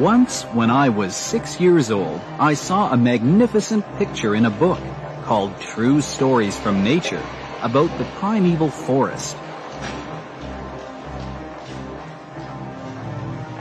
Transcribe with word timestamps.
Once, 0.00 0.44
when 0.54 0.70
I 0.70 0.88
was 0.88 1.14
six 1.14 1.60
years 1.60 1.90
old, 1.90 2.22
I 2.38 2.54
saw 2.54 2.90
a 2.90 2.96
magnificent 2.96 3.84
picture 3.98 4.34
in 4.34 4.46
a 4.46 4.50
book 4.50 4.80
called 5.24 5.60
True 5.60 6.00
Stories 6.00 6.58
from 6.58 6.82
Nature 6.82 7.22
about 7.60 7.90
the 7.98 8.06
primeval 8.16 8.70
forest. 8.70 9.36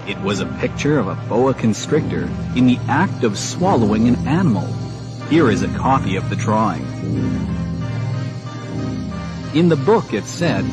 It 0.08 0.18
was 0.22 0.40
a 0.40 0.46
picture 0.62 0.98
of 0.98 1.10
a 1.10 1.16
boa 1.28 1.54
constrictor 1.54 2.30
in 2.56 2.68
the 2.68 2.80
act 2.88 3.26
of 3.26 3.38
swallowing 3.38 4.08
an 4.08 4.26
animal. 4.26 4.66
Here 5.30 5.52
is 5.52 5.62
a 5.62 5.78
copy 5.78 6.16
of 6.16 6.30
the 6.30 6.38
drawing. 6.38 6.86
In 9.54 9.68
the 9.68 9.76
book 9.76 10.14
it 10.14 10.24
said, 10.24 10.64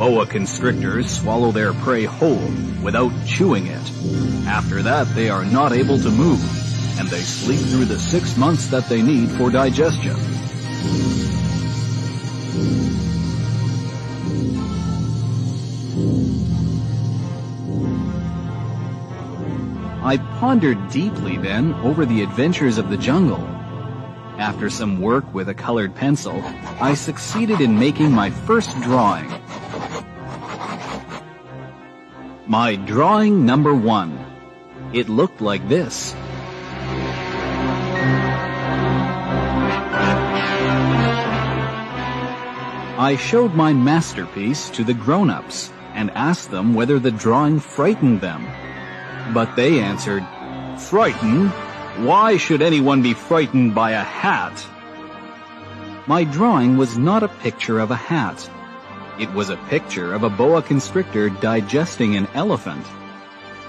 Boa 0.00 0.26
constrictors 0.26 1.08
swallow 1.08 1.52
their 1.52 1.74
prey 1.74 2.06
whole 2.06 2.50
without 2.82 3.12
chewing 3.24 3.68
it. 3.68 4.29
After 4.50 4.82
that 4.82 5.14
they 5.14 5.30
are 5.30 5.44
not 5.44 5.70
able 5.72 5.96
to 6.00 6.10
move, 6.10 6.42
and 6.98 7.08
they 7.08 7.20
sleep 7.20 7.60
through 7.60 7.84
the 7.84 7.98
six 7.98 8.36
months 8.36 8.66
that 8.66 8.88
they 8.88 9.00
need 9.00 9.30
for 9.30 9.48
digestion. 9.48 10.16
I 20.02 20.16
pondered 20.40 20.90
deeply 20.90 21.36
then 21.36 21.72
over 21.74 22.04
the 22.04 22.22
adventures 22.22 22.76
of 22.76 22.90
the 22.90 22.96
jungle. 22.96 23.46
After 24.36 24.68
some 24.68 25.00
work 25.00 25.32
with 25.32 25.48
a 25.48 25.54
colored 25.54 25.94
pencil, 25.94 26.42
I 26.80 26.94
succeeded 26.94 27.60
in 27.60 27.78
making 27.78 28.10
my 28.10 28.30
first 28.30 28.78
drawing. 28.80 29.30
My 32.48 32.74
drawing 32.74 33.46
number 33.46 33.72
one. 33.72 34.29
It 34.92 35.08
looked 35.08 35.40
like 35.40 35.68
this. 35.68 36.14
I 42.98 43.16
showed 43.16 43.54
my 43.54 43.72
masterpiece 43.72 44.68
to 44.70 44.82
the 44.82 44.92
grown-ups 44.92 45.72
and 45.94 46.10
asked 46.10 46.50
them 46.50 46.74
whether 46.74 46.98
the 46.98 47.12
drawing 47.12 47.60
frightened 47.60 48.20
them. 48.20 48.44
But 49.32 49.54
they 49.54 49.80
answered, 49.80 50.26
Frightened? 50.76 51.50
Why 52.04 52.36
should 52.36 52.60
anyone 52.60 53.00
be 53.00 53.14
frightened 53.14 53.74
by 53.74 53.92
a 53.92 54.02
hat? 54.02 54.66
My 56.08 56.24
drawing 56.24 56.76
was 56.76 56.98
not 56.98 57.22
a 57.22 57.28
picture 57.28 57.78
of 57.78 57.92
a 57.92 57.96
hat. 57.96 58.50
It 59.20 59.32
was 59.32 59.50
a 59.50 59.56
picture 59.68 60.14
of 60.14 60.24
a 60.24 60.30
boa 60.30 60.62
constrictor 60.62 61.30
digesting 61.30 62.16
an 62.16 62.26
elephant. 62.34 62.84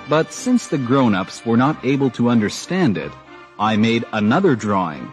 But 0.09 0.33
since 0.33 0.67
the 0.67 0.77
grown-ups 0.77 1.45
were 1.45 1.57
not 1.57 1.83
able 1.85 2.09
to 2.11 2.29
understand 2.29 2.97
it, 2.97 3.11
I 3.59 3.77
made 3.77 4.05
another 4.11 4.55
drawing. 4.55 5.11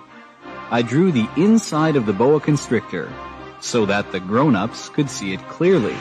I 0.70 0.82
drew 0.82 1.12
the 1.12 1.28
inside 1.36 1.96
of 1.96 2.06
the 2.06 2.12
boa 2.12 2.40
constrictor 2.40 3.12
so 3.60 3.86
that 3.86 4.12
the 4.12 4.20
grown-ups 4.20 4.88
could 4.90 5.10
see 5.10 5.32
it 5.32 5.48
clearly. 5.48 5.96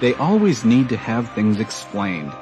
They 0.00 0.14
always 0.14 0.64
need 0.64 0.88
to 0.90 0.96
have 0.96 1.30
things 1.30 1.60
explained. 1.60 2.32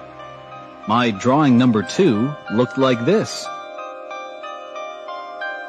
My 0.88 1.10
drawing 1.10 1.56
number 1.56 1.82
two 1.82 2.32
looked 2.52 2.78
like 2.78 3.04
this. 3.04 3.46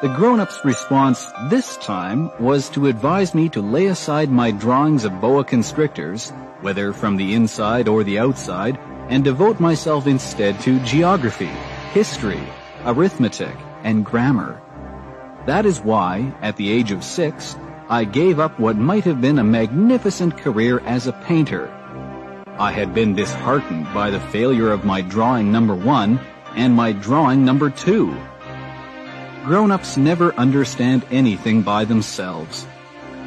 The 0.05 0.13
grown-up's 0.13 0.63
response 0.63 1.31
this 1.49 1.77
time 1.77 2.29
was 2.39 2.69
to 2.69 2.85
advise 2.85 3.33
me 3.33 3.49
to 3.49 3.59
lay 3.59 3.87
aside 3.87 4.29
my 4.29 4.51
drawings 4.51 5.03
of 5.03 5.19
boa 5.19 5.43
constrictors, 5.43 6.29
whether 6.61 6.93
from 6.93 7.17
the 7.17 7.33
inside 7.33 7.87
or 7.87 8.03
the 8.03 8.19
outside, 8.19 8.77
and 9.09 9.23
devote 9.23 9.59
myself 9.59 10.05
instead 10.05 10.59
to 10.59 10.77
geography, 10.81 11.49
history, 11.91 12.43
arithmetic, 12.85 13.57
and 13.83 14.05
grammar. 14.05 14.61
That 15.47 15.65
is 15.65 15.81
why, 15.81 16.35
at 16.43 16.55
the 16.55 16.71
age 16.71 16.91
of 16.91 17.03
six, 17.03 17.55
I 17.89 18.03
gave 18.03 18.39
up 18.39 18.59
what 18.59 18.77
might 18.77 19.05
have 19.05 19.21
been 19.21 19.39
a 19.39 19.43
magnificent 19.43 20.37
career 20.37 20.81
as 20.81 21.07
a 21.07 21.13
painter 21.13 21.65
I 22.59 22.71
had 22.71 22.93
been 22.93 23.15
disheartened 23.15 23.91
by 23.91 24.11
the 24.11 24.19
failure 24.19 24.71
of 24.71 24.85
my 24.85 25.01
drawing 25.01 25.51
number 25.51 25.73
one 25.73 26.19
and 26.55 26.75
my 26.75 26.91
drawing 26.91 27.43
number 27.43 27.71
two. 27.71 28.15
Grown-ups 29.45 29.95
never 29.95 30.33
understand 30.33 31.05
anything 31.11 31.61
by 31.61 31.85
themselves, 31.85 32.65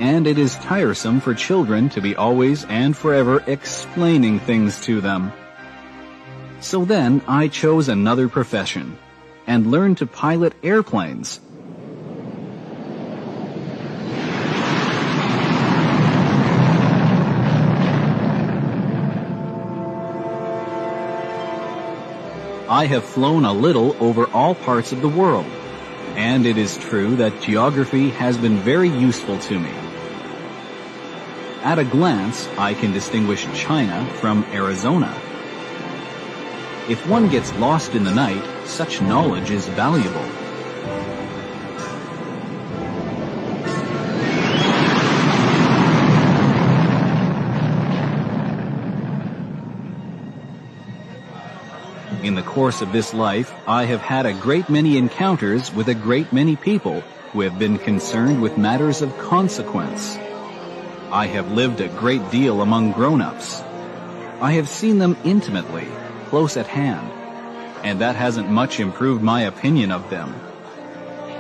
and 0.00 0.26
it 0.26 0.36
is 0.36 0.56
tiresome 0.56 1.20
for 1.20 1.32
children 1.32 1.88
to 1.90 2.00
be 2.00 2.16
always 2.16 2.64
and 2.64 2.96
forever 2.96 3.40
explaining 3.46 4.40
things 4.40 4.80
to 4.80 5.00
them. 5.00 5.32
So 6.60 6.84
then 6.84 7.22
I 7.28 7.46
chose 7.46 7.88
another 7.88 8.28
profession 8.28 8.98
and 9.46 9.70
learned 9.70 9.98
to 9.98 10.06
pilot 10.06 10.54
airplanes. 10.64 11.38
I 22.68 22.86
have 22.86 23.04
flown 23.04 23.44
a 23.44 23.52
little 23.52 23.96
over 24.00 24.26
all 24.26 24.56
parts 24.56 24.90
of 24.90 25.00
the 25.00 25.08
world, 25.08 25.46
and 26.18 26.46
it 26.46 26.58
is 26.58 26.76
true 26.78 27.14
that 27.14 27.40
geography 27.40 28.10
has 28.10 28.36
been 28.36 28.56
very 28.56 28.88
useful 28.88 29.38
to 29.38 29.56
me. 29.56 29.70
At 31.62 31.78
a 31.78 31.84
glance, 31.84 32.48
I 32.58 32.74
can 32.74 32.92
distinguish 32.92 33.46
China 33.54 34.04
from 34.14 34.42
Arizona. 34.52 35.14
If 36.88 37.06
one 37.06 37.28
gets 37.28 37.54
lost 37.58 37.94
in 37.94 38.02
the 38.02 38.12
night, 38.12 38.42
such 38.66 39.00
knowledge 39.00 39.52
is 39.52 39.68
valuable. 39.68 40.37
Course 52.48 52.80
of 52.80 52.92
this 52.92 53.12
life, 53.12 53.52
I 53.66 53.84
have 53.84 54.00
had 54.00 54.24
a 54.24 54.32
great 54.32 54.70
many 54.70 54.96
encounters 54.96 55.72
with 55.72 55.88
a 55.88 55.94
great 55.94 56.32
many 56.32 56.56
people 56.56 57.02
who 57.32 57.42
have 57.42 57.58
been 57.58 57.76
concerned 57.78 58.40
with 58.40 58.56
matters 58.56 59.02
of 59.02 59.16
consequence. 59.18 60.16
I 61.12 61.26
have 61.26 61.52
lived 61.52 61.82
a 61.82 61.88
great 61.88 62.30
deal 62.30 62.62
among 62.62 62.92
grown-ups. 62.92 63.60
I 64.40 64.52
have 64.52 64.68
seen 64.68 64.98
them 64.98 65.16
intimately, 65.24 65.88
close 66.30 66.56
at 66.56 66.66
hand, 66.66 67.12
and 67.84 68.00
that 68.00 68.16
hasn't 68.16 68.48
much 68.48 68.80
improved 68.80 69.22
my 69.22 69.42
opinion 69.42 69.92
of 69.92 70.08
them. 70.08 70.32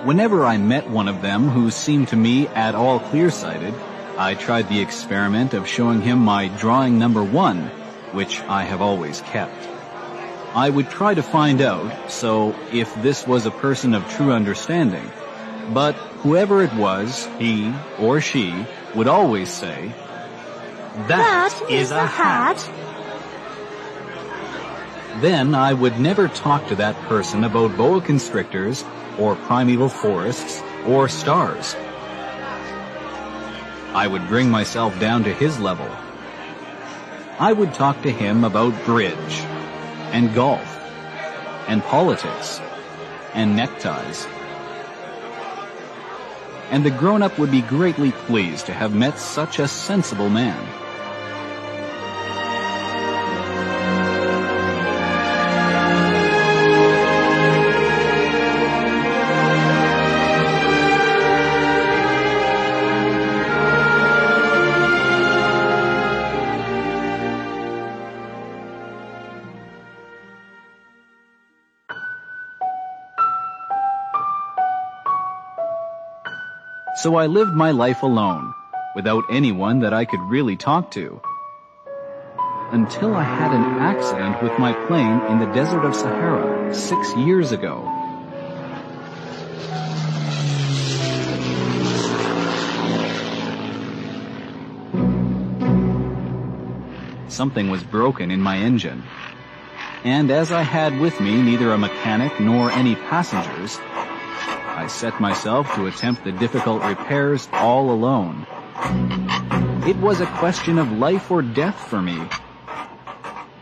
Whenever 0.04 0.44
I 0.44 0.58
met 0.58 0.90
one 0.90 1.08
of 1.08 1.22
them 1.22 1.48
who 1.48 1.70
seemed 1.70 2.08
to 2.08 2.16
me 2.16 2.48
at 2.48 2.74
all 2.74 3.00
clear-sighted, 3.00 3.74
I 4.18 4.34
tried 4.34 4.68
the 4.68 4.82
experiment 4.82 5.54
of 5.54 5.66
showing 5.66 6.02
him 6.02 6.18
my 6.18 6.48
drawing 6.48 6.98
number 6.98 7.24
one, 7.24 7.70
which 8.12 8.42
I 8.42 8.64
have 8.64 8.82
always 8.82 9.22
kept. 9.22 9.77
I 10.58 10.68
would 10.70 10.90
try 10.90 11.14
to 11.14 11.22
find 11.22 11.60
out, 11.60 12.10
so 12.10 12.52
if 12.72 12.92
this 13.00 13.24
was 13.24 13.46
a 13.46 13.52
person 13.52 13.94
of 13.94 14.08
true 14.08 14.32
understanding. 14.32 15.08
But 15.72 15.94
whoever 16.24 16.62
it 16.62 16.74
was, 16.74 17.28
he 17.38 17.72
or 18.00 18.20
she 18.20 18.66
would 18.92 19.06
always 19.06 19.50
say, 19.50 19.92
that, 21.06 21.06
that 21.06 21.70
is, 21.70 21.82
is 21.82 21.90
a 21.92 22.04
hat. 22.04 22.60
hat. 22.60 22.82
Then 25.22 25.54
I 25.54 25.74
would 25.74 26.00
never 26.00 26.26
talk 26.26 26.66
to 26.70 26.74
that 26.74 26.96
person 27.02 27.44
about 27.44 27.76
boa 27.76 28.00
constrictors 28.00 28.84
or 29.16 29.36
primeval 29.36 29.88
forests 29.88 30.60
or 30.88 31.08
stars. 31.08 31.76
I 33.94 34.08
would 34.10 34.26
bring 34.26 34.50
myself 34.50 34.98
down 34.98 35.22
to 35.22 35.32
his 35.32 35.60
level. 35.60 35.88
I 37.38 37.52
would 37.52 37.74
talk 37.74 38.02
to 38.02 38.10
him 38.10 38.42
about 38.42 38.74
bridge 38.84 39.44
and 40.12 40.34
golf 40.34 40.78
and 41.68 41.82
politics 41.82 42.60
and 43.34 43.56
neckties. 43.56 44.26
And 46.70 46.84
the 46.84 46.90
grown-up 46.90 47.38
would 47.38 47.50
be 47.50 47.62
greatly 47.62 48.12
pleased 48.12 48.66
to 48.66 48.74
have 48.74 48.94
met 48.94 49.18
such 49.18 49.58
a 49.58 49.68
sensible 49.68 50.28
man. 50.28 50.77
So 77.02 77.14
I 77.14 77.26
lived 77.26 77.54
my 77.54 77.70
life 77.70 78.02
alone, 78.02 78.52
without 78.96 79.22
anyone 79.30 79.78
that 79.80 79.94
I 79.94 80.04
could 80.04 80.18
really 80.18 80.56
talk 80.56 80.90
to. 80.92 81.20
until 82.72 83.14
I 83.14 83.22
had 83.22 83.52
an 83.54 83.64
accident 83.80 84.42
with 84.42 84.52
my 84.58 84.74
plane 84.88 85.20
in 85.30 85.38
the 85.38 85.46
desert 85.54 85.84
of 85.86 85.94
Sahara 85.94 86.74
six 86.74 87.16
years 87.16 87.52
ago. 87.52 87.80
Something 97.28 97.70
was 97.70 97.82
broken 97.84 98.30
in 98.30 98.42
my 98.42 98.58
engine. 98.58 99.02
And 100.04 100.30
as 100.30 100.52
I 100.52 100.62
had 100.62 101.00
with 101.00 101.18
me 101.20 101.40
neither 101.40 101.72
a 101.72 101.78
mechanic 101.78 102.38
nor 102.38 102.70
any 102.70 102.96
passengers, 102.96 103.78
I 104.78 104.86
set 104.86 105.20
myself 105.20 105.74
to 105.74 105.86
attempt 105.86 106.22
the 106.22 106.30
difficult 106.30 106.84
repairs 106.84 107.48
all 107.52 107.90
alone. 107.90 108.46
It 109.88 109.96
was 109.96 110.20
a 110.20 110.26
question 110.38 110.78
of 110.78 110.92
life 110.92 111.32
or 111.32 111.42
death 111.42 111.74
for 111.90 112.00
me. 112.00 112.16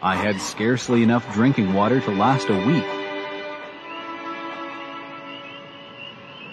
I 0.03 0.15
had 0.15 0.39
scarcely 0.43 1.03
enough 1.03 1.33
drinking 1.33 1.73
water 1.73 2.03
to 2.03 2.11
last 2.11 2.51
a 2.51 2.67
week. 2.67 2.85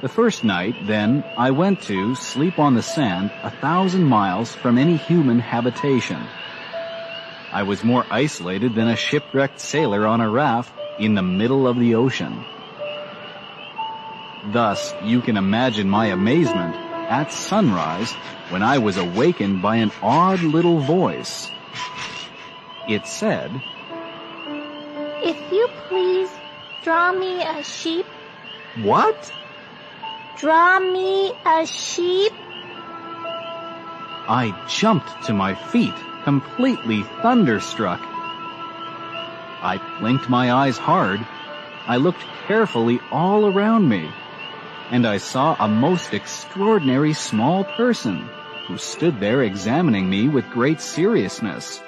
The 0.02 0.08
first 0.08 0.46
night, 0.46 0.76
then, 0.88 1.26
I 1.36 1.52
went 1.52 1.82
to 1.92 2.16
sleep 2.16 2.58
on 2.58 2.74
the 2.74 2.84
sand 2.84 3.32
a 3.44 3.52
thousand 3.52 4.06
miles 4.06 4.56
from 4.56 4.78
any 4.78 4.96
human 4.96 5.40
habitation. 5.40 6.24
I 7.52 7.64
was 7.64 7.84
more 7.84 8.06
isolated 8.10 8.76
than 8.76 8.88
a 8.88 8.96
shipwrecked 8.96 9.60
sailor 9.60 10.08
on 10.08 10.22
a 10.22 10.30
raft 10.30 10.74
in 11.00 11.16
the 11.16 11.22
middle 11.22 11.68
of 11.68 11.78
the 11.78 11.96
ocean. 11.96 12.46
Thus, 14.46 14.94
you 15.02 15.22
can 15.22 15.38
imagine 15.38 15.90
my 15.90 16.08
amazement 16.08 16.76
at 16.76 17.32
sunrise 17.32 18.12
when 18.50 18.62
I 18.62 18.78
was 18.78 18.98
awakened 18.98 19.62
by 19.62 19.78
an 19.78 19.92
odd 20.02 20.42
little 20.42 20.80
voice. 20.80 21.50
It 22.90 23.08
said, 23.08 23.50
If 25.24 25.38
you 25.50 25.70
please, 25.88 26.30
draw 26.84 27.14
me 27.14 27.42
a 27.42 27.64
sheep. 27.64 28.06
What? 28.82 29.32
Draw 30.38 30.80
me 30.92 31.32
a 31.46 31.66
sheep. 31.66 32.34
I 34.28 34.54
jumped 34.68 35.24
to 35.28 35.34
my 35.34 35.56
feet, 35.56 35.96
completely 36.26 37.04
thunderstruck. 37.22 38.02
I 38.02 39.80
blinked 40.02 40.28
my 40.28 40.52
eyes 40.52 40.78
hard. 40.78 41.26
I 41.88 41.96
looked 41.96 42.26
carefully 42.46 43.00
all 43.10 43.46
around 43.46 43.88
me 43.88 44.12
and 44.94 45.08
I 45.08 45.18
saw 45.18 45.56
a 45.58 45.68
most 45.68 46.14
extraordinary 46.14 47.14
small 47.14 47.64
person 47.64 48.30
who 48.68 48.78
stood 48.78 49.20
there 49.20 49.42
examining 49.42 50.08
me 50.08 50.28
with 50.28 50.48
great 50.52 50.80
seriousness. 50.80 51.82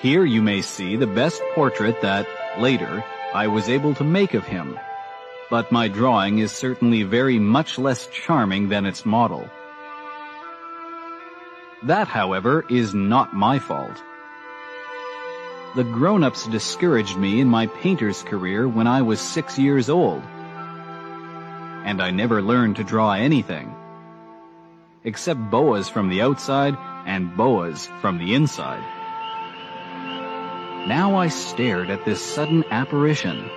Here 0.00 0.24
you 0.24 0.42
may 0.42 0.60
see 0.60 0.96
the 0.96 1.06
best 1.06 1.40
portrait 1.54 2.02
that, 2.02 2.26
later, 2.58 3.04
I 3.32 3.46
was 3.46 3.68
able 3.68 3.94
to 3.94 4.02
make 4.02 4.34
of 4.34 4.44
him. 4.44 4.76
But 5.48 5.70
my 5.70 5.86
drawing 5.86 6.40
is 6.40 6.50
certainly 6.50 7.04
very 7.04 7.38
much 7.38 7.78
less 7.78 8.08
charming 8.08 8.68
than 8.68 8.84
its 8.84 9.06
model. 9.06 9.48
That, 11.84 12.08
however, 12.08 12.64
is 12.68 12.94
not 12.94 13.32
my 13.32 13.60
fault. 13.60 14.02
The 15.76 15.84
grown-ups 15.84 16.48
discouraged 16.48 17.16
me 17.16 17.40
in 17.40 17.46
my 17.46 17.68
painter's 17.68 18.24
career 18.24 18.66
when 18.66 18.88
I 18.88 19.02
was 19.02 19.20
six 19.20 19.56
years 19.56 19.88
old 19.88 20.24
and 21.84 22.02
I 22.02 22.10
never 22.10 22.42
learned 22.42 22.76
to 22.76 22.84
draw 22.84 23.12
anything. 23.12 23.74
Except 25.04 25.50
boas 25.50 25.88
from 25.88 26.08
the 26.08 26.22
outside 26.22 26.76
and 27.06 27.36
boas 27.36 27.86
from 28.00 28.18
the 28.18 28.34
inside. 28.34 28.82
Now 30.88 31.16
I 31.16 31.28
stared 31.28 31.90
at 31.90 32.04
this 32.04 32.22
sudden 32.22 32.64
apparition, 32.70 33.50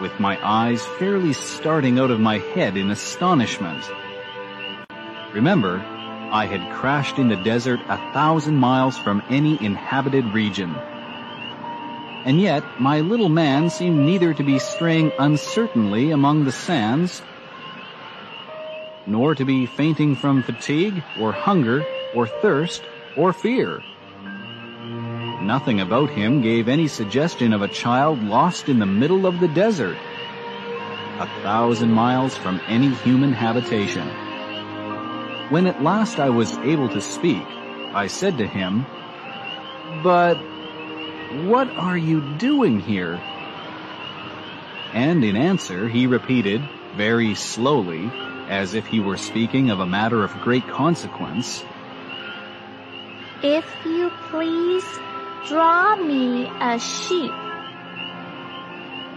with 0.00 0.18
my 0.18 0.38
eyes 0.44 0.84
fairly 0.98 1.32
starting 1.32 1.98
out 1.98 2.10
of 2.10 2.20
my 2.20 2.38
head 2.38 2.76
in 2.76 2.90
astonishment. 2.90 3.84
Remember, 5.32 5.78
I 6.32 6.46
had 6.46 6.74
crashed 6.74 7.18
in 7.18 7.28
the 7.28 7.36
desert 7.36 7.80
a 7.88 7.96
thousand 8.12 8.56
miles 8.56 8.96
from 8.98 9.22
any 9.28 9.62
inhabited 9.64 10.24
region 10.26 10.74
and 12.24 12.40
yet 12.40 12.64
my 12.80 13.00
little 13.00 13.28
man 13.28 13.68
seemed 13.68 13.98
neither 13.98 14.32
to 14.32 14.42
be 14.42 14.58
straying 14.58 15.12
uncertainly 15.18 16.10
among 16.10 16.44
the 16.44 16.52
sands, 16.52 17.22
nor 19.06 19.34
to 19.34 19.44
be 19.44 19.66
fainting 19.66 20.16
from 20.16 20.42
fatigue, 20.42 21.02
or 21.20 21.32
hunger, 21.32 21.84
or 22.14 22.26
thirst, 22.26 22.82
or 23.16 23.32
fear. 23.32 23.82
Nothing 25.42 25.80
about 25.80 26.08
him 26.08 26.40
gave 26.40 26.68
any 26.68 26.88
suggestion 26.88 27.52
of 27.52 27.60
a 27.60 27.68
child 27.68 28.22
lost 28.24 28.70
in 28.70 28.78
the 28.78 28.86
middle 28.86 29.26
of 29.26 29.40
the 29.40 29.48
desert, 29.48 29.98
a 31.18 31.26
thousand 31.42 31.92
miles 31.92 32.34
from 32.34 32.60
any 32.66 32.88
human 32.88 33.34
habitation. 33.34 34.08
When 35.50 35.66
at 35.66 35.82
last 35.82 36.18
I 36.18 36.30
was 36.30 36.56
able 36.58 36.88
to 36.88 37.00
speak, 37.02 37.44
I 37.92 38.06
said 38.06 38.38
to 38.38 38.46
him, 38.46 38.86
But 40.02 40.38
what 41.34 41.68
are 41.70 41.98
you 41.98 42.20
doing 42.38 42.80
here? 42.80 43.20
And 44.92 45.24
in 45.24 45.36
answer, 45.36 45.88
he 45.88 46.06
repeated, 46.06 46.62
very 46.96 47.34
slowly, 47.34 48.08
as 48.48 48.74
if 48.74 48.86
he 48.86 49.00
were 49.00 49.16
speaking 49.16 49.70
of 49.70 49.80
a 49.80 49.86
matter 49.86 50.22
of 50.22 50.30
great 50.42 50.66
consequence, 50.68 51.64
If 53.42 53.66
you 53.84 54.10
please, 54.30 54.86
draw 55.48 55.96
me 55.96 56.46
a 56.60 56.78
sheep. 56.78 57.32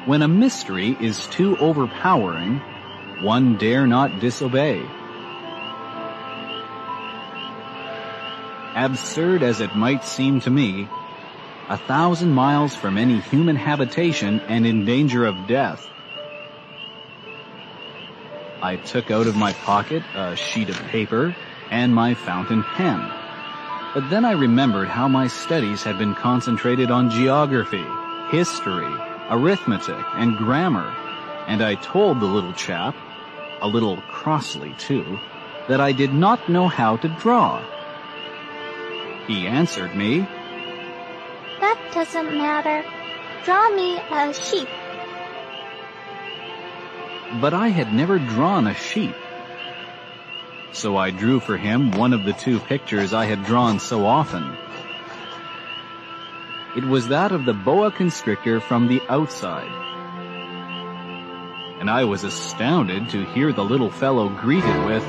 When 0.06 0.22
a 0.22 0.28
mystery 0.28 0.98
is 1.00 1.28
too 1.28 1.56
overpowering, 1.58 2.60
one 3.22 3.58
dare 3.58 3.86
not 3.86 4.20
disobey. 4.20 4.82
Absurd 8.76 9.44
as 9.44 9.62
it 9.62 9.76
might 9.76 10.04
seem 10.04 10.42
to 10.42 10.50
me, 10.50 10.90
a 11.70 11.78
thousand 11.78 12.32
miles 12.32 12.76
from 12.76 12.98
any 12.98 13.20
human 13.20 13.56
habitation 13.56 14.40
and 14.48 14.66
in 14.66 14.86
danger 14.86 15.26
of 15.26 15.48
death. 15.48 15.86
I 18.62 18.78
took 18.78 19.12
out 19.12 19.28
of 19.28 19.36
my 19.36 19.54
pocket 19.54 20.02
a 20.16 20.36
sheet 20.36 20.70
of 20.70 20.82
paper 20.88 21.36
and 21.70 21.94
my 21.94 22.14
fountain 22.14 22.64
pen. 22.64 23.00
But 23.94 24.10
then 24.10 24.26
I 24.26 24.32
remembered 24.32 24.88
how 24.88 25.08
my 25.08 25.28
studies 25.28 25.84
had 25.84 25.98
been 25.98 26.16
concentrated 26.16 26.90
on 26.90 27.10
geography, 27.10 27.86
history, 28.30 28.94
arithmetic, 29.30 30.06
and 30.14 30.38
grammar, 30.38 30.94
and 31.48 31.62
I 31.62 31.76
told 31.76 32.20
the 32.20 32.26
little 32.26 32.54
chap, 32.54 32.96
a 33.62 33.68
little 33.68 33.98
crossly 34.10 34.74
too, 34.78 35.20
that 35.68 35.82
I 35.82 35.92
did 35.92 36.14
not 36.14 36.50
know 36.50 36.68
how 36.68 36.98
to 36.98 37.10
draw. 37.20 37.62
He 39.28 39.48
answered 39.48 39.96
me, 39.96 40.26
that 41.60 41.92
doesn't 41.94 42.38
matter. 42.38 42.84
Draw 43.46 43.70
me 43.76 43.98
a 43.98 44.34
sheep. 44.34 44.68
But 47.42 47.54
I 47.54 47.70
had 47.70 47.94
never 47.94 48.20
drawn 48.20 48.68
a 48.68 48.74
sheep. 48.74 49.16
So 50.72 50.98
I 50.98 51.12
drew 51.12 51.40
for 51.40 51.58
him 51.58 51.92
one 51.92 52.14
of 52.14 52.24
the 52.24 52.34
two 52.34 52.60
pictures 52.60 53.14
I 53.14 53.26
had 53.26 53.46
drawn 53.46 53.80
so 53.80 54.06
often. 54.06 54.56
It 56.76 56.84
was 56.84 57.08
that 57.08 57.32
of 57.32 57.46
the 57.46 57.54
boa 57.54 57.92
constrictor 57.92 58.60
from 58.60 58.88
the 58.88 59.02
outside. 59.10 59.72
And 61.80 61.90
I 61.90 62.04
was 62.04 62.24
astounded 62.24 63.10
to 63.10 63.26
hear 63.26 63.52
the 63.52 63.64
little 63.64 63.90
fellow 63.90 64.30
greeted 64.30 64.86
with. 64.86 65.04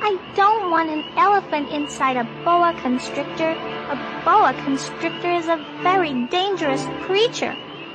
I 0.00 0.18
don't 0.36 0.70
want 0.70 0.90
an 0.90 1.04
elephant 1.16 1.70
inside 1.70 2.16
a 2.16 2.24
boa 2.44 2.74
constrictor. 2.82 3.50
A 3.50 4.22
boa 4.24 4.52
constrictor 4.64 5.30
is 5.30 5.48
a 5.48 5.64
very 5.82 6.12
dangerous 6.26 6.84
creature, 7.02 7.54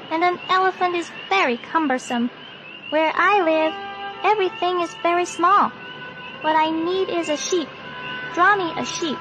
and 0.10 0.24
an 0.24 0.40
elephant 0.50 0.96
is 0.96 1.10
very 1.30 1.58
cumbersome. 1.58 2.30
Where 2.90 3.12
I 3.16 3.42
live, 3.42 3.74
everything 4.24 4.82
is 4.82 4.94
very 5.04 5.26
small. 5.26 5.70
What 6.42 6.56
I 6.56 6.72
need 6.72 7.10
is 7.10 7.30
a 7.30 7.38
sheep. 7.38 7.70
Draw 8.34 8.56
me 8.56 8.74
a 8.82 8.86
sheep. 8.86 9.18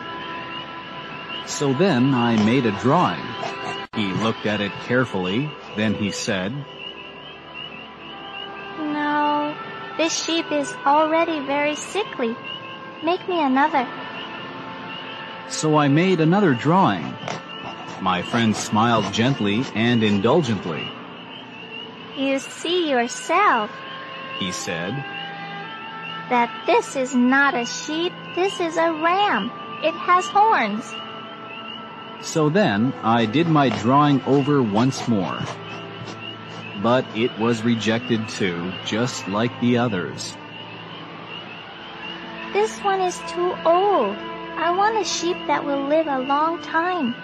So 1.47 1.73
then 1.75 2.15
I 2.15 2.43
made 2.45 2.65
a 2.65 2.73
drawing. 2.81 3.23
He 3.95 4.07
looked 4.23 4.47
at 4.47 4.61
it 4.61 4.73
carefully, 4.87 5.51
then 5.77 5.95
he 5.95 6.11
said, 6.11 6.53
No, 8.79 9.55
this 9.99 10.25
sheep 10.25 10.51
is 10.51 10.73
already 10.87 11.41
very 11.41 11.75
sickly. 11.75 12.37
Make 13.03 13.27
me 13.29 13.43
another. 13.43 13.89
So 15.49 15.77
I 15.77 15.89
made 15.89 16.21
another 16.21 16.55
drawing. 16.55 17.15
My 18.01 18.23
friend 18.23 18.55
smiled 18.55 19.13
gently 19.13 19.65
and 19.75 20.03
indulgently. 20.03 20.87
You 22.17 22.39
see 22.39 22.91
yourself, 22.91 23.71
he 24.39 24.53
said, 24.53 24.93
that 26.29 26.51
this 26.67 26.97
is 26.97 27.15
not 27.15 27.55
a 27.55 27.67
sheep, 27.67 28.13
this 28.35 28.61
is 28.61 28.77
a 28.77 28.93
ram. 28.93 29.51
It 29.83 29.95
has 29.95 30.27
horns. 30.27 30.95
So 32.23 32.49
then 32.51 32.93
I 33.03 33.25
did 33.25 33.49
my 33.49 33.71
drawing 33.81 34.23
over 34.25 34.63
once 34.63 35.09
more. 35.09 35.39
But 36.83 37.05
it 37.17 37.37
was 37.39 37.63
rejected 37.63 38.29
too, 38.29 38.73
just 38.85 39.27
like 39.29 39.59
the 39.61 39.79
others. 39.79 40.37
This 42.53 42.79
one 42.83 43.01
is 43.01 43.17
too 43.29 43.55
old. 43.65 44.17
I 44.59 44.75
want 44.77 45.01
a 45.01 45.05
sheep 45.05 45.37
that 45.47 45.65
will 45.65 45.85
live 45.85 46.09
a 46.09 46.19
long 46.19 46.61
time. 46.63 47.15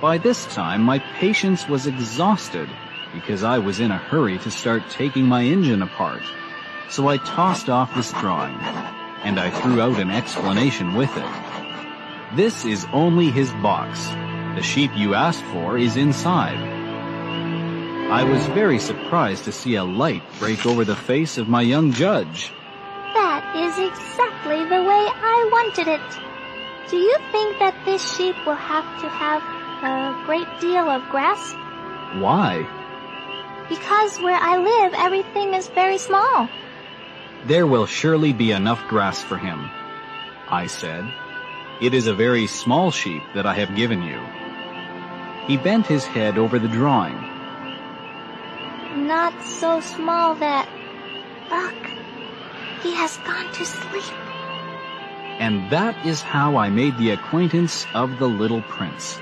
By 0.00 0.18
this 0.18 0.44
time, 0.52 0.82
my 0.82 0.98
patience 1.20 1.68
was 1.68 1.86
exhausted 1.86 2.68
because 3.14 3.44
I 3.44 3.58
was 3.58 3.78
in 3.78 3.92
a 3.92 3.98
hurry 3.98 4.38
to 4.38 4.50
start 4.50 4.90
taking 4.90 5.26
my 5.26 5.42
engine 5.44 5.82
apart. 5.82 6.22
So 6.88 7.06
I 7.06 7.18
tossed 7.18 7.68
off 7.68 7.94
this 7.94 8.12
drawing, 8.14 8.58
and 9.22 9.38
I 9.38 9.50
threw 9.50 9.80
out 9.80 10.00
an 10.00 10.10
explanation 10.10 10.94
with 10.94 11.16
it. 11.16 11.32
This 12.34 12.64
is 12.64 12.84
only 12.92 13.30
his 13.30 13.52
box. 13.62 14.04
The 14.56 14.62
sheep 14.62 14.90
you 14.96 15.14
asked 15.14 15.44
for 15.44 15.78
is 15.78 15.96
inside. 15.96 16.58
I 18.10 18.24
was 18.24 18.44
very 18.48 18.80
surprised 18.80 19.44
to 19.44 19.52
see 19.52 19.76
a 19.76 19.84
light 19.84 20.24
break 20.40 20.66
over 20.66 20.84
the 20.84 20.96
face 20.96 21.38
of 21.38 21.48
my 21.48 21.62
young 21.62 21.92
judge. 21.92 22.52
That 23.14 23.44
is 23.56 23.78
exactly 23.78 24.64
the 24.64 24.82
way 24.82 25.04
I 25.08 25.48
wanted 25.52 25.88
it. 25.88 26.90
Do 26.90 26.96
you 26.96 27.16
think 27.30 27.58
that 27.58 27.74
this 27.84 28.02
sheep 28.16 28.36
will 28.46 28.54
have 28.54 28.84
to 29.02 29.08
have 29.08 29.42
a 29.82 30.24
great 30.26 30.48
deal 30.60 30.88
of 30.88 31.02
grass? 31.10 31.52
Why? 32.20 32.66
Because 33.68 34.18
where 34.20 34.38
I 34.40 34.58
live, 34.58 34.94
everything 34.94 35.54
is 35.54 35.68
very 35.68 35.98
small. 35.98 36.48
There 37.46 37.66
will 37.66 37.86
surely 37.86 38.32
be 38.32 38.52
enough 38.52 38.86
grass 38.88 39.20
for 39.20 39.36
him, 39.36 39.70
I 40.48 40.66
said. 40.66 41.04
It 41.80 41.94
is 41.94 42.06
a 42.06 42.14
very 42.14 42.46
small 42.46 42.90
sheep 42.90 43.22
that 43.34 43.46
I 43.46 43.54
have 43.54 43.74
given 43.74 44.02
you. 44.02 44.20
He 45.46 45.56
bent 45.56 45.86
his 45.86 46.04
head 46.04 46.38
over 46.38 46.58
the 46.58 46.68
drawing. 46.68 47.18
Not 49.06 49.34
so 49.42 49.80
small 49.80 50.34
that... 50.36 50.68
Look, 51.50 51.91
he 52.82 52.92
has 52.94 53.16
gone 53.18 53.52
to 53.52 53.64
sleep. 53.64 54.12
And 55.38 55.70
that 55.70 56.04
is 56.04 56.20
how 56.20 56.56
I 56.56 56.68
made 56.68 56.98
the 56.98 57.10
acquaintance 57.10 57.86
of 57.94 58.18
the 58.18 58.26
little 58.26 58.62
prince. 58.62 59.18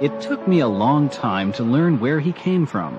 It 0.00 0.20
took 0.20 0.48
me 0.48 0.58
a 0.58 0.66
long 0.66 1.08
time 1.08 1.52
to 1.52 1.62
learn 1.62 2.00
where 2.00 2.18
he 2.18 2.32
came 2.32 2.66
from. 2.66 2.98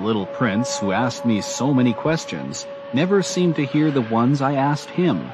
The 0.00 0.06
little 0.06 0.24
prince, 0.24 0.78
who 0.78 0.92
asked 0.92 1.26
me 1.26 1.42
so 1.42 1.74
many 1.74 1.92
questions, 1.92 2.66
never 2.94 3.22
seemed 3.22 3.56
to 3.56 3.66
hear 3.66 3.90
the 3.90 4.00
ones 4.00 4.40
I 4.40 4.54
asked 4.54 4.88
him. 4.88 5.30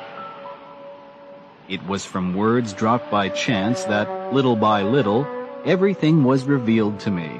It 1.68 1.86
was 1.86 2.04
from 2.04 2.34
words 2.34 2.72
dropped 2.72 3.08
by 3.08 3.28
chance 3.28 3.84
that, 3.84 4.34
little 4.34 4.56
by 4.56 4.82
little, 4.82 5.24
everything 5.64 6.24
was 6.24 6.46
revealed 6.46 6.98
to 7.00 7.12
me. 7.12 7.30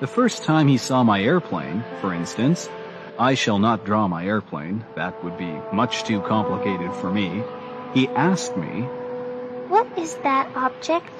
The 0.00 0.06
first 0.06 0.42
time 0.42 0.68
he 0.68 0.78
saw 0.78 1.02
my 1.02 1.20
airplane, 1.20 1.84
for 2.00 2.14
instance, 2.14 2.70
I 3.18 3.34
shall 3.34 3.58
not 3.58 3.84
draw 3.84 4.08
my 4.08 4.24
airplane, 4.24 4.86
that 4.96 5.22
would 5.22 5.36
be 5.36 5.52
much 5.70 6.04
too 6.04 6.22
complicated 6.22 6.94
for 6.94 7.12
me, 7.12 7.44
he 7.92 8.08
asked 8.08 8.56
me, 8.56 8.88
What 9.68 9.86
is 9.98 10.14
that 10.22 10.48
object? 10.56 11.12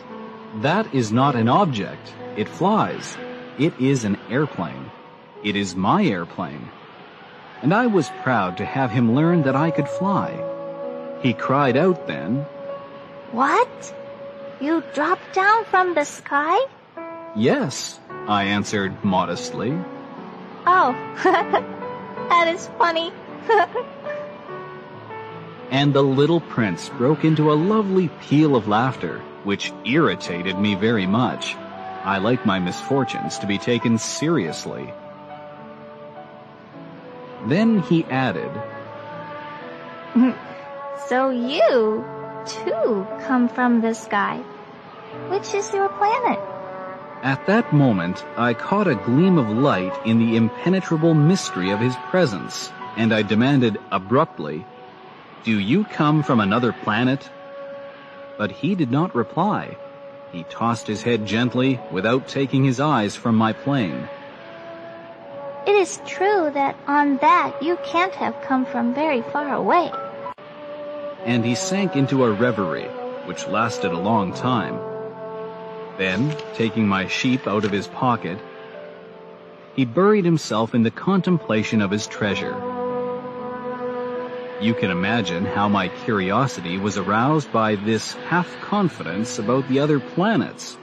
That 0.62 0.94
is 0.94 1.12
not 1.12 1.36
an 1.36 1.50
object. 1.50 2.14
It 2.38 2.48
flies. 2.48 3.18
It 3.60 3.78
is 3.78 4.04
an 4.04 4.16
airplane. 4.30 4.90
It 5.44 5.54
is 5.54 5.76
my 5.76 6.02
airplane. 6.02 6.66
And 7.60 7.74
I 7.74 7.88
was 7.88 8.08
proud 8.22 8.56
to 8.56 8.64
have 8.64 8.90
him 8.90 9.14
learn 9.14 9.42
that 9.42 9.54
I 9.54 9.70
could 9.70 9.86
fly. 9.86 10.32
He 11.20 11.34
cried 11.34 11.76
out 11.76 12.06
then, 12.06 12.36
What? 13.32 13.94
You 14.62 14.82
dropped 14.94 15.34
down 15.34 15.66
from 15.66 15.92
the 15.92 16.04
sky? 16.04 16.58
Yes, 17.36 18.00
I 18.26 18.44
answered 18.44 19.04
modestly. 19.04 19.78
Oh, 20.66 20.92
that 22.30 22.48
is 22.48 22.66
funny. 22.78 23.12
and 25.70 25.92
the 25.92 26.02
little 26.02 26.40
prince 26.40 26.88
broke 26.88 27.26
into 27.26 27.52
a 27.52 27.60
lovely 27.74 28.08
peal 28.22 28.56
of 28.56 28.68
laughter 28.68 29.18
which 29.44 29.70
irritated 29.84 30.58
me 30.58 30.76
very 30.76 31.06
much. 31.06 31.56
I 32.04 32.18
like 32.18 32.46
my 32.46 32.58
misfortunes 32.58 33.38
to 33.38 33.46
be 33.46 33.58
taken 33.58 33.98
seriously. 33.98 34.92
Then 37.46 37.80
he 37.80 38.04
added, 38.04 38.50
So 41.08 41.30
you, 41.30 42.04
too, 42.46 43.06
come 43.22 43.48
from 43.48 43.80
the 43.80 43.94
sky. 43.94 44.38
Which 45.28 45.54
is 45.54 45.72
your 45.72 45.88
planet? 45.88 46.38
At 47.22 47.44
that 47.46 47.72
moment, 47.72 48.24
I 48.36 48.54
caught 48.54 48.88
a 48.88 48.94
gleam 48.94 49.36
of 49.38 49.50
light 49.50 49.92
in 50.06 50.18
the 50.18 50.36
impenetrable 50.36 51.14
mystery 51.14 51.70
of 51.70 51.80
his 51.80 51.94
presence, 52.10 52.70
and 52.96 53.12
I 53.12 53.22
demanded 53.22 53.78
abruptly, 53.92 54.64
Do 55.44 55.58
you 55.58 55.84
come 55.84 56.22
from 56.22 56.40
another 56.40 56.72
planet? 56.72 57.28
but 58.40 58.50
he 58.50 58.74
did 58.74 58.90
not 58.90 59.14
reply. 59.14 59.76
He 60.32 60.44
tossed 60.44 60.86
his 60.86 61.02
head 61.02 61.26
gently 61.26 61.80
without 61.90 62.28
taking 62.28 62.62
his 62.62 62.78
eyes 62.78 63.16
from 63.16 63.34
my 63.34 63.52
plane. 63.52 64.08
It 65.66 65.74
is 65.74 66.00
true 66.06 66.50
that 66.54 66.76
on 66.86 67.18
that 67.18 67.60
you 67.62 67.76
can't 67.84 68.14
have 68.14 68.40
come 68.42 68.64
from 68.64 68.94
very 68.94 69.22
far 69.22 69.54
away. 69.54 69.90
And 71.24 71.44
he 71.44 71.54
sank 71.54 71.96
into 71.96 72.24
a 72.24 72.30
reverie, 72.30 72.88
which 73.26 73.48
lasted 73.48 73.92
a 73.92 73.98
long 73.98 74.32
time. 74.32 74.78
Then, 75.98 76.34
taking 76.54 76.86
my 76.86 77.06
sheep 77.08 77.46
out 77.46 77.64
of 77.64 77.72
his 77.72 77.88
pocket, 77.88 78.38
he 79.74 79.84
buried 79.84 80.24
himself 80.24 80.74
in 80.74 80.82
the 80.82 80.90
contemplation 80.90 81.82
of 81.82 81.90
his 81.90 82.06
treasure. 82.06 82.69
You 84.60 84.74
can 84.74 84.90
imagine 84.90 85.46
how 85.46 85.70
my 85.70 85.88
curiosity 85.88 86.76
was 86.76 86.98
aroused 86.98 87.50
by 87.50 87.76
this 87.76 88.12
half-confidence 88.28 89.38
about 89.38 89.66
the 89.68 89.78
other 89.78 89.98
planets. 89.98 90.76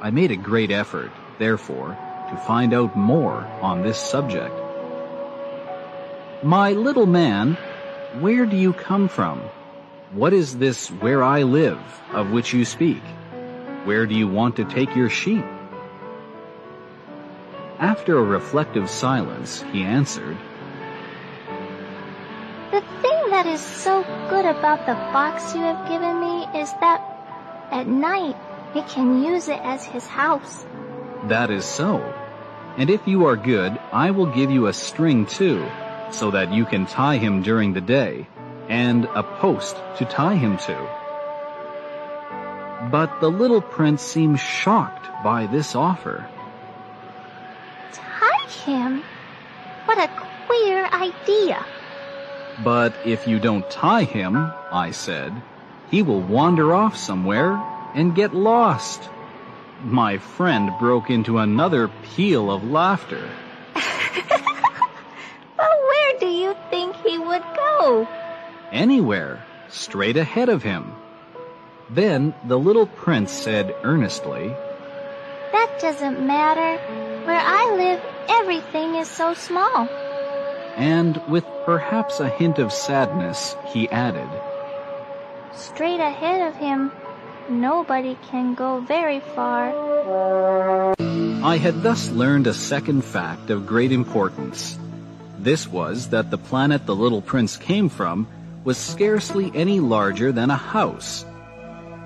I 0.00 0.10
made 0.10 0.30
a 0.30 0.36
great 0.36 0.70
effort, 0.70 1.12
therefore, 1.38 1.90
to 2.30 2.36
find 2.46 2.72
out 2.72 2.96
more 2.96 3.44
on 3.60 3.82
this 3.82 3.98
subject. 3.98 4.54
My 6.42 6.72
little 6.72 7.04
man, 7.04 7.58
where 8.20 8.46
do 8.46 8.56
you 8.56 8.72
come 8.72 9.08
from? 9.08 9.40
What 10.12 10.32
is 10.32 10.56
this 10.56 10.88
where 10.88 11.22
I 11.22 11.42
live, 11.42 11.78
of 12.12 12.30
which 12.30 12.54
you 12.54 12.64
speak? 12.64 13.02
Where 13.84 14.06
do 14.06 14.14
you 14.14 14.26
want 14.26 14.56
to 14.56 14.64
take 14.64 14.96
your 14.96 15.10
sheep? 15.10 15.44
After 17.78 18.16
a 18.16 18.22
reflective 18.22 18.88
silence, 18.88 19.62
he 19.70 19.82
answered, 19.82 20.38
the 22.70 22.80
thing 23.02 23.30
that 23.30 23.46
is 23.46 23.60
so 23.60 24.02
good 24.28 24.44
about 24.44 24.86
the 24.86 24.94
box 25.12 25.54
you 25.54 25.60
have 25.60 25.88
given 25.88 26.20
me 26.20 26.46
is 26.60 26.72
that 26.80 27.00
at 27.70 27.86
night 27.86 28.36
we 28.74 28.82
can 28.82 29.22
use 29.22 29.48
it 29.48 29.60
as 29.62 29.84
his 29.84 30.06
house. 30.06 30.64
That 31.28 31.50
is 31.50 31.64
so. 31.64 31.98
And 32.76 32.90
if 32.90 33.06
you 33.06 33.26
are 33.26 33.36
good, 33.36 33.78
I 33.92 34.10
will 34.10 34.26
give 34.26 34.50
you 34.50 34.66
a 34.66 34.72
string 34.72 35.26
too, 35.26 35.66
so 36.10 36.30
that 36.32 36.52
you 36.52 36.66
can 36.66 36.86
tie 36.86 37.16
him 37.16 37.42
during 37.42 37.72
the 37.72 37.80
day, 37.80 38.26
and 38.68 39.04
a 39.06 39.22
post 39.22 39.76
to 39.98 40.04
tie 40.04 40.34
him 40.34 40.58
to. 40.58 40.76
But 42.90 43.20
the 43.20 43.30
little 43.30 43.62
prince 43.62 44.02
seemed 44.02 44.38
shocked 44.38 45.08
by 45.24 45.46
this 45.46 45.74
offer. 45.74 46.28
Tie 47.92 48.48
him? 48.66 49.02
What 49.86 49.98
a 49.98 50.10
queer 50.46 50.84
idea. 50.92 51.64
But 52.62 52.94
if 53.04 53.26
you 53.26 53.38
don't 53.38 53.68
tie 53.70 54.04
him, 54.04 54.50
I 54.72 54.90
said, 54.90 55.32
he 55.90 56.02
will 56.02 56.20
wander 56.20 56.74
off 56.74 56.96
somewhere 56.96 57.62
and 57.94 58.14
get 58.14 58.34
lost. 58.34 59.08
My 59.84 60.18
friend 60.18 60.70
broke 60.80 61.10
into 61.10 61.38
another 61.38 61.88
peal 62.02 62.50
of 62.50 62.64
laughter. 62.64 63.28
but 63.74 65.70
where 65.88 66.18
do 66.18 66.26
you 66.26 66.56
think 66.70 66.96
he 66.96 67.18
would 67.18 67.44
go? 67.54 68.08
Anywhere, 68.72 69.44
straight 69.68 70.16
ahead 70.16 70.48
of 70.48 70.62
him. 70.62 70.92
Then 71.90 72.34
the 72.44 72.58
little 72.58 72.86
prince 72.86 73.30
said 73.30 73.74
earnestly, 73.84 74.48
That 75.52 75.78
doesn't 75.80 76.26
matter. 76.26 76.82
Where 77.26 77.40
I 77.40 77.74
live, 77.76 78.00
everything 78.28 78.96
is 78.96 79.08
so 79.08 79.34
small. 79.34 79.88
And 80.76 81.16
with 81.26 81.44
perhaps 81.64 82.20
a 82.20 82.28
hint 82.28 82.58
of 82.58 82.72
sadness, 82.72 83.56
he 83.72 83.88
added, 83.88 84.28
Straight 85.54 86.00
ahead 86.00 86.46
of 86.46 86.54
him, 86.56 86.92
nobody 87.48 88.16
can 88.30 88.54
go 88.54 88.80
very 88.80 89.20
far. 89.20 90.94
I 91.42 91.56
had 91.56 91.82
thus 91.82 92.10
learned 92.10 92.46
a 92.46 92.54
second 92.54 93.04
fact 93.04 93.48
of 93.50 93.66
great 93.66 93.90
importance. 93.90 94.78
This 95.38 95.66
was 95.66 96.10
that 96.10 96.30
the 96.30 96.38
planet 96.38 96.84
the 96.84 96.94
little 96.94 97.22
prince 97.22 97.56
came 97.56 97.88
from 97.88 98.26
was 98.64 98.76
scarcely 98.76 99.50
any 99.54 99.80
larger 99.80 100.32
than 100.32 100.50
a 100.50 100.56
house. 100.56 101.24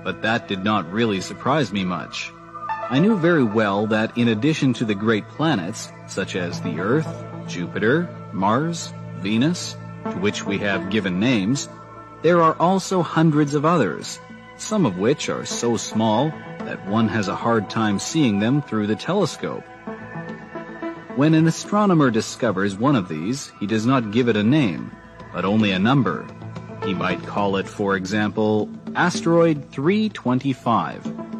But 0.03 0.21
that 0.21 0.47
did 0.47 0.63
not 0.63 0.91
really 0.91 1.19
surprise 1.19 1.73
me 1.73 1.83
much. 1.83 2.31
I 2.89 2.99
knew 2.99 3.17
very 3.17 3.43
well 3.43 3.87
that 3.87 4.17
in 4.17 4.27
addition 4.27 4.73
to 4.75 4.85
the 4.85 4.95
great 4.95 5.27
planets, 5.27 5.91
such 6.07 6.35
as 6.35 6.61
the 6.61 6.79
Earth, 6.79 7.07
Jupiter, 7.51 8.07
Mars, 8.31 8.93
Venus, 9.19 9.75
to 10.05 10.17
which 10.19 10.45
we 10.45 10.57
have 10.59 10.89
given 10.89 11.19
names, 11.19 11.67
there 12.21 12.41
are 12.41 12.55
also 12.59 13.01
hundreds 13.01 13.55
of 13.55 13.65
others, 13.65 14.19
some 14.57 14.85
of 14.85 14.97
which 14.97 15.27
are 15.27 15.45
so 15.45 15.75
small 15.75 16.29
that 16.59 16.87
one 16.87 17.09
has 17.09 17.27
a 17.27 17.35
hard 17.35 17.69
time 17.69 17.99
seeing 17.99 18.39
them 18.39 18.61
through 18.61 18.87
the 18.87 18.95
telescope. 18.95 19.63
When 21.17 21.33
an 21.33 21.45
astronomer 21.45 22.09
discovers 22.09 22.77
one 22.77 22.95
of 22.95 23.09
these, 23.09 23.51
he 23.59 23.67
does 23.67 23.85
not 23.85 24.11
give 24.11 24.29
it 24.29 24.37
a 24.37 24.43
name, 24.43 24.89
but 25.33 25.43
only 25.43 25.71
a 25.71 25.79
number. 25.79 26.25
He 26.85 26.93
might 26.93 27.21
call 27.23 27.57
it, 27.57 27.67
for 27.67 27.97
example, 27.97 28.69
asteroid 28.95 29.69
325. 29.71 31.30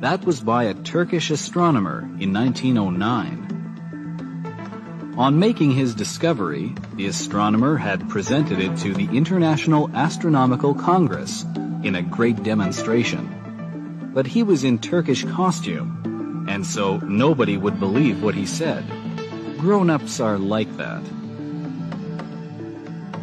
That 0.02 0.24
was 0.24 0.40
by 0.40 0.66
a 0.66 0.76
Turkish 0.76 1.32
astronomer 1.32 2.02
in 2.20 2.32
1909. 2.32 5.16
On 5.18 5.40
making 5.40 5.72
his 5.72 5.96
discovery, 5.96 6.76
the 6.94 7.08
astronomer 7.08 7.76
had 7.76 8.08
presented 8.08 8.60
it 8.60 8.78
to 8.78 8.94
the 8.94 9.10
International 9.18 9.90
Astronomical 9.96 10.76
Congress 10.76 11.44
in 11.82 11.96
a 11.96 12.04
great 12.04 12.44
demonstration. 12.44 14.12
But 14.14 14.28
he 14.28 14.44
was 14.44 14.64
in 14.64 14.78
Turkish 14.78 15.24
costume, 15.24 15.99
and 16.60 16.68
so 16.68 16.98
nobody 16.98 17.56
would 17.56 17.80
believe 17.80 18.22
what 18.22 18.36
he 18.36 18.46
said. 18.46 18.84
Grown-ups 19.58 20.20
are 20.20 20.38
like 20.38 20.68
that. 20.76 21.02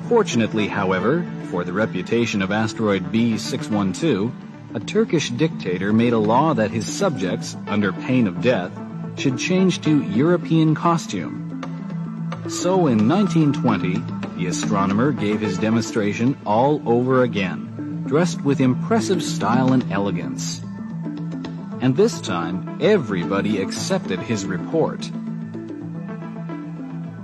Fortunately, 0.09 0.69
however, 0.69 1.31
for 1.51 1.63
the 1.63 1.75
reputation 1.75 2.41
of 2.41 2.51
asteroid 2.51 3.13
B612, 3.13 4.33
a 4.73 4.81
Turkish 4.81 5.29
dictator 5.29 5.93
made 5.93 6.15
a 6.15 6.19
law 6.19 6.55
that 6.55 6.71
his 6.71 6.91
subjects, 6.91 7.59
under 7.67 7.93
pain 7.93 8.27
of 8.27 8.41
death, 8.41 8.73
should 9.19 9.37
change 9.37 9.83
to 9.83 10.03
European 10.05 10.75
costume. 10.75 11.61
So 12.49 12.87
in 12.87 13.07
1920, 13.07 13.97
the 14.39 14.47
astronomer 14.47 15.13
gave 15.13 15.43
his 15.43 15.59
demonstration 15.59 16.39
all 16.47 16.81
over 16.89 17.23
again, 17.25 18.03
dressed 18.07 18.41
with 18.41 18.63
impressive 18.63 19.23
style 19.23 19.75
and 19.75 19.93
elegance. 19.93 20.63
And 21.81 21.97
this 21.97 22.21
time, 22.21 22.79
everybody 22.81 23.61
accepted 23.61 24.19
his 24.19 24.47
report. 24.47 25.11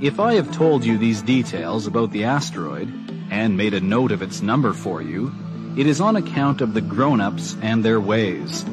If 0.01 0.21
I 0.21 0.35
have 0.35 0.53
told 0.53 0.85
you 0.85 0.99
these 0.99 1.23
details 1.23 1.87
about 1.87 2.11
the 2.11 2.25
asteroid 2.25 2.93
and 3.31 3.57
made 3.57 3.73
a 3.73 3.81
note 3.81 4.13
of 4.13 4.21
its 4.21 4.43
number 4.43 4.73
for 4.73 5.01
you, 5.01 5.33
it 5.77 5.87
is 5.87 6.01
on 6.01 6.17
account 6.17 6.61
of 6.61 6.75
the 6.75 6.81
grown-ups 6.81 7.57
and 7.63 7.85
their 7.85 8.01
ways. 8.01 8.65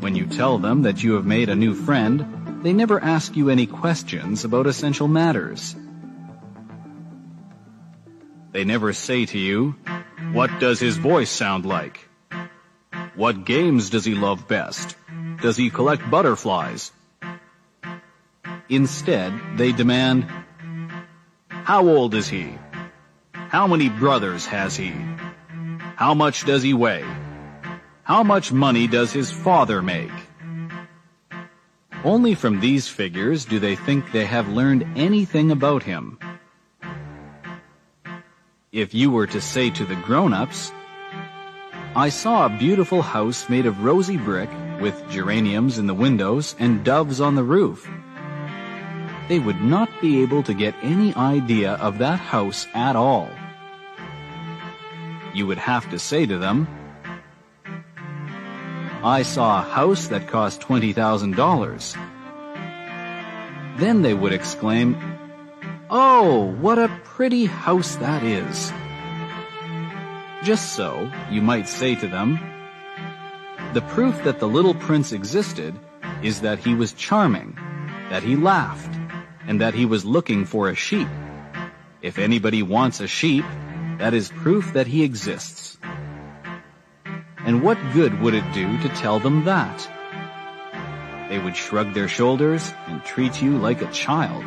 When 0.00 0.16
you 0.16 0.26
tell 0.26 0.58
them 0.58 0.82
that 0.82 1.02
you 1.02 1.12
have 1.14 1.26
made 1.26 1.48
a 1.48 1.54
new 1.54 1.74
friend, 1.74 2.62
they 2.62 2.72
never 2.72 3.02
ask 3.02 3.36
you 3.36 3.50
any 3.50 3.66
questions 3.66 4.44
about 4.44 4.66
essential 4.66 5.08
matters. 5.08 5.76
They 8.52 8.64
never 8.64 8.92
say 8.92 9.26
to 9.26 9.38
you, 9.38 9.74
what 10.32 10.50
does 10.58 10.80
his 10.80 10.96
voice 10.96 11.30
sound 11.30 11.66
like? 11.66 12.08
What 13.14 13.44
games 13.44 13.90
does 13.90 14.04
he 14.04 14.14
love 14.14 14.48
best? 14.48 14.96
Does 15.42 15.56
he 15.56 15.68
collect 15.68 16.10
butterflies? 16.10 16.92
Instead, 18.68 19.32
they 19.56 19.72
demand, 19.72 20.26
How 21.48 21.86
old 21.86 22.14
is 22.14 22.28
he? 22.28 22.56
How 23.32 23.66
many 23.66 23.90
brothers 23.90 24.46
has 24.46 24.76
he? 24.76 24.94
How 25.96 26.14
much 26.14 26.46
does 26.46 26.62
he 26.62 26.72
weigh? 26.72 27.04
How 28.02 28.22
much 28.22 28.50
money 28.50 28.86
does 28.86 29.12
his 29.12 29.30
father 29.30 29.82
make? 29.82 30.10
Only 32.02 32.34
from 32.34 32.60
these 32.60 32.88
figures 32.88 33.44
do 33.44 33.58
they 33.60 33.76
think 33.76 34.10
they 34.10 34.24
have 34.24 34.48
learned 34.48 34.86
anything 34.96 35.50
about 35.50 35.82
him. 35.82 36.18
If 38.72 38.94
you 38.94 39.10
were 39.10 39.26
to 39.26 39.40
say 39.40 39.68
to 39.70 39.84
the 39.84 39.96
grown-ups, 39.96 40.72
I 41.94 42.08
saw 42.08 42.46
a 42.46 42.58
beautiful 42.58 43.02
house 43.02 43.48
made 43.48 43.66
of 43.66 43.84
rosy 43.84 44.16
brick 44.16 44.50
with 44.80 45.08
geraniums 45.10 45.78
in 45.78 45.86
the 45.86 45.94
windows 45.94 46.56
and 46.58 46.84
doves 46.84 47.20
on 47.20 47.34
the 47.34 47.44
roof 47.44 47.88
they 49.28 49.38
would 49.38 49.60
not 49.62 49.88
be 50.00 50.20
able 50.22 50.42
to 50.42 50.52
get 50.52 50.74
any 50.82 51.14
idea 51.14 51.74
of 51.74 51.98
that 51.98 52.18
house 52.18 52.66
at 52.74 52.96
all. 52.96 53.30
You 55.32 55.46
would 55.46 55.56
have 55.56 55.88
to 55.90 55.98
say 55.98 56.26
to 56.26 56.36
them, 56.36 56.68
I 59.02 59.22
saw 59.22 59.60
a 59.60 59.62
house 59.62 60.08
that 60.08 60.28
cost 60.28 60.60
$20,000. 60.60 61.96
Then 63.78 64.02
they 64.02 64.12
would 64.12 64.34
exclaim, 64.34 64.98
Oh, 65.88 66.52
what 66.60 66.78
a 66.78 66.90
pretty 67.04 67.46
house 67.46 67.96
that 67.96 68.22
is. 68.22 68.70
Just 70.42 70.72
so, 70.72 71.10
you 71.30 71.40
might 71.40 71.68
say 71.68 71.94
to 71.94 72.08
them, 72.08 72.38
the 73.74 73.82
proof 73.82 74.24
that 74.24 74.40
the 74.40 74.48
little 74.48 74.74
prince 74.74 75.12
existed 75.12 75.78
is 76.22 76.40
that 76.40 76.58
he 76.58 76.74
was 76.74 76.92
charming, 76.92 77.56
that 78.10 78.22
he 78.22 78.34
laughed, 78.34 78.92
and 79.46 79.60
that 79.60 79.74
he 79.74 79.86
was 79.86 80.04
looking 80.04 80.44
for 80.44 80.68
a 80.68 80.74
sheep. 80.74 81.08
If 82.02 82.18
anybody 82.18 82.62
wants 82.62 83.00
a 83.00 83.06
sheep, 83.06 83.44
that 83.98 84.14
is 84.14 84.30
proof 84.30 84.72
that 84.72 84.88
he 84.88 85.04
exists. 85.04 85.78
And 87.38 87.62
what 87.62 87.78
good 87.92 88.20
would 88.20 88.34
it 88.34 88.52
do 88.52 88.78
to 88.82 88.88
tell 88.88 89.20
them 89.20 89.44
that? 89.44 89.88
They 91.28 91.38
would 91.38 91.56
shrug 91.56 91.94
their 91.94 92.08
shoulders 92.08 92.72
and 92.88 93.04
treat 93.04 93.40
you 93.40 93.58
like 93.58 93.80
a 93.80 93.92
child. 93.92 94.44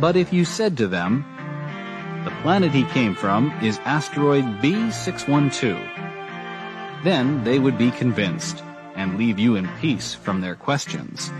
But 0.00 0.16
if 0.16 0.32
you 0.32 0.44
said 0.44 0.76
to 0.76 0.86
them, 0.86 1.24
the 1.31 1.31
planet 2.42 2.72
he 2.72 2.82
came 2.86 3.14
from 3.14 3.52
is 3.62 3.78
asteroid 3.84 4.44
B612, 4.60 7.04
then 7.04 7.44
they 7.44 7.60
would 7.60 7.78
be 7.78 7.92
convinced 7.92 8.64
and 8.96 9.16
leave 9.16 9.38
you 9.38 9.54
in 9.54 9.68
peace 9.80 10.12
from 10.12 10.40
their 10.40 10.56
questions. 10.56 11.30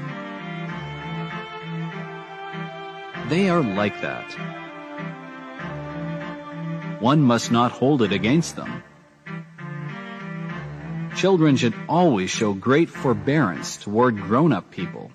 They 3.28 3.48
are 3.48 3.62
like 3.62 4.00
that. 4.00 4.30
One 7.00 7.20
must 7.20 7.50
not 7.50 7.72
hold 7.72 8.02
it 8.02 8.12
against 8.12 8.54
them. 8.54 8.84
Children 11.16 11.56
should 11.56 11.74
always 11.88 12.30
show 12.30 12.54
great 12.54 12.88
forbearance 12.88 13.76
toward 13.76 14.20
grown-up 14.20 14.70
people. 14.70 15.10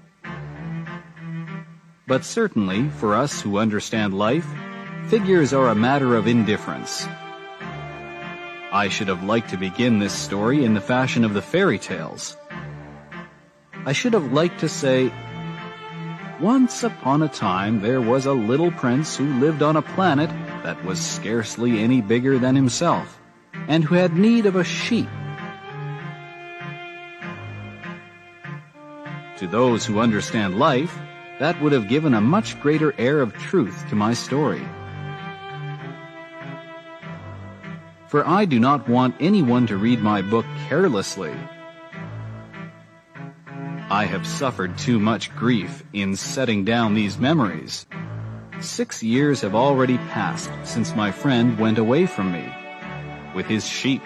But 2.08 2.26
certainly, 2.26 2.90
for 2.90 3.16
us 3.16 3.42
who 3.42 3.58
understand 3.58 4.14
life, 4.14 4.48
figures 5.08 5.54
are 5.54 5.70
a 5.70 5.76
matter 5.76 6.16
of 6.16 6.28
indifference. 6.28 7.08
I 8.74 8.90
should 8.90 9.08
have 9.08 9.24
liked 9.24 9.50
to 9.52 9.58
begin 9.58 10.00
this 10.00 10.12
story 10.12 10.66
in 10.66 10.74
the 10.74 10.82
fashion 10.82 11.24
of 11.24 11.34
the 11.34 11.42
fairy 11.42 11.80
tales. 11.80 12.36
I 13.86 13.94
should 13.94 14.12
have 14.12 14.34
liked 14.34 14.60
to 14.60 14.68
say, 14.68 15.14
once 16.42 16.84
upon 16.84 17.24
a 17.24 17.30
time 17.30 17.80
there 17.80 18.02
was 18.02 18.26
a 18.26 18.34
little 18.34 18.70
prince 18.70 19.16
who 19.16 19.40
lived 19.40 19.64
on 19.64 19.78
a 19.78 19.82
planet 19.82 20.30
that 20.64 20.84
was 20.84 21.00
scarcely 21.00 21.80
any 21.80 22.02
bigger 22.02 22.38
than 22.38 22.56
himself, 22.56 23.18
and 23.70 23.86
who 23.86 23.96
had 23.96 24.14
need 24.14 24.46
of 24.46 24.58
a 24.58 24.64
sheep. 24.66 25.08
To 29.38 29.48
those 29.48 29.86
who 29.86 30.00
understand 30.00 30.60
life, 30.60 31.00
that 31.40 31.62
would 31.62 31.72
have 31.72 31.88
given 31.88 32.14
a 32.14 32.20
much 32.20 32.60
greater 32.60 32.94
air 32.98 33.22
of 33.22 33.34
truth 33.36 33.88
to 33.90 33.96
my 33.96 34.14
story. 34.14 34.68
For 38.08 38.28
I 38.28 38.46
do 38.46 38.60
not 38.60 38.88
want 38.88 39.16
anyone 39.20 39.68
to 39.68 39.78
read 39.78 40.02
my 40.02 40.22
book 40.22 40.46
carelessly 40.68 41.36
I 43.90 44.04
have 44.04 44.28
suffered 44.28 44.78
too 44.78 45.00
much 45.00 45.34
grief 45.34 45.82
in 45.94 46.18
setting 46.18 46.66
down 46.66 46.94
these 46.94 47.18
memories. 47.18 47.86
Six 48.60 49.02
years 49.02 49.40
have 49.40 49.56
already 49.56 49.98
passed 50.12 50.52
since 50.66 50.94
my 50.94 51.10
friend 51.10 51.58
went 51.58 51.78
away 51.78 52.06
from 52.06 52.34
me 52.34 52.54
with 53.34 53.46
his 53.46 53.66
sheep. 53.66 54.02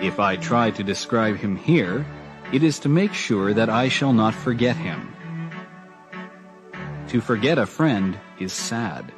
If 0.00 0.20
I 0.20 0.36
try 0.36 0.70
to 0.70 0.84
describe 0.84 1.38
him 1.38 1.56
here, 1.56 2.06
it 2.52 2.62
is 2.62 2.78
to 2.80 2.88
make 2.88 3.14
sure 3.14 3.52
that 3.52 3.68
I 3.68 3.88
shall 3.88 4.12
not 4.12 4.32
forget 4.32 4.76
him. 4.76 5.12
To 7.08 7.20
forget 7.20 7.58
a 7.58 7.66
friend 7.66 8.16
is 8.38 8.52
sad. 8.52 9.10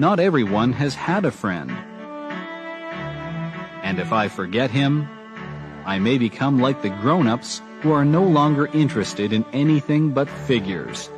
Not 0.00 0.18
everyone 0.18 0.72
has 0.72 0.94
had 0.94 1.26
a 1.26 1.30
friend. 1.30 1.70
And 3.82 3.98
if 3.98 4.14
I 4.14 4.28
forget 4.28 4.70
him, 4.70 5.06
I 5.84 5.98
may 5.98 6.16
become 6.16 6.58
like 6.58 6.80
the 6.80 6.88
grown-ups 6.88 7.60
who 7.82 7.92
are 7.92 8.06
no 8.06 8.24
longer 8.24 8.64
interested 8.68 9.34
in 9.34 9.44
anything 9.52 10.12
but 10.12 10.30
figures. 10.30 11.10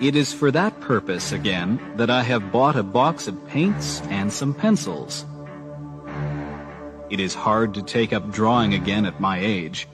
It 0.00 0.16
is 0.16 0.32
for 0.32 0.50
that 0.50 0.80
purpose, 0.80 1.32
again, 1.32 1.78
that 1.96 2.08
I 2.08 2.22
have 2.22 2.50
bought 2.50 2.76
a 2.76 2.82
box 2.82 3.28
of 3.28 3.46
paints 3.48 4.00
and 4.08 4.32
some 4.32 4.54
pencils. 4.54 5.26
It 7.10 7.20
is 7.20 7.34
hard 7.34 7.74
to 7.74 7.82
take 7.82 8.14
up 8.14 8.32
drawing 8.32 8.72
again 8.72 9.04
at 9.04 9.20
my 9.20 9.38
age, 9.38 9.86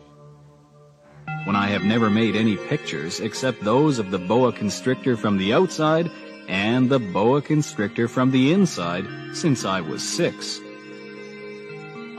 when 1.46 1.56
I 1.56 1.68
have 1.68 1.84
never 1.84 2.10
made 2.10 2.36
any 2.36 2.58
pictures 2.58 3.20
except 3.20 3.64
those 3.64 3.98
of 3.98 4.10
the 4.10 4.18
boa 4.18 4.52
constrictor 4.52 5.16
from 5.16 5.38
the 5.38 5.54
outside 5.54 6.10
and 6.48 6.90
the 6.90 6.98
boa 6.98 7.40
constrictor 7.40 8.08
from 8.08 8.30
the 8.30 8.52
inside 8.52 9.06
since 9.32 9.64
I 9.64 9.80
was 9.80 10.02
six. 10.02 10.60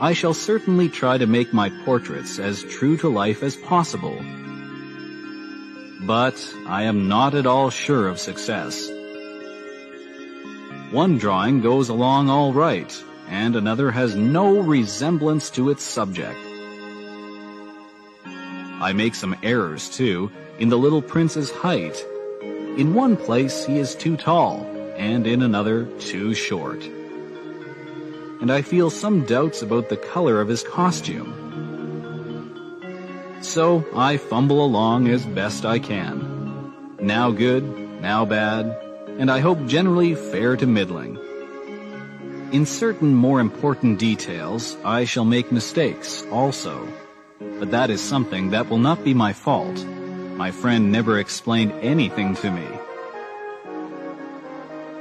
I 0.00 0.12
shall 0.12 0.34
certainly 0.34 0.88
try 0.88 1.18
to 1.18 1.26
make 1.26 1.52
my 1.52 1.70
portraits 1.84 2.40
as 2.40 2.64
true 2.64 2.96
to 2.96 3.08
life 3.08 3.44
as 3.44 3.54
possible 3.54 4.18
but 6.08 6.54
I 6.66 6.84
am 6.84 7.08
not 7.08 7.34
at 7.34 7.46
all 7.46 7.70
sure 7.70 8.08
of 8.08 8.18
success. 8.18 8.88
One 10.90 11.18
drawing 11.18 11.60
goes 11.60 11.90
along 11.90 12.30
all 12.30 12.52
right, 12.52 12.90
and 13.28 13.56
another 13.56 13.90
has 13.90 14.14
no 14.14 14.60
resemblance 14.60 15.50
to 15.50 15.68
its 15.68 15.82
subject. 15.82 16.38
I 18.80 18.92
make 18.92 19.14
some 19.14 19.36
errors, 19.42 19.88
too, 19.88 20.30
in 20.58 20.68
the 20.68 20.78
little 20.78 21.02
prince's 21.02 21.50
height. 21.50 22.04
In 22.42 22.94
one 22.94 23.16
place 23.16 23.64
he 23.64 23.78
is 23.78 23.94
too 23.96 24.16
tall, 24.16 24.64
and 24.96 25.26
in 25.26 25.42
another 25.42 25.86
too 25.98 26.32
short. 26.34 26.84
And 28.40 28.52
I 28.52 28.62
feel 28.62 28.90
some 28.90 29.24
doubts 29.24 29.62
about 29.62 29.88
the 29.88 29.96
color 29.96 30.40
of 30.40 30.46
his 30.46 30.62
costume. 30.62 31.34
So 33.40 33.84
I 33.94 34.16
fumble 34.16 34.64
along 34.64 35.08
as 35.08 35.26
best 35.26 35.64
I 35.64 35.80
can. 35.80 36.96
Now 37.00 37.30
good, 37.32 37.64
now 38.00 38.24
bad, 38.24 38.66
and 39.18 39.30
I 39.30 39.40
hope 39.40 39.66
generally 39.66 40.14
fair 40.14 40.56
to 40.56 40.66
middling. 40.66 41.18
In 42.52 42.64
certain 42.64 43.14
more 43.14 43.40
important 43.40 43.98
details, 43.98 44.76
I 44.84 45.04
shall 45.04 45.24
make 45.24 45.50
mistakes 45.50 46.24
also. 46.30 46.88
But 47.58 47.72
that 47.72 47.90
is 47.90 48.00
something 48.00 48.50
that 48.50 48.68
will 48.68 48.78
not 48.78 49.02
be 49.02 49.14
my 49.14 49.32
fault. 49.32 49.84
My 50.36 50.50
friend 50.50 50.92
never 50.92 51.18
explained 51.18 51.72
anything 51.82 52.36
to 52.36 52.50
me. 52.50 52.66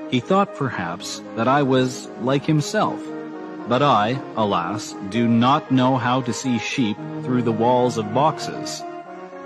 He 0.10 0.20
thought 0.20 0.56
perhaps 0.56 1.22
that 1.36 1.48
I 1.48 1.63
was 1.63 2.08
like 2.22 2.46
himself, 2.46 3.00
but 3.67 3.84
I, 3.84 4.20
alas, 4.36 4.96
do 5.10 5.28
not 5.28 5.70
know 5.70 5.98
how 5.98 6.22
to 6.22 6.34
see 6.34 6.58
sheep 6.58 6.98
through 7.24 7.43
the 7.43 7.52
walls 7.52 7.98
of 7.98 8.13
boxes. 8.13 8.82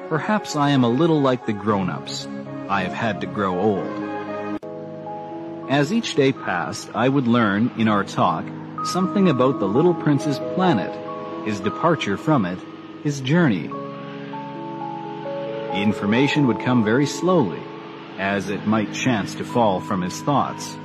Perhaps 0.08 0.56
I 0.56 0.69
am 0.69 0.84
a 0.84 0.89
little 0.89 1.19
like 1.19 1.45
the 1.45 1.54
grown-ups. 1.54 2.28
I 2.69 2.84
have 2.84 2.93
had 2.93 3.21
to 3.21 3.28
grow 3.28 3.60
old. 3.60 4.62
As 5.69 5.91
each 5.91 6.15
day 6.15 6.32
passed, 6.32 6.89
I 6.93 7.10
would 7.10 7.28
learn, 7.28 7.71
in 7.78 7.88
our 7.88 8.04
talk, 8.04 8.45
something 8.86 9.30
about 9.30 9.60
the 9.60 9.67
little 9.67 9.93
prince's 9.93 10.38
planet, 10.56 10.91
his 11.45 11.60
departure 11.60 12.17
from 12.17 12.45
it, 12.45 12.60
his 13.03 13.21
journey. 13.21 13.67
The 15.71 15.81
information 15.81 16.47
would 16.47 16.59
come 16.59 16.83
very 16.83 17.05
slowly, 17.05 17.61
as 18.17 18.49
it 18.49 18.67
might 18.67 18.93
chance 18.93 19.35
to 19.35 19.43
fall 19.43 19.81
from 19.81 20.01
his 20.01 20.21
thoughts. 20.21 20.77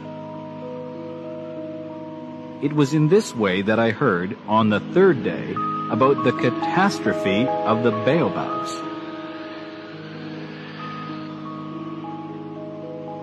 It 2.62 2.72
was 2.72 2.94
in 2.94 3.08
this 3.08 3.34
way 3.34 3.62
that 3.62 3.78
I 3.78 3.90
heard, 3.90 4.36
on 4.48 4.70
the 4.70 4.80
third 4.80 5.22
day, 5.22 5.52
about 5.90 6.24
the 6.24 6.32
catastrophe 6.32 7.46
of 7.46 7.84
the 7.84 7.90
baobabs. 7.90 8.72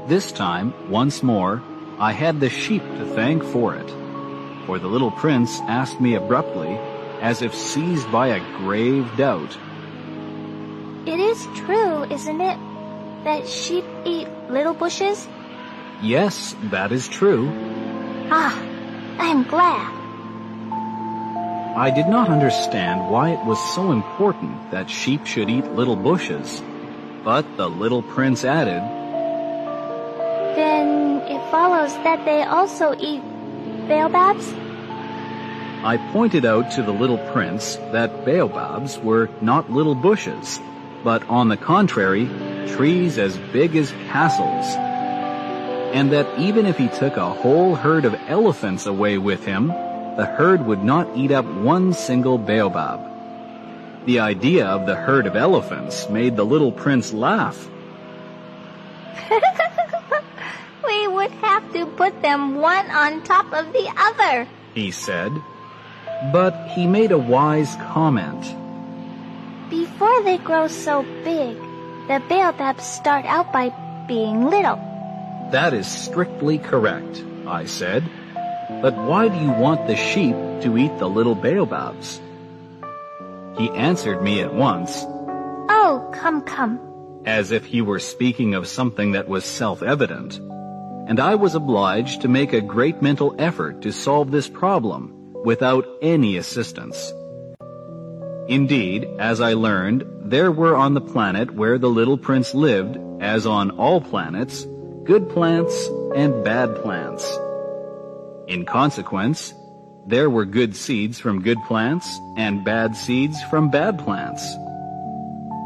This 0.07 0.31
time, 0.31 0.91
once 0.91 1.23
more, 1.23 1.63
I 1.97 2.11
had 2.11 2.39
the 2.39 2.49
sheep 2.49 2.83
to 2.83 3.05
thank 3.15 3.43
for 3.43 3.75
it, 3.75 3.89
for 4.65 4.77
the 4.77 4.87
little 4.87 5.11
prince 5.11 5.59
asked 5.61 5.99
me 5.99 6.15
abruptly, 6.15 6.77
as 7.23 7.41
if 7.41 7.55
seized 7.55 8.11
by 8.11 8.27
a 8.27 8.57
grave 8.59 9.09
doubt. 9.15 9.57
It 11.07 11.19
is 11.19 11.47
true, 11.55 12.03
isn't 12.03 12.41
it, 12.41 12.59
that 13.23 13.47
sheep 13.47 13.85
eat 14.03 14.27
little 14.49 14.73
bushes? 14.73 15.25
Yes, 16.01 16.53
that 16.63 16.91
is 16.91 17.07
true. 17.07 17.47
Ah, 18.29 18.53
I'm 19.19 19.43
glad. 19.43 19.87
I 21.77 21.91
did 21.95 22.07
not 22.07 22.27
understand 22.27 23.09
why 23.09 23.31
it 23.31 23.45
was 23.45 23.57
so 23.73 23.93
important 23.93 24.71
that 24.71 24.89
sheep 24.89 25.25
should 25.25 25.49
eat 25.49 25.65
little 25.71 25.95
bushes, 25.95 26.61
but 27.23 27.45
the 27.55 27.69
little 27.69 28.03
prince 28.03 28.43
added, 28.43 28.83
Then 30.59 31.21
it 31.25 31.39
follows 31.49 31.95
that 32.03 32.25
they 32.25 32.43
also 32.43 32.93
eat 32.99 33.23
baobabs? 33.87 34.62
I 35.83 35.97
pointed 36.11 36.45
out 36.45 36.71
to 36.71 36.83
the 36.83 36.93
little 36.93 37.19
prince 37.31 37.75
that 37.91 38.25
baobabs 38.25 38.97
were 38.97 39.29
not 39.41 39.71
little 39.71 39.95
bushes, 39.95 40.59
but 41.03 41.27
on 41.29 41.49
the 41.49 41.57
contrary, 41.57 42.25
trees 42.67 43.17
as 43.17 43.37
big 43.51 43.75
as 43.75 43.91
castles 44.09 44.65
and 45.93 46.11
that 46.11 46.27
even 46.39 46.65
if 46.65 46.75
he 46.75 46.87
took 46.87 47.17
a 47.17 47.29
whole 47.29 47.75
herd 47.75 48.03
of 48.03 48.15
elephants 48.27 48.87
away 48.87 49.19
with 49.19 49.45
him, 49.45 49.67
the 49.67 50.25
herd 50.25 50.65
would 50.65 50.83
not 50.83 51.07
eat 51.15 51.31
up 51.31 51.45
one 51.45 51.93
single 51.93 52.39
baobab. 52.39 52.99
The 54.07 54.19
idea 54.19 54.65
of 54.65 54.87
the 54.87 54.95
herd 54.95 55.27
of 55.27 55.35
elephants 55.35 56.09
made 56.09 56.35
the 56.35 56.43
little 56.43 56.71
prince 56.71 57.13
laugh. 57.13 57.69
we 60.87 61.07
would 61.07 61.31
have 61.31 61.71
to 61.73 61.85
put 61.85 62.19
them 62.23 62.55
one 62.55 62.89
on 62.89 63.21
top 63.21 63.53
of 63.53 63.71
the 63.71 63.93
other, 63.95 64.47
he 64.73 64.89
said. 64.89 65.31
But 66.31 66.69
he 66.69 66.87
made 66.87 67.11
a 67.11 67.17
wise 67.17 67.75
comment. 67.91 68.55
Before 69.69 70.23
they 70.23 70.37
grow 70.37 70.67
so 70.67 71.03
big, 71.23 71.57
the 72.07 72.21
baobabs 72.29 72.83
start 72.83 73.25
out 73.25 73.51
by 73.51 73.73
being 74.07 74.45
little. 74.45 74.77
That 75.51 75.73
is 75.73 75.87
strictly 75.87 76.59
correct, 76.59 77.23
I 77.47 77.65
said. 77.65 78.03
But 78.81 78.95
why 78.95 79.27
do 79.27 79.37
you 79.37 79.51
want 79.51 79.87
the 79.87 79.95
sheep 79.95 80.35
to 80.61 80.77
eat 80.77 80.97
the 80.97 81.09
little 81.09 81.35
baobabs? 81.35 82.21
He 83.57 83.69
answered 83.71 84.21
me 84.21 84.41
at 84.41 84.53
once. 84.53 85.03
Oh, 85.05 86.09
come, 86.13 86.41
come. 86.41 86.79
As 87.25 87.51
if 87.51 87.65
he 87.65 87.81
were 87.81 87.99
speaking 87.99 88.55
of 88.55 88.67
something 88.67 89.11
that 89.11 89.27
was 89.27 89.43
self-evident. 89.43 90.39
And 91.07 91.19
I 91.19 91.35
was 91.35 91.55
obliged 91.55 92.21
to 92.21 92.27
make 92.27 92.53
a 92.53 92.61
great 92.61 93.01
mental 93.01 93.35
effort 93.37 93.81
to 93.81 93.91
solve 93.91 94.31
this 94.31 94.47
problem 94.47 95.22
without 95.43 95.85
any 96.01 96.37
assistance. 96.37 97.13
Indeed, 98.47 99.07
as 99.19 99.39
I 99.41 99.53
learned, 99.53 100.03
there 100.25 100.51
were 100.51 100.75
on 100.75 100.93
the 100.93 101.01
planet 101.01 101.51
where 101.51 101.77
the 101.77 101.89
little 101.89 102.17
prince 102.17 102.53
lived, 102.53 102.97
as 103.21 103.45
on 103.45 103.71
all 103.71 104.01
planets, 104.01 104.65
good 105.03 105.29
plants 105.29 105.87
and 106.15 106.43
bad 106.43 106.75
plants. 106.77 107.29
In 108.47 108.65
consequence, 108.65 109.53
there 110.05 110.29
were 110.29 110.45
good 110.45 110.75
seeds 110.75 111.19
from 111.19 111.41
good 111.41 111.57
plants 111.67 112.19
and 112.35 112.65
bad 112.65 112.95
seeds 112.95 113.41
from 113.49 113.71
bad 113.71 113.99
plants. 113.99 114.43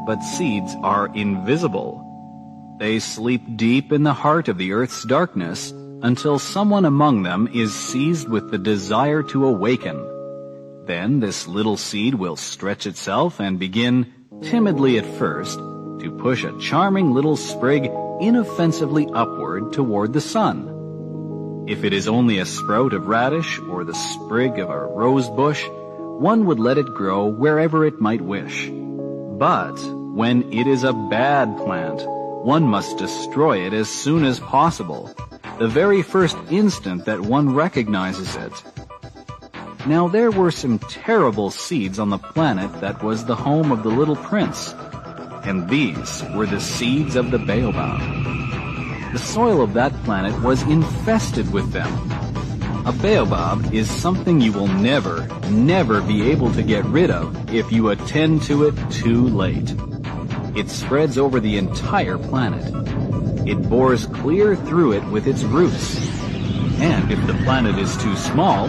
But 0.05 0.21
seeds 0.21 0.75
are 0.83 1.09
invisible. 1.15 2.03
They 2.79 2.99
sleep 2.99 3.57
deep 3.57 3.91
in 3.91 4.03
the 4.03 4.13
heart 4.13 4.47
of 4.47 4.59
the 4.59 4.73
earth's 4.73 5.03
darkness 5.05 5.73
until 6.01 6.39
someone 6.39 6.85
among 6.85 7.23
them 7.23 7.49
is 7.53 7.73
seized 7.73 8.29
with 8.29 8.51
the 8.51 8.57
desire 8.57 9.23
to 9.23 9.45
awaken. 9.45 9.97
Then 10.85 11.19
this 11.19 11.47
little 11.47 11.77
seed 11.77 12.15
will 12.15 12.35
stretch 12.35 12.85
itself 12.85 13.39
and 13.39 13.59
begin, 13.59 14.13
timidly 14.41 14.97
at 14.97 15.05
first, 15.17 15.57
to 15.57 16.17
push 16.19 16.43
a 16.43 16.57
charming 16.59 17.13
little 17.13 17.35
sprig 17.35 17.91
inoffensively 18.21 19.07
upward 19.13 19.73
toward 19.73 20.13
the 20.13 20.21
sun. 20.21 21.65
If 21.67 21.83
it 21.83 21.91
is 21.91 22.07
only 22.07 22.39
a 22.39 22.45
sprout 22.45 22.93
of 22.93 23.07
radish 23.07 23.59
or 23.59 23.83
the 23.83 23.93
sprig 23.93 24.59
of 24.59 24.69
a 24.69 24.85
rose 24.85 25.29
bush, 25.29 25.67
one 25.67 26.45
would 26.45 26.59
let 26.59 26.77
it 26.77 26.85
grow 26.85 27.27
wherever 27.27 27.85
it 27.85 27.99
might 27.99 28.21
wish. 28.21 28.69
But 28.71 29.75
when 30.17 30.51
it 30.51 30.65
is 30.65 30.83
a 30.83 30.93
bad 30.93 31.57
plant. 31.57 32.01
One 32.43 32.63
must 32.63 32.97
destroy 32.97 33.65
it 33.65 33.73
as 33.73 33.89
soon 33.89 34.23
as 34.23 34.39
possible, 34.39 35.13
the 35.59 35.67
very 35.67 36.01
first 36.01 36.37
instant 36.49 37.05
that 37.05 37.21
one 37.21 37.53
recognizes 37.53 38.35
it. 38.35 38.53
Now 39.85 40.07
there 40.07 40.31
were 40.31 40.51
some 40.51 40.79
terrible 40.79 41.51
seeds 41.51 41.99
on 41.99 42.09
the 42.09 42.17
planet 42.17 42.71
that 42.81 43.03
was 43.03 43.25
the 43.25 43.35
home 43.35 43.71
of 43.71 43.83
the 43.83 43.89
little 43.89 44.15
prince, 44.15 44.73
and 45.43 45.69
these 45.69 46.23
were 46.35 46.45
the 46.45 46.59
seeds 46.59 47.15
of 47.15 47.31
the 47.31 47.39
baobab. 47.39 47.99
The 49.13 49.19
soil 49.19 49.61
of 49.61 49.73
that 49.73 49.93
planet 50.03 50.41
was 50.41 50.61
infested 50.63 51.51
with 51.51 51.71
them. 51.71 51.91
A 52.85 52.91
baobab 52.91 53.73
is 53.73 53.89
something 53.89 54.39
you 54.39 54.53
will 54.53 54.67
never, 54.67 55.27
never 55.49 56.01
be 56.01 56.29
able 56.31 56.53
to 56.53 56.63
get 56.63 56.85
rid 56.85 57.11
of 57.11 57.53
if 57.53 57.71
you 57.71 57.89
attend 57.89 58.43
to 58.43 58.65
it 58.65 58.75
too 58.91 59.27
late. 59.27 59.73
It 60.57 60.71
spreads 60.71 61.19
over 61.19 61.39
the 61.39 61.55
entire 61.59 62.17
planet. 62.17 62.65
It 63.47 63.69
bores 63.69 64.07
clear 64.07 64.55
through 64.55 64.93
it 64.93 65.05
with 65.09 65.27
its 65.27 65.43
roots. 65.43 65.97
And 66.81 67.11
if 67.11 67.27
the 67.27 67.35
planet 67.43 67.77
is 67.77 67.95
too 67.97 68.15
small, 68.15 68.65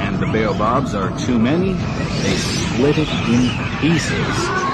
and 0.00 0.18
the 0.18 0.26
baobabs 0.26 0.92
are 0.92 1.16
too 1.24 1.38
many, 1.38 1.74
they 1.74 2.36
split 2.36 2.98
it 2.98 3.08
in 3.28 3.78
pieces. 3.78 4.69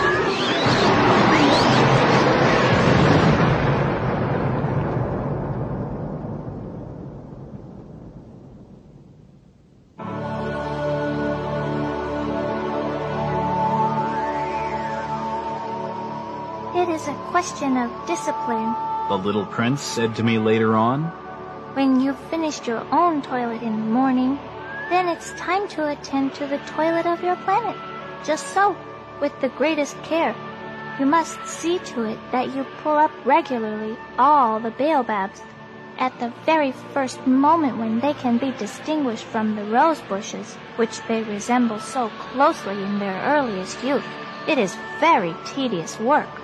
Question 17.37 17.77
of 17.77 17.91
discipline. 18.07 18.75
The 19.11 19.19
little 19.19 19.45
prince 19.45 19.83
said 19.83 20.17
to 20.17 20.23
me 20.23 20.39
later 20.39 20.75
on. 20.75 21.03
When 21.75 22.01
you've 22.01 22.19
finished 22.31 22.67
your 22.67 22.83
own 22.91 23.21
toilet 23.21 23.61
in 23.61 23.77
the 23.77 23.93
morning, 23.93 24.39
then 24.89 25.07
it's 25.07 25.33
time 25.33 25.69
to 25.69 25.87
attend 25.87 26.35
to 26.37 26.47
the 26.47 26.57
toilet 26.61 27.05
of 27.05 27.23
your 27.23 27.37
planet. 27.45 27.77
Just 28.25 28.47
so, 28.55 28.75
with 29.21 29.39
the 29.43 29.51
greatest 29.51 30.03
care. 30.03 30.35
You 30.99 31.05
must 31.05 31.37
see 31.47 31.79
to 31.79 32.05
it 32.05 32.19
that 32.33 32.57
you 32.57 32.65
pull 32.83 32.97
up 32.97 33.11
regularly 33.27 33.99
all 34.19 34.59
the 34.59 34.71
baobabs 34.71 35.43
at 35.99 36.19
the 36.19 36.33
very 36.47 36.73
first 36.95 37.27
moment 37.27 37.77
when 37.77 38.01
they 38.01 38.15
can 38.15 38.39
be 38.39 38.53
distinguished 38.53 39.25
from 39.25 39.57
the 39.57 39.65
rose 39.65 40.01
bushes, 40.09 40.55
which 40.77 41.07
they 41.07 41.23
resemble 41.23 41.81
so 41.81 42.09
closely 42.33 42.83
in 42.83 42.99
their 42.99 43.21
earliest 43.25 43.85
youth. 43.85 44.07
It 44.49 44.57
is 44.57 44.75
very 45.01 45.35
tedious 45.45 46.01
work. 46.01 46.36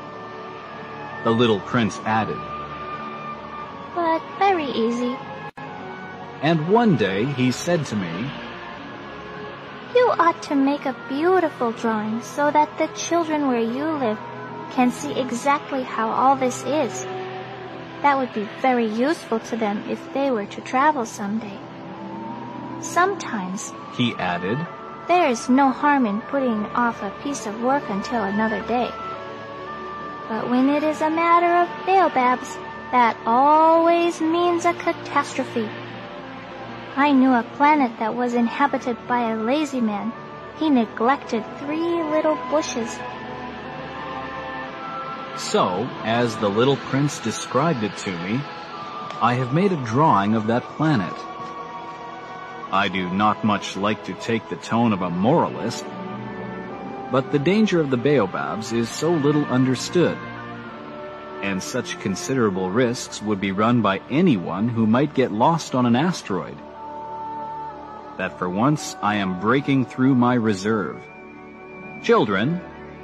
The 1.25 1.31
little 1.31 1.61
prince 1.61 2.01
added. 2.05 2.39
But 3.95 4.23
very 4.39 4.67
easy. 4.67 5.17
And 6.43 6.69
one 6.69 6.97
day 6.97 7.25
he 7.25 7.53
said 7.53 7.87
to 7.87 7.97
me, 7.97 8.31
You 9.95 10.11
ought 10.19 10.43
to 10.45 10.57
make 10.57 10.85
a 10.87 10.97
beautiful 11.09 11.73
drawing 11.73 12.23
so 12.23 12.51
that 12.51 12.77
the 12.79 12.89
children 12.97 13.47
where 13.47 13.61
you 13.61 13.85
live 13.85 14.19
can 14.73 14.91
see 14.91 15.13
exactly 15.19 15.83
how 15.83 16.11
all 16.11 16.35
this 16.35 16.65
is. 16.65 17.05
That 18.03 18.19
would 18.19 18.33
be 18.33 18.49
very 18.61 18.87
useful 18.87 19.39
to 19.39 19.57
them 19.57 19.85
if 19.89 20.01
they 20.13 20.31
were 20.33 20.47
to 20.47 20.61
travel 20.63 21.07
someday. 21.07 21.59
Sometimes, 22.81 23.73
he 23.97 24.13
added, 24.17 24.59
there 25.07 25.29
is 25.29 25.49
no 25.49 25.71
harm 25.71 26.07
in 26.07 26.21
putting 26.23 26.67
off 26.75 27.03
a 27.03 27.11
piece 27.23 27.47
of 27.47 27.63
work 27.63 27.83
until 27.89 28.25
another 28.25 28.63
day. 28.67 28.91
But 30.33 30.49
when 30.49 30.71
it 30.71 30.83
is 30.83 31.03
a 31.03 31.11
matter 31.11 31.53
of 31.61 31.87
baobabs, 31.87 32.57
that 32.91 33.19
always 33.27 34.19
means 34.23 34.65
a 34.65 34.73
catastrophe. 34.73 35.69
I 36.97 37.13
knew 37.13 37.35
a 37.35 37.45
planet 37.59 37.99
that 37.99 38.15
was 38.15 38.33
inhabited 38.33 38.97
by 39.07 39.31
a 39.31 39.37
lazy 39.37 39.83
man. 39.83 40.11
He 40.57 40.71
neglected 40.71 41.45
three 41.59 42.03
little 42.05 42.37
bushes. 42.49 42.99
So, 45.37 45.87
as 46.03 46.35
the 46.39 46.49
little 46.49 46.77
prince 46.77 47.21
described 47.21 47.83
it 47.83 47.95
to 47.99 48.13
me, 48.25 48.41
I 49.21 49.35
have 49.35 49.53
made 49.53 49.73
a 49.73 49.85
drawing 49.85 50.35
of 50.35 50.47
that 50.47 50.63
planet. 50.79 51.13
I 52.73 52.89
do 52.89 53.11
not 53.11 53.45
much 53.45 53.77
like 53.77 54.05
to 54.05 54.15
take 54.15 54.49
the 54.49 54.57
tone 54.57 54.95
of 54.95 55.03
a 55.03 55.11
moralist, 55.11 55.85
but 57.13 57.31
the 57.31 57.39
danger 57.39 57.79
of 57.79 57.91
the 57.91 57.97
baobabs 57.99 58.73
is 58.73 58.89
so 58.89 59.13
little 59.13 59.45
understood, 59.45 60.17
and 61.43 61.63
such 61.63 62.01
considerable 62.01 62.71
risks 62.71 63.21
would 63.21 63.39
be 63.39 63.53
run 63.53 63.83
by 63.83 64.01
anyone 64.09 64.67
who 64.67 64.87
might 64.87 65.13
get 65.13 65.31
lost 65.31 65.75
on 65.75 65.85
an 65.85 65.95
asteroid, 65.95 66.57
that 68.17 68.39
for 68.39 68.49
once 68.49 68.97
I 69.03 69.17
am 69.17 69.41
breaking 69.41 69.85
through 69.85 70.15
my 70.15 70.35
reserve. 70.35 70.99
Children, 72.03 72.59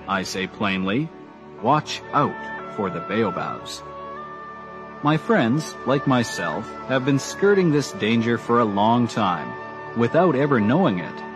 I 0.09 0.23
say 0.23 0.47
plainly, 0.47 1.11
watch 1.63 2.01
out 2.15 2.75
for 2.77 2.89
the 2.89 3.01
baobabs. 3.01 3.83
My 5.03 5.19
friends, 5.19 5.77
like 5.87 6.07
myself, 6.07 6.67
have 6.89 7.05
been 7.05 7.19
skirting 7.19 7.73
this 7.73 7.93
danger 7.93 8.39
for 8.39 8.61
a 8.61 8.65
long 8.65 9.07
time, 9.07 9.53
without 9.99 10.35
ever 10.35 10.61
knowing 10.61 10.99
it 11.01 11.28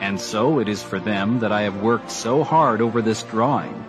and 0.00 0.20
so 0.20 0.58
it 0.58 0.68
is 0.68 0.82
for 0.82 0.98
them 0.98 1.40
that 1.40 1.52
I 1.52 1.62
have 1.62 1.82
worked 1.82 2.10
so 2.10 2.44
hard 2.44 2.80
over 2.80 3.02
this 3.02 3.22
drawing. 3.24 3.84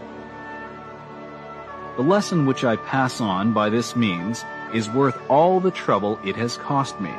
The 1.97 2.03
lesson 2.03 2.45
which 2.45 2.63
I 2.63 2.77
pass 2.77 3.19
on 3.19 3.53
by 3.53 3.69
this 3.69 3.95
means 3.95 4.43
is 4.73 4.89
worth 4.89 5.19
all 5.29 5.59
the 5.59 5.71
trouble 5.71 6.19
it 6.23 6.35
has 6.35 6.57
cost 6.57 6.99
me. 7.01 7.13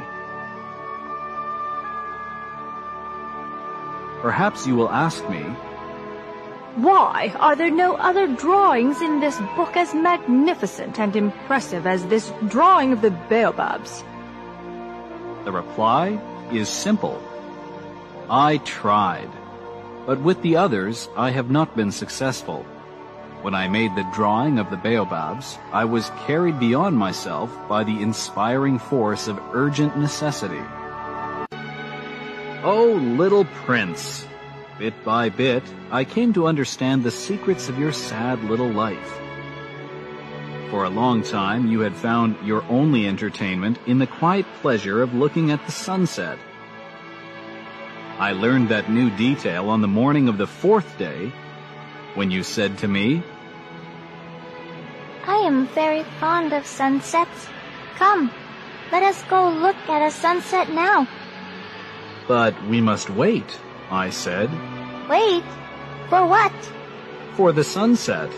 Perhaps 4.22 4.66
you 4.66 4.76
will 4.76 4.90
ask 4.90 5.26
me, 5.30 5.42
Why 6.76 7.34
are 7.38 7.56
there 7.56 7.70
no 7.70 7.96
other 7.96 8.26
drawings 8.26 9.00
in 9.00 9.20
this 9.20 9.38
book 9.56 9.76
as 9.76 9.94
magnificent 9.94 10.98
and 10.98 11.14
impressive 11.14 11.86
as 11.86 12.06
this 12.06 12.32
drawing 12.48 12.92
of 12.92 13.02
the 13.02 13.10
baobabs? 13.10 14.02
The 15.44 15.52
reply 15.52 16.20
is 16.52 16.68
simple. 16.68 17.22
I 18.30 18.58
tried. 18.58 19.28
But 20.06 20.20
with 20.20 20.40
the 20.40 20.54
others, 20.54 21.08
I 21.16 21.30
have 21.30 21.50
not 21.50 21.74
been 21.74 21.90
successful. 21.90 22.62
When 23.42 23.56
I 23.56 23.66
made 23.66 23.96
the 23.96 24.08
drawing 24.14 24.60
of 24.60 24.70
the 24.70 24.76
baobabs, 24.76 25.58
I 25.72 25.84
was 25.84 26.12
carried 26.26 26.60
beyond 26.60 26.96
myself 26.96 27.50
by 27.68 27.82
the 27.82 28.00
inspiring 28.00 28.78
force 28.78 29.26
of 29.26 29.42
urgent 29.52 29.98
necessity. 29.98 30.62
Oh, 32.62 33.00
little 33.16 33.46
prince! 33.66 34.24
Bit 34.78 34.94
by 35.04 35.28
bit, 35.28 35.64
I 35.90 36.04
came 36.04 36.32
to 36.34 36.46
understand 36.46 37.02
the 37.02 37.10
secrets 37.10 37.68
of 37.68 37.80
your 37.80 37.92
sad 37.92 38.44
little 38.44 38.70
life. 38.70 39.18
For 40.70 40.84
a 40.84 40.90
long 40.90 41.24
time, 41.24 41.66
you 41.66 41.80
had 41.80 41.96
found 41.96 42.36
your 42.46 42.62
only 42.68 43.08
entertainment 43.08 43.80
in 43.86 43.98
the 43.98 44.06
quiet 44.06 44.46
pleasure 44.62 45.02
of 45.02 45.14
looking 45.14 45.50
at 45.50 45.66
the 45.66 45.72
sunset 45.72 46.38
I 48.20 48.32
learned 48.32 48.68
that 48.68 48.90
new 48.90 49.08
detail 49.08 49.70
on 49.70 49.80
the 49.80 49.88
morning 49.88 50.28
of 50.28 50.36
the 50.36 50.46
fourth 50.46 50.98
day 50.98 51.32
when 52.14 52.30
you 52.30 52.42
said 52.42 52.76
to 52.78 52.86
me, 52.86 53.22
I 55.26 55.36
am 55.36 55.66
very 55.68 56.02
fond 56.20 56.52
of 56.52 56.66
sunsets. 56.66 57.48
Come, 57.96 58.30
let 58.92 59.02
us 59.02 59.22
go 59.30 59.48
look 59.48 59.76
at 59.88 60.06
a 60.06 60.10
sunset 60.10 60.68
now. 60.68 61.08
But 62.28 62.62
we 62.66 62.82
must 62.82 63.08
wait, 63.08 63.58
I 63.90 64.10
said. 64.10 64.50
Wait? 65.08 65.44
For 66.10 66.26
what? 66.26 66.52
For 67.36 67.52
the 67.52 67.64
sunset. 67.64 68.30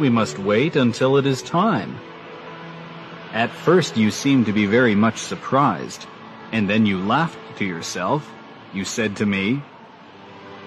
We 0.00 0.08
must 0.08 0.38
wait 0.38 0.76
until 0.76 1.18
it 1.18 1.26
is 1.26 1.42
time. 1.42 2.00
At 3.34 3.50
first 3.50 3.98
you 3.98 4.10
seemed 4.10 4.46
to 4.46 4.54
be 4.54 4.64
very 4.64 4.94
much 4.94 5.18
surprised, 5.18 6.06
and 6.52 6.70
then 6.70 6.86
you 6.86 6.98
laughed 7.00 7.58
to 7.58 7.66
yourself 7.66 8.26
you 8.72 8.84
said 8.84 9.16
to 9.16 9.26
me. 9.26 9.62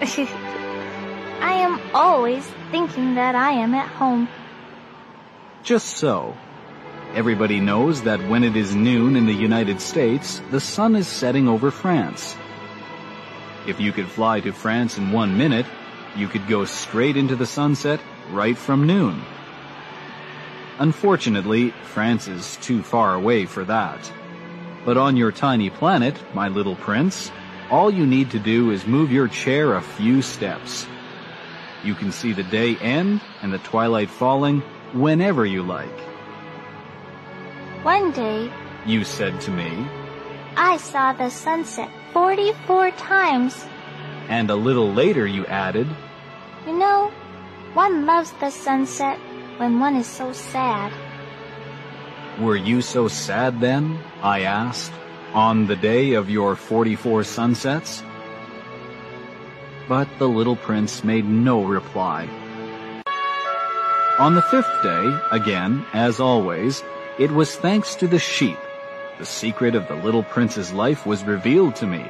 I 0.00 1.52
am 1.52 1.80
always 1.94 2.46
thinking 2.70 3.14
that 3.14 3.34
I 3.34 3.52
am 3.52 3.74
at 3.74 3.88
home. 3.88 4.28
Just 5.62 5.96
so. 5.96 6.36
Everybody 7.14 7.60
knows 7.60 8.02
that 8.02 8.28
when 8.28 8.44
it 8.44 8.56
is 8.56 8.74
noon 8.74 9.16
in 9.16 9.26
the 9.26 9.32
United 9.32 9.80
States, 9.80 10.40
the 10.50 10.60
sun 10.60 10.94
is 10.94 11.08
setting 11.08 11.48
over 11.48 11.70
France. 11.70 12.36
If 13.66 13.80
you 13.80 13.92
could 13.92 14.08
fly 14.08 14.40
to 14.40 14.52
France 14.52 14.96
in 14.96 15.12
one 15.12 15.36
minute, 15.36 15.66
you 16.16 16.28
could 16.28 16.46
go 16.48 16.64
straight 16.64 17.16
into 17.16 17.36
the 17.36 17.46
sunset 17.46 18.00
right 18.30 18.56
from 18.56 18.86
noon. 18.86 19.22
Unfortunately, 20.78 21.70
France 21.92 22.26
is 22.26 22.56
too 22.58 22.82
far 22.82 23.14
away 23.14 23.44
for 23.44 23.64
that. 23.64 24.10
But 24.84 24.96
on 24.96 25.16
your 25.16 25.30
tiny 25.30 25.68
planet, 25.68 26.16
my 26.32 26.48
little 26.48 26.76
prince, 26.76 27.30
all 27.70 27.90
you 27.90 28.06
need 28.06 28.30
to 28.32 28.38
do 28.38 28.70
is 28.70 28.86
move 28.86 29.12
your 29.12 29.28
chair 29.28 29.74
a 29.74 29.80
few 29.82 30.22
steps. 30.22 30.86
You 31.84 31.94
can 31.94 32.12
see 32.12 32.32
the 32.32 32.42
day 32.42 32.76
end 32.76 33.20
and 33.42 33.52
the 33.52 33.58
twilight 33.58 34.10
falling 34.10 34.60
whenever 34.92 35.46
you 35.46 35.62
like. 35.62 35.98
One 37.82 38.12
day, 38.12 38.50
You 38.86 39.04
said 39.04 39.40
to 39.42 39.50
me, 39.50 39.86
I 40.56 40.76
saw 40.78 41.12
the 41.12 41.30
sunset 41.30 41.90
44 42.12 42.90
times. 42.92 43.64
and 44.28 44.50
a 44.50 44.54
little 44.54 44.92
later 44.92 45.26
you 45.26 45.44
added, 45.46 45.86
You 46.66 46.76
know, 46.78 47.10
one 47.74 48.04
loves 48.06 48.32
the 48.40 48.50
sunset 48.50 49.18
when 49.58 49.80
one 49.80 49.96
is 49.96 50.06
so 50.06 50.32
sad. 50.32 50.92
Were 52.38 52.56
you 52.56 52.80
so 52.82 53.08
sad 53.08 53.60
then? 53.60 53.98
I 54.22 54.42
asked, 54.42 54.92
on 55.34 55.66
the 55.66 55.76
day 55.76 56.14
of 56.14 56.28
your 56.30 56.56
44 56.56 57.24
sunsets? 57.24 58.02
But 59.88 60.08
the 60.18 60.28
little 60.28 60.56
prince 60.56 61.04
made 61.04 61.24
no 61.24 61.64
reply. 61.64 62.28
On 64.18 64.34
the 64.34 64.42
fifth 64.42 64.82
day, 64.82 65.18
again, 65.30 65.84
as 65.92 66.20
always, 66.20 66.82
it 67.18 67.30
was 67.30 67.56
thanks 67.56 67.94
to 67.96 68.06
the 68.06 68.18
sheep. 68.18 68.58
The 69.18 69.26
secret 69.26 69.74
of 69.74 69.88
the 69.88 69.94
little 69.94 70.22
prince's 70.22 70.72
life 70.72 71.06
was 71.06 71.24
revealed 71.24 71.76
to 71.76 71.86
me. 71.86 72.04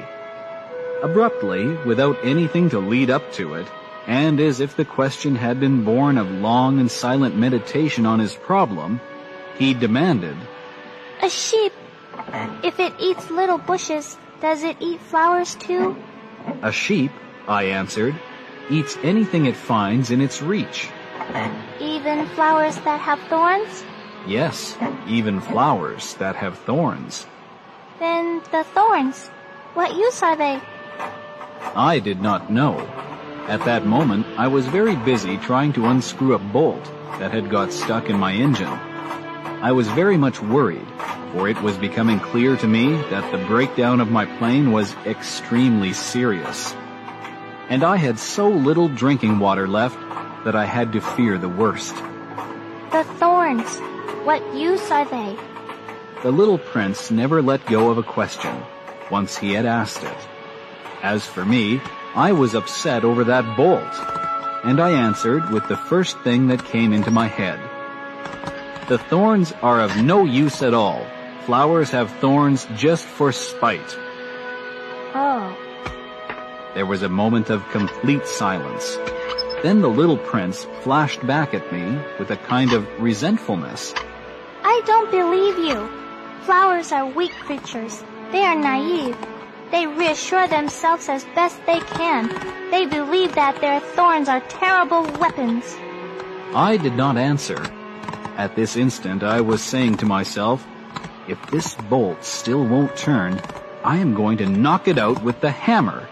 Abruptly, 1.03 1.67
without 1.85 2.17
anything 2.23 2.69
to 2.69 2.79
lead 2.79 3.09
up 3.09 3.31
to 3.33 3.55
it, 3.55 3.67
and 4.07 4.39
as 4.39 4.59
if 4.59 4.75
the 4.75 4.85
question 4.85 5.35
had 5.35 5.59
been 5.59 5.83
born 5.83 6.17
of 6.17 6.29
long 6.29 6.79
and 6.79 6.89
silent 6.89 7.35
meditation 7.35 8.05
on 8.05 8.19
his 8.19 8.35
problem, 8.35 8.99
he 9.57 9.73
demanded, 9.73 10.37
A 11.21 11.29
sheep, 11.29 11.73
if 12.63 12.79
it 12.79 12.93
eats 12.99 13.29
little 13.29 13.57
bushes, 13.57 14.17
does 14.41 14.63
it 14.63 14.77
eat 14.79 14.99
flowers 14.99 15.55
too? 15.55 15.95
A 16.61 16.71
sheep, 16.71 17.11
I 17.47 17.63
answered, 17.65 18.15
eats 18.69 18.97
anything 19.03 19.45
it 19.45 19.55
finds 19.55 20.11
in 20.11 20.21
its 20.21 20.41
reach. 20.41 20.89
Even 21.79 22.25
flowers 22.27 22.75
that 22.79 22.99
have 22.99 23.19
thorns? 23.29 23.83
Yes, 24.27 24.77
even 25.07 25.41
flowers 25.41 26.13
that 26.15 26.35
have 26.35 26.57
thorns. 26.59 27.25
Then 27.99 28.41
the 28.51 28.63
thorns, 28.63 29.27
what 29.73 29.95
use 29.95 30.21
are 30.21 30.35
they? 30.35 30.59
I 31.75 31.99
did 31.99 32.21
not 32.21 32.51
know. 32.51 32.79
At 33.47 33.65
that 33.65 33.85
moment, 33.85 34.25
I 34.37 34.47
was 34.47 34.65
very 34.67 34.95
busy 34.95 35.37
trying 35.37 35.73
to 35.73 35.87
unscrew 35.87 36.33
a 36.33 36.39
bolt 36.39 36.83
that 37.19 37.31
had 37.31 37.49
got 37.49 37.73
stuck 37.73 38.09
in 38.09 38.17
my 38.17 38.33
engine. 38.33 38.67
I 39.61 39.71
was 39.71 39.87
very 39.89 40.17
much 40.17 40.41
worried, 40.41 40.87
for 41.31 41.47
it 41.47 41.61
was 41.61 41.77
becoming 41.77 42.19
clear 42.19 42.57
to 42.57 42.67
me 42.67 42.95
that 43.09 43.31
the 43.31 43.45
breakdown 43.45 44.01
of 44.01 44.11
my 44.11 44.25
plane 44.37 44.71
was 44.71 44.93
extremely 45.05 45.93
serious. 45.93 46.73
And 47.69 47.83
I 47.83 47.95
had 47.97 48.19
so 48.19 48.49
little 48.49 48.89
drinking 48.89 49.39
water 49.39 49.67
left 49.67 49.97
that 50.43 50.55
I 50.55 50.65
had 50.65 50.93
to 50.93 51.01
fear 51.01 51.37
the 51.37 51.49
worst. 51.49 51.95
The 52.91 53.05
thorns, 53.17 53.77
what 54.25 54.41
use 54.53 54.91
are 54.91 55.05
they? 55.05 55.37
The 56.23 56.31
little 56.31 56.57
prince 56.57 57.09
never 57.09 57.41
let 57.41 57.65
go 57.65 57.89
of 57.89 57.97
a 57.97 58.03
question 58.03 58.55
once 59.09 59.37
he 59.37 59.53
had 59.53 59.65
asked 59.65 60.03
it. 60.03 60.17
As 61.01 61.25
for 61.25 61.45
me, 61.45 61.81
I 62.13 62.33
was 62.33 62.53
upset 62.53 63.05
over 63.05 63.23
that 63.23 63.55
bolt, 63.55 63.93
and 64.65 64.81
I 64.81 64.91
answered 64.91 65.49
with 65.49 65.67
the 65.67 65.77
first 65.77 66.19
thing 66.19 66.47
that 66.47 66.65
came 66.65 66.91
into 66.91 67.09
my 67.09 67.27
head. 67.27 67.59
The 68.89 68.97
thorns 68.97 69.53
are 69.61 69.79
of 69.79 69.95
no 70.03 70.25
use 70.25 70.61
at 70.61 70.73
all. 70.73 71.07
Flowers 71.51 71.91
have 71.91 72.09
thorns 72.21 72.65
just 72.77 73.05
for 73.05 73.33
spite. 73.33 73.97
Oh, 75.13 75.53
There 76.75 76.85
was 76.85 77.01
a 77.01 77.09
moment 77.09 77.49
of 77.49 77.67
complete 77.71 78.25
silence. 78.25 78.97
Then 79.61 79.81
the 79.81 79.89
little 79.89 80.17
prince 80.17 80.65
flashed 80.79 81.27
back 81.27 81.53
at 81.53 81.69
me 81.73 81.99
with 82.17 82.31
a 82.31 82.37
kind 82.37 82.71
of 82.71 82.87
resentfulness. 83.01 83.93
I 84.63 84.81
don't 84.85 85.11
believe 85.11 85.57
you. 85.57 85.89
Flowers 86.43 86.93
are 86.93 87.05
weak 87.05 87.33
creatures. 87.33 88.01
They 88.31 88.45
are 88.45 88.55
naive. 88.55 89.17
They 89.71 89.87
reassure 89.87 90.47
themselves 90.47 91.09
as 91.09 91.25
best 91.35 91.59
they 91.65 91.81
can. 91.81 92.29
They 92.71 92.85
believe 92.85 93.35
that 93.35 93.59
their 93.59 93.81
thorns 93.81 94.29
are 94.29 94.39
terrible 94.47 95.03
weapons. 95.19 95.65
I 96.55 96.77
did 96.77 96.95
not 96.95 97.17
answer. 97.17 97.61
At 98.37 98.55
this 98.55 98.77
instant, 98.77 99.21
I 99.21 99.41
was 99.41 99.61
saying 99.61 99.97
to 99.97 100.05
myself, 100.05 100.65
if 101.27 101.39
this 101.51 101.75
bolt 101.89 102.23
still 102.23 102.65
won't 102.65 102.95
turn, 102.95 103.41
I 103.83 103.97
am 103.97 104.13
going 104.13 104.37
to 104.37 104.45
knock 104.45 104.87
it 104.87 104.97
out 104.97 105.23
with 105.23 105.41
the 105.41 105.51
hammer. 105.51 106.07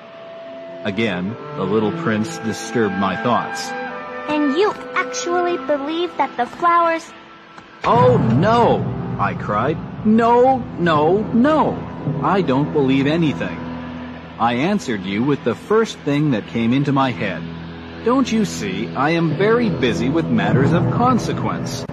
Again, 0.84 1.36
the 1.56 1.63
little 1.63 1.91
prince 1.91 2.38
disturbed 2.39 2.95
my 2.95 3.22
thoughts. 3.22 3.69
And 4.30 4.56
you 4.58 4.72
actually 4.95 5.58
believe 5.65 6.15
that 6.17 6.36
the 6.38 6.45
flowers... 6.45 7.12
Oh 7.84 8.17
no! 8.17 8.86
I 9.19 9.34
cried. 9.34 10.06
No, 10.06 10.60
no, 10.80 11.24
no! 11.34 12.22
I 12.24 12.41
don't 12.41 12.72
believe 12.72 13.08
anything. 13.08 13.58
I 14.39 14.54
answered 14.54 15.04
you 15.04 15.24
with 15.24 15.43
the 15.43 15.56
first 15.56 15.98
thing 16.00 16.32
that 16.32 16.48
came 16.48 16.72
into 16.72 16.93
my 16.93 17.12
head. 17.12 17.43
Don't 18.06 18.32
you 18.32 18.45
see, 18.45 18.88
I 18.95 19.12
am 19.12 19.36
very 19.36 19.69
busy 19.69 20.08
with 20.08 20.26
matters 20.26 20.72
of 20.72 20.84
consequence. 20.91 21.86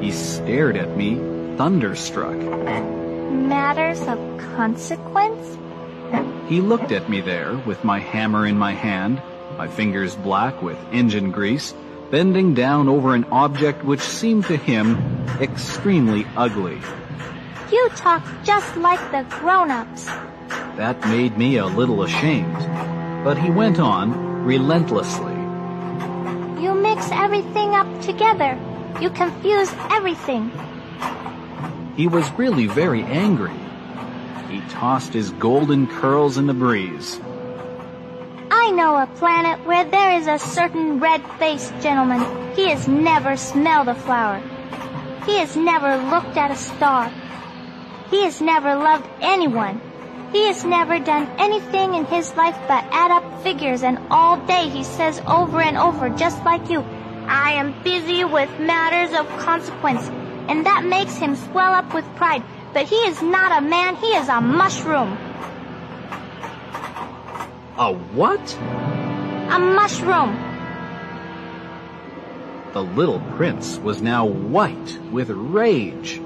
He 0.00 0.10
stared 0.12 0.78
at 0.78 0.96
me, 0.96 1.18
thunderstruck. 1.60 2.38
Matters 2.38 4.00
of 4.08 4.16
consequence? 4.56 5.58
He 6.48 6.62
looked 6.62 6.90
at 6.90 7.10
me 7.10 7.20
there 7.20 7.54
with 7.66 7.84
my 7.84 7.98
hammer 7.98 8.46
in 8.46 8.56
my 8.56 8.72
hand, 8.72 9.20
my 9.58 9.68
fingers 9.68 10.16
black 10.16 10.62
with 10.62 10.78
engine 10.90 11.30
grease, 11.30 11.74
bending 12.10 12.54
down 12.54 12.88
over 12.88 13.14
an 13.14 13.24
object 13.24 13.84
which 13.84 14.00
seemed 14.00 14.46
to 14.46 14.56
him 14.56 14.96
extremely 15.38 16.26
ugly. 16.34 16.80
You 17.70 17.90
talk 17.90 18.24
just 18.42 18.74
like 18.78 19.02
the 19.12 19.26
grown-ups. 19.28 20.06
That 20.80 20.98
made 21.08 21.36
me 21.36 21.58
a 21.58 21.66
little 21.66 22.04
ashamed. 22.04 22.56
But 23.22 23.36
he 23.36 23.50
went 23.50 23.78
on 23.78 24.46
relentlessly. 24.46 25.36
You 26.62 26.72
mix 26.72 27.10
everything 27.12 27.74
up 27.74 28.00
together. 28.00 28.58
You 28.98 29.10
confuse 29.10 29.70
everything. 29.90 30.50
He 32.00 32.08
was 32.08 32.32
really 32.38 32.66
very 32.66 33.02
angry. 33.02 33.52
He 34.48 34.62
tossed 34.70 35.12
his 35.12 35.28
golden 35.32 35.86
curls 35.86 36.38
in 36.38 36.46
the 36.46 36.54
breeze. 36.54 37.20
I 38.50 38.70
know 38.70 38.96
a 38.96 39.06
planet 39.18 39.66
where 39.66 39.84
there 39.84 40.12
is 40.12 40.26
a 40.26 40.38
certain 40.38 40.98
red-faced 40.98 41.74
gentleman. 41.82 42.22
He 42.54 42.70
has 42.70 42.88
never 42.88 43.36
smelled 43.36 43.88
a 43.88 43.94
flower. 43.94 44.40
He 45.26 45.36
has 45.40 45.58
never 45.58 45.98
looked 46.08 46.38
at 46.38 46.50
a 46.50 46.56
star. 46.56 47.12
He 48.08 48.24
has 48.24 48.40
never 48.40 48.76
loved 48.76 49.06
anyone. 49.20 49.78
He 50.32 50.46
has 50.46 50.64
never 50.64 50.98
done 50.98 51.28
anything 51.38 51.92
in 51.92 52.06
his 52.06 52.34
life 52.34 52.56
but 52.66 52.82
add 52.92 53.10
up 53.10 53.42
figures 53.42 53.82
and 53.82 53.98
all 54.10 54.38
day 54.46 54.70
he 54.70 54.84
says 54.84 55.20
over 55.26 55.60
and 55.60 55.76
over 55.76 56.08
just 56.08 56.42
like 56.44 56.70
you, 56.70 56.80
I 57.28 57.52
am 57.52 57.74
busy 57.84 58.24
with 58.24 58.48
matters 58.58 59.14
of 59.14 59.28
consequence. 59.40 60.10
And 60.50 60.66
that 60.66 60.84
makes 60.84 61.14
him 61.14 61.36
swell 61.36 61.72
up 61.72 61.94
with 61.94 62.04
pride. 62.16 62.42
But 62.74 62.88
he 62.88 62.96
is 62.96 63.22
not 63.22 63.62
a 63.62 63.64
man, 63.64 63.94
he 63.94 64.08
is 64.08 64.28
a 64.28 64.40
mushroom. 64.40 65.16
A 67.78 67.94
what? 68.14 68.54
A 68.58 69.58
mushroom. 69.60 70.36
The 72.72 72.82
little 72.82 73.20
prince 73.36 73.78
was 73.78 74.02
now 74.02 74.26
white 74.26 74.98
with 75.12 75.30
rage. 75.30 76.20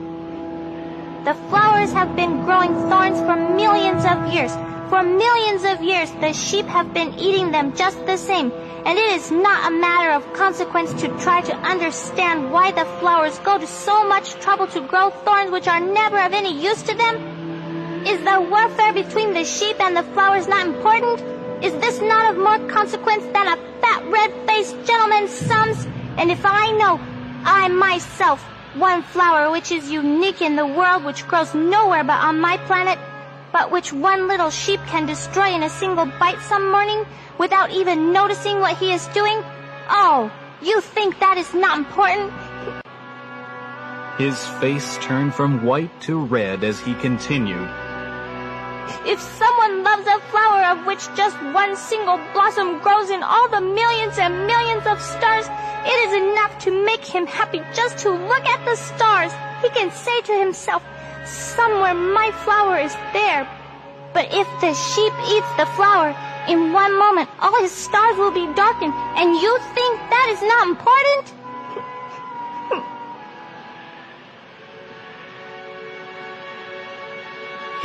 The 1.24 1.32
flowers 1.48 1.90
have 1.92 2.14
been 2.16 2.44
growing 2.44 2.74
thorns 2.90 3.18
for 3.20 3.34
millions 3.34 4.04
of 4.04 4.30
years. 4.30 4.52
For 4.90 5.02
millions 5.02 5.64
of 5.64 5.82
years, 5.82 6.10
the 6.20 6.34
sheep 6.34 6.66
have 6.66 6.92
been 6.92 7.14
eating 7.18 7.50
them 7.50 7.74
just 7.74 8.04
the 8.04 8.18
same. 8.18 8.52
And 8.84 8.98
it 8.98 9.12
is 9.12 9.30
not 9.30 9.72
a 9.72 9.74
matter 9.74 10.10
of 10.10 10.30
consequence 10.34 10.92
to 11.00 11.08
try 11.20 11.40
to 11.40 11.56
understand 11.56 12.52
why 12.52 12.72
the 12.72 12.84
flowers 13.00 13.38
go 13.38 13.56
to 13.56 13.66
so 13.66 14.06
much 14.06 14.34
trouble 14.34 14.66
to 14.66 14.82
grow 14.82 15.08
thorns 15.24 15.50
which 15.50 15.66
are 15.66 15.80
never 15.80 16.20
of 16.20 16.34
any 16.34 16.52
use 16.62 16.82
to 16.82 16.94
them. 16.94 18.04
Is 18.06 18.20
the 18.22 18.42
warfare 18.42 18.92
between 18.92 19.32
the 19.32 19.46
sheep 19.46 19.80
and 19.80 19.96
the 19.96 20.02
flowers 20.12 20.46
not 20.46 20.66
important? 20.66 21.24
Is 21.64 21.72
this 21.80 22.02
not 22.02 22.32
of 22.32 22.36
more 22.36 22.58
consequence 22.68 23.24
than 23.32 23.48
a 23.48 23.56
fat 23.80 24.04
red-faced 24.10 24.76
gentleman's 24.84 25.30
sums? 25.30 25.86
And 26.18 26.30
if 26.30 26.44
I 26.44 26.70
know, 26.72 27.00
I 27.46 27.68
myself, 27.68 28.44
one 28.76 29.02
flower 29.02 29.50
which 29.50 29.70
is 29.70 29.90
unique 29.90 30.42
in 30.42 30.56
the 30.56 30.66
world, 30.66 31.04
which 31.04 31.26
grows 31.28 31.54
nowhere 31.54 32.04
but 32.04 32.20
on 32.22 32.40
my 32.40 32.56
planet, 32.66 32.98
but 33.52 33.70
which 33.70 33.92
one 33.92 34.26
little 34.26 34.50
sheep 34.50 34.80
can 34.86 35.06
destroy 35.06 35.54
in 35.54 35.62
a 35.62 35.70
single 35.70 36.06
bite 36.06 36.40
some 36.42 36.70
morning 36.70 37.04
without 37.38 37.70
even 37.70 38.12
noticing 38.12 38.60
what 38.60 38.76
he 38.76 38.92
is 38.92 39.06
doing? 39.08 39.42
Oh, 39.88 40.30
you 40.60 40.80
think 40.80 41.20
that 41.20 41.38
is 41.38 41.54
not 41.54 41.78
important? 41.78 42.32
His 44.18 44.44
face 44.60 44.98
turned 44.98 45.34
from 45.34 45.64
white 45.64 46.00
to 46.02 46.24
red 46.24 46.64
as 46.64 46.80
he 46.80 46.94
continued. 46.94 47.68
If 49.06 49.20
someone 49.20 49.82
loves 49.82 50.06
a 50.06 50.20
flower 50.30 50.62
of 50.72 50.86
which 50.86 51.04
just 51.14 51.36
one 51.52 51.76
single 51.76 52.18
blossom 52.32 52.78
grows 52.80 53.10
in 53.10 53.22
all 53.22 53.48
the 53.48 53.60
millions 53.60 54.18
and 54.18 54.46
millions 54.46 54.86
of 54.86 55.00
stars, 55.00 55.46
it 55.84 55.98
is 56.08 56.12
enough 56.14 56.58
to 56.64 56.84
make 56.84 57.04
him 57.04 57.26
happy 57.26 57.60
just 57.74 57.98
to 57.98 58.10
look 58.10 58.44
at 58.46 58.64
the 58.64 58.76
stars. 58.76 59.32
He 59.62 59.68
can 59.70 59.90
say 59.90 60.20
to 60.22 60.34
himself, 60.38 60.82
somewhere 61.24 61.94
my 61.94 62.32
flower 62.44 62.78
is 62.78 62.94
there. 63.12 63.48
But 64.12 64.28
if 64.32 64.48
the 64.60 64.72
sheep 64.74 65.12
eats 65.28 65.52
the 65.56 65.66
flower, 65.76 66.14
in 66.48 66.72
one 66.72 66.98
moment 66.98 67.28
all 67.40 67.60
his 67.60 67.72
stars 67.72 68.16
will 68.16 68.30
be 68.30 68.46
darkened, 68.54 68.94
and 69.16 69.34
you 69.34 69.58
think 69.74 70.00
that 70.10 70.28
is 70.30 70.42
not 70.42 70.68
important? 70.68 71.43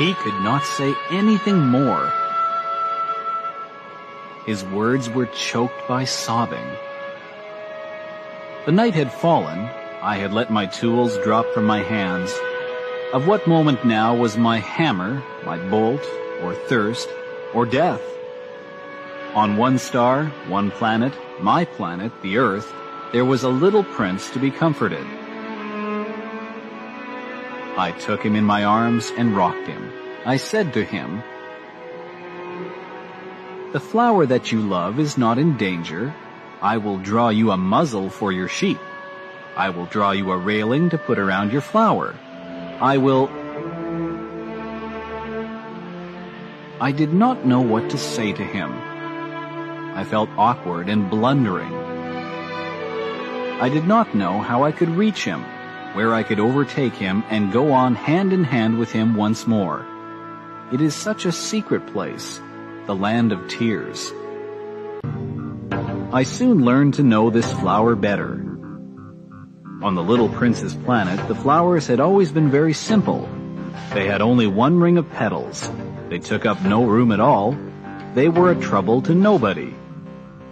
He 0.00 0.14
could 0.14 0.40
not 0.40 0.64
say 0.64 0.94
anything 1.10 1.58
more. 1.58 2.10
His 4.46 4.64
words 4.64 5.10
were 5.10 5.26
choked 5.26 5.86
by 5.86 6.06
sobbing. 6.06 6.66
The 8.64 8.72
night 8.72 8.94
had 8.94 9.12
fallen. 9.12 9.68
I 10.00 10.16
had 10.16 10.32
let 10.32 10.50
my 10.50 10.64
tools 10.64 11.18
drop 11.18 11.44
from 11.52 11.66
my 11.66 11.82
hands. 11.82 12.32
Of 13.12 13.26
what 13.26 13.46
moment 13.46 13.84
now 13.84 14.16
was 14.16 14.38
my 14.38 14.58
hammer, 14.58 15.22
my 15.44 15.58
bolt, 15.68 16.02
or 16.40 16.54
thirst, 16.54 17.10
or 17.52 17.66
death? 17.66 18.00
On 19.34 19.58
one 19.58 19.76
star, 19.76 20.32
one 20.48 20.70
planet, 20.70 21.12
my 21.40 21.66
planet, 21.66 22.10
the 22.22 22.38
Earth, 22.38 22.72
there 23.12 23.26
was 23.26 23.42
a 23.42 23.50
little 23.50 23.84
prince 23.84 24.30
to 24.30 24.38
be 24.38 24.50
comforted. 24.50 25.06
I 27.78 27.92
took 27.92 28.22
him 28.22 28.34
in 28.36 28.44
my 28.44 28.64
arms 28.64 29.12
and 29.16 29.36
rocked 29.36 29.66
him. 29.66 29.92
I 30.26 30.36
said 30.36 30.74
to 30.74 30.84
him, 30.84 31.22
The 33.72 33.80
flower 33.80 34.26
that 34.26 34.50
you 34.50 34.60
love 34.60 34.98
is 34.98 35.16
not 35.16 35.38
in 35.38 35.56
danger. 35.56 36.14
I 36.60 36.76
will 36.78 36.98
draw 36.98 37.28
you 37.30 37.52
a 37.52 37.56
muzzle 37.56 38.10
for 38.10 38.32
your 38.32 38.48
sheep. 38.48 38.78
I 39.56 39.70
will 39.70 39.86
draw 39.86 40.10
you 40.10 40.30
a 40.32 40.36
railing 40.36 40.90
to 40.90 40.98
put 40.98 41.18
around 41.18 41.52
your 41.52 41.62
flower. 41.62 42.14
I 42.80 42.98
will... 42.98 43.28
I 46.80 46.92
did 46.92 47.12
not 47.12 47.46
know 47.46 47.60
what 47.60 47.90
to 47.90 47.98
say 47.98 48.32
to 48.32 48.44
him. 48.44 48.72
I 49.94 50.04
felt 50.04 50.28
awkward 50.36 50.88
and 50.88 51.08
blundering. 51.08 51.72
I 53.60 53.68
did 53.68 53.86
not 53.86 54.14
know 54.14 54.40
how 54.40 54.64
I 54.64 54.72
could 54.72 54.88
reach 54.88 55.24
him 55.24 55.44
where 55.94 56.14
I 56.14 56.22
could 56.22 56.40
overtake 56.40 56.94
him 56.94 57.24
and 57.30 57.52
go 57.52 57.72
on 57.72 57.94
hand 57.94 58.32
in 58.32 58.44
hand 58.44 58.78
with 58.78 58.92
him 58.92 59.16
once 59.16 59.46
more. 59.46 59.86
It 60.72 60.80
is 60.80 60.94
such 60.94 61.24
a 61.24 61.32
secret 61.32 61.86
place, 61.88 62.40
the 62.86 62.94
land 62.94 63.32
of 63.32 63.48
tears. 63.48 64.12
I 66.12 66.22
soon 66.24 66.64
learned 66.64 66.94
to 66.94 67.02
know 67.02 67.30
this 67.30 67.52
flower 67.52 67.94
better. 67.96 68.46
On 69.82 69.94
the 69.94 70.02
little 70.02 70.28
prince's 70.28 70.74
planet, 70.74 71.26
the 71.26 71.34
flowers 71.34 71.86
had 71.86 72.00
always 72.00 72.32
been 72.32 72.50
very 72.50 72.74
simple. 72.74 73.28
They 73.94 74.06
had 74.06 74.20
only 74.20 74.46
one 74.46 74.78
ring 74.78 74.98
of 74.98 75.10
petals. 75.10 75.70
They 76.08 76.18
took 76.18 76.46
up 76.46 76.62
no 76.62 76.84
room 76.84 77.12
at 77.12 77.20
all. 77.20 77.56
They 78.14 78.28
were 78.28 78.50
a 78.50 78.60
trouble 78.60 79.02
to 79.02 79.14
nobody. 79.14 79.70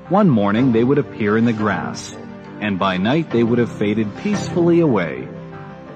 One 0.08 0.30
morning 0.30 0.72
they 0.72 0.84
would 0.84 0.98
appear 0.98 1.36
in 1.36 1.44
the 1.44 1.52
grass, 1.52 2.16
and 2.60 2.78
by 2.78 2.96
night 2.96 3.30
they 3.30 3.42
would 3.42 3.58
have 3.58 3.78
faded 3.78 4.16
peacefully 4.18 4.80
away. 4.80 5.28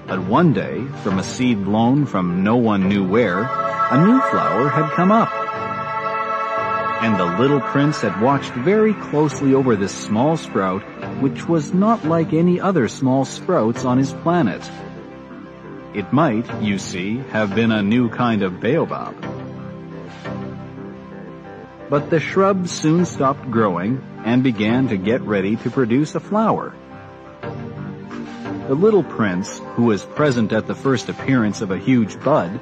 But 0.07 0.27
one 0.27 0.53
day, 0.53 0.85
from 1.03 1.19
a 1.19 1.25
seed 1.25 1.65
blown 1.65 2.07
from 2.07 2.45
no 2.45 2.57
one 2.57 2.89
knew 2.89 3.07
where, 3.07 3.41
a 3.41 4.07
new 4.07 4.21
flower 4.31 4.69
had 4.69 4.93
come 4.93 5.13
up. 5.13 5.31
And 7.03 7.19
the 7.19 7.39
little 7.39 7.61
prince 7.61 8.01
had 8.01 8.21
watched 8.21 8.53
very 8.53 8.95
closely 8.95 9.55
over 9.55 9.75
this 9.75 9.95
small 9.95 10.37
sprout, 10.37 10.83
which 11.21 11.49
was 11.49 11.73
not 11.73 12.05
like 12.05 12.33
any 12.33 12.61
other 12.61 12.89
small 12.89 13.25
sprouts 13.25 13.85
on 13.85 13.99
his 13.99 14.13
planet. 14.13 14.63
It 15.95 16.13
might, 16.13 16.63
you 16.63 16.79
see, 16.79 17.19
have 17.31 17.55
been 17.55 17.73
a 17.73 17.83
new 17.83 18.09
kind 18.09 18.43
of 18.43 18.61
baobab. 18.61 19.15
But 21.91 22.09
the 22.09 22.21
shrub 22.21 22.69
soon 22.69 23.05
stopped 23.05 23.51
growing 23.51 24.01
and 24.25 24.43
began 24.43 24.89
to 24.89 24.97
get 24.97 25.21
ready 25.23 25.57
to 25.57 25.71
produce 25.71 26.15
a 26.15 26.21
flower. 26.21 26.75
The 28.69 28.75
little 28.75 29.03
prince, 29.03 29.61
who 29.75 29.85
was 29.85 30.05
present 30.05 30.53
at 30.53 30.67
the 30.67 30.75
first 30.75 31.09
appearance 31.09 31.61
of 31.61 31.71
a 31.71 31.79
huge 31.79 32.19
bud, 32.23 32.61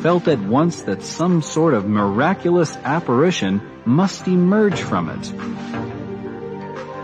felt 0.00 0.28
at 0.28 0.40
once 0.40 0.82
that 0.82 1.02
some 1.02 1.42
sort 1.42 1.74
of 1.74 1.86
miraculous 1.86 2.74
apparition 2.76 3.60
must 3.84 4.26
emerge 4.26 4.80
from 4.80 5.10
it. 5.10 5.32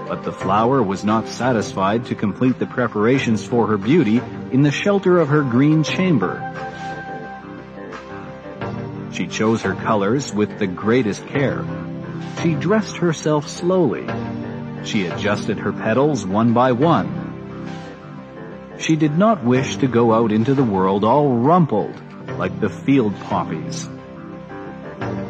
But 0.08 0.24
the 0.24 0.32
flower 0.32 0.82
was 0.82 1.04
not 1.04 1.28
satisfied 1.28 2.06
to 2.06 2.14
complete 2.14 2.58
the 2.58 2.66
preparations 2.66 3.46
for 3.46 3.66
her 3.66 3.78
beauty 3.78 4.20
in 4.50 4.62
the 4.62 4.70
shelter 4.70 5.18
of 5.18 5.28
her 5.28 5.42
green 5.42 5.84
chamber. 5.84 6.40
She 9.12 9.26
chose 9.26 9.62
her 9.62 9.74
colors 9.74 10.32
with 10.32 10.58
the 10.58 10.66
greatest 10.66 11.26
care. 11.26 11.64
She 12.42 12.54
dressed 12.56 12.96
herself 12.96 13.48
slowly. 13.48 14.04
She 14.84 15.06
adjusted 15.06 15.58
her 15.58 15.72
petals 15.72 16.26
one 16.26 16.52
by 16.52 16.72
one. 16.72 17.08
She 18.78 18.96
did 18.96 19.16
not 19.16 19.44
wish 19.44 19.76
to 19.76 19.86
go 19.86 20.12
out 20.12 20.32
into 20.32 20.52
the 20.52 20.64
world 20.64 21.04
all 21.04 21.36
rumpled 21.36 21.94
like 22.38 22.58
the 22.58 22.68
field 22.68 23.14
poppies. 23.20 23.88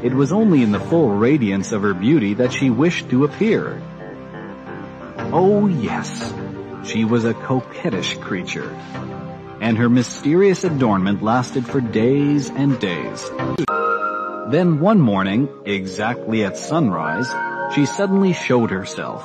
It 0.02 0.14
was 0.14 0.32
only 0.32 0.62
in 0.62 0.72
the 0.72 0.80
full 0.80 1.10
radiance 1.10 1.72
of 1.72 1.82
her 1.82 1.92
beauty 1.92 2.32
that 2.34 2.52
she 2.52 2.70
wished 2.70 3.10
to 3.10 3.24
appear. 3.24 3.82
Oh 5.18 5.66
yes, 5.66 6.32
she 6.84 7.04
was 7.04 7.26
a 7.26 7.34
coquettish 7.34 8.16
creature, 8.20 8.70
and 9.60 9.76
her 9.76 9.90
mysterious 9.90 10.64
adornment 10.64 11.22
lasted 11.22 11.66
for 11.66 11.82
days 11.82 12.48
and 12.48 12.80
days. 12.80 13.30
Then 14.48 14.80
one 14.80 15.00
morning, 15.00 15.48
exactly 15.64 16.44
at 16.44 16.56
sunrise, 16.56 17.28
she 17.74 17.86
suddenly 17.86 18.32
showed 18.32 18.70
herself. 18.70 19.22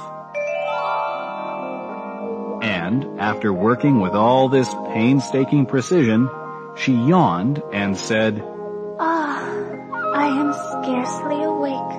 And, 2.63 3.20
after 3.20 3.51
working 3.51 3.99
with 3.99 4.13
all 4.13 4.47
this 4.47 4.72
painstaking 4.93 5.65
precision, 5.65 6.30
she 6.76 6.93
yawned 6.93 7.61
and 7.74 7.97
said, 7.97 8.43
Ah, 8.99 9.43
I 10.15 10.28
am 10.28 10.53
scarcely 10.53 11.43
awake. 11.43 11.93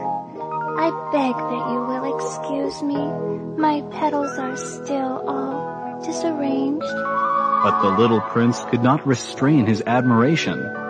I 0.79 0.91
beg 1.12 1.35
that 1.35 1.71
you 1.73 1.81
will 1.89 2.16
excuse 2.16 2.83
me. 2.83 3.59
My 3.59 3.83
petals 3.91 4.39
are 4.39 4.57
still 4.57 5.25
all 5.27 6.01
disarranged. 6.05 6.87
But 6.87 7.83
the 7.83 7.99
little 7.99 8.21
prince 8.21 8.64
could 8.66 8.83
not 8.83 9.07
restrain 9.07 9.66
his 9.66 9.83
admiration. 9.85 10.88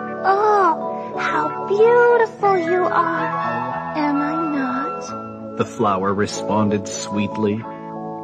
How 1.19 1.67
beautiful 1.67 2.57
you 2.57 2.83
are. 2.83 3.93
Am 3.97 4.15
I 4.15 4.55
not? 4.55 5.57
The 5.57 5.65
flower 5.65 6.13
responded 6.13 6.87
sweetly. 6.87 7.55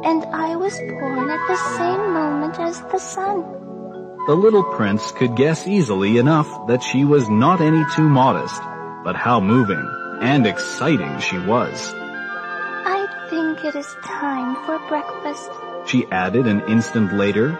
And 0.04 0.24
I 0.32 0.56
was 0.56 0.78
born 0.78 1.28
at 1.28 1.46
the 1.46 1.56
same 1.76 2.12
moment 2.12 2.58
as 2.58 2.80
the 2.90 2.98
sun. 2.98 3.42
The 4.26 4.34
little 4.34 4.64
prince 4.64 5.12
could 5.12 5.36
guess 5.36 5.66
easily 5.66 6.16
enough 6.16 6.66
that 6.68 6.82
she 6.82 7.04
was 7.04 7.28
not 7.28 7.60
any 7.60 7.84
too 7.94 8.08
modest, 8.08 8.60
but 9.04 9.14
how 9.14 9.40
moving 9.40 9.86
and 10.22 10.46
exciting 10.46 11.20
she 11.20 11.38
was. 11.38 11.92
I 11.94 13.06
think 13.28 13.64
it 13.64 13.74
is 13.76 13.94
time 14.04 14.56
for 14.64 14.78
breakfast. 14.88 15.50
She 15.84 16.06
added 16.10 16.46
an 16.46 16.62
instant 16.68 17.12
later. 17.12 17.58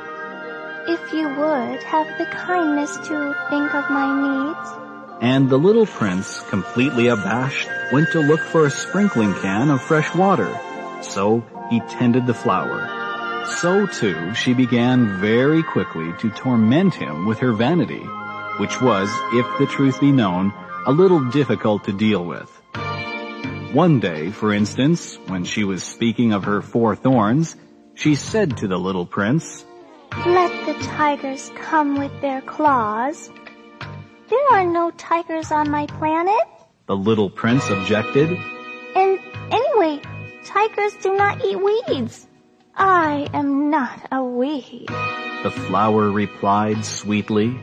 If 0.89 1.12
you 1.12 1.28
would 1.28 1.82
have 1.82 2.07
the 2.18 2.26
kindness 2.26 2.97
to 3.09 3.37
think 3.51 3.74
of 3.74 3.91
my 3.91 4.09
needs. 4.24 4.86
And 5.20 5.48
the 5.48 5.56
little 5.56 5.86
prince, 5.86 6.40
completely 6.50 7.08
abashed, 7.08 7.68
went 7.90 8.12
to 8.12 8.20
look 8.20 8.40
for 8.40 8.66
a 8.66 8.70
sprinkling 8.70 9.32
can 9.34 9.70
of 9.70 9.80
fresh 9.80 10.14
water. 10.14 10.52
So 11.02 11.42
he 11.70 11.80
tended 11.80 12.26
the 12.26 12.34
flower. 12.34 13.46
So 13.46 13.86
too 13.86 14.34
she 14.34 14.52
began 14.52 15.20
very 15.20 15.62
quickly 15.62 16.12
to 16.18 16.30
torment 16.30 16.94
him 16.94 17.26
with 17.26 17.38
her 17.38 17.52
vanity, 17.52 18.04
which 18.58 18.80
was, 18.82 19.08
if 19.32 19.46
the 19.58 19.66
truth 19.66 20.00
be 20.00 20.12
known, 20.12 20.52
a 20.84 20.92
little 20.92 21.24
difficult 21.30 21.84
to 21.84 21.92
deal 21.92 22.24
with. 22.24 22.50
One 23.72 24.00
day, 24.00 24.30
for 24.30 24.52
instance, 24.52 25.18
when 25.26 25.44
she 25.44 25.64
was 25.64 25.82
speaking 25.82 26.32
of 26.32 26.44
her 26.44 26.60
four 26.60 26.94
thorns, 26.94 27.56
she 27.94 28.14
said 28.14 28.58
to 28.58 28.68
the 28.68 28.78
little 28.78 29.06
prince, 29.06 29.64
Let 30.26 30.66
the 30.66 30.74
tigers 30.84 31.50
come 31.56 31.96
with 31.96 32.20
their 32.20 32.40
claws. 32.42 33.30
There 34.28 34.52
are 34.52 34.64
no 34.64 34.90
tigers 34.90 35.52
on 35.52 35.70
my 35.70 35.86
planet. 35.86 36.40
The 36.86 36.96
little 36.96 37.30
prince 37.30 37.68
objected. 37.70 38.36
And 38.96 39.20
anyway, 39.52 40.00
tigers 40.44 40.94
do 41.00 41.14
not 41.14 41.44
eat 41.44 41.60
weeds. 41.60 42.26
I 42.74 43.28
am 43.32 43.70
not 43.70 44.08
a 44.10 44.24
weed. 44.24 44.86
The 45.44 45.50
flower 45.50 46.10
replied 46.10 46.84
sweetly. 46.84 47.56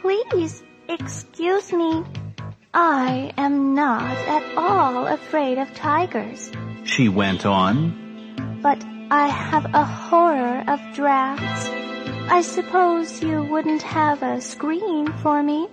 Please, 0.00 0.62
excuse 0.88 1.70
me. 1.70 2.02
I 2.72 3.32
am 3.36 3.74
not 3.74 4.16
at 4.26 4.56
all 4.56 5.06
afraid 5.06 5.58
of 5.58 5.74
tigers. 5.74 6.50
She 6.84 7.10
went 7.10 7.44
on. 7.44 8.58
But 8.62 8.82
I 9.10 9.28
have 9.28 9.66
a 9.74 9.84
horror 9.84 10.64
of 10.66 10.80
drafts. 10.94 11.68
I 12.32 12.40
suppose 12.42 13.22
you 13.22 13.42
wouldn't 13.42 13.82
have 13.82 14.22
a 14.22 14.40
screen 14.40 15.12
for 15.18 15.42
me? 15.42 15.68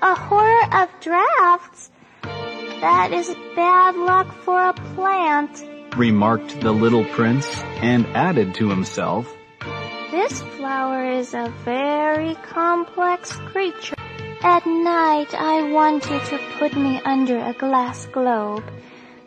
A 0.00 0.14
horror 0.14 0.74
of 0.74 0.88
drafts? 1.00 1.90
That 2.22 3.12
is 3.12 3.34
bad 3.56 3.96
luck 3.96 4.32
for 4.44 4.60
a 4.68 4.72
plant, 4.94 5.64
remarked 5.96 6.60
the 6.60 6.70
little 6.70 7.04
prince, 7.04 7.48
and 7.82 8.06
added 8.14 8.54
to 8.54 8.68
himself, 8.68 9.26
This 10.12 10.40
flower 10.56 11.04
is 11.04 11.34
a 11.34 11.52
very 11.64 12.36
complex 12.36 13.32
creature. 13.50 13.96
At 14.42 14.64
night 14.66 15.34
I 15.34 15.72
want 15.72 16.08
you 16.08 16.20
to 16.20 16.38
put 16.58 16.76
me 16.76 17.00
under 17.04 17.36
a 17.36 17.52
glass 17.52 18.06
globe. 18.06 18.62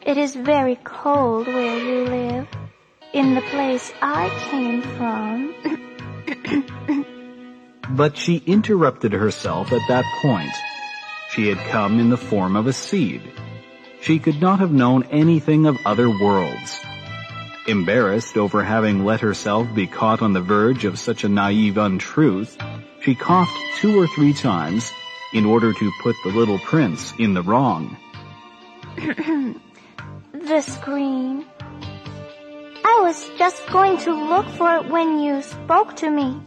It 0.06 0.18
is 0.18 0.36
very 0.36 0.78
cold 0.86 1.48
where 1.48 1.78
you 1.78 2.06
live. 2.06 2.48
In 3.12 3.36
the 3.36 3.42
place 3.42 3.92
I 4.02 4.30
came 4.50 4.82
from. 4.82 5.54
but 7.96 8.18
she 8.18 8.44
interrupted 8.46 9.14
herself 9.14 9.72
at 9.72 9.88
that 9.88 10.06
point. 10.22 10.52
She 11.32 11.48
had 11.48 11.58
come 11.70 12.00
in 12.00 12.10
the 12.10 12.18
form 12.18 12.56
of 12.56 12.68
a 12.68 12.74
seed. 12.74 13.22
She 14.02 14.20
could 14.20 14.42
not 14.42 14.60
have 14.60 14.72
known 14.72 15.04
anything 15.12 15.66
of 15.66 15.78
other 15.86 16.10
worlds. 16.10 16.80
Embarrassed 17.68 18.38
over 18.38 18.64
having 18.64 19.06
let 19.06 19.22
herself 19.22 19.68
be 19.76 19.88
caught 19.88 20.22
on 20.22 20.34
the 20.34 20.42
verge 20.42 20.84
of 20.84 20.98
such 20.98 21.24
a 21.24 21.30
naive 21.30 21.78
untruth, 21.78 22.58
she 23.02 23.14
coughed 23.14 23.56
two 23.78 24.00
or 24.00 24.08
three 24.08 24.34
times 24.34 24.92
in 25.34 25.46
order 25.46 25.72
to 25.72 25.92
put 26.02 26.16
the 26.24 26.32
little 26.32 26.60
prince 26.60 27.14
in 27.20 27.34
the 27.34 27.44
wrong. 27.44 27.96
the 28.98 30.62
screen. 30.62 31.46
I 32.84 33.00
was 33.04 33.30
just 33.38 33.66
going 33.68 33.98
to 34.00 34.12
look 34.12 34.48
for 34.50 34.76
it 34.78 34.90
when 34.90 35.20
you 35.20 35.42
spoke 35.42 35.96
to 35.98 36.10
me. 36.10 36.42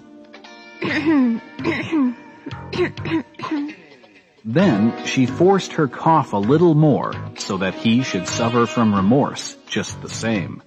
Then 4.45 5.07
she 5.07 5.27
forced 5.27 5.73
her 5.73 5.89
cough 5.89 6.33
a 6.33 6.39
little 6.39 6.75
more 6.75 7.13
so 7.39 7.57
that 7.59 7.75
he 7.75 8.03
should 8.03 8.29
suffer 8.29 8.67
from 8.67 8.95
remorse 8.95 9.57
just 9.67 10.01
the 10.03 10.09
same. 10.09 10.63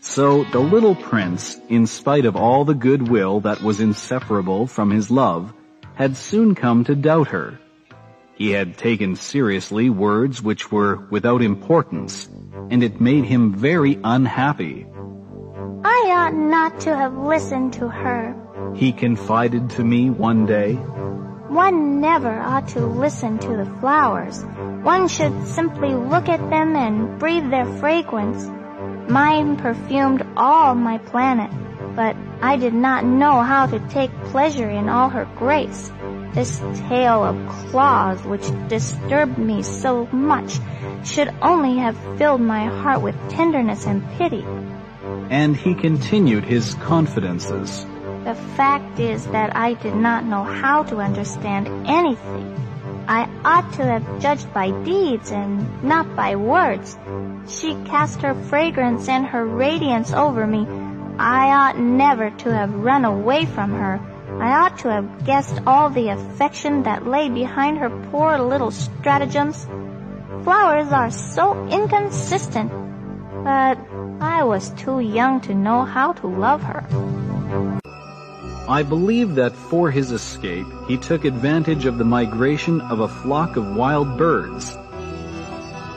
So 0.00 0.44
the 0.44 0.60
little 0.60 0.94
prince, 0.94 1.58
in 1.68 1.86
spite 1.86 2.24
of 2.24 2.36
all 2.36 2.64
the 2.64 2.74
goodwill 2.74 3.40
that 3.40 3.62
was 3.62 3.80
inseparable 3.80 4.66
from 4.66 4.90
his 4.90 5.10
love, 5.10 5.52
had 5.94 6.16
soon 6.16 6.54
come 6.54 6.84
to 6.84 6.94
doubt 6.94 7.28
her. 7.28 7.58
He 8.34 8.50
had 8.50 8.78
taken 8.78 9.16
seriously 9.16 9.90
words 9.90 10.42
which 10.42 10.72
were 10.72 10.96
without 11.10 11.42
importance, 11.42 12.28
and 12.70 12.82
it 12.82 13.00
made 13.00 13.24
him 13.24 13.54
very 13.54 13.98
unhappy. 14.02 14.86
I 15.84 16.10
ought 16.14 16.34
not 16.34 16.80
to 16.80 16.96
have 16.96 17.18
listened 17.18 17.74
to 17.74 17.88
her, 17.88 18.34
he 18.74 18.92
confided 18.92 19.70
to 19.70 19.84
me 19.84 20.10
one 20.10 20.46
day. 20.46 20.74
One 20.74 22.00
never 22.00 22.40
ought 22.40 22.68
to 22.68 22.86
listen 22.86 23.38
to 23.40 23.56
the 23.56 23.66
flowers. 23.80 24.42
One 24.82 25.08
should 25.08 25.46
simply 25.48 25.94
look 25.94 26.28
at 26.28 26.48
them 26.48 26.76
and 26.76 27.18
breathe 27.18 27.50
their 27.50 27.66
fragrance. 27.66 28.44
Mine 29.10 29.56
perfumed 29.56 30.24
all 30.36 30.74
my 30.74 30.98
planet, 30.98 31.50
but 31.96 32.16
I 32.40 32.56
did 32.56 32.72
not 32.72 33.04
know 33.04 33.42
how 33.42 33.66
to 33.66 33.80
take 33.88 34.10
pleasure 34.26 34.70
in 34.70 34.88
all 34.88 35.08
her 35.08 35.28
grace. 35.36 35.90
This 36.32 36.58
tale 36.88 37.24
of 37.24 37.48
claws 37.70 38.22
which 38.24 38.46
disturbed 38.68 39.36
me 39.36 39.64
so 39.64 40.06
much 40.12 40.60
should 41.04 41.34
only 41.42 41.78
have 41.78 41.96
filled 42.16 42.40
my 42.40 42.66
heart 42.66 43.02
with 43.02 43.16
tenderness 43.28 43.86
and 43.86 44.08
pity. 44.12 44.44
And 45.28 45.56
he 45.56 45.74
continued 45.74 46.44
his 46.44 46.74
confidences. 46.74 47.84
The 48.24 48.34
fact 48.34 49.00
is 49.00 49.26
that 49.28 49.56
I 49.56 49.74
did 49.74 49.94
not 49.94 50.24
know 50.24 50.44
how 50.44 50.82
to 50.84 50.98
understand 50.98 51.68
anything. 51.88 52.54
I 53.08 53.28
ought 53.44 53.72
to 53.72 53.84
have 53.84 54.20
judged 54.20 54.52
by 54.52 54.70
deeds 54.84 55.32
and 55.32 55.82
not 55.82 56.14
by 56.14 56.36
words. 56.36 56.98
She 57.48 57.74
cast 57.86 58.20
her 58.20 58.34
fragrance 58.34 59.08
and 59.08 59.24
her 59.26 59.44
radiance 59.44 60.12
over 60.12 60.46
me. 60.46 60.66
I 61.18 61.48
ought 61.50 61.78
never 61.78 62.30
to 62.30 62.54
have 62.54 62.74
run 62.74 63.04
away 63.04 63.46
from 63.46 63.72
her. 63.72 63.98
I 64.38 64.52
ought 64.52 64.78
to 64.80 64.92
have 64.92 65.24
guessed 65.24 65.60
all 65.66 65.90
the 65.90 66.08
affection 66.08 66.84
that 66.84 67.06
lay 67.06 67.28
behind 67.30 67.78
her 67.78 67.90
poor 68.10 68.38
little 68.38 68.70
stratagems. 68.70 69.66
Flowers 70.44 70.92
are 70.92 71.10
so 71.10 71.66
inconsistent, 71.68 72.70
but 73.44 73.78
I 74.20 74.44
was 74.44 74.70
too 74.70 75.00
young 75.00 75.40
to 75.42 75.54
know 75.54 75.84
how 75.84 76.12
to 76.12 76.26
love 76.26 76.62
her. 76.62 76.84
I 78.70 78.84
believe 78.84 79.34
that 79.34 79.56
for 79.56 79.90
his 79.90 80.12
escape, 80.12 80.68
he 80.86 80.96
took 80.96 81.24
advantage 81.24 81.86
of 81.86 81.98
the 81.98 82.04
migration 82.04 82.80
of 82.82 83.00
a 83.00 83.08
flock 83.08 83.56
of 83.56 83.74
wild 83.74 84.16
birds. 84.16 84.76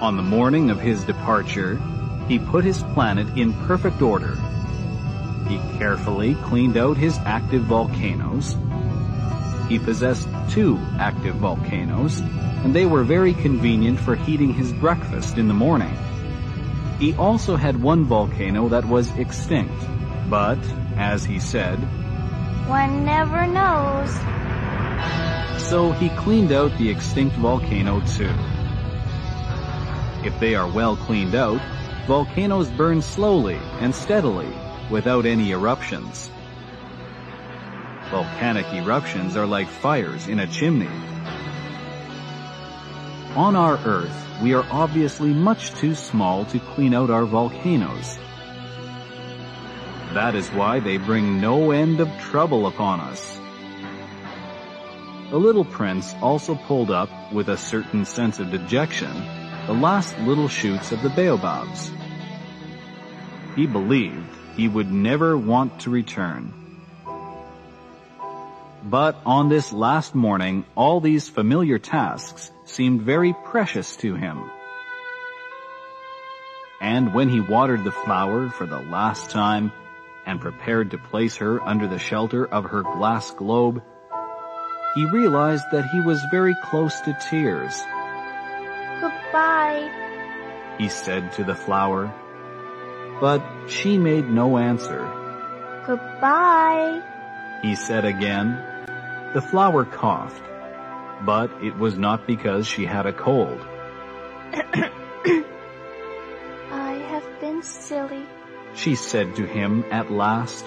On 0.01 0.17
the 0.17 0.23
morning 0.23 0.71
of 0.71 0.79
his 0.79 1.03
departure, 1.03 1.79
he 2.27 2.39
put 2.39 2.65
his 2.65 2.81
planet 2.95 3.27
in 3.37 3.53
perfect 3.67 4.01
order. 4.01 4.39
He 5.47 5.59
carefully 5.77 6.33
cleaned 6.33 6.75
out 6.75 6.97
his 6.97 7.15
active 7.19 7.61
volcanoes. 7.65 8.57
He 9.69 9.77
possessed 9.77 10.27
two 10.49 10.79
active 10.97 11.35
volcanoes, 11.35 12.21
and 12.63 12.73
they 12.73 12.87
were 12.87 13.03
very 13.03 13.35
convenient 13.35 13.99
for 13.99 14.15
heating 14.15 14.51
his 14.51 14.73
breakfast 14.73 15.37
in 15.37 15.47
the 15.47 15.53
morning. 15.53 15.95
He 16.97 17.13
also 17.13 17.55
had 17.55 17.83
one 17.83 18.05
volcano 18.05 18.67
that 18.69 18.85
was 18.85 19.15
extinct, 19.19 19.79
but, 20.27 20.57
as 20.97 21.23
he 21.23 21.39
said, 21.39 21.77
one 22.67 23.03
never 23.03 23.45
knows. 23.45 24.09
So 25.69 25.91
he 25.91 26.09
cleaned 26.09 26.51
out 26.51 26.77
the 26.77 26.89
extinct 26.89 27.35
volcano 27.35 27.99
too. 28.01 28.33
If 30.25 30.39
they 30.39 30.55
are 30.55 30.69
well 30.71 30.95
cleaned 30.95 31.35
out, 31.35 31.61
volcanoes 32.07 32.69
burn 32.69 33.01
slowly 33.01 33.59
and 33.79 33.93
steadily 33.93 34.51
without 34.89 35.25
any 35.25 35.51
eruptions. 35.51 36.29
Volcanic 38.11 38.71
eruptions 38.73 39.35
are 39.35 39.47
like 39.47 39.67
fires 39.67 40.27
in 40.27 40.39
a 40.39 40.47
chimney. 40.47 40.87
On 43.35 43.55
our 43.55 43.77
Earth, 43.85 44.27
we 44.41 44.53
are 44.53 44.65
obviously 44.69 45.33
much 45.33 45.71
too 45.71 45.95
small 45.95 46.45
to 46.45 46.59
clean 46.59 46.93
out 46.93 47.09
our 47.09 47.25
volcanoes 47.25 48.19
that 50.13 50.35
is 50.35 50.47
why 50.49 50.79
they 50.79 50.97
bring 50.97 51.41
no 51.41 51.71
end 51.71 51.99
of 51.99 52.09
trouble 52.19 52.67
upon 52.67 52.99
us. 52.99 53.39
The 55.31 55.39
little 55.39 55.65
prince 55.65 56.13
also 56.21 56.53
pulled 56.53 56.91
up, 56.91 57.09
with 57.33 57.49
a 57.49 57.57
certain 57.57 58.05
sense 58.05 58.39
of 58.39 58.51
dejection, 58.51 59.11
the 59.65 59.73
last 59.73 60.17
little 60.19 60.47
shoots 60.47 60.91
of 60.91 61.01
the 61.01 61.09
baobabs. 61.09 61.91
He 63.55 63.65
believed 63.65 64.29
he 64.55 64.67
would 64.67 64.91
never 64.91 65.35
want 65.35 65.79
to 65.81 65.89
return. 65.89 66.53
But 68.83 69.15
on 69.25 69.49
this 69.49 69.73
last 69.73 70.13
morning, 70.13 70.65
all 70.75 70.99
these 70.99 71.29
familiar 71.29 71.79
tasks 71.79 72.51
seemed 72.65 73.01
very 73.01 73.33
precious 73.45 73.95
to 73.97 74.13
him. 74.13 74.51
And 76.81 77.13
when 77.13 77.29
he 77.29 77.39
watered 77.39 77.85
the 77.85 77.91
flower 77.91 78.49
for 78.49 78.65
the 78.65 78.79
last 78.79 79.31
time, 79.31 79.71
and 80.25 80.39
prepared 80.39 80.91
to 80.91 80.97
place 80.97 81.37
her 81.37 81.61
under 81.61 81.87
the 81.87 81.99
shelter 81.99 82.45
of 82.45 82.65
her 82.65 82.81
glass 82.81 83.31
globe, 83.31 83.81
he 84.95 85.05
realized 85.05 85.65
that 85.71 85.89
he 85.89 85.99
was 85.99 86.23
very 86.31 86.55
close 86.63 86.99
to 87.01 87.17
tears. 87.29 87.73
Goodbye, 89.01 89.89
he 90.77 90.89
said 90.89 91.31
to 91.33 91.43
the 91.43 91.55
flower. 91.55 92.13
But 93.19 93.43
she 93.67 93.97
made 93.97 94.29
no 94.29 94.57
answer. 94.57 95.01
Goodbye, 95.85 97.01
he 97.61 97.75
said 97.75 98.05
again. 98.05 98.61
The 99.33 99.41
flower 99.41 99.83
coughed, 99.85 100.43
but 101.25 101.49
it 101.63 101.75
was 101.77 101.97
not 101.97 102.27
because 102.27 102.67
she 102.67 102.85
had 102.85 103.05
a 103.07 103.13
cold. 103.13 103.59
I 106.71 106.93
have 107.09 107.39
been 107.39 107.63
silly, 107.63 108.25
she 108.75 108.95
said 108.95 109.35
to 109.35 109.45
him 109.45 109.85
at 109.91 110.11
last. 110.11 110.65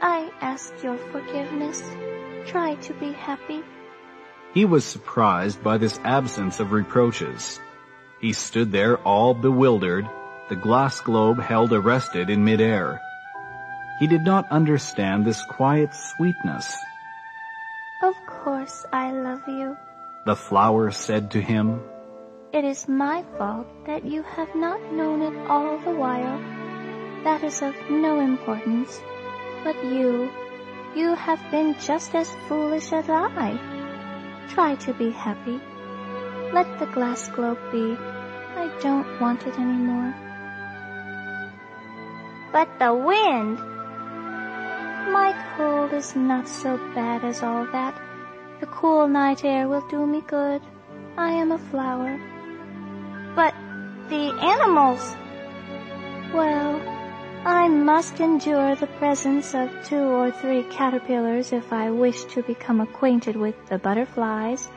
I 0.00 0.30
ask 0.40 0.72
your 0.82 0.96
forgiveness. 0.96 1.82
Try 2.46 2.74
to 2.76 2.94
be 2.94 3.12
happy. 3.12 3.62
He 4.52 4.64
was 4.64 4.84
surprised 4.84 5.62
by 5.62 5.78
this 5.78 5.98
absence 6.04 6.60
of 6.60 6.72
reproaches. 6.72 7.58
He 8.20 8.32
stood 8.32 8.70
there 8.70 8.98
all 8.98 9.34
bewildered, 9.34 10.08
the 10.48 10.56
glass 10.56 11.00
globe 11.00 11.40
held 11.40 11.72
arrested 11.72 12.30
in 12.30 12.44
midair. 12.44 13.00
He 13.98 14.06
did 14.06 14.22
not 14.22 14.50
understand 14.50 15.24
this 15.24 15.42
quiet 15.44 15.94
sweetness. 15.94 16.76
Of 18.02 18.14
course 18.26 18.84
I 18.92 19.12
love 19.12 19.42
you, 19.48 19.76
the 20.26 20.36
flower 20.36 20.90
said 20.90 21.30
to 21.32 21.40
him, 21.40 21.80
It 22.52 22.64
is 22.64 22.88
my 22.88 23.24
fault 23.38 23.66
that 23.86 24.04
you 24.04 24.22
have 24.22 24.54
not 24.54 24.80
known 24.92 25.22
it 25.22 25.50
all 25.50 25.78
the 25.78 25.94
while. 25.94 26.40
That 27.24 27.42
is 27.42 27.62
of 27.62 27.74
no 27.88 28.20
importance. 28.20 29.00
But 29.64 29.82
you, 29.82 30.30
you 30.94 31.14
have 31.14 31.40
been 31.50 31.74
just 31.80 32.14
as 32.14 32.30
foolish 32.46 32.92
as 32.92 33.08
I. 33.08 33.58
Try 34.50 34.74
to 34.84 34.92
be 34.92 35.10
happy. 35.10 35.58
Let 36.52 36.78
the 36.78 36.86
glass 36.86 37.28
globe 37.30 37.58
be. 37.72 37.96
I 38.56 38.70
don't 38.82 39.08
want 39.20 39.46
it 39.46 39.58
anymore. 39.58 40.14
But 42.52 42.68
the 42.78 42.94
wind! 42.94 43.58
My 45.10 45.34
cold 45.56 45.94
is 45.94 46.14
not 46.14 46.46
so 46.46 46.76
bad 46.94 47.24
as 47.24 47.42
all 47.42 47.64
that. 47.72 47.98
The 48.60 48.66
cool 48.66 49.08
night 49.08 49.46
air 49.46 49.66
will 49.66 49.86
do 49.88 50.06
me 50.06 50.20
good. 50.26 50.60
I 51.16 51.30
am 51.32 51.52
a 51.52 51.58
flower. 51.58 52.20
But 53.34 53.54
the 54.10 54.30
animals! 54.40 55.16
Well, 56.34 56.93
I 57.46 57.68
must 57.68 58.20
endure 58.20 58.74
the 58.74 58.86
presence 58.86 59.54
of 59.54 59.70
two 59.84 59.96
or 59.96 60.30
three 60.30 60.62
caterpillars 60.70 61.52
if 61.52 61.74
I 61.74 61.90
wish 61.90 62.24
to 62.32 62.42
become 62.42 62.80
acquainted 62.80 63.36
with 63.36 63.54
the 63.68 63.76
butterflies. 63.76 64.70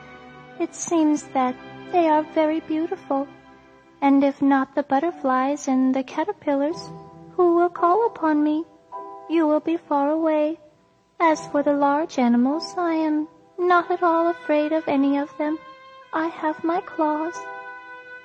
It 0.60 0.74
seems 0.74 1.22
that 1.32 1.56
they 1.92 2.08
are 2.08 2.24
very 2.34 2.60
beautiful. 2.60 3.26
And 4.02 4.22
if 4.22 4.42
not 4.42 4.74
the 4.74 4.82
butterflies 4.82 5.66
and 5.66 5.94
the 5.94 6.02
caterpillars, 6.02 6.90
who 7.36 7.54
will 7.54 7.70
call 7.70 8.06
upon 8.06 8.44
me? 8.44 8.66
You 9.30 9.46
will 9.46 9.60
be 9.60 9.78
far 9.78 10.10
away. 10.10 10.60
As 11.18 11.46
for 11.46 11.62
the 11.62 11.72
large 11.72 12.18
animals, 12.18 12.74
I 12.76 12.92
am 12.92 13.28
not 13.58 13.90
at 13.90 14.02
all 14.02 14.28
afraid 14.28 14.72
of 14.72 14.86
any 14.86 15.16
of 15.16 15.34
them. 15.38 15.58
I 16.12 16.26
have 16.26 16.62
my 16.62 16.82
claws. 16.82 17.34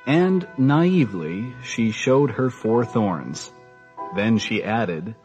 And 0.06 0.46
naively, 0.58 1.54
she 1.64 1.92
showed 1.92 2.32
her 2.32 2.50
four 2.50 2.84
thorns. 2.84 3.53
Then 4.16 4.38
she 4.38 4.64
added, 4.64 5.16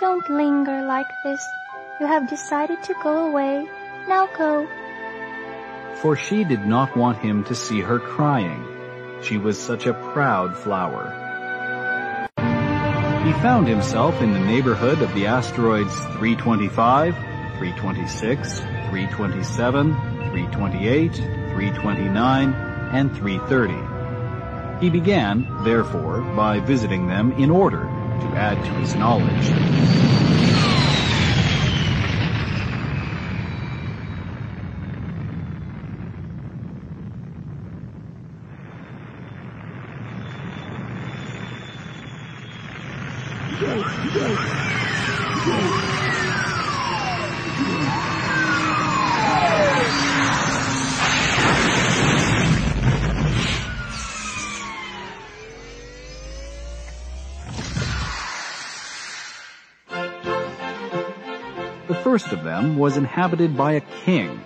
Don't 0.00 0.28
linger 0.28 0.84
like 0.86 1.06
this. 1.24 1.40
You 2.00 2.06
have 2.06 2.28
decided 2.28 2.82
to 2.84 2.94
go 3.02 3.28
away. 3.30 3.68
Now 4.08 4.28
go. 4.36 4.66
For 6.00 6.16
she 6.16 6.42
did 6.42 6.66
not 6.66 6.96
want 6.96 7.18
him 7.18 7.44
to 7.44 7.54
see 7.54 7.80
her 7.80 8.00
crying. 8.00 8.66
She 9.22 9.38
was 9.38 9.56
such 9.56 9.86
a 9.86 9.94
proud 9.94 10.56
flower. 10.56 11.18
He 13.24 13.32
found 13.34 13.68
himself 13.68 14.20
in 14.20 14.32
the 14.32 14.40
neighborhood 14.40 15.00
of 15.00 15.14
the 15.14 15.26
asteroids 15.26 15.94
325, 16.18 17.14
326, 17.14 18.58
327, 18.58 19.92
328, 19.92 21.14
329, 21.14 22.52
and 22.52 23.16
330. 23.16 23.91
He 24.82 24.90
began, 24.90 25.46
therefore, 25.62 26.22
by 26.34 26.58
visiting 26.58 27.06
them 27.06 27.30
in 27.38 27.52
order 27.52 27.82
to 27.82 28.36
add 28.36 28.56
to 28.64 28.70
his 28.80 28.96
knowledge. 28.96 29.92
First 62.12 62.32
of 62.34 62.44
them 62.44 62.76
was 62.76 62.98
inhabited 62.98 63.56
by 63.56 63.72
a 63.72 63.80
king. 64.04 64.38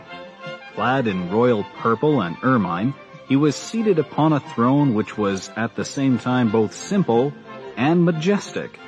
Clad 0.75 1.09
in 1.09 1.29
royal 1.33 1.65
purple 1.79 2.23
and 2.23 2.37
ermine, 2.45 2.95
he 3.27 3.35
was 3.35 3.57
seated 3.57 3.99
upon 3.99 4.33
a 4.33 4.39
throne 4.39 4.95
which 4.95 5.19
was 5.19 5.51
at 5.57 5.75
the 5.75 5.85
same 5.85 6.17
time 6.17 6.49
both 6.49 6.73
simple 6.73 7.33
and 7.77 8.05
majestic. 8.05 8.79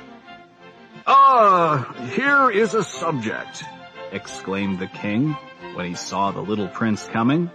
Ah, 1.05 1.93
here 2.15 2.49
is 2.49 2.73
a 2.73 2.81
subject. 2.81 3.65
exclaimed 4.13 4.79
the 4.79 4.87
king 4.87 5.35
when 5.73 5.85
he 5.85 5.95
saw 5.95 6.31
the 6.31 6.39
little 6.39 6.69
prince 6.69 7.05
coming. 7.07 7.51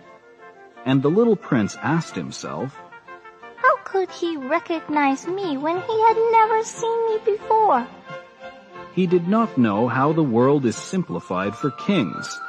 And 0.84 1.02
the 1.02 1.08
little 1.08 1.36
prince 1.36 1.74
asked 1.80 2.14
himself, 2.14 2.78
How 3.56 3.76
could 3.84 4.10
he 4.10 4.36
recognize 4.36 5.26
me 5.26 5.56
when 5.56 5.80
he 5.80 6.00
had 6.02 6.18
never 6.32 6.62
seen 6.64 7.06
me 7.06 7.16
before? 7.24 7.88
He 8.94 9.06
did 9.06 9.26
not 9.26 9.58
know 9.58 9.88
how 9.88 10.12
the 10.12 10.22
world 10.22 10.64
is 10.64 10.76
simplified 10.76 11.54
for 11.56 11.70
kings. 11.70 12.40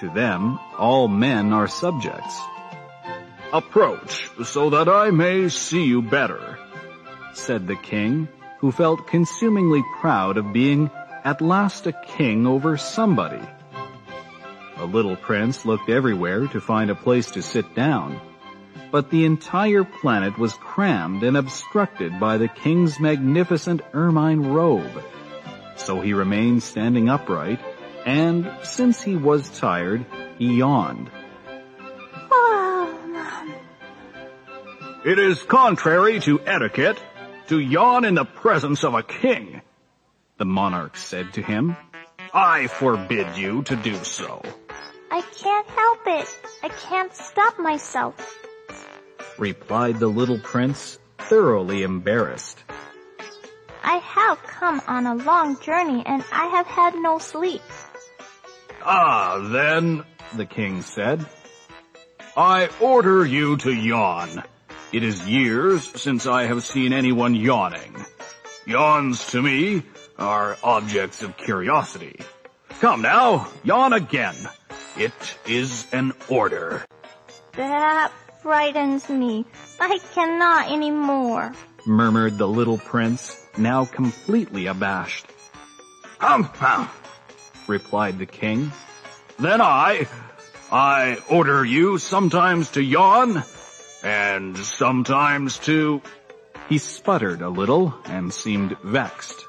To 0.00 0.08
them, 0.10 0.58
all 0.78 1.08
men 1.08 1.52
are 1.52 1.68
subjects. 1.68 2.40
Approach, 3.52 4.30
so 4.44 4.70
that 4.70 4.88
I 4.88 5.10
may 5.10 5.48
see 5.50 5.84
you 5.84 6.00
better. 6.02 6.58
said 7.34 7.66
the 7.66 7.76
king, 7.76 8.28
who 8.60 8.72
felt 8.72 9.06
consumingly 9.06 9.82
proud 10.00 10.36
of 10.36 10.52
being 10.52 10.90
at 11.24 11.40
last 11.40 11.86
a 11.86 11.92
king 11.92 12.46
over 12.46 12.76
somebody. 12.76 13.40
The 14.78 14.86
little 14.86 15.16
prince 15.16 15.64
looked 15.64 15.88
everywhere 15.88 16.46
to 16.48 16.60
find 16.60 16.90
a 16.90 16.94
place 16.94 17.30
to 17.32 17.42
sit 17.42 17.74
down, 17.74 18.20
but 18.90 19.10
the 19.10 19.24
entire 19.24 19.84
planet 19.84 20.38
was 20.38 20.54
crammed 20.54 21.22
and 21.22 21.36
obstructed 21.36 22.18
by 22.18 22.38
the 22.38 22.48
king's 22.48 22.98
magnificent 22.98 23.82
ermine 23.94 24.52
robe. 24.52 25.02
So 25.76 26.00
he 26.00 26.12
remained 26.12 26.62
standing 26.62 27.08
upright, 27.08 27.60
and 28.04 28.50
since 28.62 29.02
he 29.02 29.16
was 29.16 29.48
tired, 29.58 30.04
he 30.38 30.58
yawned. 30.58 31.10
It 35.04 35.18
is 35.18 35.42
contrary 35.42 36.20
to 36.20 36.40
etiquette 36.46 36.96
to 37.48 37.58
yawn 37.58 38.04
in 38.04 38.14
the 38.14 38.24
presence 38.24 38.84
of 38.84 38.94
a 38.94 39.02
king. 39.02 39.60
The 40.38 40.44
monarch 40.44 40.96
said 40.96 41.32
to 41.34 41.42
him, 41.42 41.76
I 42.32 42.68
forbid 42.68 43.36
you 43.36 43.64
to 43.64 43.74
do 43.74 43.94
so. 44.04 44.42
I 45.10 45.20
can't 45.20 45.66
help 45.66 46.00
it. 46.06 46.38
I 46.62 46.68
can't 46.68 47.12
stop 47.12 47.58
myself. 47.58 48.14
replied 49.38 49.98
the 49.98 50.06
little 50.06 50.38
prince, 50.38 50.98
thoroughly 51.18 51.82
embarrassed. 51.82 52.62
I 53.84 53.96
have 53.96 54.42
come 54.44 54.80
on 54.86 55.06
a 55.06 55.14
long 55.14 55.58
journey 55.60 56.02
and 56.06 56.24
I 56.32 56.46
have 56.46 56.66
had 56.66 56.94
no 56.94 57.18
sleep. 57.18 57.62
Ah, 58.84 59.38
then, 59.50 60.04
The 60.34 60.46
king 60.46 60.82
said, 60.82 61.24
I 62.36 62.68
order 62.80 63.24
you 63.26 63.56
to 63.58 63.72
yawn. 63.72 64.42
It 64.92 65.02
is 65.02 65.28
years 65.28 65.84
since 66.00 66.26
I 66.26 66.44
have 66.44 66.62
seen 66.62 66.92
anyone 66.92 67.34
yawning. 67.34 67.96
Yawns 68.66 69.26
to 69.32 69.42
me 69.42 69.82
are 70.18 70.56
objects 70.62 71.22
of 71.22 71.36
curiosity. 71.36 72.20
Come 72.80 73.02
now, 73.02 73.48
yawn 73.64 73.92
again. 73.92 74.36
It 74.96 75.12
is 75.46 75.86
an 75.92 76.12
order. 76.28 76.84
That 77.52 78.12
frightens 78.42 79.08
me. 79.08 79.44
I 79.80 79.98
cannot 80.14 80.70
anymore. 80.70 81.52
murmured 81.86 82.38
the 82.38 82.48
little 82.48 82.78
prince, 82.78 83.41
now 83.58 83.84
completely 83.84 84.66
abashed. 84.66 85.26
Hum. 86.18 86.88
Replied 87.66 88.18
the 88.18 88.26
king, 88.26 88.72
Then 89.38 89.60
I, 89.60 90.06
I 90.70 91.18
order 91.28 91.64
you 91.64 91.98
sometimes 91.98 92.70
to 92.72 92.82
yawn, 92.82 93.42
and 94.02 94.56
sometimes 94.56 95.58
to, 95.60 96.00
He 96.68 96.78
sputtered 96.78 97.42
a 97.42 97.48
little 97.48 97.94
and 98.04 98.32
seemed 98.32 98.76
vexed. 98.82 99.44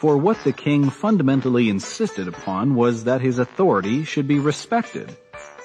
For 0.00 0.16
what 0.16 0.42
the 0.44 0.52
king 0.52 0.88
fundamentally 0.88 1.68
insisted 1.68 2.26
upon 2.26 2.74
was 2.74 3.04
that 3.04 3.20
his 3.20 3.38
authority 3.38 4.04
should 4.04 4.26
be 4.26 4.38
respected. 4.38 5.14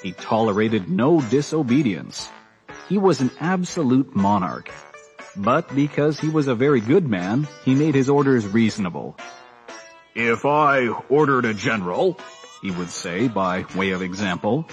He 0.04 0.12
tolerated 0.12 0.90
no 0.90 1.22
disobedience. 1.22 2.30
He 2.90 2.98
was 2.98 3.22
an 3.22 3.32
absolute 3.40 4.14
monarch. 4.14 4.70
But 5.36 5.74
because 5.76 6.20
he 6.20 6.30
was 6.30 6.48
a 6.48 6.56
very 6.56 6.80
good 6.80 7.08
man, 7.08 7.48
he 7.64 7.76
made 7.76 7.96
his 7.96 8.10
orders 8.10 8.48
reasonable. 8.48 9.18
if 10.16 10.46
I 10.46 10.88
ordered 11.10 11.46
a 11.46 11.54
general, 11.54 12.18
He 12.62 12.72
would 12.72 12.90
say 12.90 13.28
by 13.28 13.66
way 13.76 13.92
of 13.92 14.02
example, 14.02 14.66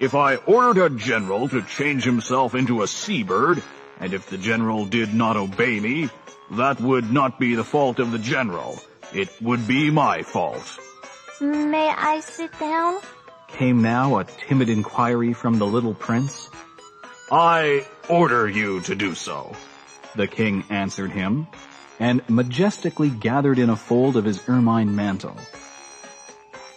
if 0.00 0.14
I 0.14 0.36
ordered 0.36 0.82
a 0.82 0.90
general 0.90 1.48
to 1.48 1.62
change 1.62 2.04
himself 2.04 2.54
into 2.54 2.82
a 2.82 2.86
seabird, 2.88 3.62
and 4.00 4.12
if 4.12 4.28
the 4.28 4.38
general 4.38 4.84
did 4.84 5.14
not 5.14 5.36
obey 5.36 5.80
me, 5.80 6.10
that 6.52 6.80
would 6.80 7.12
not 7.12 7.38
be 7.38 7.54
the 7.54 7.64
fault 7.64 7.98
of 7.98 8.12
the 8.12 8.18
general. 8.18 8.78
It 9.14 9.30
would 9.40 9.66
be 9.66 9.90
my 9.90 10.22
fault. 10.22 10.78
May 11.40 11.88
I 11.88 12.20
sit 12.20 12.52
down? 12.58 13.00
came 13.48 13.80
now 13.82 14.18
a 14.18 14.24
timid 14.24 14.68
inquiry 14.68 15.32
from 15.32 15.58
the 15.58 15.66
little 15.66 15.94
prince. 15.94 16.50
I 17.32 17.86
order 18.08 18.48
you 18.48 18.80
to 18.82 18.94
do 18.94 19.14
so, 19.14 19.56
the 20.18 20.26
king 20.26 20.64
answered 20.68 21.12
him, 21.12 21.46
and 21.98 22.22
majestically 22.28 23.08
gathered 23.08 23.58
in 23.58 23.70
a 23.70 23.76
fold 23.76 24.16
of 24.16 24.24
his 24.24 24.42
ermine 24.48 24.94
mantle. 24.94 25.36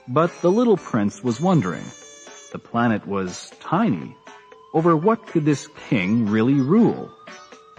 But 0.08 0.32
the 0.42 0.52
little 0.52 0.78
prince 0.78 1.24
was 1.24 1.42
wondering. 1.42 1.84
The 2.54 2.60
planet 2.60 3.06
was 3.08 3.52
tiny. 3.60 4.16
Over 4.74 4.96
what 4.96 5.28
could 5.28 5.44
this 5.44 5.68
king 5.90 6.28
really 6.28 6.62
rule? 6.62 7.12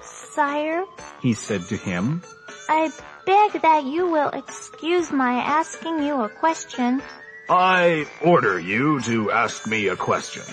Sire, 0.02 0.84
he 1.20 1.32
said 1.32 1.62
to 1.68 1.76
him, 1.76 2.22
I 2.68 2.90
beg 3.24 3.62
that 3.62 3.84
you 3.84 4.10
will 4.10 4.30
excuse 4.30 5.12
my 5.12 5.34
asking 5.34 6.02
you 6.02 6.22
a 6.22 6.28
question. 6.28 7.02
I 7.48 8.06
order 8.24 8.58
you 8.58 9.00
to 9.02 9.30
ask 9.30 9.66
me 9.66 9.88
a 9.88 9.96
question, 9.96 10.44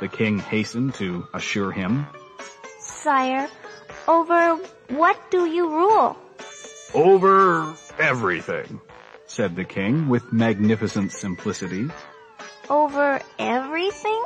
the 0.00 0.08
king 0.08 0.38
hastened 0.38 0.94
to 0.94 1.26
assure 1.32 1.72
him. 1.72 2.06
Sire, 2.80 3.48
over 4.08 4.56
what 4.88 5.30
do 5.30 5.46
you 5.46 5.68
rule? 5.68 6.16
Over 6.94 7.74
everything, 7.98 8.80
said 9.26 9.56
the 9.56 9.64
king 9.64 10.08
with 10.08 10.32
magnificent 10.32 11.12
simplicity. 11.12 11.90
Over 12.68 13.20
everything? 13.38 14.22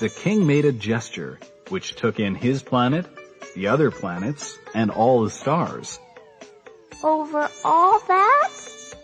The 0.00 0.08
king 0.08 0.46
made 0.46 0.64
a 0.64 0.72
gesture 0.72 1.38
which 1.68 1.94
took 1.94 2.18
in 2.18 2.34
his 2.34 2.62
planet, 2.62 3.06
the 3.54 3.68
other 3.68 3.90
planets, 3.90 4.58
and 4.74 4.90
all 4.90 5.24
the 5.24 5.30
stars. 5.30 5.98
Over 7.02 7.48
all 7.64 8.00
that? 8.00 8.50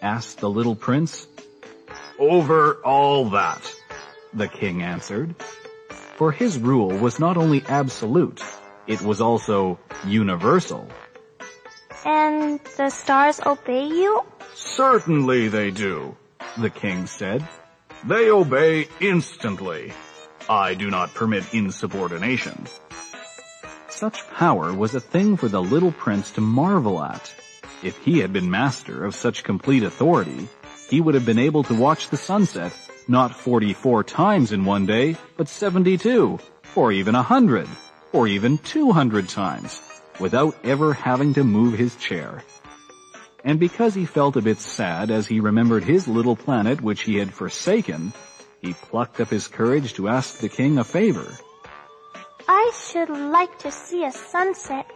asked 0.03 0.41
the 0.41 0.51
little 0.51 0.75
prince. 0.75 1.27
Over 2.19 2.75
all 2.85 3.31
that, 3.31 3.63
the 4.35 4.49
king 4.49 4.83
answered. 4.83 5.35
For 6.17 6.33
his 6.33 6.59
rule 6.59 6.91
was 6.91 7.19
not 7.19 7.37
only 7.37 7.63
absolute, 7.67 8.43
it 8.87 9.01
was 9.01 9.21
also 9.21 9.79
universal. 10.05 10.89
And 12.05 12.61
the 12.77 12.91
stars 12.91 13.41
obey 13.45 13.87
you? 13.87 14.25
Certainly 14.55 15.49
they 15.49 15.71
do, 15.71 16.17
the 16.59 16.71
king 16.71 17.07
said. 17.07 17.47
They 18.05 18.31
obey 18.31 18.89
instantly. 19.01 19.93
I 20.49 20.75
do 20.75 20.91
not 20.91 21.15
permit 21.15 21.53
insubordination. 21.53 22.67
Such 23.89 24.27
power 24.31 24.73
was 24.73 24.95
a 24.95 25.01
thing 25.01 25.37
for 25.37 25.49
the 25.49 25.63
little 25.63 25.93
prince 25.93 26.31
to 26.33 26.41
marvel 26.41 27.03
at. 27.03 27.33
If 27.83 27.99
he 27.99 28.19
had 28.19 28.33
been 28.33 28.51
master 28.51 29.05
of 29.05 29.15
such 29.15 29.45
complete 29.45 29.83
authority, 29.83 30.49
he 30.89 31.01
would 31.01 31.15
have 31.15 31.27
been 31.27 31.39
able 31.39 31.63
to 31.65 31.75
watch 31.75 32.09
the 32.09 32.17
sunset 32.17 32.73
not 33.11 33.35
44 33.35 34.05
times 34.05 34.53
in 34.53 34.65
one 34.65 34.87
day, 34.87 35.17
but 35.37 35.49
72, 35.49 36.39
or 36.77 36.93
even 36.93 37.15
100, 37.15 37.69
or 38.13 38.29
even 38.29 38.59
200 38.59 39.29
times, 39.29 39.81
without 40.21 40.55
ever 40.63 40.93
having 40.93 41.35
to 41.35 41.45
move 41.45 41.79
his 41.79 41.97
chair. 41.97 42.45
And 43.43 43.59
because 43.59 43.95
he 43.95 44.05
felt 44.05 44.37
a 44.37 44.43
bit 44.43 44.59
sad 44.59 45.11
as 45.11 45.27
he 45.27 45.41
remembered 45.41 45.83
his 45.83 46.07
little 46.07 46.37
planet 46.37 46.81
which 46.81 47.03
he 47.03 47.17
had 47.17 47.33
forsaken, 47.33 48.13
he 48.61 48.75
plucked 48.75 49.21
up 49.21 49.29
his 49.29 49.49
courage 49.49 49.95
to 49.95 50.09
ask 50.09 50.39
the 50.39 50.49
king 50.49 50.79
a 50.79 50.85
favor. 50.85 51.27
I 52.47 52.73
should 52.75 53.09
like 53.09 53.59
to 53.61 53.73
see 53.73 54.05
a 54.05 54.13
sunset. 54.13 54.87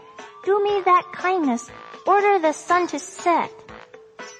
Do 0.44 0.62
me 0.62 0.82
that 0.84 1.06
kindness. 1.14 1.70
Order 2.06 2.38
the 2.38 2.52
sun 2.52 2.86
to 2.88 2.98
set. 2.98 3.50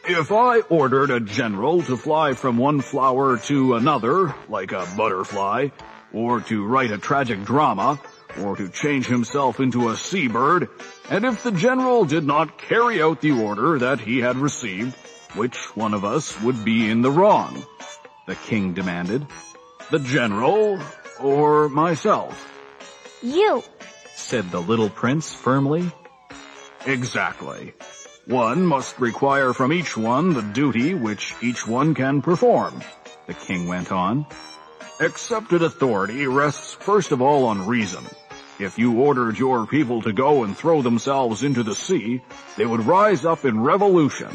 If 0.07 0.33
I 0.33 0.61
ordered 0.69 1.11
a 1.11 1.21
general 1.21 1.81
to 1.83 1.97
fly 1.97 2.35
from 2.35 2.59
one 2.59 2.83
flower 2.83 3.39
to 3.49 3.75
another, 3.75 4.35
like 4.51 4.73
a 4.73 4.87
butterfly, 4.97 5.69
or 6.13 6.41
to 6.43 6.67
write 6.67 6.91
a 6.91 6.99
tragic 6.99 7.43
drama, 7.45 7.99
or 8.43 8.57
to 8.57 8.69
change 8.69 9.07
himself 9.07 9.61
into 9.61 9.91
a 9.91 9.97
seabird, 9.97 10.69
and 11.11 11.25
if 11.25 11.43
the 11.43 11.53
general 11.53 12.05
did 12.05 12.25
not 12.25 12.59
carry 12.59 13.03
out 13.03 13.21
the 13.21 13.33
order 13.33 13.79
that 13.79 14.01
he 14.01 14.19
had 14.19 14.37
received, 14.37 14.95
which 15.35 15.57
one 15.77 15.95
of 15.95 16.05
us 16.05 16.41
would 16.43 16.65
be 16.65 16.91
in 16.91 17.03
the 17.03 17.11
wrong? 17.11 17.65
The 18.27 18.37
king 18.37 18.73
demanded. 18.73 19.27
The 19.91 19.99
general 19.99 20.81
or 21.21 21.69
myself? 21.69 22.51
You, 23.23 23.63
said 24.15 24.51
the 24.51 24.61
little 24.61 24.91
prince 24.91 25.33
firmly. 25.33 25.91
Exactly. 26.87 27.75
One 28.27 28.65
must 28.65 28.99
require 28.99 29.53
from 29.53 29.73
each 29.73 29.97
one 29.97 30.33
the 30.33 30.43
duty 30.43 30.95
which 30.95 31.35
each 31.43 31.67
one 31.67 31.95
can 31.95 32.23
perform, 32.23 32.83
the 33.27 33.35
king 33.35 33.69
went 33.69 33.93
on. 33.93 34.27
Accepted 35.01 35.63
authority 35.63 36.27
rests 36.27 36.73
first 36.75 37.13
of 37.13 37.21
all 37.21 37.47
on 37.47 37.67
reason. 37.67 38.05
If 38.59 38.79
you 38.79 39.01
ordered 39.01 39.39
your 39.39 39.67
people 39.67 40.03
to 40.03 40.13
go 40.13 40.45
and 40.45 40.57
throw 40.57 40.81
themselves 40.81 41.43
into 41.43 41.65
the 41.65 41.75
sea, 41.75 42.23
they 42.57 42.65
would 42.65 42.87
rise 42.87 43.25
up 43.25 43.45
in 43.45 43.61
revolution. 43.61 44.31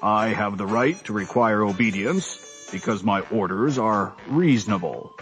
I 0.00 0.28
have 0.28 0.58
the 0.58 0.66
right 0.66 1.02
to 1.04 1.12
require 1.12 1.62
obedience 1.62 2.68
because 2.70 3.02
my 3.02 3.20
orders 3.32 3.78
are 3.78 4.14
reasonable. 4.28 5.14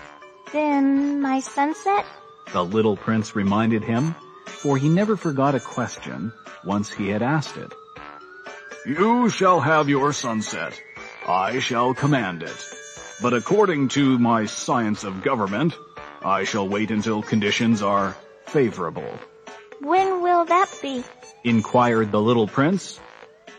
Then 0.53 1.23
my 1.23 1.41
sunset? 1.41 2.05
The 2.53 2.65
little 2.65 2.97
prince 2.97 3.35
reminded 3.35 3.85
him, 3.85 4.15
for 4.47 4.77
he 4.77 4.89
never 4.89 5.17
forgot 5.17 5.55
a 5.55 5.61
question 5.61 6.33
once 6.65 6.91
he 6.91 7.09
had 7.09 7.23
asked 7.23 7.57
it. 7.57 7.73
You 8.87 9.31
shall 9.31 9.61
have 9.61 9.89
your 9.89 10.13
sunset. 10.13 10.79
I 11.27 11.59
shall 11.61 11.95
command 11.95 12.43
it. 12.43 12.75
But 13.23 13.35
according 13.35 13.89
to 13.89 14.19
my 14.19 14.47
science 14.47 15.05
of 15.05 15.23
government, 15.23 15.75
I 16.23 16.45
shall 16.45 16.69
wait 16.69 16.91
until 16.91 17.23
conditions 17.23 17.83
are 17.83 18.17
favorable. 18.47 19.19
When 19.81 20.23
will 20.23 20.45
that 20.45 20.69
be? 20.83 21.03
inquired 21.43 22.13
the 22.13 22.21
little 22.21 22.47
prince. 22.47 23.01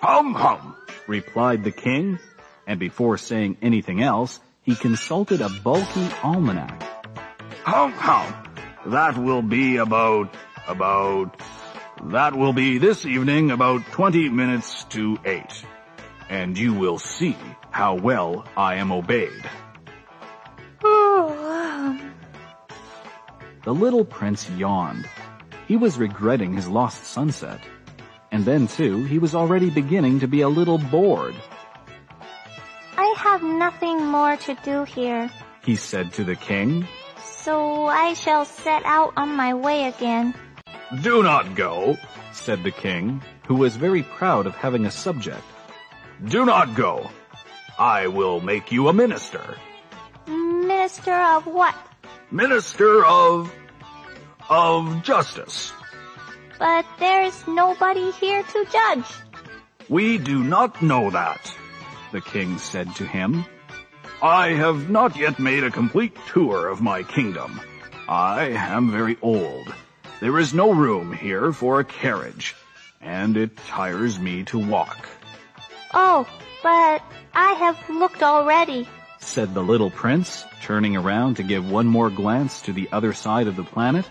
Hum 0.02 0.34
hum, 0.34 0.76
replied 1.08 1.64
the 1.64 1.72
king, 1.72 2.20
and 2.68 2.80
before 2.80 3.18
saying 3.18 3.58
anything 3.62 4.02
else, 4.02 4.40
he 4.64 4.76
consulted 4.76 5.42
a 5.42 5.50
bulky 5.50 6.08
almanac. 6.24 6.82
Hum 7.64 7.92
hum, 7.94 8.34
that 8.88 9.18
will 9.18 9.42
be 9.42 9.78
about, 9.78 10.34
about, 10.68 11.40
that 12.06 12.36
will 12.36 12.54
be 12.54 12.78
this 12.78 13.06
evening 13.06 13.52
about 13.52 13.84
20 13.92 14.30
minutes 14.30 14.84
to 14.86 15.18
8. 15.26 15.44
And 16.30 16.58
you 16.58 16.74
will 16.74 17.00
see 17.00 17.36
how 17.72 17.96
well 17.96 18.46
I 18.56 18.76
am 18.76 18.92
obeyed. 18.92 19.50
Oh, 20.84 21.30
um, 21.30 22.01
The 23.64 23.74
little 23.74 24.04
prince 24.04 24.50
yawned. 24.52 25.08
He 25.68 25.76
was 25.76 25.98
regretting 25.98 26.54
his 26.54 26.68
lost 26.68 27.06
sunset. 27.06 27.62
And 28.32 28.44
then 28.46 28.68
too, 28.68 29.04
he 29.04 29.20
was 29.20 29.36
already 29.36 29.70
beginning 29.70 30.20
to 30.22 30.28
be 30.28 30.42
a 30.42 30.50
little 30.50 30.78
bored. 30.78 31.36
I 32.98 33.14
have 33.18 33.44
nothing 33.44 34.06
more 34.06 34.36
to 34.38 34.56
do 34.64 34.84
here, 34.84 35.30
he 35.64 35.76
said 35.76 36.14
to 36.14 36.24
the 36.24 36.36
king. 36.36 36.88
So 37.24 37.86
I 37.86 38.14
shall 38.14 38.46
set 38.46 38.84
out 38.86 39.14
on 39.18 39.36
my 39.36 39.54
way 39.54 39.86
again. 39.86 40.34
Do 41.02 41.24
not 41.24 41.56
go, 41.56 41.98
said 42.34 42.64
the 42.64 42.72
king, 42.72 43.22
who 43.48 43.56
was 43.56 43.76
very 43.76 44.04
proud 44.04 44.46
of 44.46 44.56
having 44.56 44.86
a 44.86 44.92
subject. 44.92 45.44
Do 46.26 46.46
not 46.46 46.76
go. 46.76 47.10
I 47.78 48.08
will 48.08 48.42
make 48.42 48.72
you 48.72 48.88
a 48.88 48.94
minister. 48.94 49.56
Minister 50.28 51.14
of 51.14 51.46
what? 51.48 51.76
Minister 52.32 53.06
of... 53.06 53.54
of 54.50 55.04
justice. 55.04 55.74
But 56.58 56.86
there's 56.98 57.46
nobody 57.48 58.12
here 58.12 58.42
to 58.44 58.66
judge. 58.72 59.06
We 59.90 60.18
do 60.18 60.44
not 60.44 60.82
know 60.82 61.10
that, 61.10 61.54
the 62.12 62.22
king 62.22 62.58
said 62.58 62.96
to 62.96 63.06
him. 63.06 63.44
I 64.22 64.50
have 64.50 64.90
not 64.90 65.18
yet 65.18 65.40
made 65.40 65.64
a 65.64 65.72
complete 65.72 66.16
tour 66.32 66.70
of 66.70 66.82
my 66.82 67.04
kingdom. 67.04 67.60
I 68.08 68.50
am 68.56 68.92
very 68.92 69.18
old. 69.22 69.74
There 70.20 70.38
is 70.38 70.54
no 70.54 70.72
room 70.72 71.12
here 71.12 71.52
for 71.52 71.80
a 71.80 71.84
carriage, 71.84 72.56
and 73.02 73.36
it 73.36 73.58
tires 73.58 74.20
me 74.20 74.44
to 74.46 74.60
walk. 74.60 75.08
Oh, 75.94 76.28
but 76.62 77.02
I 77.34 77.54
have 77.54 77.90
looked 77.90 78.22
already, 78.22 78.88
said 79.22 79.54
the 79.54 79.64
little 79.64 79.90
prince, 79.90 80.46
turning 80.62 80.96
around 80.96 81.38
to 81.38 81.44
give 81.44 81.70
one 81.70 81.88
more 81.88 82.10
glance 82.10 82.62
to 82.64 82.74
the 82.74 82.90
other 82.92 83.14
side 83.14 83.48
of 83.48 83.56
the 83.56 83.64
planet. 83.64 84.06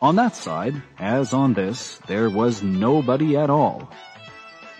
On 0.00 0.16
that 0.16 0.36
side, 0.36 0.80
as 0.98 1.32
on 1.32 1.54
this, 1.54 1.98
there 2.06 2.30
was 2.30 2.62
nobody 2.62 3.36
at 3.36 3.50
all. 3.50 3.90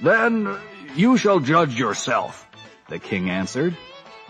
Then 0.00 0.56
you 0.94 1.16
shall 1.16 1.40
judge 1.40 1.78
yourself, 1.78 2.46
the 2.88 2.98
king 2.98 3.30
answered. 3.30 3.76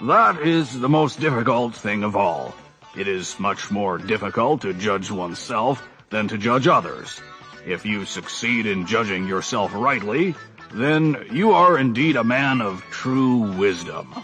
That 0.02 0.40
is 0.40 0.78
the 0.78 0.88
most 0.88 1.20
difficult 1.20 1.74
thing 1.74 2.04
of 2.04 2.16
all. 2.16 2.54
It 2.96 3.06
is 3.06 3.38
much 3.38 3.70
more 3.70 3.98
difficult 3.98 4.62
to 4.62 4.72
judge 4.72 5.10
oneself 5.10 5.86
than 6.10 6.28
to 6.28 6.38
judge 6.38 6.66
others. 6.66 7.20
If 7.66 7.84
you 7.84 8.06
succeed 8.06 8.66
in 8.66 8.86
judging 8.86 9.28
yourself 9.28 9.72
rightly, 9.74 10.34
then 10.72 11.26
you 11.30 11.52
are 11.52 11.78
indeed 11.78 12.16
a 12.16 12.24
man 12.24 12.60
of 12.62 12.82
true 12.90 13.52
wisdom. 13.58 14.14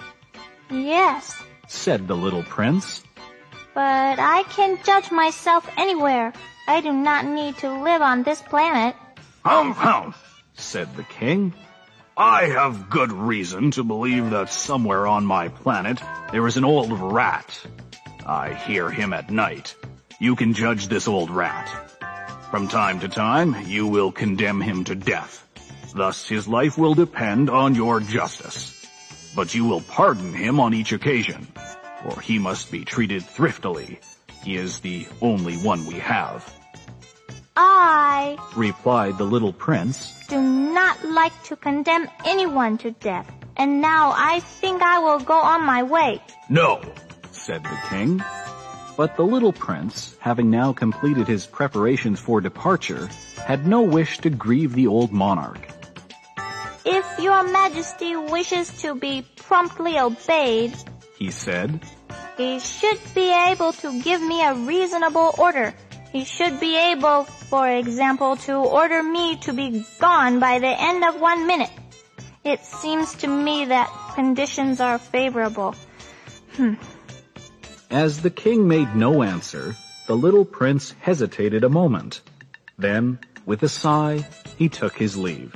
Yes, 0.70 1.42
said 1.68 2.08
the 2.08 2.16
little 2.16 2.42
prince. 2.42 3.02
But 3.74 4.18
I 4.18 4.44
can 4.44 4.78
judge 4.84 5.10
myself 5.10 5.68
anywhere. 5.76 6.32
I 6.68 6.80
do 6.80 6.92
not 6.92 7.26
need 7.26 7.58
to 7.58 7.82
live 7.82 8.02
on 8.02 8.22
this 8.22 8.40
planet. 8.40 8.96
Hum, 9.44 9.72
hum, 9.72 10.14
said 10.54 10.94
the 10.96 11.02
king. 11.02 11.52
I 12.16 12.44
have 12.46 12.88
good 12.88 13.10
reason 13.12 13.72
to 13.72 13.82
believe 13.82 14.30
that 14.30 14.48
somewhere 14.48 15.06
on 15.06 15.26
my 15.26 15.48
planet 15.48 16.00
there 16.30 16.46
is 16.46 16.56
an 16.56 16.64
old 16.64 16.92
rat. 16.92 17.66
I 18.24 18.54
hear 18.54 18.88
him 18.88 19.12
at 19.12 19.30
night. 19.30 19.74
You 20.20 20.36
can 20.36 20.54
judge 20.54 20.86
this 20.86 21.08
old 21.08 21.28
rat. 21.28 21.68
From 22.50 22.68
time 22.68 23.00
to 23.00 23.08
time, 23.08 23.66
you 23.66 23.88
will 23.88 24.12
condemn 24.12 24.60
him 24.60 24.84
to 24.84 24.94
death. 24.94 25.44
Thus 25.92 26.28
his 26.28 26.46
life 26.46 26.78
will 26.78 26.94
depend 26.94 27.50
on 27.50 27.74
your 27.74 27.98
justice. 27.98 28.73
But 29.35 29.55
you 29.55 29.64
will 29.64 29.80
pardon 29.80 30.32
him 30.32 30.61
on 30.61 30.74
each 30.74 30.93
occasion, 30.93 31.47
for 32.03 32.20
he 32.20 32.39
must 32.39 32.70
be 32.70 32.85
treated 32.85 33.24
thriftily. 33.24 33.99
He 34.43 34.57
is 34.57 34.80
the 34.80 35.07
only 35.20 35.57
one 35.57 35.87
we 35.87 35.95
have. 35.95 36.53
I, 37.57 38.37
replied 38.57 39.18
the 39.18 39.24
little 39.24 39.53
prince, 39.53 40.12
do 40.28 40.41
not 40.41 41.05
like 41.05 41.32
to 41.45 41.57
condemn 41.57 42.09
anyone 42.24 42.78
to 42.78 42.91
death, 42.93 43.30
and 43.57 43.80
now 43.80 44.12
I 44.16 44.41
think 44.41 44.82
I 44.82 44.99
will 44.99 45.20
go 45.20 45.35
on 45.35 45.64
my 45.64 45.82
way. 45.82 46.20
No, 46.49 46.80
said 47.30 47.62
the 47.62 47.78
king. 47.89 48.22
But 48.97 49.16
the 49.16 49.24
little 49.24 49.53
prince, 49.53 50.16
having 50.20 50.51
now 50.51 50.72
completed 50.72 51.26
his 51.26 51.47
preparations 51.47 52.20
for 52.20 52.41
departure, 52.41 53.09
had 53.45 53.66
no 53.66 53.82
wish 53.82 54.18
to 54.18 54.30
grieve 54.30 54.74
the 54.74 54.87
old 54.87 55.12
monarch. 55.12 55.73
If 56.85 57.18
your 57.18 57.45
majesty 57.45 58.14
wishes 58.14 58.82
to 58.82 58.95
be 58.95 59.26
promptly 59.37 59.99
obeyed, 59.99 60.74
he 61.18 61.30
said, 61.30 61.80
he 62.37 62.59
should 62.61 62.99
be 63.14 63.32
able 63.32 63.72
to 63.72 64.03
give 64.03 64.20
me 64.20 64.43
a 64.45 64.55
reasonable 64.55 65.35
order. 65.39 65.72
He 66.12 66.24
should 66.24 66.61
be 66.61 66.76
able, 66.76 67.24
for 67.24 67.68
example, 67.68 68.37
to 68.49 68.55
order 68.55 69.03
me 69.03 69.37
to 69.39 69.53
be 69.53 69.85
gone 69.99 70.41
by 70.41 70.59
the 70.59 70.68
end 70.68 71.05
of 71.05 71.20
one 71.20 71.47
minute. 71.47 71.70
It 72.45 72.64
seems 72.64 73.14
to 73.16 73.28
me 73.28 73.64
that 73.66 73.89
conditions 74.14 74.80
are 74.80 74.99
favorable. 74.99 75.74
Hmm. 76.53 76.74
As 77.91 78.20
the 78.20 78.30
king 78.30 78.68
made 78.68 78.95
no 78.95 79.22
answer, 79.22 79.76
the 80.07 80.16
little 80.16 80.45
prince 80.45 80.95
hesitated 81.01 81.64
a 81.64 81.68
moment. 81.68 82.20
Then, 82.76 83.18
with 83.47 83.62
a 83.62 83.68
sigh, 83.68 84.26
he 84.59 84.68
took 84.68 84.97
his 84.97 85.16
leave. 85.16 85.55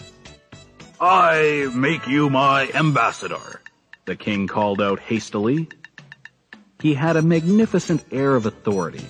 I 1.01 1.71
make 1.75 2.09
you 2.09 2.29
my 2.29 2.69
ambassador, 2.75 3.61
the 4.05 4.17
king 4.17 4.49
called 4.49 4.83
out 4.83 4.99
hastily. 4.99 5.69
He 6.83 6.95
had 6.95 7.17
a 7.17 7.23
magnificent 7.23 8.05
air 8.11 8.35
of 8.35 8.47
authority. 8.47 9.05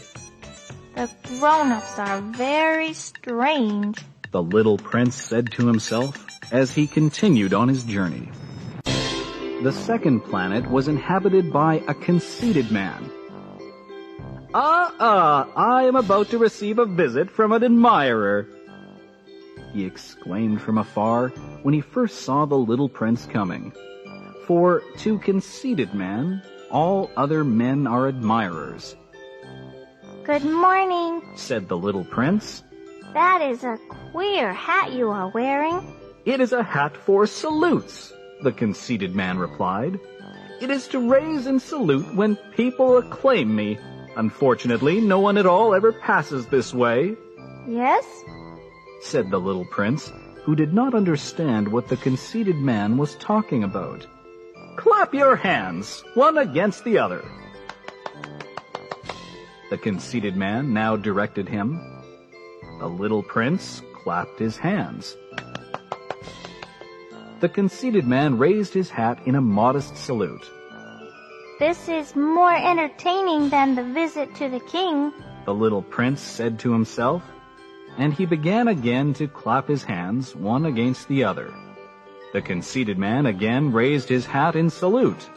The 0.95 1.09
grown-ups 1.39 1.99
are 1.99 2.21
very 2.21 2.93
strange, 2.93 4.05
the 4.33 4.43
little 4.43 4.77
prince 4.77 5.15
said 5.15 5.51
to 5.53 5.67
himself 5.67 6.27
as 6.53 6.73
he 6.73 6.87
continued 6.87 7.55
on 7.55 7.69
his 7.69 7.85
journey. 7.85 8.31
The 9.63 9.73
second 9.73 10.21
planet 10.21 10.71
was 10.71 10.89
inhabited 10.89 11.53
by 11.53 11.83
a 11.89 11.95
conceited 11.95 12.71
man. 12.71 13.11
Ah, 14.53 14.95
ah, 15.01 15.49
I 15.57 15.85
am 15.85 15.97
about 15.97 16.29
to 16.31 16.39
receive 16.39 16.79
a 16.79 16.87
visit 16.87 17.31
from 17.31 17.53
an 17.53 17.65
admirer, 17.65 18.47
he 19.73 19.85
exclaimed 19.85 20.61
from 20.61 20.79
afar 20.79 21.29
when 21.63 21.75
he 21.75 21.81
first 21.81 22.23
saw 22.23 22.45
the 22.45 22.57
little 22.57 22.89
prince 22.89 23.27
coming. 23.27 23.73
For 24.47 24.83
to 24.99 25.19
conceited 25.19 25.95
man, 25.95 26.43
all 26.71 27.11
other 27.17 27.45
men 27.45 27.87
are 27.87 28.09
admirers. 28.09 28.97
Good 30.25 30.45
morning, 30.45 31.23
said 31.37 31.69
the 31.69 31.77
little 31.77 32.05
prince. 32.05 32.63
That 33.15 33.41
is 33.41 33.65
a 33.65 33.79
queer 34.13 34.53
hat 34.53 34.93
you 34.93 35.11
are 35.11 35.29
wearing. 35.29 35.81
It 36.25 36.41
is 36.41 36.53
a 36.53 36.63
hat 36.63 36.97
for 36.97 37.27
salutes, 37.27 38.13
the 38.43 38.53
conceited 38.53 39.15
man 39.15 39.39
replied. 39.39 39.99
It 40.61 40.71
is 40.71 40.89
to 40.89 40.99
raise 40.99 41.47
and 41.47 41.63
salute 41.63 42.15
when 42.15 42.37
people 42.57 42.99
acclaim 42.99 43.55
me. 43.55 43.79
Unfortunately, 44.17 45.01
no 45.01 45.21
one 45.21 45.39
at 45.39 45.47
all 45.47 45.75
ever 45.75 45.93
passes 45.93 46.47
this 46.47 46.75
way. 46.75 47.17
Yes? 47.67 48.05
Said 49.01 49.31
the 49.31 49.41
little 49.41 49.65
prince, 49.65 50.13
who 50.45 50.55
did 50.55 50.73
not 50.73 50.95
understand 50.95 51.69
what 51.69 51.89
the 51.89 51.97
conceited 51.97 52.57
man 52.57 52.97
was 52.97 53.17
talking 53.17 53.65
about. 53.65 54.07
Clap 54.77 55.13
your 55.13 55.37
hands, 55.37 56.03
one 56.15 56.39
against 56.39 56.85
the 56.85 56.99
other. 56.99 57.25
The 59.71 59.79
conceited 59.79 60.37
man 60.37 60.73
now 60.73 60.97
directed 60.97 61.49
him. 61.49 61.81
The 62.79 62.89
little 62.89 63.23
prince 63.23 63.83
clapped 63.95 64.39
his 64.39 64.57
hands. 64.57 65.17
The 67.41 67.49
conceited 67.49 68.07
man 68.07 68.39
raised 68.39 68.73
his 68.73 68.91
hat 68.91 69.21
in 69.27 69.35
a 69.35 69.41
modest 69.41 69.97
salute. 69.97 70.51
This 71.59 71.89
is 71.89 72.17
more 72.17 72.55
entertaining 72.55 73.51
than 73.51 73.75
the 73.75 73.85
visit 73.85 74.35
to 74.37 74.49
the 74.49 74.61
king, 74.61 75.13
the 75.45 75.55
little 75.55 75.83
prince 75.83 76.21
said 76.21 76.59
to 76.61 76.73
himself, 76.73 77.23
and 77.99 78.15
he 78.15 78.25
began 78.25 78.69
again 78.69 79.13
to 79.13 79.27
clap 79.27 79.69
his 79.69 79.83
hands 79.83 80.35
one 80.35 80.65
against 80.67 81.09
the 81.09 81.25
other. 81.25 81.53
The 82.33 82.41
conceited 82.41 82.97
man 82.97 83.27
again 83.27 83.73
raised 83.73 84.09
his 84.09 84.25
hat 84.25 84.55
in 84.55 84.71
salute. 84.71 85.29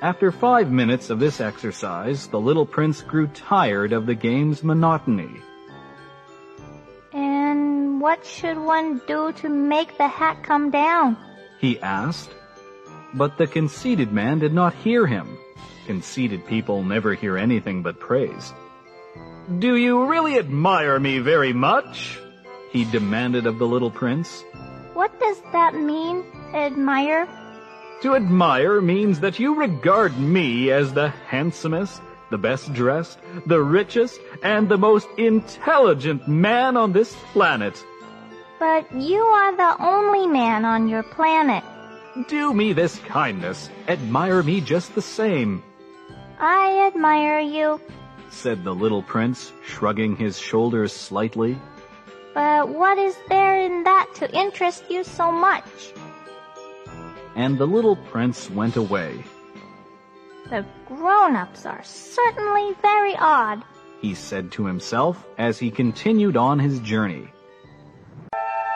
After 0.00 0.32
five 0.32 0.70
minutes 0.70 1.10
of 1.10 1.18
this 1.18 1.40
exercise, 1.40 2.28
the 2.28 2.40
little 2.40 2.66
prince 2.66 3.02
grew 3.02 3.26
tired 3.28 3.92
of 3.92 4.06
the 4.06 4.14
game's 4.14 4.62
monotony. 4.62 5.40
And 7.12 8.00
what 8.00 8.24
should 8.24 8.58
one 8.58 9.00
do 9.06 9.32
to 9.32 9.48
make 9.48 9.98
the 9.98 10.08
hat 10.08 10.42
come 10.42 10.70
down? 10.70 11.16
He 11.58 11.78
asked. 11.80 12.30
But 13.14 13.36
the 13.36 13.46
conceited 13.46 14.12
man 14.12 14.38
did 14.38 14.54
not 14.54 14.74
hear 14.74 15.06
him. 15.06 15.38
Conceited 15.86 16.46
people 16.46 16.82
never 16.82 17.14
hear 17.14 17.36
anything 17.36 17.82
but 17.82 18.00
praise. 18.00 18.52
Do 19.58 19.76
you 19.76 20.06
really 20.06 20.38
admire 20.38 21.00
me 21.00 21.18
very 21.18 21.52
much? 21.52 22.18
He 22.70 22.84
demanded 22.84 23.46
of 23.46 23.58
the 23.58 23.66
little 23.66 23.90
prince. 23.90 24.44
What 24.94 25.18
does 25.18 25.40
that 25.52 25.74
mean, 25.74 26.24
admire? 26.54 27.28
To 28.02 28.14
admire 28.14 28.80
means 28.80 29.20
that 29.20 29.38
you 29.38 29.54
regard 29.54 30.16
me 30.18 30.70
as 30.70 30.92
the 30.92 31.08
handsomest, 31.28 32.00
the 32.30 32.38
best 32.38 32.72
dressed, 32.72 33.18
the 33.46 33.60
richest, 33.60 34.20
and 34.42 34.68
the 34.68 34.78
most 34.78 35.08
intelligent 35.18 36.28
man 36.28 36.76
on 36.76 36.92
this 36.92 37.14
planet. 37.32 37.84
But 38.58 38.92
you 38.94 39.22
are 39.22 39.56
the 39.56 39.84
only 39.84 40.26
man 40.26 40.64
on 40.64 40.88
your 40.88 41.02
planet. 41.02 41.64
Do 42.28 42.54
me 42.54 42.72
this 42.72 42.98
kindness. 43.00 43.70
Admire 43.88 44.42
me 44.42 44.60
just 44.60 44.94
the 44.94 45.02
same. 45.02 45.62
I 46.38 46.86
admire 46.86 47.40
you, 47.40 47.80
said 48.32 48.64
the 48.64 48.74
little 48.74 49.02
prince, 49.02 49.52
shrugging 49.64 50.16
his 50.16 50.38
shoulders 50.38 50.92
slightly. 50.92 51.58
But 52.34 52.68
what 52.68 52.98
is 52.98 53.16
there 53.28 53.56
in 53.56 53.84
that 53.84 54.08
to 54.16 54.34
interest 54.34 54.84
you 54.90 55.04
so 55.04 55.30
much? 55.30 55.92
And 57.36 57.58
the 57.58 57.66
little 57.66 57.96
prince 57.96 58.50
went 58.50 58.76
away. 58.76 59.24
The 60.50 60.64
grown-ups 60.86 61.66
are 61.66 61.82
certainly 61.82 62.74
very 62.82 63.14
odd, 63.16 63.62
he 64.00 64.14
said 64.14 64.50
to 64.52 64.66
himself 64.66 65.24
as 65.38 65.58
he 65.58 65.70
continued 65.70 66.36
on 66.36 66.58
his 66.58 66.80
journey. 66.80 67.28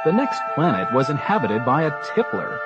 The 0.05 0.13
next 0.13 0.41
planet 0.55 0.93
was 0.95 1.11
inhabited 1.11 1.65
by 1.65 1.83
a 1.83 2.05
tippler. 2.15 2.59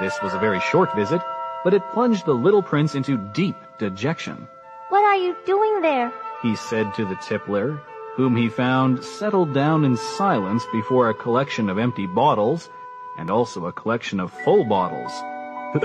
This 0.00 0.20
was 0.22 0.34
a 0.34 0.38
very 0.38 0.60
short 0.60 0.94
visit, 0.94 1.22
but 1.64 1.72
it 1.72 1.82
plunged 1.92 2.26
the 2.26 2.34
little 2.34 2.62
prince 2.62 2.94
into 2.94 3.16
deep 3.32 3.56
dejection. 3.78 4.46
What 4.94 5.02
are 5.02 5.16
you 5.16 5.34
doing 5.44 5.80
there? 5.80 6.12
He 6.40 6.54
said 6.54 6.94
to 6.94 7.04
the 7.04 7.16
tippler, 7.16 7.80
whom 8.14 8.36
he 8.36 8.48
found 8.48 9.02
settled 9.02 9.52
down 9.52 9.84
in 9.84 9.96
silence 9.96 10.64
before 10.70 11.10
a 11.10 11.14
collection 11.14 11.68
of 11.68 11.78
empty 11.78 12.06
bottles, 12.06 12.70
and 13.18 13.28
also 13.28 13.66
a 13.66 13.72
collection 13.72 14.20
of 14.20 14.32
full 14.44 14.62
bottles. 14.62 15.10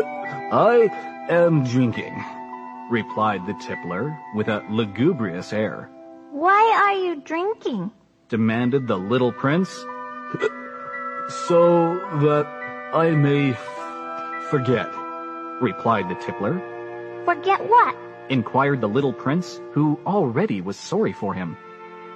I 0.54 0.92
am 1.28 1.64
drinking, 1.64 2.24
replied 2.92 3.48
the 3.48 3.56
tippler 3.56 4.16
with 4.36 4.48
a 4.48 4.64
lugubrious 4.70 5.54
air. 5.54 5.90
Why 6.30 6.62
are 6.84 6.94
you 6.94 7.20
drinking? 7.20 7.90
demanded 8.28 8.86
the 8.86 8.98
little 8.98 9.32
prince. 9.32 9.74
So 11.48 11.96
that 12.22 12.46
I 12.94 13.10
may 13.10 13.54
forget, 14.52 14.90
replied 15.62 16.10
the 16.10 16.16
tippler. 16.16 16.62
Forget 17.26 17.68
what? 17.68 17.96
Inquired 18.30 18.82
the 18.82 18.90
little 18.90 19.14
prince, 19.14 19.60
who 19.72 20.00
already 20.06 20.62
was 20.62 20.78
sorry 20.78 21.14
for 21.14 21.34
him. 21.34 21.58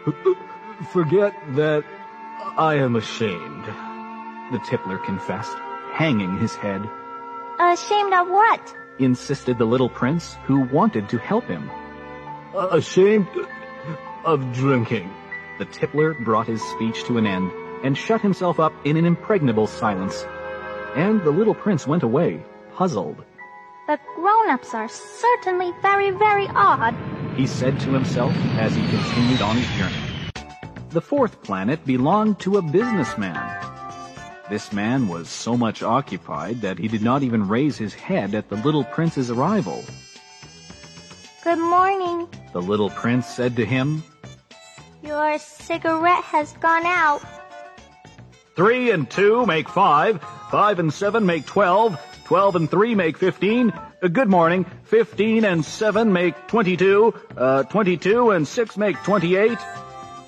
Forget 0.92 1.34
that 1.56 1.84
I 2.58 2.76
am 2.76 2.96
ashamed, 2.96 3.66
the 4.52 4.60
tippler 4.66 4.98
confessed, 5.04 5.56
hanging 5.94 6.38
his 6.38 6.56
head. 6.56 6.88
Ashamed 7.60 8.14
of 8.14 8.30
what? 8.30 8.76
insisted 9.00 9.58
the 9.58 9.66
little 9.66 9.90
prince, 9.90 10.38
who 10.46 10.62
wanted 10.62 11.10
to 11.10 11.18
help 11.18 11.46
him. 11.46 11.70
Ashamed 12.56 13.28
of 14.24 14.54
drinking. 14.54 15.10
The 15.58 15.66
tippler 15.66 16.14
brought 16.14 16.48
his 16.48 16.62
speech 16.62 17.04
to 17.06 17.18
an 17.18 17.26
end 17.26 17.52
and 17.84 17.98
shut 17.98 18.22
himself 18.22 18.60
up 18.60 18.74
in 18.86 18.98
an 18.98 19.06
impregnable 19.06 19.68
silence. 19.68 20.26
And 20.96 21.24
the 21.24 21.32
little 21.32 21.56
prince 21.56 21.88
went 21.88 22.04
away, 22.04 22.44
puzzled. 22.76 23.24
The 23.86 24.00
grown-ups 24.16 24.74
are 24.74 24.88
certainly 24.88 25.74
very, 25.82 26.12
very 26.12 26.48
odd, 26.56 26.96
he 27.36 27.46
said 27.46 27.78
to 27.82 27.90
himself 27.90 28.32
as 28.58 28.74
he 28.74 28.82
continued 28.88 29.42
on 29.42 29.58
his 29.58 29.68
journey. 29.78 30.32
The 30.92 31.02
fourth 31.02 31.42
planet 31.44 31.86
belonged 31.86 32.40
to 32.42 32.58
a 32.58 32.62
businessman. 32.62 33.60
This 34.50 34.72
man 34.72 35.10
was 35.10 35.28
so 35.28 35.58
much 35.58 35.84
occupied 35.84 36.62
that 36.62 36.78
he 36.78 36.88
did 36.88 37.02
not 37.02 37.24
even 37.24 37.48
raise 37.48 37.78
his 37.78 37.94
head 37.94 38.36
at 38.36 38.48
the 38.48 38.56
little 38.58 38.86
prince's 38.86 39.30
arrival. 39.30 39.84
Good 41.44 41.60
morning. 41.60 42.30
The 42.54 42.62
little 42.62 42.90
prince 42.92 43.28
said 43.28 43.58
to 43.58 43.66
him, 43.66 44.02
Your 45.04 45.38
cigarette 45.40 46.24
has 46.24 46.54
gone 46.54 46.86
out. 46.86 47.22
Three 48.56 48.92
and 48.92 49.10
two 49.10 49.46
make 49.46 49.68
five. 49.68 50.24
Five 50.52 50.80
and 50.80 50.94
seven 50.94 51.26
make 51.26 51.46
twelve. 51.46 52.00
Twelve 52.26 52.56
and 52.56 52.70
three 52.70 52.96
make 52.96 53.18
fifteen. 53.18 53.72
Uh, 54.02 54.08
good 54.08 54.30
morning. 54.30 54.66
Fifteen 54.86 55.44
and 55.46 55.64
seven 55.64 56.14
make 56.14 56.48
twenty-two. 56.48 57.14
Uh, 57.36 57.64
twenty-two 57.64 58.32
and 58.32 58.48
six 58.48 58.78
make 58.78 58.96
twenty-eight. 59.04 59.58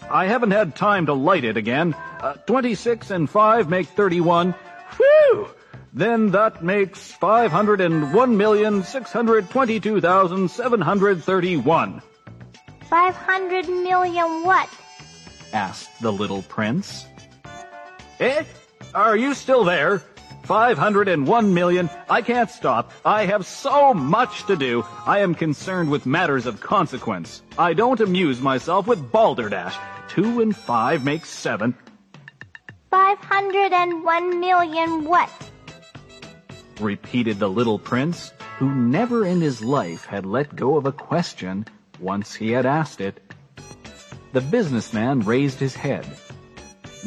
I 0.10 0.28
haven't 0.28 0.52
had 0.52 0.76
time 0.76 1.08
to 1.08 1.14
light 1.14 1.46
it 1.46 1.58
again. 1.58 1.96
Uh, 2.20 2.34
twenty-six 2.34 3.12
and 3.12 3.30
five 3.30 3.70
make 3.70 3.88
thirty-one. 3.88 4.54
Whew! 4.98 5.50
Then 5.94 6.32
that 6.32 6.62
makes 6.62 7.12
five 7.12 7.52
hundred 7.52 7.80
and 7.80 8.14
one 8.14 8.36
million 8.36 8.84
six 8.84 9.12
hundred 9.12 9.50
twenty-two 9.50 10.02
thousand 10.02 10.52
seven 10.52 10.82
hundred 10.82 11.24
thirty-one. 11.24 12.02
Five 12.90 13.16
hundred 13.16 13.68
million 13.70 14.44
what? 14.44 14.70
asked 15.54 16.02
the 16.02 16.12
little 16.12 16.42
prince. 16.42 17.06
Eh? 18.20 18.44
Are 18.94 19.16
you 19.16 19.34
still 19.34 19.64
there? 19.64 20.02
501 20.46 21.54
million. 21.54 21.90
I 22.10 22.22
can't 22.22 22.50
stop. 22.50 22.92
I 23.04 23.26
have 23.26 23.46
so 23.46 23.94
much 23.94 24.46
to 24.46 24.56
do. 24.56 24.86
I 25.06 25.20
am 25.20 25.36
concerned 25.36 25.90
with 25.90 26.06
matters 26.06 26.46
of 26.46 26.62
consequence. 26.62 27.42
I 27.58 27.74
don't 27.74 28.00
amuse 28.00 28.40
myself 28.40 28.88
with 28.88 29.12
balderdash. 29.12 29.76
Two 30.08 30.42
and 30.42 30.56
five 30.56 31.04
make 31.04 31.26
seven. 31.26 31.76
501 32.92 34.40
million 34.40 35.04
what? 35.06 35.30
Repeated 36.80 37.40
the 37.40 37.50
little 37.50 37.80
prince, 37.80 38.32
who 38.58 38.74
never 38.74 39.26
in 39.26 39.42
his 39.42 39.62
life 39.62 40.06
had 40.06 40.26
let 40.26 40.56
go 40.56 40.78
of 40.78 40.86
a 40.86 40.92
question 40.92 41.66
once 42.00 42.34
he 42.34 42.52
had 42.52 42.66
asked 42.66 43.02
it. 43.02 43.20
The 44.34 44.42
businessman 44.42 45.22
raised 45.22 45.60
his 45.60 45.76
head. 45.76 46.06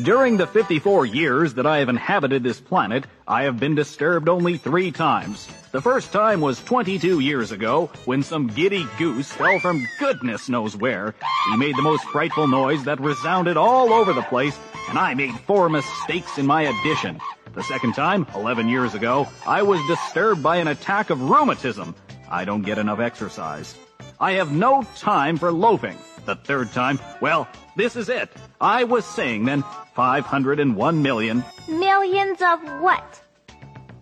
During 0.03 0.37
the 0.37 0.47
54 0.47 1.07
years 1.07 1.55
that 1.55 1.67
I 1.67 1.79
have 1.79 1.89
inhabited 1.89 2.45
this 2.45 2.61
planet, 2.61 3.05
I 3.27 3.43
have 3.43 3.59
been 3.59 3.75
disturbed 3.75 4.29
only 4.29 4.57
three 4.57 4.93
times. 4.93 5.49
The 5.73 5.83
first 5.83 6.13
time 6.13 6.41
was 6.41 6.63
22 6.63 7.19
years 7.19 7.51
ago, 7.51 7.91
when 8.05 8.23
some 8.23 8.47
giddy 8.47 8.87
goose 8.97 9.33
fell 9.33 9.59
from 9.59 9.85
goodness 9.99 10.49
knows 10.49 10.77
where. 10.77 11.17
He 11.51 11.57
made 11.57 11.77
the 11.77 11.83
most 11.83 12.05
frightful 12.05 12.47
noise 12.47 12.85
that 12.85 13.01
resounded 13.01 13.57
all 13.57 13.93
over 13.93 14.13
the 14.13 14.23
place, 14.23 14.57
and 14.89 14.97
I 14.97 15.15
made 15.15 15.35
four 15.41 15.69
mistakes 15.69 16.39
in 16.39 16.47
my 16.47 16.63
addition. 16.63 17.19
The 17.55 17.65
second 17.65 17.95
time, 17.95 18.25
11 18.37 18.69
years 18.69 18.95
ago, 18.95 19.27
I 19.49 19.63
was 19.63 19.85
disturbed 19.89 20.45
by 20.45 20.59
an 20.59 20.69
attack 20.69 21.11
of 21.11 21.29
rheumatism. 21.29 21.97
I 22.31 22.45
don't 22.45 22.63
get 22.63 22.79
enough 22.79 23.01
exercise. 23.01 23.75
I 24.21 24.33
have 24.33 24.53
no 24.53 24.87
time 24.97 25.39
for 25.39 25.51
loafing. 25.51 25.99
The 26.25 26.37
third 26.37 26.73
time, 26.73 27.01
well, 27.21 27.49
this 27.79 27.97
is 27.97 28.09
it. 28.09 28.29
I 28.61 28.85
was 28.85 29.07
saying 29.07 29.45
then, 29.45 29.63
501 29.95 31.01
million. 31.01 31.45
Millions 31.69 32.43
of 32.43 32.61
what? 32.83 33.23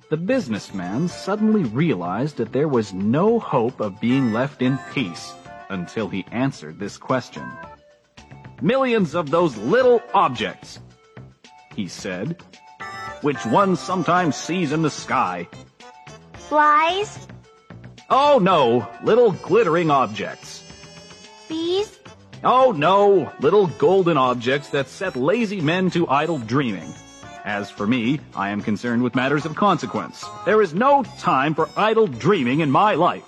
The 0.09 0.17
businessman 0.17 1.09
suddenly 1.09 1.65
realized 1.65 2.39
that 2.39 2.53
there 2.53 2.69
was 2.69 2.95
no 2.95 3.39
hope 3.39 3.81
of 3.81 4.01
being 4.01 4.33
left 4.33 4.63
in 4.63 4.79
peace 4.95 5.35
until 5.69 6.09
he 6.09 6.25
answered 6.33 6.79
this 6.79 6.97
question. 6.97 7.45
Millions 8.63 9.15
of 9.15 9.31
those 9.31 9.57
little 9.59 10.01
objects, 10.15 10.81
he 11.75 11.87
said, 11.87 12.43
which 13.21 13.45
one 13.45 13.77
sometimes 13.77 14.37
sees 14.37 14.73
in 14.73 14.81
the 14.81 14.91
sky. 14.91 15.47
Flies? 16.33 17.29
Oh 18.09 18.39
no, 18.41 18.89
little 19.03 19.33
glittering 19.33 19.91
objects. 19.91 20.63
Bees? 21.49 21.99
Oh 22.45 22.73
no, 22.73 23.33
little 23.41 23.67
golden 23.67 24.17
objects 24.17 24.71
that 24.71 24.89
set 24.89 25.17
lazy 25.17 25.61
men 25.61 25.91
to 25.91 26.09
idle 26.09 26.39
dreaming. 26.39 26.93
As 27.45 27.71
for 27.71 27.87
me, 27.87 28.21
I 28.35 28.51
am 28.51 28.61
concerned 28.61 29.03
with 29.03 29.15
matters 29.15 29.47
of 29.47 29.55
consequence. 29.55 30.25
There 30.45 30.61
is 30.61 30.75
no 30.75 31.05
time 31.19 31.55
for 31.55 31.69
idle 31.77 32.07
dreaming 32.07 32.61
in 32.61 32.71
my 32.71 32.95
life. 32.95 33.25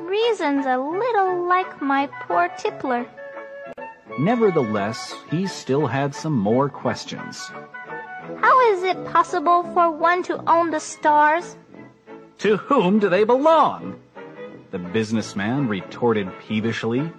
reasons 0.00 0.66
a 0.66 0.78
little 0.78 1.46
like 1.46 1.80
my 1.80 2.08
poor 2.22 2.48
tippler. 2.58 3.06
Nevertheless, 4.18 5.14
he 5.30 5.46
still 5.46 5.86
had 5.86 6.14
some 6.14 6.36
more 6.36 6.68
questions. 6.68 7.50
How 8.38 8.72
is 8.72 8.82
it 8.82 9.04
possible 9.06 9.62
for 9.74 9.90
one 9.90 10.22
to 10.24 10.42
own 10.48 10.70
the 10.70 10.80
stars? 10.80 11.56
To 12.38 12.56
whom 12.56 12.98
do 12.98 13.08
they 13.08 13.24
belong? 13.24 14.00
The 14.70 14.78
businessman 14.78 15.68
retorted 15.68 16.30
peevishly. 16.40 17.12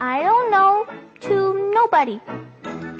I 0.00 0.22
don't 0.22 0.50
know. 0.50 0.86
To 1.20 1.70
nobody. 1.72 2.20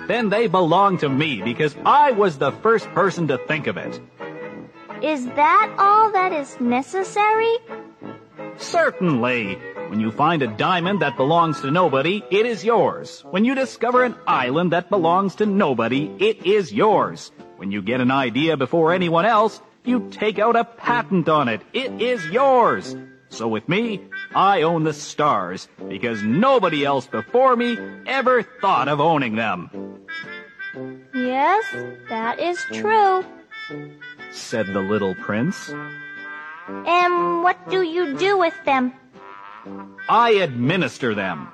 Then 0.07 0.29
they 0.29 0.47
belong 0.47 0.99
to 0.99 1.09
me 1.09 1.43
because 1.43 1.77
I 1.85 2.13
was 2.13 2.39
the 2.39 2.53
first 2.53 2.87
person 2.91 3.29
to 3.29 3.39
think 3.39 3.67
of 3.67 3.77
it. 3.77 4.01
Is 5.03 5.27
that 5.27 5.75
all 5.79 6.11
that 6.13 6.33
is 6.33 6.59
necessary? 6.61 7.59
Certainly. 8.57 9.59
When 9.89 10.01
you 10.01 10.11
find 10.11 10.43
a 10.43 10.49
diamond 10.49 11.01
that 11.01 11.17
belongs 11.17 11.61
to 11.61 11.71
nobody, 11.71 12.23
it 12.31 12.45
is 12.45 12.65
yours. 12.65 13.25
When 13.31 13.45
you 13.45 13.55
discover 13.55 14.05
an 14.05 14.17
island 14.27 14.73
that 14.73 14.91
belongs 14.91 15.37
to 15.37 15.47
nobody, 15.47 16.11
it 16.19 16.45
is 16.45 16.73
yours. 16.73 17.31
When 17.57 17.71
you 17.71 17.83
get 17.83 18.01
an 18.01 18.11
idea 18.11 18.57
before 18.57 18.93
anyone 18.93 19.25
else, 19.25 19.61
you 19.85 20.09
take 20.11 20.39
out 20.39 20.57
a 20.57 20.65
patent 20.65 21.29
on 21.29 21.49
it. 21.49 21.63
It 21.73 22.03
is 22.03 22.27
yours. 22.27 22.97
So 23.29 23.47
with 23.47 23.69
me, 23.69 24.03
I 24.35 24.63
own 24.63 24.85
the 24.85 24.93
stars 24.93 25.69
because 25.89 26.23
nobody 26.23 26.85
else 26.85 27.07
before 27.07 27.55
me 27.55 27.79
ever 28.07 28.43
thought 28.43 28.89
of 28.89 29.01
owning 29.01 29.37
them. 29.37 29.71
Yes, 31.15 31.65
that 32.09 32.41
is 32.41 32.63
true. 32.73 33.25
Said 34.31 34.67
the 34.67 34.81
little 34.81 35.15
prince. 35.15 35.73
And 36.69 37.43
what 37.43 37.71
do 37.71 37.83
you 37.83 38.17
do 38.19 38.37
with 38.37 38.55
them? 38.65 38.93
I 40.09 40.31
administer 40.31 41.15
them. 41.15 41.49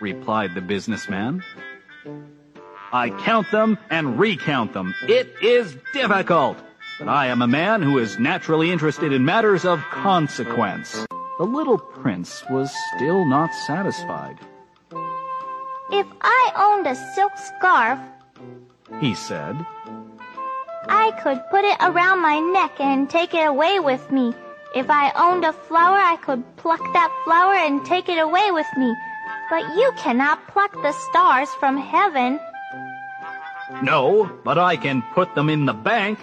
Replied 0.00 0.54
the 0.54 0.60
businessman. 0.60 1.42
I 2.92 3.10
count 3.10 3.50
them 3.50 3.78
and 3.90 4.18
recount 4.18 4.72
them. 4.72 4.94
It 5.08 5.34
is 5.42 5.76
difficult. 5.92 6.58
But 6.98 7.08
I 7.08 7.26
am 7.26 7.40
a 7.42 7.46
man 7.46 7.82
who 7.82 7.98
is 7.98 8.18
naturally 8.18 8.70
interested 8.70 9.12
in 9.12 9.24
matters 9.24 9.64
of 9.64 9.80
consequence. 9.90 11.06
the 11.38 11.44
little 11.44 11.78
prince 11.78 12.44
was 12.50 12.70
still 12.94 13.24
not 13.24 13.50
satisfied. 13.66 14.38
If 15.90 16.06
I 16.20 16.52
owned 16.56 16.86
a 16.86 16.94
silk 17.14 17.32
scarf, 17.36 17.98
He 19.00 19.14
said, 19.14 19.56
I 20.88 21.10
could 21.22 21.42
put 21.50 21.64
it 21.64 21.76
around 21.80 22.20
my 22.20 22.38
neck 22.38 22.78
and 22.78 23.08
take 23.08 23.34
it 23.34 23.46
away 23.46 23.80
with 23.80 24.10
me. 24.12 24.34
If 24.74 24.88
I 24.88 25.12
owned 25.14 25.44
a 25.44 25.52
flower, 25.52 25.98
I 25.98 26.16
could 26.16 26.42
pluck 26.56 26.80
that 26.94 27.12
flower 27.24 27.54
and 27.54 27.84
take 27.84 28.08
it 28.08 28.18
away 28.18 28.50
with 28.52 28.66
me. 28.78 28.94
But 29.50 29.62
you 29.76 29.92
cannot 29.98 30.48
pluck 30.48 30.72
the 30.72 30.92
stars 30.92 31.50
from 31.60 31.76
heaven. 31.76 32.40
No, 33.82 34.30
but 34.44 34.56
I 34.56 34.76
can 34.76 35.02
put 35.12 35.34
them 35.34 35.50
in 35.50 35.66
the 35.66 35.74
bank. 35.74 36.18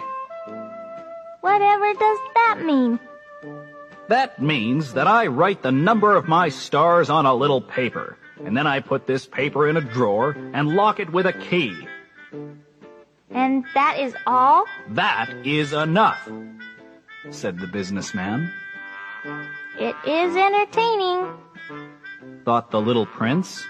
Whatever 1.40 1.92
does 1.94 2.18
that 2.34 2.62
mean? 2.64 2.98
That 4.08 4.42
means 4.42 4.94
that 4.94 5.06
I 5.06 5.28
write 5.28 5.62
the 5.62 5.70
number 5.70 6.16
of 6.16 6.26
my 6.26 6.48
stars 6.48 7.08
on 7.08 7.26
a 7.26 7.34
little 7.34 7.60
paper, 7.60 8.18
and 8.44 8.56
then 8.56 8.66
I 8.66 8.80
put 8.80 9.06
this 9.06 9.26
paper 9.26 9.68
in 9.68 9.76
a 9.76 9.80
drawer 9.80 10.36
and 10.52 10.74
lock 10.74 10.98
it 10.98 11.10
with 11.10 11.26
a 11.26 11.32
key. 11.32 11.86
And 13.30 13.64
that 13.74 14.00
is 14.00 14.14
all? 14.26 14.64
That 14.88 15.32
is 15.46 15.72
enough. 15.72 16.28
Said 17.30 17.58
the 17.58 17.66
businessman. 17.66 18.50
It 19.78 19.94
is 20.06 20.36
entertaining. 20.36 21.32
Thought 22.44 22.70
the 22.70 22.80
little 22.80 23.06
prince. 23.06 23.62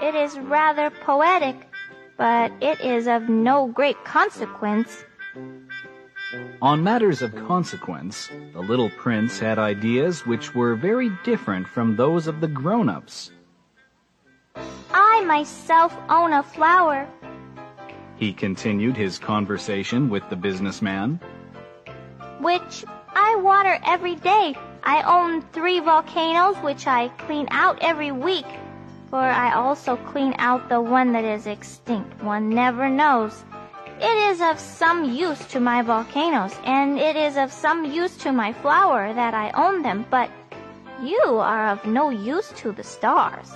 It 0.00 0.14
is 0.14 0.38
rather 0.38 0.90
poetic, 0.90 1.68
but 2.16 2.52
it 2.60 2.80
is 2.80 3.06
of 3.06 3.28
no 3.28 3.68
great 3.68 4.04
consequence. 4.04 5.04
On 6.60 6.82
matters 6.82 7.22
of 7.22 7.34
consequence, 7.34 8.30
the 8.52 8.60
little 8.60 8.90
prince 8.90 9.38
had 9.38 9.58
ideas 9.58 10.26
which 10.26 10.54
were 10.54 10.74
very 10.74 11.10
different 11.24 11.68
from 11.68 11.96
those 11.96 12.26
of 12.26 12.40
the 12.40 12.48
grown-ups. 12.48 13.30
I 14.92 15.22
myself 15.26 15.96
own 16.08 16.32
a 16.32 16.42
flower. 16.42 17.06
He 18.16 18.32
continued 18.32 18.96
his 18.96 19.18
conversation 19.18 20.08
with 20.08 20.28
the 20.30 20.36
businessman. 20.36 21.20
Which 22.42 22.84
I 23.14 23.36
water 23.36 23.78
every 23.86 24.16
day. 24.16 24.54
I 24.82 25.02
own 25.02 25.42
three 25.52 25.78
volcanoes 25.78 26.56
which 26.56 26.86
I 26.86 27.08
clean 27.26 27.46
out 27.50 27.78
every 27.80 28.10
week. 28.10 28.46
For 29.10 29.20
I 29.20 29.52
also 29.54 29.96
clean 29.96 30.34
out 30.38 30.68
the 30.68 30.80
one 30.80 31.12
that 31.12 31.24
is 31.24 31.46
extinct. 31.46 32.22
One 32.22 32.48
never 32.48 32.88
knows. 32.88 33.44
It 34.00 34.32
is 34.32 34.40
of 34.40 34.58
some 34.58 35.04
use 35.04 35.44
to 35.52 35.60
my 35.60 35.82
volcanoes, 35.82 36.54
and 36.64 36.98
it 36.98 37.14
is 37.14 37.36
of 37.36 37.52
some 37.52 37.84
use 37.84 38.16
to 38.18 38.32
my 38.32 38.52
flower 38.52 39.14
that 39.14 39.34
I 39.34 39.50
own 39.50 39.82
them, 39.82 40.04
but 40.10 40.28
you 41.00 41.22
are 41.38 41.68
of 41.68 41.84
no 41.86 42.10
use 42.10 42.50
to 42.56 42.72
the 42.72 42.82
stars. 42.82 43.52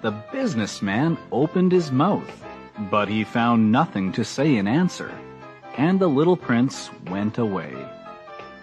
The 0.00 0.12
businessman 0.32 1.18
opened 1.30 1.72
his 1.72 1.92
mouth, 1.92 2.44
but 2.90 3.08
he 3.08 3.24
found 3.24 3.70
nothing 3.70 4.12
to 4.12 4.24
say 4.24 4.56
in 4.56 4.66
answer, 4.66 5.12
and 5.76 6.00
the 6.00 6.08
little 6.08 6.36
prince 6.36 6.88
went 7.10 7.36
away. 7.36 7.74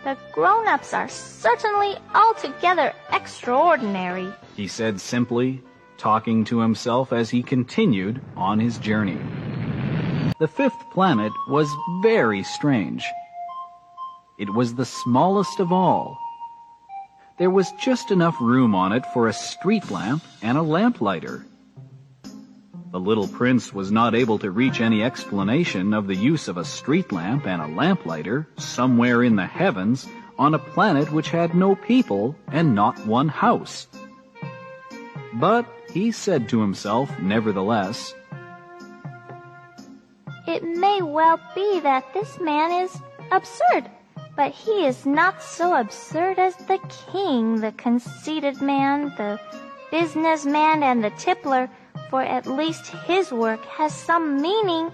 The 0.04 0.18
grown-ups 0.32 0.94
are 0.94 1.10
certainly 1.10 1.96
altogether 2.16 2.94
extraordinary. 3.12 4.32
He 4.56 4.68
said 4.68 5.02
simply, 5.02 5.62
talking 5.98 6.46
to 6.46 6.60
himself 6.60 7.12
as 7.12 7.30
he 7.30 7.44
continued 7.44 8.22
on 8.38 8.60
his 8.60 8.78
journey. 8.78 9.20
The 10.40 10.48
fifth 10.48 10.80
planet 10.94 11.34
was 11.50 11.68
very 12.02 12.44
strange. 12.44 13.04
It 14.38 14.54
was 14.54 14.74
the 14.74 14.86
smallest 14.86 15.60
of 15.60 15.74
all. 15.74 16.18
There 17.38 17.50
was 17.50 17.72
just 17.74 18.10
enough 18.10 18.40
room 18.40 18.74
on 18.74 18.94
it 18.94 19.06
for 19.14 19.28
a 19.28 19.34
street 19.34 19.92
lamp 19.92 20.24
and 20.42 20.58
a 20.58 20.62
lamplighter. 20.62 21.46
The 22.92 23.00
little 23.00 23.28
prince 23.28 23.72
was 23.72 23.92
not 23.92 24.16
able 24.16 24.40
to 24.40 24.50
reach 24.50 24.82
any 24.82 25.04
explanation 25.04 25.94
of 25.94 26.08
the 26.08 26.16
use 26.16 26.48
of 26.48 26.58
a 26.58 26.66
street 26.66 27.12
lamp 27.12 27.46
and 27.46 27.62
a 27.62 27.68
lamplighter 27.68 28.48
somewhere 28.58 29.22
in 29.22 29.36
the 29.36 29.46
heavens 29.46 30.08
on 30.40 30.56
a 30.56 30.60
planet 30.60 31.12
which 31.12 31.30
had 31.30 31.54
no 31.54 31.76
people 31.76 32.36
and 32.48 32.74
not 32.74 33.06
one 33.06 33.28
house. 33.28 33.88
But 35.36 35.68
he 35.94 36.12
said 36.12 36.50
to 36.50 36.62
himself, 36.62 37.12
nevertheless, 37.20 38.16
It 40.48 40.64
may 40.64 41.04
well 41.04 41.40
be 41.54 41.80
that 41.82 42.12
this 42.16 42.40
man 42.40 42.72
is 42.72 42.98
absurd, 43.32 43.88
but 44.36 44.52
he 44.52 44.86
is 44.88 45.06
not 45.06 45.44
so 45.44 45.76
absurd 45.80 46.40
as 46.40 46.56
the 46.56 46.80
king, 47.12 47.62
the 47.62 47.72
conceited 47.74 48.64
man, 48.64 49.14
the 49.16 49.40
businessman, 49.92 50.82
and 50.82 51.04
the 51.04 51.12
tippler, 51.12 51.70
for 52.10 52.22
at 52.22 52.48
least 52.48 52.88
his 52.88 53.32
work 53.32 53.64
has 53.66 53.94
some 53.94 54.42
meaning. 54.42 54.92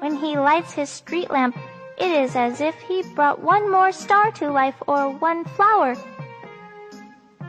When 0.00 0.16
he 0.16 0.36
lights 0.36 0.72
his 0.72 0.90
street 0.90 1.30
lamp, 1.30 1.56
it 1.98 2.10
is 2.10 2.36
as 2.36 2.60
if 2.60 2.74
he 2.82 3.02
brought 3.14 3.40
one 3.40 3.70
more 3.70 3.92
star 3.92 4.30
to 4.32 4.50
life 4.50 4.76
or 4.86 5.10
one 5.10 5.44
flower. 5.44 5.94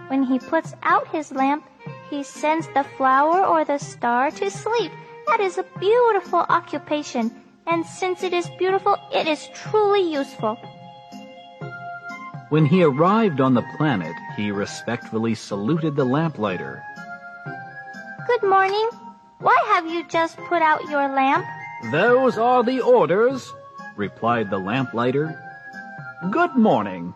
When 0.07 0.23
he 0.23 0.39
puts 0.39 0.73
out 0.83 1.07
his 1.09 1.31
lamp, 1.31 1.65
he 2.09 2.23
sends 2.23 2.67
the 2.67 2.85
flower 2.95 3.43
or 3.45 3.65
the 3.65 3.77
star 3.77 4.31
to 4.31 4.49
sleep. 4.49 4.91
That 5.27 5.41
is 5.41 5.57
a 5.57 5.65
beautiful 5.79 6.45
occupation, 6.47 7.31
and 7.65 7.85
since 7.85 8.23
it 8.23 8.31
is 8.31 8.47
beautiful, 8.57 8.95
it 9.11 9.27
is 9.27 9.49
truly 9.53 10.01
useful. 10.13 10.57
when 12.49 12.65
he 12.65 12.81
arrived 12.81 13.41
on 13.41 13.53
the 13.53 13.65
planet, 13.75 14.15
he 14.37 14.51
respectfully 14.51 15.35
saluted 15.35 15.95
the 15.95 16.05
lamplighter. 16.05 16.81
Good 18.27 18.43
morning. 18.43 18.89
Why 19.39 19.57
have 19.67 19.87
you 19.87 20.05
just 20.07 20.35
put 20.49 20.61
out 20.61 20.83
your 20.89 21.07
lamp? 21.07 21.45
Those 21.91 22.37
are 22.37 22.61
the 22.61 22.81
orders, 22.81 23.53
replied 23.95 24.49
the 24.49 24.57
lamplighter. 24.57 25.39
Good 26.29 26.55
morning. 26.55 27.13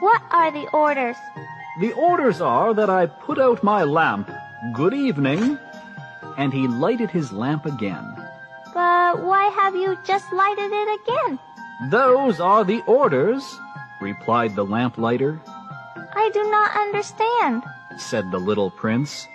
What 0.00 0.22
are 0.30 0.50
the 0.50 0.66
orders? 0.72 1.16
The 1.80 1.92
orders 1.92 2.40
are 2.40 2.72
that 2.72 2.88
I 2.88 3.06
put 3.06 3.38
out 3.38 3.62
my 3.62 3.82
lamp. 3.82 4.30
Good 4.72 4.94
evening. 4.94 5.58
And 6.38 6.52
he 6.52 6.66
lighted 6.66 7.10
his 7.10 7.30
lamp 7.30 7.66
again. 7.66 8.06
But 8.72 9.22
why 9.22 9.50
have 9.54 9.74
you 9.74 9.98
just 10.04 10.32
lighted 10.32 10.70
it 10.72 11.00
again? 11.00 11.38
Those 11.90 12.40
are 12.40 12.64
the 12.64 12.80
orders, 12.86 13.44
replied 14.00 14.56
the 14.56 14.64
lamplighter, 14.64 15.40
I 16.14 16.30
do 16.32 16.42
not 16.50 16.74
understand. 16.74 17.64
said 17.98 18.30
the 18.30 18.38
little 18.38 18.70
prince. 18.70 19.26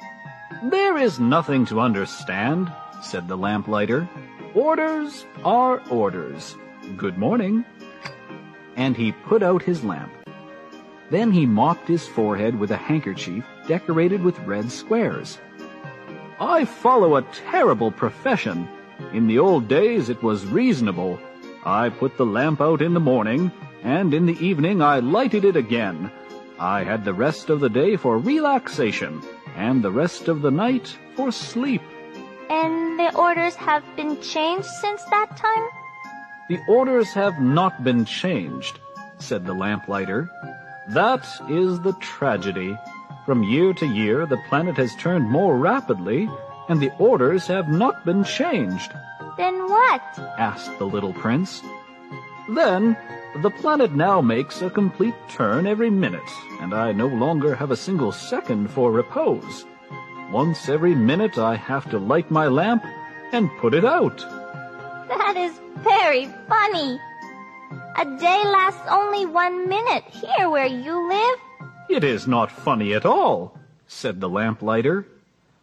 There 0.69 0.97
is 0.97 1.19
nothing 1.19 1.65
to 1.65 1.81
understand, 1.81 2.71
said 3.01 3.27
the 3.27 3.35
lamplighter. 3.35 4.07
Orders 4.55 5.25
are 5.43 5.81
orders. 5.89 6.55
Good 6.95 7.17
morning. 7.17 7.65
And 8.77 8.95
he 8.95 9.11
put 9.11 9.43
out 9.43 9.61
his 9.61 9.83
lamp. 9.83 10.13
Then 11.09 11.31
he 11.31 11.45
mopped 11.45 11.89
his 11.89 12.07
forehead 12.07 12.57
with 12.57 12.71
a 12.71 12.77
handkerchief 12.77 13.43
decorated 13.67 14.23
with 14.23 14.39
red 14.39 14.71
squares. 14.71 15.37
I 16.39 16.63
follow 16.63 17.17
a 17.17 17.27
terrible 17.49 17.91
profession. 17.91 18.65
In 19.11 19.27
the 19.27 19.39
old 19.39 19.67
days 19.67 20.07
it 20.07 20.23
was 20.23 20.45
reasonable. 20.45 21.19
I 21.65 21.89
put 21.89 22.15
the 22.15 22.25
lamp 22.25 22.61
out 22.61 22.81
in 22.81 22.93
the 22.93 23.01
morning, 23.01 23.51
and 23.83 24.13
in 24.13 24.25
the 24.25 24.39
evening 24.39 24.81
I 24.81 24.99
lighted 24.99 25.43
it 25.43 25.57
again. 25.57 26.09
I 26.57 26.85
had 26.85 27.03
the 27.03 27.13
rest 27.13 27.49
of 27.49 27.59
the 27.59 27.69
day 27.69 27.97
for 27.97 28.17
relaxation, 28.17 29.21
and 29.55 29.83
the 29.83 29.91
rest 29.91 30.27
of 30.27 30.41
the 30.41 30.51
night 30.51 30.95
for 31.15 31.31
sleep. 31.31 31.81
And 32.49 32.99
the 32.99 33.15
orders 33.15 33.55
have 33.55 33.83
been 33.95 34.21
changed 34.21 34.67
since 34.81 35.03
that 35.05 35.35
time? 35.37 35.67
The 36.49 36.59
orders 36.67 37.11
have 37.13 37.39
not 37.39 37.83
been 37.83 38.05
changed, 38.05 38.79
said 39.17 39.45
the 39.45 39.53
lamplighter. 39.53 40.29
That 40.89 41.25
is 41.49 41.79
the 41.79 41.93
tragedy. 42.01 42.77
From 43.25 43.43
year 43.43 43.73
to 43.73 43.85
year, 43.85 44.25
the 44.25 44.41
planet 44.49 44.75
has 44.75 44.95
turned 44.97 45.29
more 45.29 45.57
rapidly, 45.57 46.29
and 46.67 46.81
the 46.81 46.91
orders 46.99 47.47
have 47.47 47.69
not 47.69 48.03
been 48.05 48.23
changed, 48.23 48.91
Then 49.37 49.67
what? 49.69 50.01
asked 50.37 50.77
the 50.77 50.85
little 50.85 51.13
prince. 51.13 51.61
Then, 52.49 52.97
the 53.41 53.49
planet 53.49 53.93
now 53.93 54.21
makes 54.21 54.61
a 54.61 54.69
complete 54.69 55.15
turn 55.29 55.65
every 55.65 55.89
minute, 55.89 56.29
and 56.61 56.73
I 56.73 56.91
no 56.91 57.07
longer 57.07 57.55
have 57.55 57.71
a 57.71 57.75
single 57.75 58.11
second 58.11 58.69
for 58.69 58.91
repose. 58.91 59.65
Once 60.31 60.69
every 60.69 60.95
minute 60.95 61.37
I 61.37 61.55
have 61.55 61.89
to 61.91 61.97
light 61.99 62.29
my 62.29 62.47
lamp 62.47 62.83
and 63.31 63.49
put 63.59 63.73
it 63.73 63.85
out. 63.85 64.17
That 65.07 65.35
is 65.35 65.59
very 65.83 66.27
funny. 66.47 66.99
A 67.97 68.05
day 68.05 68.43
lasts 68.45 68.87
only 68.89 69.25
one 69.25 69.67
minute 69.67 70.03
here 70.05 70.49
where 70.49 70.65
you 70.65 71.07
live. 71.09 71.39
It 71.89 72.03
is 72.03 72.27
not 72.27 72.51
funny 72.51 72.93
at 72.93 73.05
all, 73.05 73.57
said 73.87 74.21
the 74.21 74.29
lamplighter. 74.29 75.07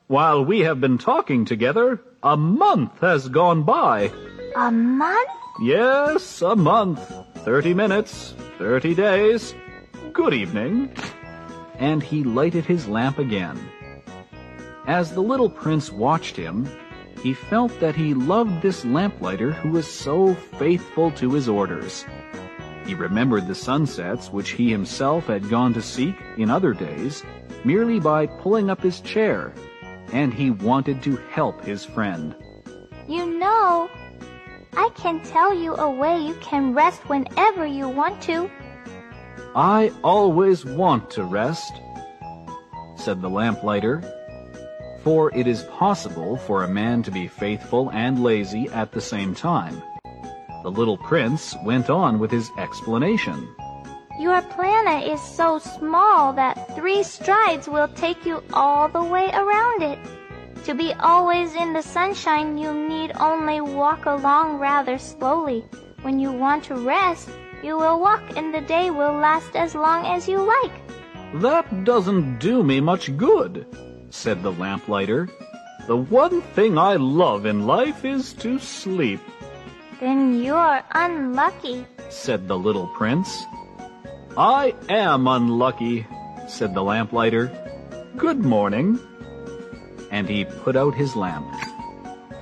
While 0.07 0.45
we 0.45 0.61
have 0.61 0.81
been 0.81 0.99
talking 0.99 1.45
together, 1.45 2.01
a 2.23 2.37
month 2.37 3.01
has 3.01 3.29
gone 3.29 3.63
by. 3.63 4.13
A 4.57 4.71
month? 4.71 5.31
Yes, 5.61 6.43
a 6.43 6.57
month. 6.57 7.01
Thirty 7.45 7.73
minutes, 7.73 8.35
thirty 8.59 8.95
days. 8.95 9.55
Good 10.12 10.35
evening. 10.35 10.95
And 11.79 12.03
he 12.03 12.23
lighted 12.23 12.67
his 12.67 12.87
lamp 12.87 13.19
again. 13.19 13.59
As 14.87 15.12
the 15.12 15.23
little 15.23 15.49
prince 15.49 15.91
watched 15.91 16.37
him, 16.37 16.69
he 17.23 17.33
felt 17.33 17.79
that 17.81 17.95
he 17.97 18.12
loved 18.12 18.61
this 18.61 18.85
lamplighter 18.85 19.53
who 19.53 19.71
was 19.71 19.87
so 19.87 20.35
faithful 20.35 21.11
to 21.12 21.33
his 21.33 21.49
orders. 21.49 22.05
He 22.85 22.95
remembered 22.95 23.47
the 23.47 23.55
sunsets 23.55 24.31
which 24.31 24.51
he 24.51 24.71
himself 24.71 25.27
had 25.27 25.49
gone 25.49 25.73
to 25.75 25.83
seek 25.83 26.17
in 26.37 26.51
other 26.51 26.75
days 26.75 27.25
merely 27.65 28.01
by 28.01 28.27
pulling 28.27 28.69
up 28.69 28.83
his 28.83 29.01
chair, 29.01 29.55
and 30.12 30.35
he 30.35 30.51
wanted 30.51 31.03
to 31.05 31.17
help 31.31 31.65
his 31.65 31.85
friend. 31.85 32.35
You 33.09 33.39
know, 33.39 33.89
I 34.77 34.91
can 34.95 35.21
tell 35.23 35.55
you 35.55 35.75
a 35.75 35.91
way 35.91 36.19
you 36.19 36.35
can 36.41 36.75
rest 36.75 37.09
whenever 37.09 37.67
you 37.67 37.89
want 37.89 38.23
to. 38.23 38.51
I 39.55 39.93
always 40.05 40.65
want 40.65 41.11
to 41.13 41.25
rest, 41.25 41.73
said 42.97 43.21
the 43.21 43.31
lamplighter, 43.31 44.03
for 45.03 45.35
it 45.35 45.47
is 45.47 45.65
possible 45.65 46.37
for 46.37 46.63
a 46.63 46.69
man 46.69 47.03
to 47.03 47.11
be 47.11 47.27
faithful 47.27 47.91
and 47.91 48.23
lazy 48.23 48.69
at 48.69 48.93
the 48.93 49.01
same 49.01 49.35
time. 49.35 49.83
The 50.63 50.71
little 50.71 50.99
prince 50.99 51.57
went 51.65 51.89
on 51.89 52.19
with 52.19 52.31
his 52.31 52.51
explanation. 52.59 53.49
Your 54.19 54.43
planet 54.43 55.09
is 55.09 55.23
so 55.23 55.59
small 55.59 56.35
that 56.35 56.77
three 56.77 57.03
strides 57.03 57.67
will 57.67 57.89
take 57.89 58.27
you 58.27 58.43
all 58.53 58.89
the 58.89 59.03
way 59.03 59.31
around 59.33 59.83
it. 59.83 59.99
To 60.65 60.74
be 60.74 60.93
always 61.01 61.55
in 61.55 61.73
the 61.73 61.82
sunshine, 61.82 62.59
you 62.59 62.73
need 62.73 63.12
only 63.19 63.61
walk 63.61 64.07
along 64.07 64.59
rather 64.59 64.99
slowly. 64.99 65.65
When 66.03 66.19
you 66.19 66.31
want 66.32 66.65
to 66.65 66.74
rest, 66.74 67.31
you 67.62 67.77
will 67.77 67.99
walk 67.99 68.23
and 68.37 68.55
the 68.55 68.61
day 68.61 68.91
will 68.91 69.12
last 69.12 69.57
as 69.57 69.74
long 69.74 70.05
as 70.07 70.28
you 70.28 70.39
like. 70.39 70.73
That 71.41 71.85
doesn't 71.85 72.39
do 72.39 72.62
me 72.62 72.81
much 72.81 73.16
good, 73.16 73.66
said 74.11 74.43
the 74.43 74.53
lamplighter. 74.53 75.28
The 75.87 75.97
one 75.97 76.43
thing 76.55 76.78
I 76.78 76.97
love 76.97 77.47
in 77.47 77.66
life 77.66 78.05
is 78.05 78.32
to 78.35 78.59
sleep. 78.59 79.20
Then 79.99 80.43
you're 80.43 80.82
unlucky, 80.93 81.87
said 82.11 82.49
the 82.49 82.59
little 82.59 82.87
prince. 82.89 83.45
I 84.37 84.74
am 84.89 85.27
unlucky, 85.27 86.07
said 86.49 86.74
the 86.74 86.82
lamplighter. 86.82 87.51
Good 88.16 88.45
morning. 88.45 88.99
And 90.11 90.28
he 90.28 90.45
put 90.45 90.77
out 90.77 90.95
his 90.95 91.15
lamp. 91.16 91.49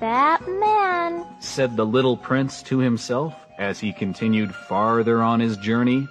That 0.00 0.46
man, 0.48 1.26
said 1.40 1.76
the 1.76 1.86
little 1.86 2.16
prince 2.16 2.62
to 2.64 2.78
himself 2.78 3.34
as 3.58 3.80
he 3.80 3.92
continued 3.92 4.54
farther 4.54 5.22
on 5.22 5.40
his 5.40 5.56
journey. 5.56 6.08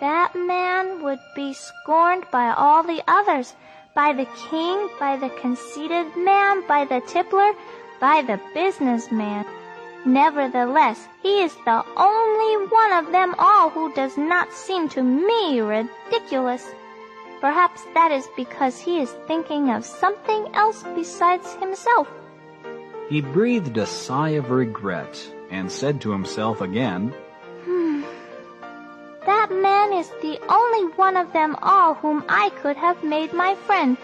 That 0.00 0.34
man 0.34 1.02
would 1.02 1.18
be 1.34 1.52
scorned 1.52 2.24
by 2.30 2.52
all 2.52 2.82
the 2.82 3.02
others, 3.08 3.54
by 3.94 4.12
the 4.12 4.26
king, 4.50 4.88
by 4.98 5.16
the 5.16 5.30
conceited 5.40 6.16
man, 6.16 6.66
by 6.66 6.84
the 6.84 7.00
tippler, 7.02 7.52
by 8.00 8.22
the 8.22 8.40
businessman. 8.54 9.44
Nevertheless, 10.06 11.06
he 11.22 11.42
is 11.42 11.54
the 11.66 11.84
only 11.96 12.66
one 12.68 12.92
of 12.92 13.12
them 13.12 13.34
all 13.38 13.68
who 13.68 13.92
does 13.94 14.16
not 14.16 14.52
seem 14.52 14.88
to 14.90 15.02
me 15.02 15.60
ridiculous. 15.60 16.66
Perhaps 17.40 17.84
that 17.94 18.12
is 18.12 18.28
because 18.36 18.78
he 18.78 19.00
is 19.00 19.10
thinking 19.26 19.70
of 19.70 19.84
something 19.84 20.48
else 20.54 20.84
besides 20.94 21.54
himself. 21.54 22.06
He 23.08 23.22
breathed 23.22 23.78
a 23.78 23.86
sigh 23.86 24.30
of 24.30 24.50
regret 24.50 25.18
and 25.50 25.72
said 25.72 26.00
to 26.02 26.12
himself 26.12 26.60
again, 26.60 27.14
Hmm. 27.64 28.02
That 29.26 29.50
man 29.50 29.92
is 29.92 30.08
the 30.22 30.38
only 30.48 30.92
one 30.96 31.16
of 31.16 31.32
them 31.32 31.56
all 31.62 31.94
whom 31.94 32.24
I 32.28 32.50
could 32.60 32.76
have 32.76 33.02
made 33.02 33.32
my 33.32 33.54
friend, 33.54 33.96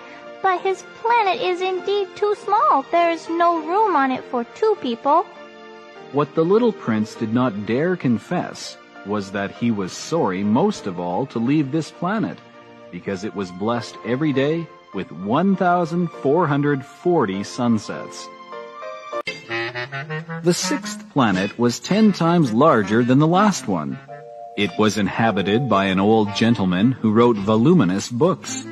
but 0.42 0.60
his 0.60 0.82
planet 1.02 1.40
is 1.40 1.60
indeed 1.60 2.08
too 2.16 2.34
small. 2.36 2.84
There 2.90 3.10
is 3.10 3.28
no 3.28 3.60
room 3.60 3.96
on 3.96 4.10
it 4.10 4.24
for 4.24 4.44
two 4.54 4.76
people. 4.80 5.24
What 6.12 6.34
the 6.34 6.44
little 6.44 6.72
prince 6.72 7.14
did 7.14 7.34
not 7.34 7.66
dare 7.66 7.96
confess 7.96 8.76
was 9.04 9.32
that 9.32 9.50
he 9.50 9.70
was 9.70 9.92
sorry 9.92 10.42
most 10.42 10.86
of 10.86 10.98
all 10.98 11.26
to 11.26 11.38
leave 11.38 11.70
this 11.70 11.90
planet, 11.90 12.38
because 12.90 13.24
it 13.24 13.34
was 13.34 13.50
blessed 13.52 13.96
every 14.04 14.32
day 14.32 14.66
with 14.94 15.12
1,440 15.12 17.44
sunsets. 17.44 18.28
The 20.42 20.54
sixth 20.54 21.08
planet 21.10 21.58
was 21.58 21.80
ten 21.80 22.12
times 22.12 22.52
larger 22.52 23.02
than 23.02 23.18
the 23.18 23.26
last 23.26 23.66
one. 23.68 23.98
It 24.56 24.70
was 24.78 24.96
inhabited 24.96 25.68
by 25.68 25.86
an 25.86 25.98
old 26.00 26.34
gentleman 26.34 26.92
who 26.92 27.12
wrote 27.12 27.36
voluminous 27.36 28.08
books. 28.08 28.64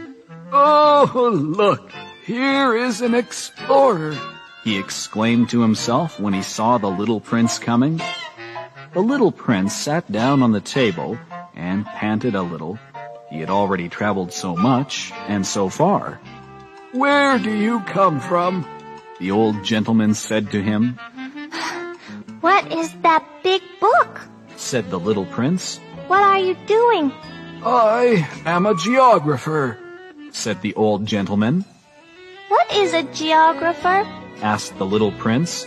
Oh, 0.52 1.30
look! 1.34 1.90
Here 2.24 2.74
is 2.74 3.02
an 3.02 3.14
explorer! 3.14 4.16
he 4.64 4.78
exclaimed 4.78 5.50
to 5.50 5.60
himself 5.60 6.18
when 6.18 6.32
he 6.32 6.42
saw 6.42 6.78
the 6.78 6.88
little 6.88 7.20
prince 7.20 7.58
coming. 7.58 8.00
The 8.94 9.02
little 9.02 9.30
prince 9.30 9.74
sat 9.74 10.10
down 10.10 10.42
on 10.42 10.52
the 10.52 10.60
table 10.60 11.18
and 11.54 11.84
panted 11.84 12.34
a 12.34 12.42
little. 12.42 12.78
He 13.34 13.40
had 13.40 13.50
already 13.50 13.88
traveled 13.88 14.32
so 14.32 14.54
much 14.54 15.10
and 15.26 15.44
so 15.44 15.68
far. 15.68 16.20
Where 16.92 17.36
do 17.40 17.50
you 17.50 17.80
come 17.80 18.20
from? 18.20 18.64
The 19.18 19.32
old 19.32 19.64
gentleman 19.64 20.14
said 20.14 20.52
to 20.52 20.62
him. 20.62 21.00
What 22.40 22.70
is 22.70 22.94
that 23.02 23.26
big 23.42 23.60
book? 23.80 24.20
said 24.54 24.88
the 24.88 25.00
little 25.00 25.26
prince. 25.26 25.80
What 26.06 26.22
are 26.22 26.38
you 26.38 26.54
doing? 26.68 27.10
I 27.66 28.22
am 28.46 28.66
a 28.66 28.76
geographer, 28.76 29.78
said 30.30 30.62
the 30.62 30.74
old 30.74 31.04
gentleman. 31.04 31.64
What 32.46 32.70
is 32.72 32.94
a 32.94 33.02
geographer? 33.02 34.06
asked 34.42 34.78
the 34.78 34.86
little 34.86 35.10
prince. 35.10 35.66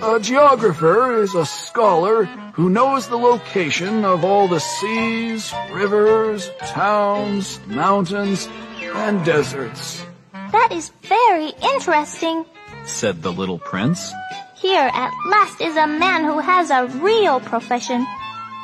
A 0.00 0.18
geographer 0.18 1.20
is 1.20 1.34
a 1.34 1.44
scholar 1.44 2.24
who 2.60 2.68
knows 2.68 3.08
the 3.08 3.16
location 3.16 4.04
of 4.04 4.22
all 4.22 4.46
the 4.46 4.60
seas, 4.60 5.50
rivers, 5.72 6.50
towns, 6.68 7.58
mountains, 7.66 8.50
and 8.96 9.24
deserts. 9.24 10.04
That 10.52 10.68
is 10.70 10.92
very 11.00 11.52
interesting, 11.72 12.44
said 12.84 13.22
the 13.22 13.32
little 13.32 13.58
prince. 13.58 14.12
Here 14.56 14.90
at 14.92 15.10
last 15.30 15.58
is 15.62 15.74
a 15.74 15.86
man 15.86 16.24
who 16.24 16.38
has 16.38 16.68
a 16.68 16.84
real 17.00 17.40
profession. 17.40 18.06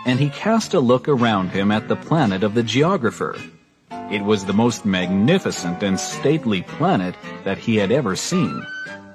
And 0.05 0.21
he 0.21 0.29
cast 0.29 0.75
a 0.75 0.81
look 0.81 1.09
around 1.09 1.49
him 1.49 1.73
at 1.73 1.89
the 1.89 1.97
planet 1.97 2.45
of 2.45 2.53
the 2.53 2.63
geographer. 2.63 3.35
It 4.13 4.21
was 4.21 4.45
the 4.45 4.53
most 4.53 4.85
magnificent 4.85 5.83
and 5.83 5.99
stately 5.99 6.61
planet 6.61 7.15
that 7.45 7.57
he 7.57 7.77
had 7.77 7.91
ever 7.91 8.15
seen. 8.15 8.63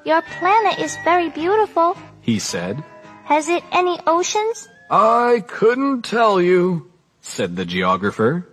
Your 0.06 0.24
planet 0.40 0.80
is 0.80 0.98
very 1.04 1.30
beautiful, 1.30 1.96
he 2.22 2.40
said. 2.40 2.84
Has 3.32 3.48
it 3.48 3.64
any 3.72 3.98
oceans? 4.06 4.68
I 4.90 5.42
couldn't 5.48 6.02
tell 6.02 6.42
you, 6.42 6.92
said 7.22 7.56
the 7.56 7.64
geographer. 7.64 8.46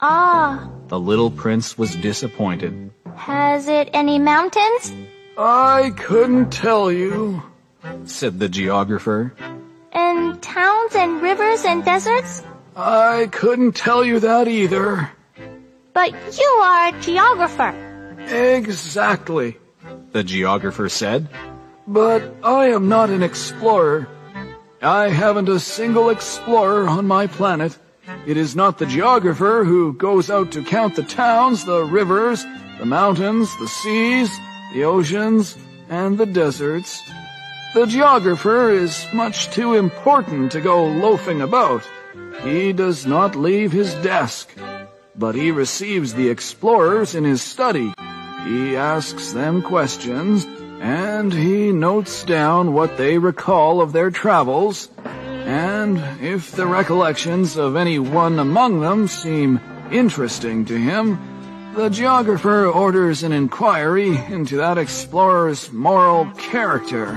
Ah. 0.00 0.70
The 0.86 1.00
little 1.00 1.32
prince 1.32 1.76
was 1.76 1.96
disappointed. 1.96 2.92
Has 3.16 3.66
it 3.66 3.90
any 3.92 4.20
mountains? 4.20 4.94
I 5.36 5.90
couldn't 5.96 6.52
tell 6.52 6.92
you, 6.92 7.42
said 8.04 8.38
the 8.38 8.48
geographer. 8.48 9.34
And 9.90 10.40
towns 10.40 10.94
and 10.94 11.20
rivers 11.20 11.64
and 11.64 11.84
deserts? 11.84 12.44
I 12.76 13.26
couldn't 13.32 13.74
tell 13.74 14.04
you 14.04 14.20
that 14.20 14.46
either. 14.46 15.10
But 15.94 16.12
you 16.38 16.50
are 16.62 16.94
a 16.94 17.00
geographer. 17.00 17.74
Exactly, 18.20 19.56
the 20.12 20.22
geographer 20.22 20.88
said. 20.88 21.26
But 21.86 22.34
I 22.42 22.70
am 22.70 22.88
not 22.88 23.10
an 23.10 23.22
explorer. 23.22 24.08
I 24.82 25.08
haven't 25.08 25.48
a 25.48 25.60
single 25.60 26.10
explorer 26.10 26.88
on 26.88 27.06
my 27.06 27.28
planet. 27.28 27.78
It 28.26 28.36
is 28.36 28.56
not 28.56 28.78
the 28.78 28.86
geographer 28.86 29.64
who 29.64 29.92
goes 29.92 30.28
out 30.28 30.50
to 30.52 30.64
count 30.64 30.96
the 30.96 31.04
towns, 31.04 31.64
the 31.64 31.84
rivers, 31.84 32.44
the 32.78 32.86
mountains, 32.86 33.56
the 33.58 33.68
seas, 33.68 34.30
the 34.72 34.84
oceans, 34.84 35.56
and 35.88 36.18
the 36.18 36.26
deserts. 36.26 37.00
The 37.74 37.86
geographer 37.86 38.70
is 38.70 39.06
much 39.12 39.50
too 39.50 39.74
important 39.74 40.52
to 40.52 40.60
go 40.60 40.86
loafing 40.86 41.40
about. 41.40 41.82
He 42.42 42.72
does 42.72 43.06
not 43.06 43.36
leave 43.36 43.70
his 43.70 43.94
desk, 43.96 44.50
but 45.14 45.34
he 45.34 45.50
receives 45.52 46.14
the 46.14 46.28
explorers 46.30 47.14
in 47.14 47.24
his 47.24 47.42
study. 47.42 47.94
He 48.44 48.76
asks 48.76 49.32
them 49.32 49.62
questions, 49.62 50.46
and 50.80 51.32
he 51.32 51.72
notes 51.72 52.24
down 52.24 52.72
what 52.72 52.96
they 52.96 53.18
recall 53.18 53.80
of 53.80 53.92
their 53.92 54.10
travels, 54.10 54.88
and 55.04 55.98
if 56.22 56.52
the 56.52 56.66
recollections 56.66 57.56
of 57.56 57.76
any 57.76 57.98
one 57.98 58.38
among 58.38 58.80
them 58.80 59.08
seem 59.08 59.60
interesting 59.90 60.64
to 60.66 60.76
him, 60.76 61.18
the 61.74 61.88
geographer 61.88 62.66
orders 62.66 63.22
an 63.22 63.32
inquiry 63.32 64.16
into 64.28 64.56
that 64.56 64.78
explorer's 64.78 65.70
moral 65.72 66.26
character. 66.32 67.14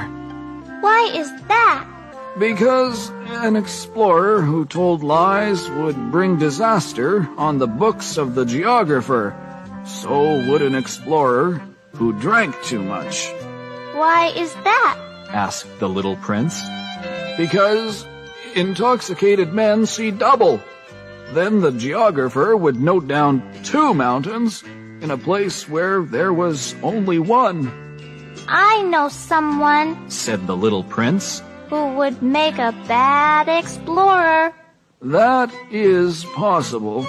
Why 0.82 1.12
is 1.14 1.30
that? 1.48 1.88
Because 2.38 3.10
an 3.28 3.56
explorer 3.56 4.42
who 4.42 4.66
told 4.66 5.04
lies 5.04 5.70
would 5.72 6.12
bring 6.12 6.38
disaster 6.38 7.28
on 7.38 7.58
the 7.58 7.68
books 7.68 8.18
of 8.18 8.36
the 8.36 8.46
geographer. 8.46 9.36
So 9.86 10.46
would 10.50 10.62
an 10.62 10.76
explorer 10.76 11.62
who 11.94 12.14
drank 12.14 12.62
too 12.64 12.84
much. 12.84 13.30
Why 14.00 14.28
is 14.28 14.54
that? 14.64 14.98
asked 15.28 15.78
the 15.80 15.90
little 15.90 16.16
prince. 16.16 16.64
Because 17.36 18.08
intoxicated 18.56 19.52
men 19.52 19.86
see 19.86 20.10
double. 20.10 20.62
Then 21.34 21.60
the 21.60 21.74
geographer 21.74 22.56
would 22.56 22.80
note 22.80 23.10
down 23.10 23.44
two 23.66 23.94
mountains 23.94 24.64
in 25.02 25.12
a 25.12 25.18
place 25.18 25.68
where 25.68 26.02
there 26.02 26.32
was 26.32 26.76
only 26.82 27.20
one. 27.20 27.68
I 28.48 28.84
know 28.84 29.10
someone, 29.10 30.10
said 30.10 30.48
the 30.48 30.56
little 30.56 30.86
prince, 30.86 31.44
who 31.68 31.96
would 31.96 32.22
make 32.22 32.58
a 32.58 32.72
bad 32.88 33.50
explorer. 33.50 34.54
That 35.02 35.54
is 35.72 36.24
possible. 36.36 37.06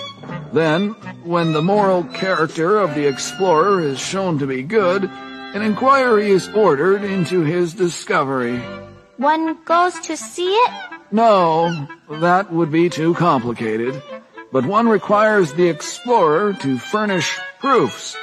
Then, 0.52 0.90
when 1.22 1.52
the 1.52 1.62
moral 1.62 2.02
character 2.02 2.78
of 2.78 2.96
the 2.96 3.06
explorer 3.06 3.80
is 3.80 4.00
shown 4.00 4.40
to 4.40 4.46
be 4.48 4.64
good, 4.64 5.08
an 5.54 5.62
inquiry 5.62 6.30
is 6.30 6.48
ordered 6.48 7.02
into 7.02 7.42
his 7.42 7.74
discovery. 7.74 8.58
One 9.16 9.58
goes 9.64 9.98
to 10.00 10.16
see 10.16 10.52
it? 10.52 10.70
No, 11.10 11.88
that 12.08 12.52
would 12.52 12.70
be 12.70 12.88
too 12.88 13.14
complicated. 13.14 14.00
But 14.52 14.64
one 14.64 14.88
requires 14.88 15.52
the 15.52 15.68
explorer 15.68 16.52
to 16.54 16.78
furnish 16.78 17.38
proofs. 17.58 18.16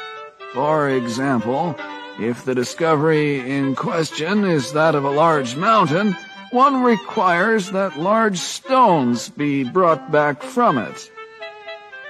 For 0.53 0.89
example, 0.89 1.75
if 2.19 2.45
the 2.45 2.55
discovery 2.55 3.39
in 3.39 3.75
question 3.75 4.43
is 4.43 4.73
that 4.73 4.95
of 4.95 5.03
a 5.03 5.11
large 5.11 5.55
mountain, 5.55 6.15
one 6.51 6.81
requires 6.81 7.71
that 7.71 7.99
large 7.99 8.39
stones 8.39 9.29
be 9.29 9.63
brought 9.63 10.11
back 10.11 10.41
from 10.41 10.77
it. 10.77 11.11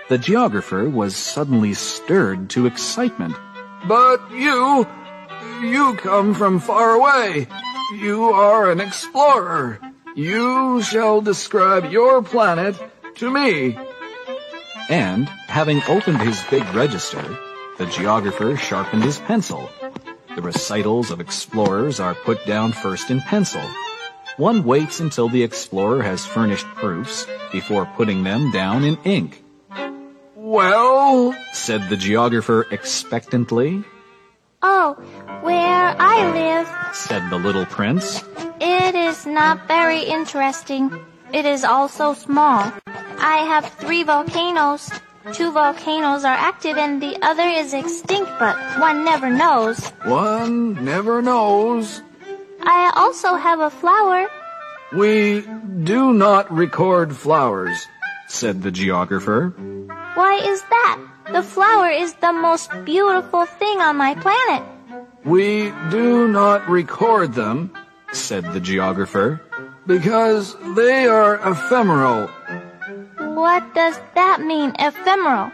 The 0.10 0.18
geographer 0.18 0.88
was 0.90 1.18
suddenly 1.18 1.74
stirred 1.74 2.50
to 2.52 2.68
excitement. 2.68 3.36
But 3.88 4.22
you, 4.32 4.88
you 5.62 5.96
come 5.96 6.34
from 6.34 6.60
far 6.60 6.92
away. 6.92 7.48
You 7.94 8.26
are 8.26 8.72
an 8.72 8.80
explorer. 8.80 9.80
You 10.16 10.82
shall 10.82 11.22
describe 11.22 11.92
your 11.92 12.22
planet 12.22 12.76
to 13.16 13.32
me. 13.32 13.78
And, 14.90 15.28
having 15.48 15.82
opened 15.88 16.22
his 16.22 16.42
big 16.50 16.64
register, 16.74 17.24
the 17.78 17.86
geographer 17.86 18.56
sharpened 18.58 19.04
his 19.04 19.20
pencil. 19.20 19.70
The 20.36 20.42
recitals 20.42 21.12
of 21.12 21.20
explorers 21.20 22.00
are 22.00 22.16
put 22.16 22.46
down 22.46 22.72
first 22.72 23.12
in 23.12 23.22
pencil. 23.22 23.62
One 24.38 24.64
waits 24.64 25.00
until 25.00 25.30
the 25.30 25.44
explorer 25.44 26.04
has 26.04 26.26
furnished 26.26 26.68
proofs 26.76 27.26
before 27.52 27.86
putting 27.86 28.24
them 28.24 28.52
down 28.52 28.84
in 28.84 28.98
ink. 29.04 29.44
Well, 30.36 31.36
said 31.54 31.90
the 31.90 31.98
geographer 31.98 32.68
expectantly. 32.72 33.84
Oh, 34.62 34.94
where 35.42 35.96
I 36.00 36.32
live, 36.32 36.96
said 36.96 37.30
the 37.30 37.38
little 37.38 37.66
prince. 37.66 38.24
It 38.60 38.96
is 38.96 39.26
not 39.26 39.68
very 39.68 40.02
interesting. 40.02 40.92
It 41.32 41.46
is 41.46 41.64
also 41.64 42.14
small. 42.14 42.72
I 43.20 43.38
have 43.48 43.66
three 43.74 44.04
volcanoes. 44.04 44.90
Two 45.34 45.52
volcanoes 45.52 46.24
are 46.24 46.34
active 46.34 46.78
and 46.78 47.02
the 47.02 47.18
other 47.22 47.44
is 47.44 47.74
extinct, 47.74 48.32
but 48.40 48.56
one 48.80 49.04
never 49.04 49.30
knows. 49.30 49.90
One 50.06 50.84
never 50.86 51.22
knows. 51.22 52.02
I 52.62 52.92
also 52.96 53.36
have 53.36 53.60
a 53.60 53.70
flower. 53.70 54.28
We 54.94 55.42
do 55.84 56.14
not 56.14 56.52
record 56.52 57.16
flowers, 57.16 57.88
said 58.28 58.64
the 58.64 58.72
geographer. 58.72 59.54
Why 60.16 60.40
is 60.44 60.62
that? 60.62 61.00
The 61.32 61.44
flower 61.44 61.90
is 61.90 62.14
the 62.16 62.32
most 62.32 62.72
beautiful 62.86 63.46
thing 63.46 63.82
on 63.82 63.98
my 63.98 64.16
planet. 64.16 64.64
We 65.26 65.74
do 65.92 66.28
not 66.28 66.70
record 66.70 67.34
them, 67.34 67.72
said 68.14 68.54
the 68.54 68.62
geographer, 68.62 69.42
because 69.86 70.56
they 70.76 71.06
are 71.06 71.36
ephemeral. 71.36 72.28
What 73.36 73.76
does 73.76 74.00
that 74.16 74.40
mean, 74.42 74.72
ephemeral? 74.80 75.52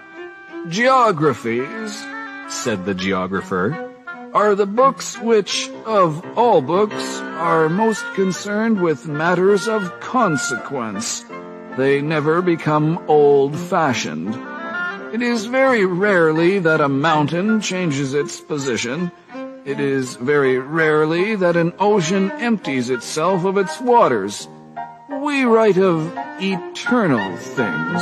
Geographies, 0.70 2.06
said 2.48 2.86
the 2.86 2.94
geographer, 2.94 3.74
are 4.34 4.54
the 4.54 4.68
books 4.68 5.18
which, 5.20 5.70
of 5.86 6.24
all 6.38 6.62
books, 6.62 7.20
are 7.42 7.68
most 7.68 8.06
concerned 8.14 8.80
with 8.82 9.08
matters 9.08 9.68
of 9.68 10.00
consequence. 10.00 11.26
They 11.78 12.02
never 12.02 12.42
become 12.42 13.04
old-fashioned. 13.08 14.53
It 15.14 15.22
is 15.22 15.46
very 15.46 15.86
rarely 15.86 16.58
that 16.58 16.82
a 16.82 16.90
mountain 16.90 17.62
changes 17.62 18.16
its 18.16 18.42
position. 18.42 19.12
It 19.64 19.80
is 19.80 20.16
very 20.16 20.58
rarely 20.58 21.36
that 21.36 21.56
an 21.56 21.72
ocean 21.78 22.32
empties 22.42 22.90
itself 22.90 23.46
of 23.46 23.60
its 23.60 23.80
waters. 23.80 24.48
We 25.22 25.44
write 25.44 25.78
of 25.78 26.12
eternal 26.42 27.38
things. 27.38 28.02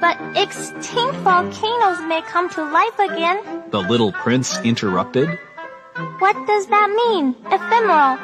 But 0.00 0.16
extinct 0.34 1.16
volcanoes 1.16 2.00
may 2.08 2.22
come 2.22 2.48
to 2.56 2.64
life 2.64 2.98
again. 2.98 3.64
The 3.70 3.80
little 3.80 4.12
prince 4.12 4.58
interrupted. 4.60 5.28
What 6.18 6.46
does 6.46 6.66
that 6.68 6.88
mean? 6.96 7.36
Ephemeral. 7.52 8.16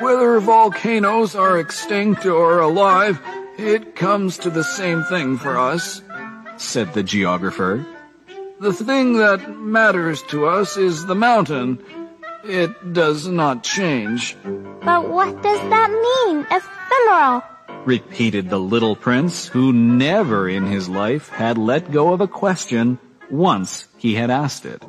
Whether 0.00 0.40
volcanoes 0.40 1.36
are 1.36 1.60
extinct 1.60 2.26
or 2.26 2.58
alive, 2.58 3.20
it 3.56 3.94
comes 3.94 4.38
to 4.38 4.50
the 4.50 4.64
same 4.64 5.04
thing 5.04 5.38
for 5.38 5.56
us, 5.56 6.02
said 6.60 6.94
the 6.94 7.02
geographer. 7.02 7.86
The 8.60 8.72
thing 8.72 9.18
that 9.18 9.56
matters 9.56 10.22
to 10.24 10.46
us 10.46 10.76
is 10.76 11.06
the 11.06 11.14
mountain. 11.14 11.78
It 12.44 12.92
does 12.92 13.26
not 13.26 13.62
change. 13.62 14.36
But 14.84 15.08
what 15.08 15.42
does 15.42 15.60
that 15.70 15.90
mean? 15.90 16.46
Ephemeral 16.50 17.42
repeated 17.88 18.50
the 18.50 18.60
little 18.60 18.94
prince, 18.94 19.46
who 19.48 19.72
never 19.72 20.46
in 20.46 20.66
his 20.66 20.88
life 20.88 21.30
had 21.30 21.56
let 21.56 21.90
go 21.90 22.12
of 22.12 22.20
a 22.20 22.28
question 22.28 22.98
once 23.30 23.88
he 23.96 24.14
had 24.14 24.30
asked 24.30 24.66
it. 24.66 24.84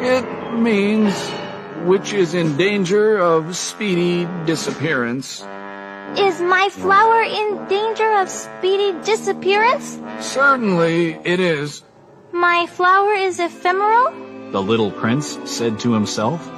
It 0.00 0.24
means 0.54 1.12
which 1.84 2.14
is 2.14 2.32
in 2.32 2.56
danger 2.56 3.18
of 3.18 3.54
speedy 3.54 4.26
disappearance. 4.46 5.44
Is 6.18 6.40
my 6.40 6.68
flower 6.70 7.22
in 7.22 7.66
danger 7.68 8.18
of 8.18 8.28
speedy 8.28 8.92
disappearance? 9.04 9.98
Certainly 10.20 11.18
it 11.24 11.38
is. 11.38 11.84
My 12.32 12.66
flower 12.66 13.12
is 13.12 13.38
ephemeral? 13.38 14.12
The 14.50 14.60
little 14.60 14.90
prince 14.90 15.38
said 15.44 15.78
to 15.80 15.92
himself. 15.92 16.50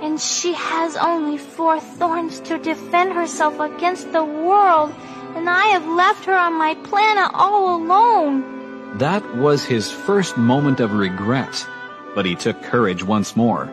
And 0.00 0.20
she 0.20 0.52
has 0.52 0.96
only 0.96 1.36
four 1.36 1.80
thorns 1.80 2.38
to 2.40 2.58
defend 2.58 3.12
herself 3.12 3.58
against 3.58 4.12
the 4.12 4.24
world, 4.24 4.94
and 5.34 5.50
I 5.50 5.66
have 5.66 5.86
left 5.86 6.24
her 6.26 6.36
on 6.36 6.54
my 6.54 6.74
planet 6.74 7.30
all 7.34 7.74
alone. 7.74 8.98
That 8.98 9.36
was 9.36 9.64
his 9.64 9.90
first 9.90 10.36
moment 10.36 10.78
of 10.78 10.92
regret, 10.92 11.66
but 12.14 12.24
he 12.24 12.36
took 12.36 12.62
courage 12.62 13.02
once 13.02 13.34
more. 13.34 13.66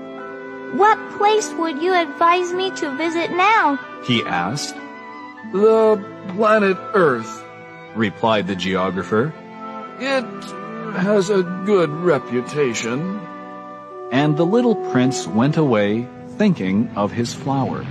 What 0.73 0.97
place 1.17 1.51
would 1.53 1.81
you 1.81 1.93
advise 1.93 2.53
me 2.53 2.71
to 2.77 2.95
visit 2.95 3.31
now? 3.31 3.77
He 4.03 4.23
asked. 4.23 4.75
The 5.51 6.03
planet 6.35 6.77
Earth, 6.93 7.43
replied 7.95 8.45
the 8.45 8.55
geographer. 8.55 9.33
It 9.99 10.25
has 10.95 11.29
a 11.31 11.43
good 11.65 11.89
reputation. 11.89 13.19
And 14.11 14.37
the 14.37 14.45
little 14.45 14.75
prince 14.91 15.25
went 15.25 15.57
away 15.57 16.07
thinking 16.37 16.91
of 16.95 17.11
his 17.11 17.33
flower. 17.33 17.85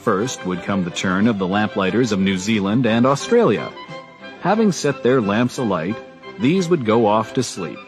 First 0.00 0.44
would 0.44 0.62
come 0.62 0.84
the 0.84 0.90
turn 0.90 1.26
of 1.26 1.38
the 1.38 1.46
lamplighters 1.46 2.12
of 2.12 2.18
New 2.18 2.36
Zealand 2.36 2.86
and 2.86 3.06
Australia. 3.06 3.72
Having 4.40 4.72
set 4.72 5.02
their 5.02 5.20
lamps 5.20 5.58
alight, 5.58 5.96
these 6.38 6.68
would 6.68 6.84
go 6.84 7.06
off 7.06 7.34
to 7.34 7.42
sleep. 7.42 7.78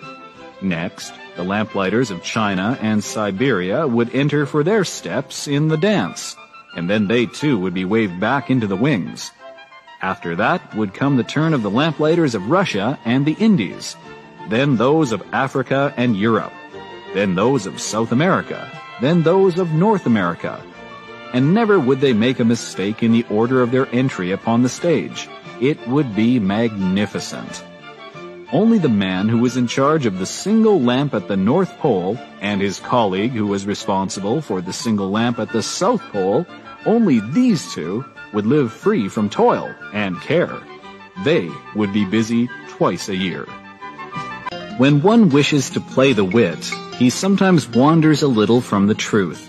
Next, 0.61 1.13
the 1.37 1.43
lamplighters 1.43 2.11
of 2.11 2.23
China 2.23 2.79
and 2.81 3.03
Siberia 3.03 3.87
would 3.87 4.15
enter 4.15 4.47
for 4.47 4.63
their 4.63 4.85
steps 4.85 5.49
in 5.49 5.69
the 5.69 5.77
dance, 5.79 6.37
and 6.77 6.89
then 6.89 7.09
they 7.09 7.27
too 7.27 7.59
would 7.59 7.75
be 7.75 7.85
waved 7.85 8.21
back 8.21 8.51
into 8.51 8.67
the 8.67 8.77
wings. 8.77 9.31
After 10.03 10.35
that 10.35 10.75
would 10.75 10.95
come 10.95 11.17
the 11.17 11.23
turn 11.23 11.55
of 11.55 11.63
the 11.63 11.71
lamplighters 11.71 12.35
of 12.35 12.51
Russia 12.51 12.99
and 13.05 13.25
the 13.25 13.37
Indies, 13.39 13.95
then 14.49 14.77
those 14.77 15.13
of 15.13 15.23
Africa 15.33 15.95
and 15.97 16.17
Europe, 16.17 16.53
then 17.15 17.37
those 17.37 17.67
of 17.67 17.81
South 17.81 18.11
America, 18.11 18.69
then 19.01 19.23
those 19.23 19.61
of 19.61 19.71
North 19.71 20.07
America. 20.07 20.61
And 21.33 21.55
never 21.55 21.79
would 21.79 22.01
they 22.01 22.13
make 22.13 22.41
a 22.41 22.45
mistake 22.45 23.05
in 23.05 23.13
the 23.13 23.25
order 23.31 23.63
of 23.63 23.71
their 23.71 23.87
entry 23.95 24.33
upon 24.33 24.65
the 24.65 24.69
stage. 24.69 25.29
It 25.61 25.79
would 25.87 26.17
be 26.17 26.41
magnificent. 26.41 27.63
Only 28.51 28.79
the 28.79 28.89
man 28.89 29.29
who 29.29 29.39
was 29.39 29.57
in 29.57 29.69
charge 29.69 30.05
of 30.05 30.19
the 30.19 30.27
single 30.27 30.81
lamp 30.81 31.15
at 31.15 31.29
the 31.29 31.37
North 31.37 31.79
Pole 31.79 32.19
and 32.41 32.61
his 32.61 32.81
colleague 32.81 33.31
who 33.31 33.47
was 33.47 33.67
responsible 33.67 34.41
for 34.41 34.61
the 34.61 34.73
single 34.73 35.13
lamp 35.13 35.39
at 35.39 35.51
the 35.51 35.63
South 35.63 36.03
Pole, 36.11 36.45
only 36.85 37.21
these 37.21 37.73
two 37.73 38.05
would 38.33 38.47
live 38.47 38.73
free 38.73 39.09
from 39.09 39.29
toil 39.29 39.75
and 39.93 40.21
care. 40.21 40.61
They 41.25 41.51
would 41.75 41.93
be 41.93 42.05
busy 42.05 42.49
twice 42.69 43.09
a 43.09 43.17
year. 43.17 43.45
When 44.79 45.03
one 45.03 45.29
wishes 45.29 45.71
to 45.71 45.81
play 45.81 46.13
the 46.13 46.25
wit, 46.25 46.65
he 46.97 47.11
sometimes 47.11 47.69
wanders 47.69 48.23
a 48.23 48.29
little 48.29 48.61
from 48.61 48.87
the 48.87 48.95
truth. 48.95 49.49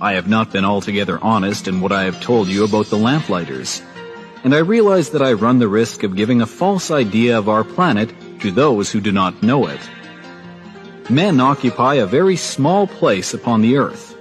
I 0.00 0.14
have 0.14 0.28
not 0.28 0.52
been 0.52 0.64
altogether 0.64 1.18
honest 1.22 1.68
in 1.68 1.80
what 1.80 1.92
I 1.92 2.04
have 2.04 2.20
told 2.20 2.48
you 2.48 2.64
about 2.64 2.86
the 2.86 2.96
lamplighters, 2.96 3.82
and 4.44 4.54
I 4.54 4.58
realize 4.58 5.10
that 5.10 5.22
I 5.22 5.32
run 5.32 5.58
the 5.58 5.68
risk 5.68 6.02
of 6.02 6.16
giving 6.16 6.42
a 6.42 6.46
false 6.46 6.90
idea 6.90 7.38
of 7.38 7.48
our 7.48 7.64
planet 7.64 8.12
to 8.40 8.50
those 8.50 8.92
who 8.92 9.00
do 9.00 9.12
not 9.12 9.42
know 9.42 9.66
it. 9.66 9.80
Men 11.08 11.40
occupy 11.40 11.94
a 11.94 12.06
very 12.06 12.36
small 12.36 12.86
place 12.86 13.34
upon 13.34 13.62
the 13.62 13.76
earth, 13.76 14.13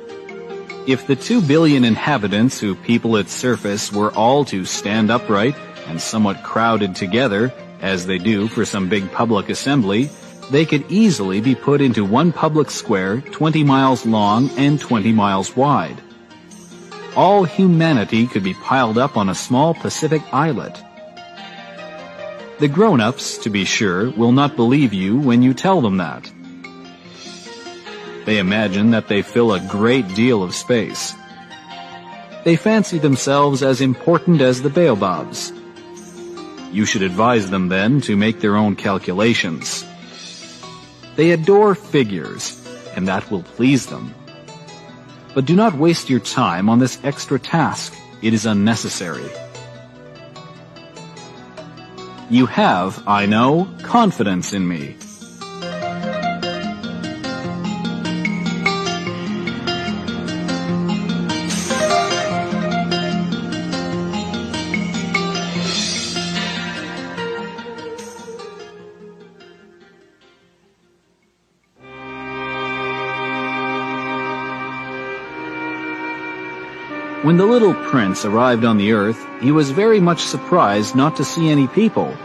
if 0.86 1.08
the 1.08 1.16
two 1.16 1.42
billion 1.42 1.86
inhabitants 1.86 2.60
who 2.60 2.76
people 2.76 3.16
its 3.16 3.32
surface 3.32 3.92
were 3.92 4.12
all 4.14 4.44
to 4.46 4.66
stand 4.66 5.10
upright 5.10 5.56
and 5.88 6.02
somewhat 6.02 6.44
crowded 6.44 6.96
together, 6.96 7.54
as 7.82 8.06
they 8.06 8.18
do 8.18 8.48
for 8.48 8.66
some 8.66 8.90
big 8.90 9.12
public 9.12 9.50
assembly, 9.50 10.10
they 10.52 10.66
could 10.66 10.84
easily 10.92 11.40
be 11.40 11.56
put 11.56 11.82
into 11.82 12.04
one 12.04 12.32
public 12.32 12.70
square 12.70 13.22
20 13.22 13.64
miles 13.64 14.06
long 14.06 14.50
and 14.58 14.80
20 14.80 15.12
miles 15.14 15.56
wide. 15.56 16.02
All 17.16 17.44
humanity 17.44 18.28
could 18.28 18.44
be 18.44 18.54
piled 18.56 18.98
up 18.98 19.16
on 19.16 19.30
a 19.30 19.36
small 19.36 19.74
Pacific 19.74 20.22
islet. 20.34 20.82
The 22.60 22.68
grown-ups, 22.68 23.38
to 23.40 23.50
be 23.50 23.66
sure, 23.66 24.10
will 24.12 24.32
not 24.32 24.56
believe 24.56 24.94
you 24.94 25.18
when 25.18 25.44
you 25.44 25.54
tell 25.54 25.82
them 25.82 25.98
that. 25.98 26.32
They 28.26 28.38
imagine 28.38 28.92
that 28.92 29.08
they 29.08 29.22
fill 29.22 29.54
a 29.54 29.60
great 29.60 30.08
deal 30.16 30.44
of 30.44 30.56
space. 30.56 31.14
They 32.44 32.56
fancy 32.56 32.98
themselves 32.98 33.64
as 33.64 33.82
important 33.82 34.42
as 34.42 34.62
the 34.62 34.70
baobabs. 34.70 35.52
You 36.72 36.86
should 36.86 37.04
advise 37.04 37.50
them 37.50 37.70
then 37.70 38.02
to 38.02 38.18
make 38.18 38.40
their 38.40 38.56
own 38.56 38.76
calculations. 38.76 39.86
They 41.16 41.32
adore 41.32 41.76
figures, 41.76 42.60
and 42.96 43.08
that 43.08 43.30
will 43.30 43.44
please 43.44 43.86
them. 43.86 44.14
But 45.36 45.46
do 45.46 45.56
not 45.56 45.76
waste 45.76 46.10
your 46.10 46.20
time 46.20 46.70
on 46.70 46.80
this 46.80 47.00
extra 47.04 47.40
task. 47.40 47.94
It 48.22 48.34
is 48.34 48.46
unnecessary. 48.46 49.30
You 52.30 52.46
have, 52.48 53.04
I 53.08 53.26
know, 53.26 53.70
confidence 53.84 54.54
in 54.54 54.68
me. 54.68 54.96
When 77.34 77.40
the 77.40 77.48
little 77.48 77.74
prince 77.74 78.26
arrived 78.26 78.64
on 78.64 78.78
the 78.78 78.92
earth, 78.92 79.20
he 79.42 79.52
was 79.52 79.72
very 79.72 80.00
much 80.00 80.20
surprised 80.20 80.96
not 80.96 81.16
to 81.16 81.26
see 81.26 81.50
any 81.50 81.66
people. 81.66 82.16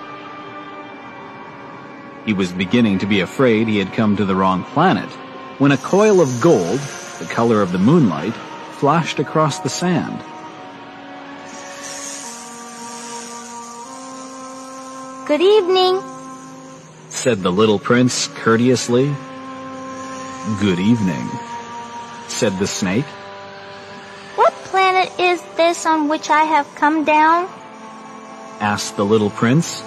He 2.27 2.35
was 2.35 2.53
beginning 2.53 2.99
to 2.99 3.07
be 3.07 3.21
afraid 3.21 3.69
he 3.69 3.79
had 3.79 3.95
come 3.95 4.19
to 4.19 4.27
the 4.27 4.35
wrong 4.37 4.65
planet, 4.65 5.09
when 5.57 5.73
a 5.73 5.79
coil 5.79 6.21
of 6.21 6.43
gold, 6.43 6.79
the 7.21 7.25
color 7.25 7.63
of 7.63 7.73
the 7.73 7.79
moonlight, 7.79 8.35
flashed 8.73 9.19
across 9.19 9.61
the 9.61 9.71
sand. 9.71 10.21
Good 15.27 15.41
evening, 15.41 16.03
said 17.09 17.43
the 17.43 17.51
little 17.51 17.79
prince 17.79 18.27
courteously. 18.27 19.07
Good 20.61 20.79
evening, 20.79 21.31
said 22.27 22.59
the 22.59 22.67
snake 22.67 23.07
is 25.19 25.43
this 25.57 25.85
on 25.87 26.09
which 26.09 26.31
I 26.31 26.45
have 26.45 26.73
come 26.75 27.05
down? 27.05 27.49
asked 28.61 28.97
the 28.97 29.05
little 29.05 29.31
prince. 29.31 29.81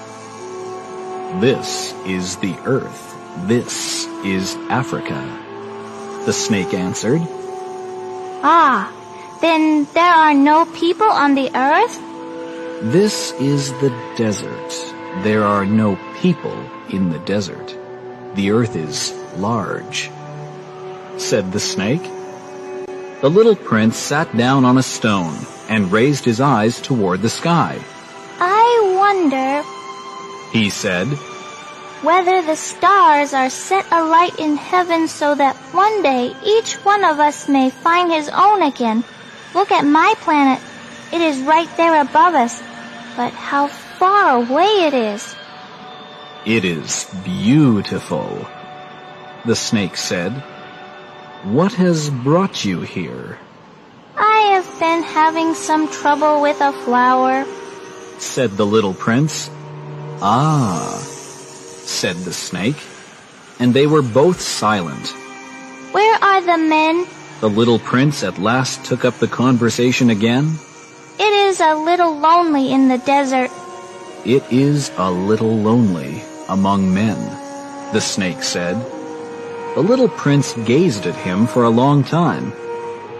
This 1.40 1.94
is 2.06 2.38
the 2.38 2.56
earth. 2.66 3.16
This 3.48 4.06
is 4.26 4.56
Africa, 4.70 5.20
the 6.26 6.34
snake 6.34 6.74
answered. 6.74 7.22
Ah, 8.44 8.92
then 9.42 9.88
there 9.94 10.14
are 10.14 10.34
no 10.34 10.66
people 10.66 11.08
on 11.08 11.36
the 11.36 11.50
earth? 11.56 12.00
This 12.92 13.32
is 13.34 13.72
the 13.80 13.90
desert. 14.18 14.72
There 15.24 15.44
are 15.44 15.66
no 15.66 15.98
people 16.20 16.58
in 16.90 17.12
the 17.12 17.20
desert. 17.20 17.78
The 18.36 18.52
earth 18.52 18.76
is 18.76 19.14
large, 19.38 20.12
said 21.18 21.52
the 21.52 21.60
snake. 21.60 22.04
The 23.22 23.30
little 23.30 23.56
prince 23.56 23.98
sat 23.98 24.36
down 24.36 24.66
on 24.66 24.80
a 24.80 24.84
stone 24.84 25.38
and 25.70 25.92
raised 25.92 26.26
his 26.26 26.42
eyes 26.42 26.82
toward 26.82 27.22
the 27.22 27.30
sky. 27.30 27.80
I 28.40 28.96
wonder, 28.98 29.62
he 30.58 30.72
said, 30.72 31.08
whether 32.02 32.42
the 32.42 32.56
stars 32.56 33.36
are 33.36 33.52
set 33.52 33.86
alight 33.92 34.40
in 34.40 34.58
heaven 34.58 35.08
so 35.08 35.36
that 35.36 35.56
one 35.72 36.02
day 36.02 36.34
each 36.44 36.74
one 36.84 37.04
of 37.04 37.20
us 37.20 37.48
may 37.48 37.70
find 37.70 38.12
his 38.12 38.28
own 38.28 38.64
again. 38.64 39.04
Look 39.54 39.72
at 39.72 39.86
my 39.86 40.16
planet. 40.22 40.60
It 41.14 41.22
is 41.22 41.42
right 41.42 41.70
there 41.78 42.02
above 42.02 42.34
us. 42.34 42.60
But 43.16 43.34
how 43.34 43.68
far 43.68 44.38
away 44.38 44.88
it 44.88 44.96
is. 44.96 45.36
It 46.48 46.66
is 46.66 47.06
beautiful, 47.24 48.48
the 49.46 49.56
snake 49.56 49.96
said. 49.96 50.44
What 51.44 51.74
has 51.74 52.12
brought 52.12 52.64
you 52.64 52.82
here? 52.82 53.40
I 54.16 54.54
have 54.54 54.80
been 54.80 55.02
having 55.02 55.56
some 55.56 55.90
trouble 55.90 56.40
with 56.40 56.62
a 56.62 56.72
flower, 56.72 57.46
said 58.20 58.52
the 58.52 58.66
little 58.66 58.94
prince. 58.94 59.50
Ah, 60.22 61.02
said 61.02 62.18
the 62.18 62.32
snake, 62.32 62.78
and 63.58 63.74
they 63.74 63.88
were 63.88 64.04
both 64.04 64.40
silent. 64.40 65.16
Where 65.94 66.24
are 66.24 66.42
the 66.42 66.60
men? 66.60 67.08
The 67.40 67.50
little 67.50 67.80
prince 67.80 68.24
at 68.24 68.38
last 68.38 68.86
took 68.86 69.04
up 69.04 69.18
the 69.18 69.28
conversation 69.28 70.12
again. 70.12 70.60
It 71.18 71.34
is 71.50 71.60
a 71.60 71.74
little 71.74 72.20
lonely 72.20 72.72
in 72.72 72.88
the 72.88 73.00
desert. 73.00 73.50
It 74.26 74.44
is 74.52 74.92
a 74.96 75.10
little 75.10 75.58
lonely 75.58 76.22
among 76.48 76.94
men, 76.94 77.18
the 77.94 78.02
snake 78.02 78.44
said. 78.44 78.78
The 79.74 79.82
little 79.82 80.10
prince 80.10 80.54
gazed 80.66 81.06
at 81.06 81.16
him 81.16 81.48
for 81.48 81.64
a 81.64 81.70
long 81.70 82.04
time. 82.04 82.52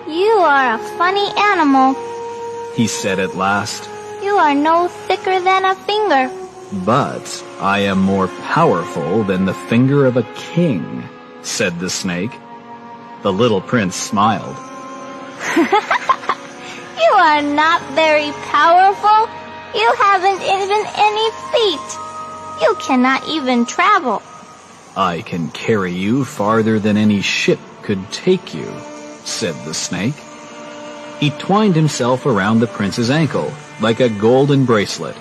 You 0.06 0.34
are 0.44 0.74
a 0.74 0.98
funny 0.98 1.30
animal, 1.38 1.96
he 2.76 2.88
said 2.88 3.20
at 3.20 3.38
last. 3.38 3.90
You 4.22 4.36
are 4.36 4.54
no 4.54 4.90
thicker 4.90 5.40
than 5.40 5.64
a 5.64 5.76
finger. 5.76 6.30
But 6.84 7.44
I 7.62 7.80
am 7.80 8.00
more 8.00 8.28
powerful 8.28 9.24
than 9.24 9.46
the 9.46 9.54
finger 9.54 10.06
of 10.06 10.18
a 10.18 10.28
king, 10.36 11.08
said 11.42 11.80
the 11.80 11.90
snake. 11.90 12.32
The 13.24 13.32
little 13.32 13.62
prince 13.62 13.96
smiled. 13.96 14.58
you 15.56 17.12
are 17.16 17.42
not 17.42 17.82
very 17.94 18.32
powerful. 18.52 19.30
You 19.74 19.94
haven't 20.00 20.42
even 20.42 20.84
any 21.00 21.32
feet. 21.54 21.90
You 22.62 22.76
cannot 22.82 23.26
even 23.30 23.66
travel. 23.66 24.22
I 24.96 25.22
can 25.22 25.50
carry 25.52 25.94
you 25.94 26.26
farther 26.26 26.78
than 26.78 26.98
any 26.98 27.22
ship 27.22 27.60
could 27.82 28.12
take 28.12 28.54
you, 28.54 28.70
said 29.24 29.56
the 29.66 29.74
snake. 29.74 30.16
He 31.20 31.30
twined 31.30 31.76
himself 31.76 32.26
around 32.26 32.60
the 32.60 32.68
prince's 32.68 33.10
ankle 33.10 33.54
like 33.80 34.00
a 34.00 34.10
golden 34.10 34.66
bracelet. 34.66 35.16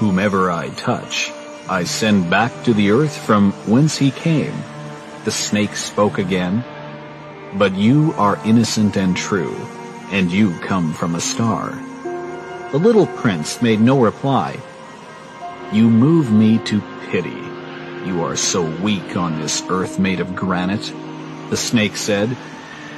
Whomever 0.00 0.50
I 0.50 0.70
touch, 0.70 1.30
I 1.68 1.84
send 1.84 2.28
back 2.28 2.64
to 2.64 2.74
the 2.74 2.90
earth 2.90 3.16
from 3.16 3.52
whence 3.68 3.96
he 3.96 4.10
came. 4.10 4.54
The 5.24 5.30
snake 5.30 5.76
spoke 5.76 6.18
again. 6.18 6.64
But 7.54 7.74
you 7.74 8.14
are 8.16 8.40
innocent 8.44 8.96
and 8.96 9.16
true, 9.16 9.54
and 10.10 10.30
you 10.30 10.58
come 10.60 10.92
from 10.92 11.14
a 11.14 11.20
star. 11.20 11.70
The 12.72 12.78
little 12.78 13.06
prince 13.06 13.60
made 13.60 13.80
no 13.80 14.00
reply. 14.00 14.56
You 15.72 15.88
move 15.88 16.32
me 16.32 16.58
to 16.64 16.80
pity. 17.10 17.49
You 18.04 18.24
are 18.24 18.36
so 18.36 18.62
weak 18.80 19.16
on 19.16 19.38
this 19.38 19.62
earth 19.68 19.98
made 19.98 20.20
of 20.20 20.34
granite. 20.34 20.92
The 21.50 21.56
snake 21.56 21.96
said, 21.96 22.34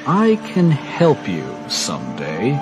I 0.06 0.36
can 0.52 0.70
help 0.70 1.28
you 1.28 1.44
someday. 1.68 2.52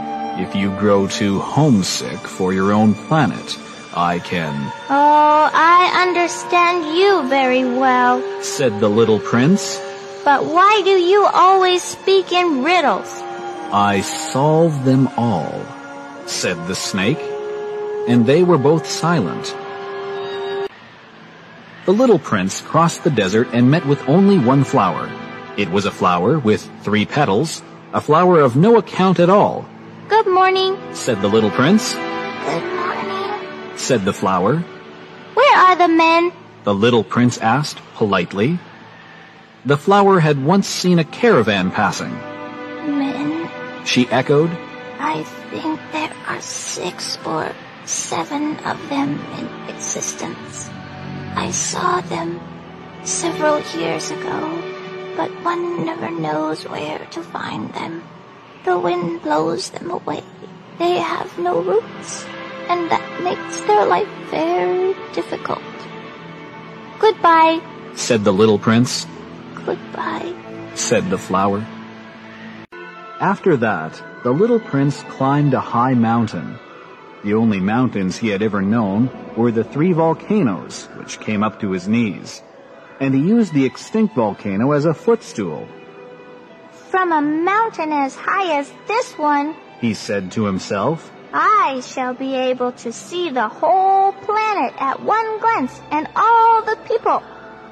If 0.42 0.54
you 0.54 0.70
grow 0.78 1.06
too 1.06 1.38
homesick 1.38 2.18
for 2.18 2.54
your 2.54 2.72
own 2.72 2.94
planet, 2.94 3.58
I 3.94 4.20
can. 4.20 4.72
Oh, 4.88 5.50
I 5.52 6.06
understand 6.08 6.96
you 6.96 7.28
very 7.28 7.64
well, 7.64 8.22
said 8.42 8.80
the 8.80 8.88
little 8.88 9.18
prince. 9.18 9.78
But 10.24 10.46
why 10.46 10.80
do 10.82 10.90
you 10.90 11.26
always 11.26 11.82
speak 11.82 12.32
in 12.32 12.64
riddles? 12.64 13.10
I 13.72 14.00
solve 14.00 14.84
them 14.84 15.08
all, 15.16 15.64
said 16.26 16.56
the 16.66 16.74
snake, 16.74 17.20
and 18.08 18.24
they 18.24 18.44
were 18.44 18.58
both 18.58 18.86
silent. 18.86 19.54
The 21.86 21.92
little 21.92 22.18
prince 22.18 22.60
crossed 22.60 23.04
the 23.04 23.10
desert 23.10 23.48
and 23.52 23.70
met 23.70 23.86
with 23.86 24.06
only 24.06 24.38
one 24.38 24.64
flower. 24.64 25.10
It 25.56 25.70
was 25.70 25.86
a 25.86 25.90
flower 25.90 26.38
with 26.38 26.70
three 26.82 27.06
petals, 27.06 27.62
a 27.94 28.02
flower 28.02 28.38
of 28.40 28.54
no 28.54 28.76
account 28.76 29.18
at 29.18 29.30
all. 29.30 29.66
Good 30.08 30.26
morning, 30.26 30.76
said 30.92 31.22
the 31.22 31.28
little 31.28 31.50
prince. 31.50 31.94
Good 31.94 32.64
morning, 32.76 33.76
said 33.76 34.04
the 34.04 34.12
flower. 34.12 34.58
Where 35.34 35.56
are 35.56 35.76
the 35.76 35.88
men? 35.88 36.32
The 36.64 36.74
little 36.74 37.02
prince 37.02 37.38
asked 37.38 37.78
politely. 37.94 38.58
The 39.64 39.78
flower 39.78 40.20
had 40.20 40.44
once 40.44 40.68
seen 40.68 40.98
a 40.98 41.04
caravan 41.04 41.70
passing. 41.70 42.12
Men? 42.12 43.50
She 43.86 44.06
echoed. 44.08 44.50
I 44.98 45.22
think 45.50 45.80
there 45.92 46.12
are 46.26 46.40
six 46.42 47.18
or 47.24 47.50
seven 47.86 48.56
of 48.66 48.76
them 48.90 49.18
in 49.38 49.74
existence. 49.74 50.68
I 51.40 51.52
saw 51.52 52.02
them 52.02 52.38
several 53.02 53.60
years 53.72 54.10
ago, 54.10 54.38
but 55.16 55.30
one 55.42 55.86
never 55.86 56.10
knows 56.10 56.68
where 56.68 56.98
to 57.16 57.22
find 57.22 57.72
them. 57.72 58.04
The 58.66 58.78
wind 58.78 59.22
blows 59.22 59.70
them 59.70 59.90
away. 59.90 60.22
They 60.78 60.98
have 60.98 61.32
no 61.38 61.62
roots, 61.62 62.26
and 62.68 62.90
that 62.90 63.22
makes 63.24 63.62
their 63.62 63.86
life 63.86 64.12
very 64.28 64.92
difficult. 65.14 65.64
Goodbye, 66.98 67.64
said 67.94 68.22
the 68.22 68.36
little 68.36 68.58
prince. 68.58 69.06
Goodbye, 69.64 70.34
said 70.74 71.08
the 71.08 71.16
flower. 71.16 71.64
After 73.18 73.56
that, 73.56 73.96
the 74.24 74.30
little 74.30 74.60
prince 74.60 75.02
climbed 75.04 75.54
a 75.54 75.60
high 75.60 75.94
mountain. 75.94 76.58
The 77.22 77.34
only 77.34 77.60
mountains 77.60 78.16
he 78.16 78.28
had 78.28 78.42
ever 78.42 78.62
known 78.62 79.10
were 79.36 79.52
the 79.52 79.64
three 79.64 79.92
volcanoes, 79.92 80.86
which 80.96 81.20
came 81.20 81.42
up 81.42 81.60
to 81.60 81.72
his 81.72 81.86
knees. 81.86 82.42
And 82.98 83.14
he 83.14 83.20
used 83.20 83.52
the 83.52 83.66
extinct 83.66 84.14
volcano 84.14 84.72
as 84.72 84.86
a 84.86 84.94
footstool. 84.94 85.68
From 86.88 87.12
a 87.12 87.20
mountain 87.20 87.92
as 87.92 88.14
high 88.14 88.58
as 88.58 88.72
this 88.88 89.12
one, 89.18 89.54
he 89.80 89.94
said 89.94 90.32
to 90.32 90.44
himself, 90.44 91.12
I 91.32 91.80
shall 91.84 92.14
be 92.14 92.34
able 92.34 92.72
to 92.72 92.92
see 92.92 93.30
the 93.30 93.48
whole 93.48 94.12
planet 94.12 94.74
at 94.78 95.02
one 95.02 95.40
glance 95.40 95.80
and 95.90 96.08
all 96.16 96.62
the 96.62 96.76
people. 96.88 97.22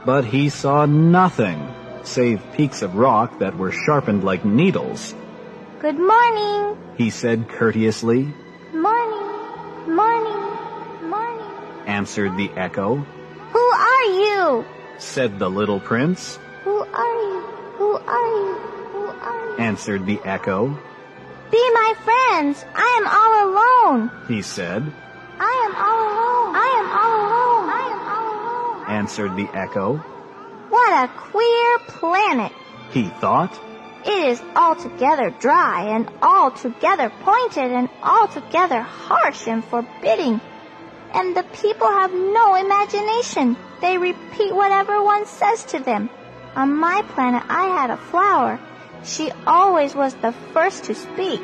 But 0.05 0.25
he 0.25 0.49
saw 0.49 0.87
nothing, 0.87 1.69
save 2.05 2.43
peaks 2.53 2.83
of 2.83 2.95
rock 2.95 3.41
that 3.41 3.57
were 3.57 3.73
sharpened 3.73 4.25
like 4.25 4.45
needles. 4.45 5.15
Good 5.81 5.99
morning, 5.99 6.77
he 6.97 7.11
said 7.11 7.49
courteously. 7.49 8.33
Morning. 8.73 9.28
Morning, 9.89 11.09
morning, 11.09 11.49
answered 11.87 12.37
the 12.37 12.51
echo. 12.57 12.97
Who 12.97 13.59
are 13.59 14.05
you? 14.05 14.65
said 14.99 15.39
the 15.39 15.49
little 15.49 15.81
prince. 15.81 16.39
Who 16.65 16.77
are 16.81 17.15
you? 17.23 17.41
Who 17.79 17.93
are 17.97 18.29
you? 18.37 18.55
Who 18.93 19.07
are 19.07 19.51
you? 19.51 19.57
answered 19.57 20.05
the 20.05 20.21
echo. 20.25 20.69
Be 21.51 21.71
my 21.73 21.95
friends. 22.05 22.67
I 22.75 22.89
am 23.01 23.07
all 23.09 23.33
alone, 23.49 24.11
he 24.29 24.43
said. 24.43 24.85
I 25.41 25.55
am 25.65 25.75
all 25.75 26.01
alone. 26.05 26.53
I 26.55 26.69
am 26.81 26.89
all 27.01 27.13
alone. 27.25 27.71
I 27.73 27.85
am 27.89 28.01
all 28.13 28.29
alone, 28.37 28.91
answered 28.91 29.37
the 29.37 29.49
echo. 29.57 29.97
What 30.69 31.05
a 31.05 31.09
queer 31.09 31.79
planet, 31.89 32.53
he 32.91 33.05
thought. 33.05 33.59
It 34.05 34.29
is 34.29 34.43
altogether 34.55 35.31
dry 35.31 35.95
and 35.95 36.09
altogether 36.23 37.11
pointed 37.23 37.73
and 37.73 37.89
altogether 38.03 38.81
harsh 38.81 39.47
and 39.47 39.65
forbidding. 39.65 40.41
And 41.13 41.37
the 41.37 41.43
people 41.43 41.89
have 41.89 42.13
no 42.13 42.55
imagination. 42.55 43.57
They 43.81 43.99
repeat 43.99 44.55
whatever 44.55 45.03
one 45.03 45.27
says 45.27 45.65
to 45.67 45.79
them. 45.79 46.11
On 46.55 46.75
my 46.75 47.03
planet, 47.09 47.43
I 47.49 47.67
had 47.67 47.91
a 47.91 47.97
flower. 47.97 48.61
She 49.05 49.31
always 49.47 49.95
was 49.95 50.15
the 50.15 50.33
first 50.53 50.85
to 50.85 50.95
speak. 50.95 51.41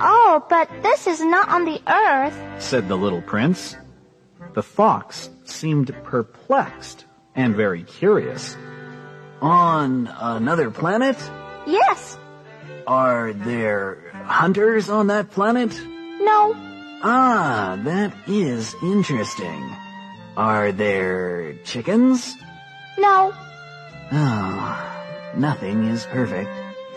Oh, 0.00 0.44
but 0.48 0.68
this 0.82 1.06
is 1.06 1.20
not 1.20 1.48
on 1.48 1.64
the 1.64 1.80
earth, 1.86 2.62
said 2.62 2.88
the 2.88 2.96
little 2.96 3.22
prince. 3.22 3.76
The 4.54 4.62
fox 4.62 5.30
seemed 5.44 5.94
perplexed 6.04 7.04
and 7.34 7.54
very 7.54 7.84
curious. 7.84 8.56
On 9.40 10.06
another 10.20 10.70
planet? 10.70 11.16
Yes. 11.66 12.18
Are 12.86 13.32
there 13.32 13.98
hunters 14.24 14.88
on 14.90 15.06
that 15.08 15.30
planet? 15.30 15.70
No. 16.20 16.54
Ah, 17.02 17.78
that 17.84 18.14
is 18.26 18.74
interesting. 18.82 19.70
Are 20.36 20.72
there 20.72 21.54
chickens? 21.64 22.36
No. 22.98 23.32
Oh, 24.12 25.32
nothing 25.36 25.84
is 25.84 26.06
perfect, 26.06 26.50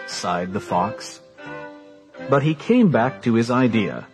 sighed 0.07 0.53
the 0.53 0.59
fox. 0.59 1.21
But 2.29 2.43
he 2.43 2.55
came 2.55 2.91
back 2.91 3.21
to 3.23 3.35
his 3.35 3.51
idea. 3.51 4.07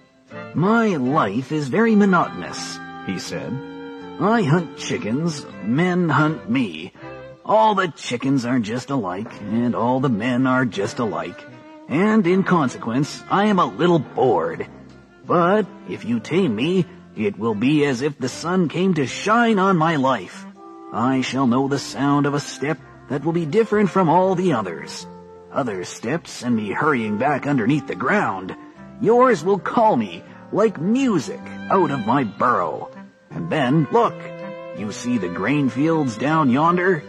My 0.53 0.97
life 0.97 1.51
is 1.51 1.67
very 1.67 1.95
monotonous, 1.95 2.77
he 3.05 3.19
said. 3.19 3.53
I 4.19 4.43
hunt 4.43 4.77
chickens, 4.77 5.45
men 5.63 6.09
hunt 6.09 6.49
me. 6.49 6.93
All 7.43 7.73
the 7.73 7.87
chickens 7.87 8.45
are 8.45 8.59
just 8.59 8.91
alike, 8.91 9.31
and 9.41 9.75
all 9.75 9.99
the 9.99 10.09
men 10.09 10.45
are 10.45 10.65
just 10.65 10.99
alike. 10.99 11.43
And 11.89 12.25
in 12.27 12.43
consequence, 12.43 13.21
I 13.29 13.45
am 13.45 13.57
a 13.57 13.65
little 13.65 13.99
bored. 13.99 14.67
But 15.25 15.65
if 15.89 16.05
you 16.05 16.19
tame 16.19 16.55
me, 16.55 16.85
it 17.15 17.37
will 17.39 17.55
be 17.55 17.85
as 17.85 18.01
if 18.01 18.17
the 18.17 18.29
sun 18.29 18.69
came 18.69 18.93
to 18.93 19.07
shine 19.07 19.59
on 19.59 19.75
my 19.75 19.95
life. 19.95 20.45
I 20.93 21.21
shall 21.21 21.47
know 21.47 21.67
the 21.67 21.79
sound 21.79 22.25
of 22.25 22.33
a 22.33 22.39
step 22.39 22.77
that 23.09 23.25
will 23.25 23.33
be 23.33 23.45
different 23.45 23.89
from 23.89 24.07
all 24.07 24.35
the 24.35 24.53
others. 24.53 25.07
Other 25.51 25.83
steps 25.83 26.31
send 26.31 26.55
me 26.55 26.71
hurrying 26.71 27.17
back 27.17 27.47
underneath 27.47 27.87
the 27.87 27.95
ground. 27.95 28.55
Yours 29.01 29.43
will 29.43 29.59
call 29.59 29.97
me, 29.97 30.23
like 30.51 30.79
music, 30.79 31.41
out 31.69 31.91
of 31.91 32.05
my 32.05 32.23
burrow. 32.23 32.91
And 33.31 33.49
then, 33.49 33.87
look, 33.91 34.15
you 34.77 34.91
see 34.91 35.17
the 35.17 35.27
grain 35.27 35.69
fields 35.69 36.17
down 36.17 36.49
yonder? 36.49 37.03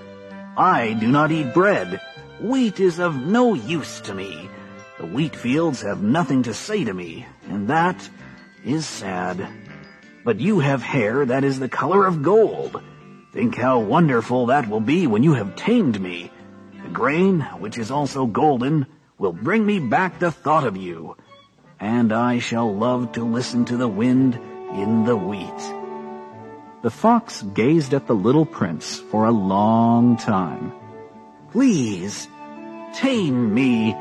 I 0.57 0.93
do 0.93 1.09
not 1.09 1.33
eat 1.33 1.55
bread. 1.55 2.01
Wheat 2.41 2.79
is 2.79 2.99
of 2.99 3.17
no 3.17 3.55
use 3.55 4.01
to 4.03 4.15
me. 4.15 4.51
The 4.99 5.07
wheat 5.07 5.35
fields 5.35 5.81
have 5.83 6.03
nothing 6.03 6.43
to 6.43 6.53
say 6.53 6.85
to 6.85 6.93
me, 6.93 7.27
and 7.49 7.69
that 7.69 8.09
is 8.65 8.87
sad. 8.87 9.49
But 10.25 10.41
you 10.41 10.61
have 10.61 10.83
hair 10.83 11.25
that 11.25 11.43
is 11.43 11.59
the 11.59 11.69
color 11.69 12.07
of 12.07 12.23
gold. 12.23 12.83
Think 13.33 13.57
how 13.57 13.81
wonderful 13.81 14.47
that 14.47 14.69
will 14.69 14.81
be 14.81 15.07
when 15.07 15.23
you 15.23 15.33
have 15.35 15.57
tamed 15.57 15.99
me. 15.99 16.31
The 16.83 16.91
grain, 16.91 17.41
which 17.59 17.79
is 17.79 17.91
also 17.91 18.27
golden, 18.27 18.87
will 19.17 19.33
bring 19.33 19.65
me 19.65 19.79
back 19.79 20.19
the 20.19 20.31
thought 20.31 20.67
of 20.67 20.77
you. 20.77 21.17
And 21.81 22.13
I 22.13 22.41
shall 22.41 22.75
love 22.75 23.13
to 23.13 23.25
listen 23.25 23.65
to 23.67 23.79
the 23.79 23.89
wind 23.89 24.39
in 24.75 25.05
the 25.05 25.17
wheat. 25.17 25.82
The 26.83 26.91
fox 26.91 27.43
gazed 27.43 27.95
at 27.95 28.09
the 28.09 28.15
little 28.15 28.45
prince 28.45 28.99
for 28.99 29.27
a 29.27 29.31
long 29.31 30.17
time. 30.17 30.73
Please, 31.53 32.27
tame 32.95 33.55
me, 33.55 33.97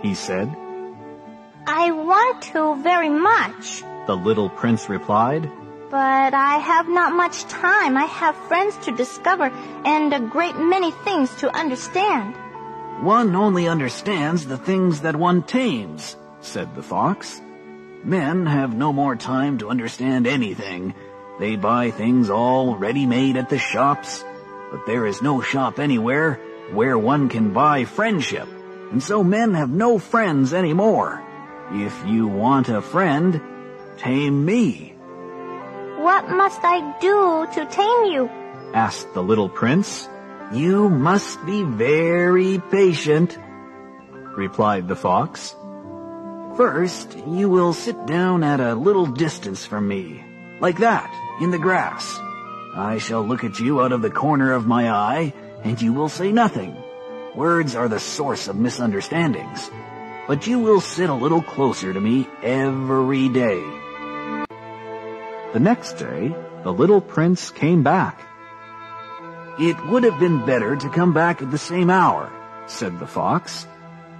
he 0.00 0.14
said. 0.14 0.48
I 1.66 1.92
want 1.92 2.42
to 2.54 2.76
very 2.82 3.10
much, 3.10 3.82
The 4.06 4.16
little 4.16 4.48
prince 4.48 4.88
replied. 4.88 5.48
But 5.90 6.32
I 6.32 6.56
have 6.56 6.88
not 6.88 7.12
much 7.12 7.44
time. 7.44 7.98
I 7.98 8.06
have 8.06 8.34
friends 8.48 8.78
to 8.86 8.96
discover 8.96 9.52
and 9.84 10.12
a 10.14 10.20
great 10.20 10.56
many 10.56 10.90
things 10.90 11.36
to 11.36 11.54
understand. 11.54 12.34
One 13.04 13.36
only 13.36 13.68
understands 13.68 14.46
the 14.46 14.56
things 14.56 15.02
that 15.02 15.16
one 15.16 15.42
tames, 15.42 16.16
said 16.40 16.74
the 16.74 16.82
fox. 16.82 17.42
Men 18.04 18.46
have 18.46 18.74
no 18.74 18.92
more 18.92 19.16
time 19.16 19.58
to 19.58 19.68
understand 19.68 20.26
anything. 20.26 20.94
They 21.38 21.56
buy 21.56 21.90
things 21.90 22.30
all 22.30 22.76
ready-made 22.76 23.36
at 23.36 23.48
the 23.48 23.58
shops, 23.58 24.24
but 24.70 24.86
there 24.86 25.06
is 25.06 25.22
no 25.22 25.40
shop 25.40 25.78
anywhere 25.78 26.40
where 26.72 26.96
one 26.96 27.28
can 27.28 27.52
buy 27.52 27.84
friendship, 27.84 28.48
and 28.90 29.02
so 29.02 29.24
men 29.24 29.54
have 29.54 29.70
no 29.70 29.98
friends 29.98 30.54
anymore. 30.54 31.22
If 31.72 32.06
you 32.06 32.26
want 32.28 32.68
a 32.68 32.82
friend, 32.82 33.40
tame 33.96 34.44
me. 34.44 34.94
What 35.98 36.28
must 36.28 36.60
I 36.62 36.80
do 37.00 37.46
to 37.54 37.66
tame 37.70 38.12
you? 38.12 38.28
asked 38.74 39.14
the 39.14 39.22
little 39.22 39.48
prince. 39.48 40.08
You 40.52 40.88
must 40.90 41.44
be 41.46 41.62
very 41.62 42.58
patient, 42.70 43.38
replied 44.36 44.88
the 44.88 44.96
fox. 44.96 45.54
First, 46.56 47.16
you 47.26 47.48
will 47.48 47.72
sit 47.72 48.06
down 48.06 48.44
at 48.44 48.60
a 48.60 48.74
little 48.74 49.06
distance 49.06 49.64
from 49.64 49.88
me, 49.88 50.22
like 50.62 50.78
that, 50.78 51.12
in 51.40 51.50
the 51.50 51.58
grass. 51.58 52.18
I 52.74 52.98
shall 52.98 53.26
look 53.26 53.42
at 53.44 53.58
you 53.58 53.82
out 53.82 53.92
of 53.92 54.00
the 54.00 54.10
corner 54.10 54.52
of 54.52 54.66
my 54.66 54.90
eye, 54.90 55.34
and 55.64 55.82
you 55.82 55.92
will 55.92 56.08
say 56.08 56.30
nothing. 56.32 56.74
Words 57.34 57.74
are 57.74 57.88
the 57.88 57.98
source 57.98 58.46
of 58.46 58.56
misunderstandings. 58.56 59.70
But 60.28 60.46
you 60.46 60.60
will 60.60 60.80
sit 60.80 61.10
a 61.10 61.14
little 61.14 61.42
closer 61.42 61.92
to 61.92 62.00
me 62.00 62.28
every 62.42 63.28
day. 63.28 63.60
The 65.52 65.60
next 65.60 65.94
day, 65.94 66.34
the 66.62 66.72
little 66.72 67.00
prince 67.00 67.50
came 67.50 67.82
back. 67.82 68.22
It 69.58 69.84
would 69.86 70.04
have 70.04 70.20
been 70.20 70.46
better 70.46 70.76
to 70.76 70.88
come 70.90 71.12
back 71.12 71.42
at 71.42 71.50
the 71.50 71.58
same 71.58 71.90
hour, 71.90 72.32
said 72.68 73.00
the 73.00 73.06
fox. 73.06 73.66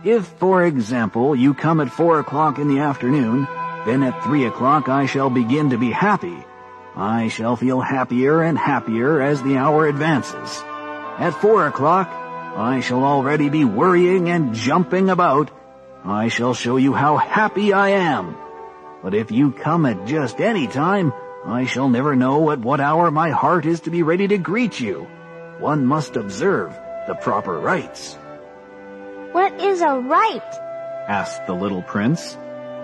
If, 0.04 0.26
for 0.26 0.66
example, 0.66 1.36
you 1.36 1.54
come 1.54 1.80
at 1.80 1.92
four 1.92 2.18
o'clock 2.18 2.58
in 2.58 2.68
the 2.68 2.80
afternoon, 2.80 3.46
then 3.86 4.02
at 4.02 4.22
three 4.24 4.44
o'clock 4.46 4.88
I 4.88 5.06
shall 5.06 5.30
begin 5.30 5.70
to 5.70 5.78
be 5.78 5.90
happy. 5.90 6.44
I 6.94 7.28
shall 7.28 7.56
feel 7.56 7.80
happier 7.80 8.42
and 8.42 8.58
happier 8.58 9.20
as 9.20 9.42
the 9.42 9.56
hour 9.56 9.86
advances. 9.86 10.62
At 11.18 11.30
four 11.40 11.66
o'clock, 11.66 12.08
I 12.08 12.80
shall 12.80 13.04
already 13.04 13.48
be 13.48 13.64
worrying 13.64 14.28
and 14.28 14.54
jumping 14.54 15.08
about. 15.08 15.50
I 16.04 16.28
shall 16.28 16.52
show 16.52 16.76
you 16.76 16.92
how 16.92 17.16
happy 17.16 17.72
I 17.72 17.90
am. 17.90 18.36
But 19.02 19.14
if 19.14 19.30
you 19.30 19.52
come 19.52 19.86
at 19.86 20.06
just 20.06 20.40
any 20.40 20.66
time, 20.66 21.12
I 21.44 21.64
shall 21.64 21.88
never 21.88 22.14
know 22.14 22.50
at 22.50 22.60
what 22.60 22.80
hour 22.80 23.10
my 23.10 23.30
heart 23.30 23.66
is 23.66 23.80
to 23.80 23.90
be 23.90 24.02
ready 24.02 24.28
to 24.28 24.38
greet 24.38 24.78
you. 24.78 25.08
One 25.58 25.86
must 25.86 26.16
observe 26.16 26.70
the 27.08 27.14
proper 27.14 27.58
rites. 27.58 28.14
What 29.32 29.60
is 29.60 29.80
a 29.80 29.98
rite? 29.98 30.54
asked 31.08 31.46
the 31.46 31.54
little 31.54 31.82
prince. 31.82 32.36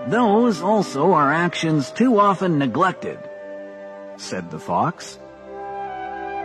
Those 0.07 0.61
also 0.61 1.11
are 1.13 1.31
actions 1.31 1.91
too 1.91 2.19
often 2.19 2.57
neglected, 2.57 3.19
said 4.17 4.49
the 4.49 4.59
fox. 4.59 5.19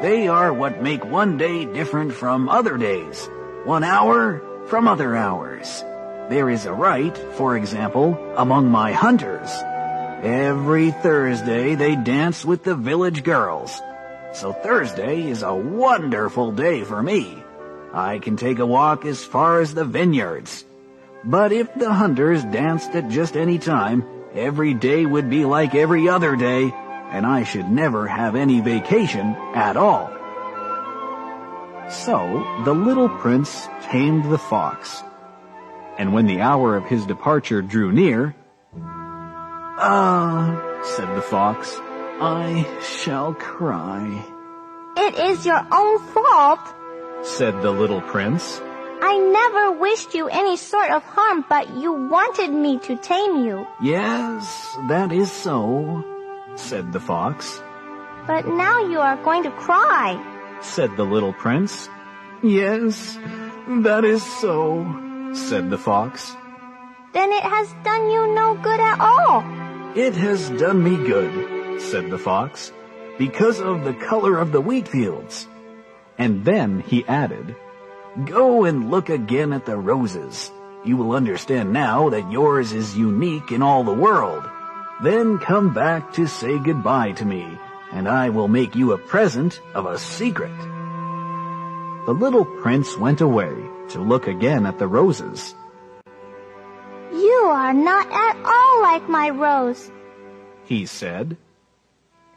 They 0.03 0.29
are 0.29 0.53
what 0.53 0.83
make 0.83 1.05
one 1.05 1.39
day 1.39 1.65
different 1.65 2.13
from 2.13 2.49
other 2.49 2.77
days, 2.77 3.29
one 3.65 3.85
hour 3.85 4.43
from 4.67 4.89
other 4.89 5.17
hours. 5.17 5.83
There 6.29 6.51
is 6.51 6.67
a 6.67 6.73
rite, 6.73 7.17
for 7.37 7.57
example, 7.57 8.19
among 8.37 8.71
my 8.71 8.93
hunters. 8.93 9.51
Every 10.23 10.91
Thursday 10.91 11.75
they 11.75 11.97
dance 11.97 12.45
with 12.45 12.65
the 12.65 12.75
village 12.75 13.23
girls. 13.23 13.81
So 14.33 14.53
Thursday 14.53 15.29
is 15.29 15.43
a 15.43 15.55
wonderful 15.55 16.51
day 16.53 16.83
for 16.83 17.03
me. 17.03 17.43
I 17.93 18.19
can 18.19 18.37
take 18.37 18.59
a 18.59 18.67
walk 18.67 19.05
as 19.05 19.23
far 19.23 19.61
as 19.61 19.75
the 19.75 19.85
vineyards. 19.85 20.65
But 21.27 21.53
if 21.53 21.73
the 21.75 21.93
hunters 21.93 22.45
danced 22.45 22.95
at 22.95 23.09
just 23.09 23.37
any 23.37 23.59
time, 23.59 24.05
every 24.35 24.75
day 24.75 25.07
would 25.07 25.31
be 25.31 25.45
like 25.45 25.75
every 25.75 26.09
other 26.09 26.37
day, 26.37 26.71
and 27.11 27.25
I 27.25 27.45
should 27.45 27.71
never 27.71 28.07
have 28.07 28.37
any 28.37 28.61
vacation 28.61 29.35
at 29.55 29.77
all. 29.77 30.11
So 31.89 32.45
the 32.65 32.75
little 32.75 33.09
prince 33.09 33.69
tamed 33.85 34.31
the 34.31 34.39
fox. 34.39 35.03
And 35.97 36.13
when 36.13 36.27
the 36.27 36.41
hour 36.41 36.77
of 36.77 36.85
his 36.85 37.07
departure 37.07 37.63
drew 37.63 37.93
near, 37.93 38.35
Ah, 39.77 40.81
said 40.83 41.17
the 41.17 41.23
fox, 41.23 41.77
I 42.21 42.67
shall 42.83 43.35
cry. 43.35 44.25
It 44.97 45.15
is 45.19 45.45
your 45.47 45.67
own 45.73 45.99
fault. 45.99 46.61
said 47.23 47.63
the 47.63 47.71
little 47.71 48.01
prince. 48.03 48.61
I 49.07 49.19
never 49.19 49.79
wished 49.79 50.15
you 50.15 50.29
any 50.29 50.57
sort 50.57 50.91
of 50.91 51.03
harm, 51.03 51.45
but 51.47 51.77
you 51.77 51.93
wanted 51.93 52.51
me 52.51 52.79
to 52.87 52.97
tame 52.97 53.45
you. 53.45 53.67
Yes, 53.83 54.45
that 54.89 55.13
is 55.13 55.31
so, 55.31 56.03
said 56.57 56.91
the 56.91 57.01
fox. 57.01 57.61
But 58.27 58.47
now 58.47 58.89
you 58.89 58.99
are 59.01 59.19
going 59.23 59.43
to 59.43 59.51
cry. 59.51 60.17
said 60.63 60.97
the 60.97 61.05
little 61.05 61.35
prince. 61.35 61.91
Yes, 62.43 63.19
that 63.85 64.05
is 64.05 64.23
so, 64.41 64.89
said 65.35 65.69
the 65.69 65.77
fox. 65.77 66.35
Then 67.13 67.31
it 67.31 67.45
has 67.45 67.69
done 67.85 68.11
you 68.11 68.35
no 68.35 68.55
good 68.57 68.81
at 68.81 68.99
all. 69.01 69.45
It 69.95 70.15
has 70.15 70.49
done 70.49 70.83
me 70.83 70.97
good, 70.97 71.83
said 71.83 72.11
the 72.11 72.19
fox, 72.19 72.73
because 73.19 73.61
of 73.61 73.85
the 73.85 73.93
color 73.93 74.39
of 74.39 74.51
the 74.53 74.63
wheat 74.63 74.89
fields. 74.89 75.47
And 76.17 76.45
then 76.47 76.81
he 76.81 77.05
added, 77.05 77.55
Go 78.23 78.65
and 78.65 78.93
look 78.93 79.09
again 79.11 79.53
at 79.53 79.66
the 79.66 79.77
roses. 79.77 80.53
You 80.85 80.97
will 80.97 81.16
understand 81.16 81.73
now 81.73 82.11
that 82.11 82.31
yours 82.31 82.73
is 82.73 82.97
unique 82.97 83.51
in 83.51 83.61
all 83.61 83.82
the 83.82 83.93
world. 83.93 84.49
Then 85.03 85.39
come 85.39 85.74
back 85.74 86.12
to 86.12 86.28
say 86.28 86.61
goodbye 86.61 87.12
to 87.12 87.24
me, 87.24 87.59
and 87.91 88.09
I 88.09 88.28
will 88.28 88.47
make 88.47 88.77
you 88.77 88.93
a 88.93 88.99
present 88.99 89.61
of 89.74 89.86
a 89.86 89.99
secret. 89.99 90.57
The 92.07 92.12
little 92.12 92.45
prince 92.45 92.97
went 92.97 93.20
away 93.20 93.53
to 93.89 94.01
look 94.01 94.28
again 94.28 94.65
at 94.65 94.78
the 94.78 94.86
roses. 94.86 95.53
You 97.12 97.49
are 97.51 97.74
not 97.74 98.07
at 98.12 98.36
all 98.45 98.82
like 98.82 99.09
my 99.09 99.31
rose. 99.31 99.91
He 100.65 100.86
said, 100.86 101.36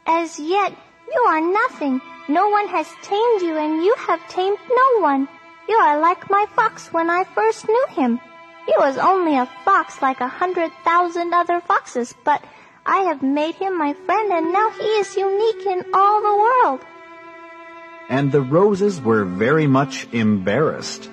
As 0.06 0.40
yet, 0.40 0.72
you 1.12 1.20
are 1.20 1.40
nothing. 1.40 2.00
No 2.28 2.48
one 2.48 2.66
has 2.66 2.88
tamed 3.02 3.42
you, 3.42 3.56
and 3.56 3.84
you 3.84 3.94
have 3.98 4.28
tamed 4.28 4.58
no 4.68 5.02
one. 5.02 5.28
You 5.68 5.76
are 5.76 6.00
like 6.00 6.30
my 6.30 6.46
fox 6.56 6.92
when 6.92 7.10
I 7.10 7.24
first 7.24 7.68
knew 7.68 7.86
him. 7.90 8.20
He 8.66 8.74
was 8.78 8.96
only 8.98 9.36
a 9.36 9.48
fox 9.64 10.00
like 10.00 10.20
a 10.20 10.28
hundred 10.28 10.72
thousand 10.84 11.34
other 11.34 11.60
foxes, 11.60 12.14
but 12.24 12.42
I 12.86 12.98
have 13.08 13.22
made 13.22 13.54
him 13.54 13.76
my 13.76 13.92
friend, 14.06 14.32
and 14.32 14.52
now 14.52 14.70
he 14.70 14.88
is 15.00 15.16
unique 15.16 15.66
in 15.66 15.84
all 15.92 16.22
the 16.22 16.36
world. 16.36 16.80
And 18.08 18.32
the 18.32 18.40
roses 18.40 19.00
were 19.00 19.24
very 19.24 19.66
much 19.66 20.08
embarrassed. 20.12 21.10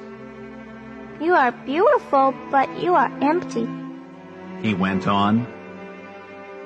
You 1.20 1.34
are 1.34 1.52
beautiful, 1.52 2.34
but 2.50 2.70
you 2.80 2.96
are 2.96 3.12
empty. 3.22 3.68
He 4.62 4.74
went 4.74 5.08
on, 5.08 5.48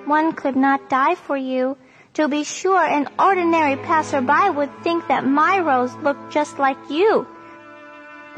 One 0.06 0.34
could 0.34 0.56
not 0.56 0.90
die 0.90 1.16
for 1.16 1.38
you. 1.38 1.78
To 2.16 2.28
be 2.28 2.44
sure, 2.44 2.82
an 2.82 3.08
ordinary 3.18 3.76
passerby 3.78 4.50
would 4.50 4.74
think 4.84 5.08
that 5.08 5.26
my 5.26 5.60
rose 5.60 5.94
looked 6.02 6.32
just 6.32 6.58
like 6.58 6.78
you. 6.90 7.28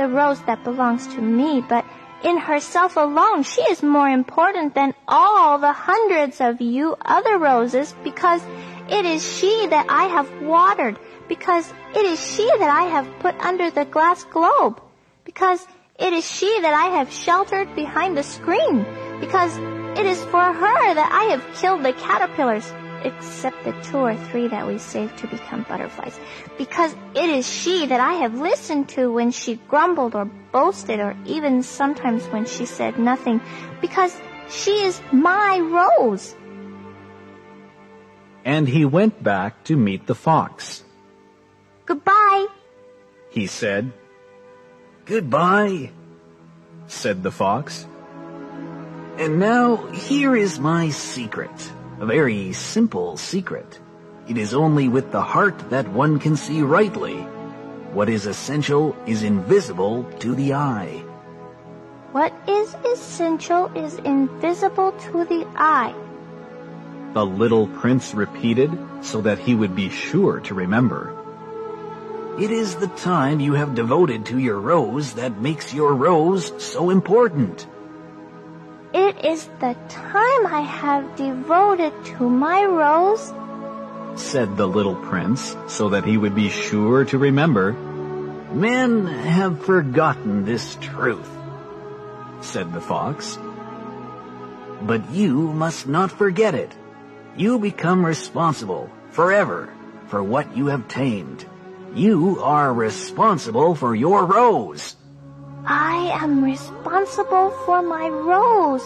The 0.02 0.08
rose 0.08 0.42
that 0.50 0.64
belongs 0.64 1.06
to 1.14 1.22
me, 1.22 1.62
but 1.62 1.86
in 2.24 2.38
herself 2.38 2.98
alone, 2.98 3.44
she 3.44 3.62
is 3.70 3.84
more 3.84 4.10
important 4.10 4.74
than 4.74 4.96
all 5.08 5.60
the 5.60 5.74
hundreds 5.74 6.42
of 6.42 6.60
you 6.60 6.98
other 7.06 7.38
roses 7.38 7.94
because 8.04 8.42
it 8.90 9.06
is 9.06 9.22
she 9.22 9.68
that 9.68 9.86
I 9.90 10.06
have 10.06 10.28
watered, 10.42 10.98
because 11.28 11.72
it 11.94 12.04
is 12.04 12.20
she 12.20 12.46
that 12.58 12.72
I 12.72 12.86
have 12.90 13.08
put 13.20 13.36
under 13.46 13.70
the 13.70 13.86
glass 13.86 14.24
globe, 14.24 14.82
because 15.24 15.68
it 16.00 16.14
is 16.14 16.26
she 16.26 16.50
that 16.62 16.74
I 16.74 16.98
have 16.98 17.14
sheltered 17.14 17.76
behind 17.76 18.18
the 18.18 18.24
screen, 18.24 18.84
because 19.20 19.56
it 20.00 20.08
is 20.08 20.20
for 20.26 20.52
her 20.62 20.94
that 20.96 21.12
I 21.12 21.26
have 21.26 21.46
killed 21.62 21.84
the 21.84 21.94
caterpillars, 21.94 22.74
except 23.04 23.64
the 23.64 23.74
two 23.84 23.98
or 23.98 24.16
three 24.16 24.48
that 24.48 24.66
we 24.68 24.78
saved 24.78 25.18
to 25.20 25.28
become 25.28 25.66
butterflies, 25.68 26.20
because 26.58 26.96
it 27.16 27.30
is 27.30 27.50
she 27.50 27.86
that 27.88 28.00
I 28.00 28.14
have 28.14 28.40
listened 28.40 28.90
to 28.90 29.12
when 29.12 29.32
she 29.32 29.56
grumbled 29.68 30.16
or 30.16 30.26
boasted 30.52 31.00
or 31.00 31.16
even 31.26 31.64
sometimes 31.64 32.26
when 32.28 32.46
she 32.46 32.66
said 32.66 33.00
nothing, 33.00 33.42
because 33.82 34.16
she 34.50 34.84
is 34.84 35.02
my 35.12 35.60
rose. 35.60 36.36
and 38.44 38.68
he 38.68 38.84
went 38.86 39.22
back 39.22 39.64
to 39.66 39.78
meet 39.78 40.08
the 40.08 40.16
fox. 40.16 40.84
Goodbye. 41.86 42.48
He 43.30 43.46
said, 43.46 43.94
Goodbye. 45.06 45.92
said 46.88 47.22
the 47.22 47.30
fox. 47.32 47.86
And 49.22 49.40
now 49.40 49.78
here 49.94 50.36
is 50.36 50.60
my 50.60 50.90
secret. 50.90 51.54
A 52.02 52.06
very 52.08 52.52
simple 52.52 53.16
secret. 53.16 53.80
It 54.28 54.36
is 54.36 54.56
only 54.56 54.88
with 54.88 55.12
the 55.12 55.22
heart 55.22 55.70
that 55.70 55.88
one 55.88 56.18
can 56.18 56.36
see 56.36 56.64
rightly. 56.64 57.18
What 57.94 58.10
is 58.10 58.26
essential 58.26 58.96
is 59.06 59.22
invisible 59.22 60.06
to 60.18 60.34
the 60.34 60.56
eye. 60.56 61.04
What 62.12 62.34
is 62.48 62.74
essential 62.92 63.70
is 63.78 64.00
invisible 64.00 64.94
to 64.94 65.26
the 65.26 65.46
eye. 65.56 65.94
The 67.14 67.24
little 67.24 67.68
prince 67.68 68.16
repeated 68.16 68.72
so 69.02 69.22
that 69.22 69.38
he 69.38 69.54
would 69.54 69.76
be 69.76 69.90
sure 69.90 70.40
to 70.40 70.56
remember. 70.56 71.16
It 72.40 72.50
is 72.50 72.78
the 72.78 72.88
time 72.88 73.40
you 73.40 73.54
have 73.54 73.76
devoted 73.76 74.26
to 74.28 74.40
your 74.40 74.60
rose 74.60 75.14
that 75.14 75.40
makes 75.40 75.72
your 75.72 75.94
rose 75.94 76.52
so 76.58 76.90
important. 76.90 77.68
It 78.94 79.24
is 79.24 79.46
the 79.62 79.74
time 79.88 80.48
I 80.48 80.60
have 80.68 81.16
devoted 81.16 81.94
to 82.18 82.30
my 82.30 82.66
rose, 82.66 83.32
said 84.20 84.58
the 84.58 84.68
little 84.68 84.96
prince, 84.96 85.56
so 85.68 85.88
that 85.90 86.04
he 86.04 86.18
would 86.18 86.36
be 86.36 86.50
sure 86.50 87.06
to 87.06 87.18
remember. 87.18 87.72
Men 88.52 89.08
have 89.08 89.64
forgotten 89.64 90.44
this 90.44 90.76
truth, 90.82 91.30
said 92.42 92.74
the 92.74 92.82
fox. 92.82 93.40
But 94.82 95.10
you 95.12 95.54
must 95.54 95.88
not 95.88 96.12
forget 96.12 96.54
it. 96.54 96.76
You 97.38 97.60
become 97.60 98.06
responsible 98.06 98.90
forever 99.12 99.74
for 100.08 100.22
what 100.22 100.58
you 100.58 100.66
have 100.68 100.90
tamed. 100.90 101.46
You 101.96 102.42
are 102.42 102.74
responsible 102.74 103.74
for 103.74 103.96
your 103.96 104.26
rose. 104.26 104.98
I 105.66 106.18
am 106.22 106.44
responsible 106.44 107.52
for 107.66 107.82
my 107.82 108.10
rose. 108.10 108.86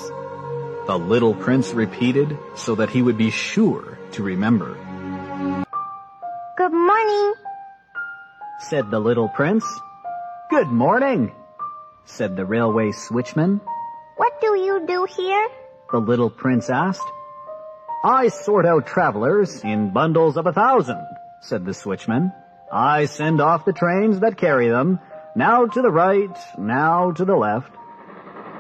The 0.88 0.98
little 0.98 1.34
prince 1.34 1.74
repeated 1.74 2.38
so 2.56 2.76
that 2.76 2.90
he 2.90 3.02
would 3.02 3.18
be 3.18 3.32
sure 3.32 3.98
to 4.12 4.24
remember. 4.24 4.76
Good 6.58 6.74
morning, 6.74 7.34
said 8.70 8.92
the 8.92 9.00
little 9.00 9.30
prince. 9.30 9.66
Good 10.50 10.68
morning, 10.68 11.34
said 12.06 12.36
the 12.36 12.46
railway 12.46 12.92
switchman. 12.92 13.62
What 14.18 14.40
do 14.42 14.56
you 14.56 14.86
do 14.86 15.06
here? 15.06 15.48
The 15.92 16.00
little 16.00 16.30
prince 16.30 16.70
asked. 16.70 17.08
I 18.04 18.28
sort 18.28 18.66
out 18.66 18.86
travelers 18.86 19.64
in 19.64 19.92
bundles 19.92 20.38
of 20.38 20.46
a 20.46 20.54
thousand, 20.54 21.04
said 21.42 21.66
the 21.66 21.72
switchman. 21.72 22.34
I 22.72 23.06
send 23.06 23.42
off 23.42 23.66
the 23.66 23.74
trains 23.74 24.20
that 24.20 24.38
carry 24.38 24.70
them, 24.70 25.00
now 25.36 25.66
to 25.66 25.82
the 25.82 25.92
right, 25.92 26.38
now 26.58 27.12
to 27.12 27.26
the 27.26 27.36
left. 27.36 27.72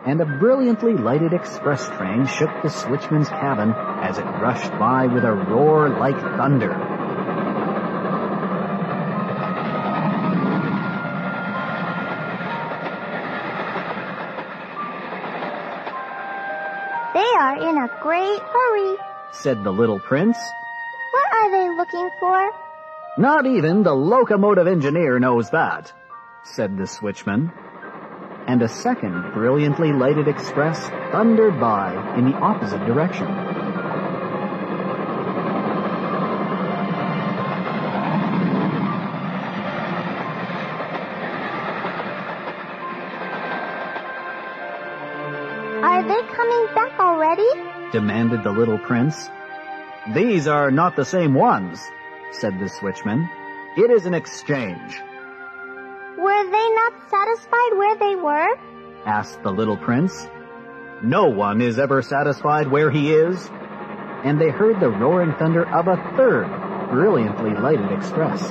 And 0.05 0.21
a 0.21 0.25
brilliantly 0.25 0.93
lighted 0.93 1.33
express 1.33 1.87
train 1.87 2.27
shook 2.27 2.49
the 2.61 2.69
switchman's 2.69 3.29
cabin 3.29 3.73
as 4.03 4.17
it 4.17 4.23
rushed 4.23 4.71
by 4.71 5.07
with 5.07 5.23
a 5.23 5.31
roar 5.31 5.89
like 5.89 6.19
thunder. 6.19 6.75
They 17.15 17.31
are 17.39 17.69
in 17.69 17.77
a 17.77 17.89
great 18.03 18.41
hurry, 18.41 18.97
said 19.31 19.63
the 19.63 19.71
little 19.71 19.99
prince. 19.99 20.37
What 21.11 21.33
are 21.33 21.51
they 21.51 21.77
looking 21.77 22.09
for? 22.19 22.51
Not 23.17 23.45
even 23.45 23.83
the 23.83 23.95
locomotive 23.95 24.67
engineer 24.67 25.17
knows 25.19 25.49
that, 25.51 25.91
said 26.45 26.77
the 26.77 26.83
switchman. 26.83 27.51
And 28.47 28.61
a 28.61 28.69
second 28.69 29.33
brilliantly 29.33 29.91
lighted 29.91 30.27
express 30.27 30.79
thundered 31.11 31.59
by 31.59 31.91
in 32.17 32.25
the 32.25 32.37
opposite 32.37 32.85
direction. 32.85 33.25
Are 45.83 46.03
they 46.03 46.21
coming 46.33 46.65
back 46.75 46.99
already? 46.99 47.49
demanded 47.91 48.43
the 48.43 48.51
little 48.51 48.77
prince. 48.77 49.29
These 50.13 50.47
are 50.47 50.69
not 50.69 50.95
the 50.95 51.05
same 51.05 51.33
ones, 51.33 51.81
said 52.31 52.59
the 52.59 52.65
switchman. 52.65 53.29
It 53.77 53.89
is 53.89 54.05
an 54.05 54.13
exchange. 54.13 55.01
Were 56.25 56.43
they 56.49 56.69
not 56.73 56.93
satisfied 57.11 57.77
where 57.77 57.95
they 57.97 58.15
were? 58.15 58.57
asked 59.05 59.43
the 59.43 59.51
little 59.51 59.77
prince. 59.77 60.27
No 61.03 61.25
one 61.27 61.61
is 61.61 61.77
ever 61.77 62.01
satisfied 62.01 62.67
where 62.67 62.89
he 62.89 63.11
is. 63.11 63.47
And 64.23 64.41
they 64.41 64.49
heard 64.49 64.79
the 64.79 64.89
roaring 64.89 65.35
thunder 65.35 65.69
of 65.69 65.87
a 65.87 65.97
third, 66.17 66.47
brilliantly 66.89 67.51
lighted 67.53 67.91
express. 67.91 68.41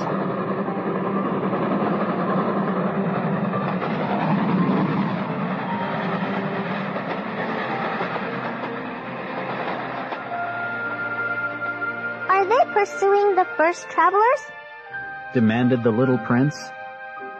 Are 12.29 12.45
they 12.45 12.73
pursuing 12.73 13.35
the 13.35 13.45
first 13.57 13.89
travelers? 13.89 14.41
demanded 15.33 15.83
the 15.83 15.91
little 15.91 16.17
prince. 16.19 16.55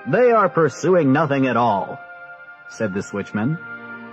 They 0.07 0.31
are 0.31 0.49
pursuing 0.49 1.13
nothing 1.13 1.47
at 1.47 1.57
all, 1.57 1.99
said 2.69 2.93
the 2.93 2.99
switchman. 2.99 3.57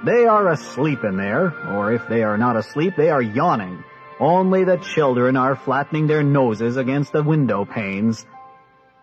They 0.04 0.26
are 0.26 0.48
asleep 0.48 1.04
in 1.04 1.16
there, 1.16 1.52
or 1.68 1.92
if 1.92 2.08
they 2.08 2.22
are 2.22 2.38
not 2.38 2.56
asleep, 2.56 2.94
they 2.96 3.10
are 3.10 3.20
yawning. 3.20 3.84
Only 4.18 4.64
the 4.64 4.78
children 4.78 5.36
are 5.36 5.54
flattening 5.54 6.06
their 6.06 6.22
noses 6.22 6.76
against 6.76 7.12
the 7.12 7.22
window 7.22 7.64
panes. 7.64 8.24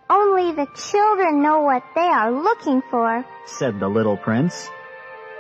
Only 0.10 0.52
the 0.54 0.68
children 0.76 1.44
know 1.44 1.62
what 1.62 1.84
they 1.94 2.02
are 2.02 2.32
looking 2.32 2.82
for, 2.90 3.24
said 3.46 3.80
the 3.80 3.88
little 3.88 4.18
prince. 4.18 4.70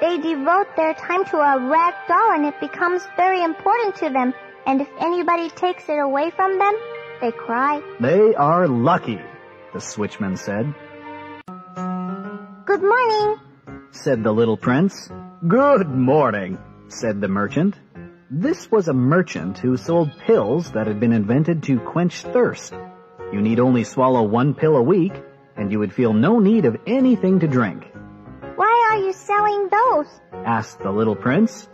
They 0.01 0.17
devote 0.17 0.75
their 0.75 0.93
time 0.93 1.25
to 1.25 1.37
a 1.37 1.67
rag 1.67 1.95
doll 2.07 2.31
and 2.33 2.45
it 2.45 2.59
becomes 2.59 3.01
very 3.17 3.43
important 3.43 3.95
to 3.97 4.09
them. 4.09 4.33
And 4.67 4.81
if 4.81 4.89
anybody 4.99 5.49
takes 5.49 5.89
it 5.89 5.97
away 5.97 6.29
from 6.29 6.59
them, 6.59 6.75
they 7.21 7.31
cry. 7.31 7.81
They 7.99 8.35
are 8.35 8.67
lucky, 8.67 9.19
the 9.73 9.79
switchman 9.79 10.37
said. 10.37 10.73
Good 12.69 12.83
morning, 12.83 13.39
said 13.89 14.23
the 14.23 14.31
little 14.31 14.55
prince. 14.55 15.09
Good 15.47 15.89
morning, 15.89 16.59
said 16.87 17.19
the 17.19 17.27
merchant. 17.27 17.73
This 18.29 18.69
was 18.69 18.87
a 18.87 18.93
merchant 18.93 19.57
who 19.57 19.75
sold 19.75 20.11
pills 20.27 20.73
that 20.73 20.85
had 20.85 20.99
been 20.99 21.11
invented 21.11 21.63
to 21.63 21.79
quench 21.79 22.21
thirst. 22.21 22.75
You 23.33 23.41
need 23.41 23.59
only 23.59 23.85
swallow 23.85 24.21
one 24.21 24.53
pill 24.53 24.77
a 24.77 24.83
week, 24.83 25.13
and 25.57 25.71
you 25.71 25.79
would 25.79 25.91
feel 25.91 26.13
no 26.13 26.37
need 26.37 26.65
of 26.65 26.77
anything 26.85 27.39
to 27.39 27.47
drink. 27.47 27.91
Why 28.55 28.89
are 28.91 28.99
you 28.99 29.13
selling 29.13 29.69
those? 29.69 30.21
asked 30.45 30.77
the 30.77 30.91
little 30.91 31.15
prince. 31.15 31.67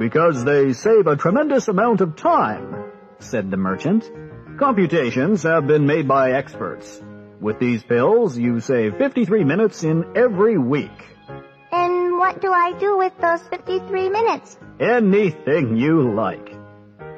Because 0.00 0.42
they 0.42 0.72
save 0.72 1.06
a 1.06 1.14
tremendous 1.14 1.68
amount 1.68 2.00
of 2.00 2.16
time, 2.16 2.90
said 3.20 3.52
the 3.52 3.56
merchant. 3.56 4.10
Computations 4.58 5.44
have 5.44 5.68
been 5.68 5.86
made 5.86 6.08
by 6.08 6.32
experts. 6.32 7.00
With 7.44 7.58
these 7.58 7.82
pills, 7.82 8.38
you 8.38 8.58
save 8.60 8.96
53 8.96 9.44
minutes 9.44 9.84
in 9.84 10.16
every 10.16 10.56
week. 10.56 10.98
And 11.70 12.16
what 12.16 12.40
do 12.40 12.50
I 12.50 12.72
do 12.78 12.96
with 12.96 13.12
those 13.20 13.42
53 13.48 14.08
minutes? 14.08 14.58
Anything 14.80 15.76
you 15.76 16.14
like. 16.14 16.56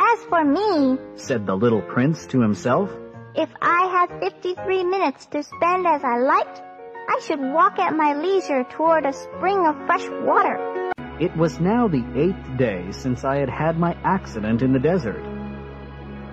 As 0.00 0.18
for 0.28 0.44
me, 0.44 0.98
said 1.14 1.46
the 1.46 1.54
little 1.54 1.80
prince 1.80 2.26
to 2.32 2.40
himself, 2.40 2.90
if 3.36 3.48
I 3.62 3.86
had 3.86 4.18
53 4.18 4.82
minutes 4.82 5.26
to 5.26 5.44
spend 5.44 5.86
as 5.86 6.02
I 6.02 6.18
liked, 6.18 6.60
I 7.08 7.20
should 7.24 7.38
walk 7.38 7.78
at 7.78 7.94
my 7.94 8.14
leisure 8.20 8.64
toward 8.64 9.06
a 9.06 9.12
spring 9.12 9.64
of 9.64 9.76
fresh 9.86 10.08
water. 10.24 10.90
It 11.20 11.36
was 11.36 11.60
now 11.60 11.86
the 11.86 12.04
eighth 12.16 12.58
day 12.58 12.90
since 12.90 13.22
I 13.22 13.36
had 13.36 13.48
had 13.48 13.78
my 13.78 13.96
accident 14.02 14.62
in 14.62 14.72
the 14.72 14.80
desert. 14.80 15.35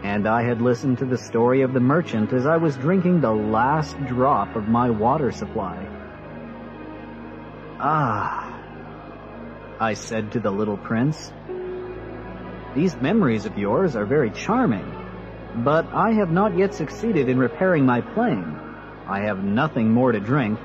And 0.03 0.27
I 0.27 0.43
had 0.43 0.61
listened 0.61 0.97
to 0.97 1.05
the 1.05 1.17
story 1.17 1.61
of 1.61 1.73
the 1.73 1.79
merchant 1.79 2.33
as 2.33 2.45
I 2.45 2.57
was 2.57 2.75
drinking 2.75 3.21
the 3.21 3.31
last 3.31 3.97
drop 4.05 4.55
of 4.55 4.67
my 4.67 4.89
water 4.89 5.31
supply. 5.31 5.87
Ah, 7.79 8.53
I 9.79 9.93
said 9.93 10.33
to 10.33 10.39
the 10.39 10.51
little 10.51 10.77
prince, 10.77 11.31
these 12.75 12.95
memories 12.97 13.45
of 13.45 13.57
yours 13.57 13.95
are 13.95 14.05
very 14.05 14.31
charming, 14.31 14.85
but 15.63 15.85
I 15.93 16.11
have 16.13 16.31
not 16.31 16.57
yet 16.57 16.73
succeeded 16.73 17.29
in 17.29 17.37
repairing 17.37 17.85
my 17.85 18.01
plane. 18.01 18.59
I 19.07 19.21
have 19.21 19.43
nothing 19.43 19.91
more 19.91 20.11
to 20.11 20.19
drink, 20.19 20.59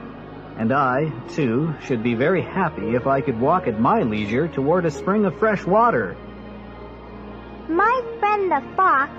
and 0.56 0.72
I, 0.72 1.12
too, 1.28 1.74
should 1.84 2.02
be 2.02 2.14
very 2.14 2.42
happy 2.42 2.94
if 2.94 3.06
I 3.06 3.20
could 3.20 3.38
walk 3.38 3.68
at 3.68 3.78
my 3.78 4.02
leisure 4.02 4.48
toward 4.48 4.86
a 4.86 4.90
spring 4.90 5.26
of 5.26 5.38
fresh 5.38 5.64
water. 5.66 6.16
My 7.68 8.02
friend 8.18 8.50
the 8.50 8.62
fox, 8.76 9.12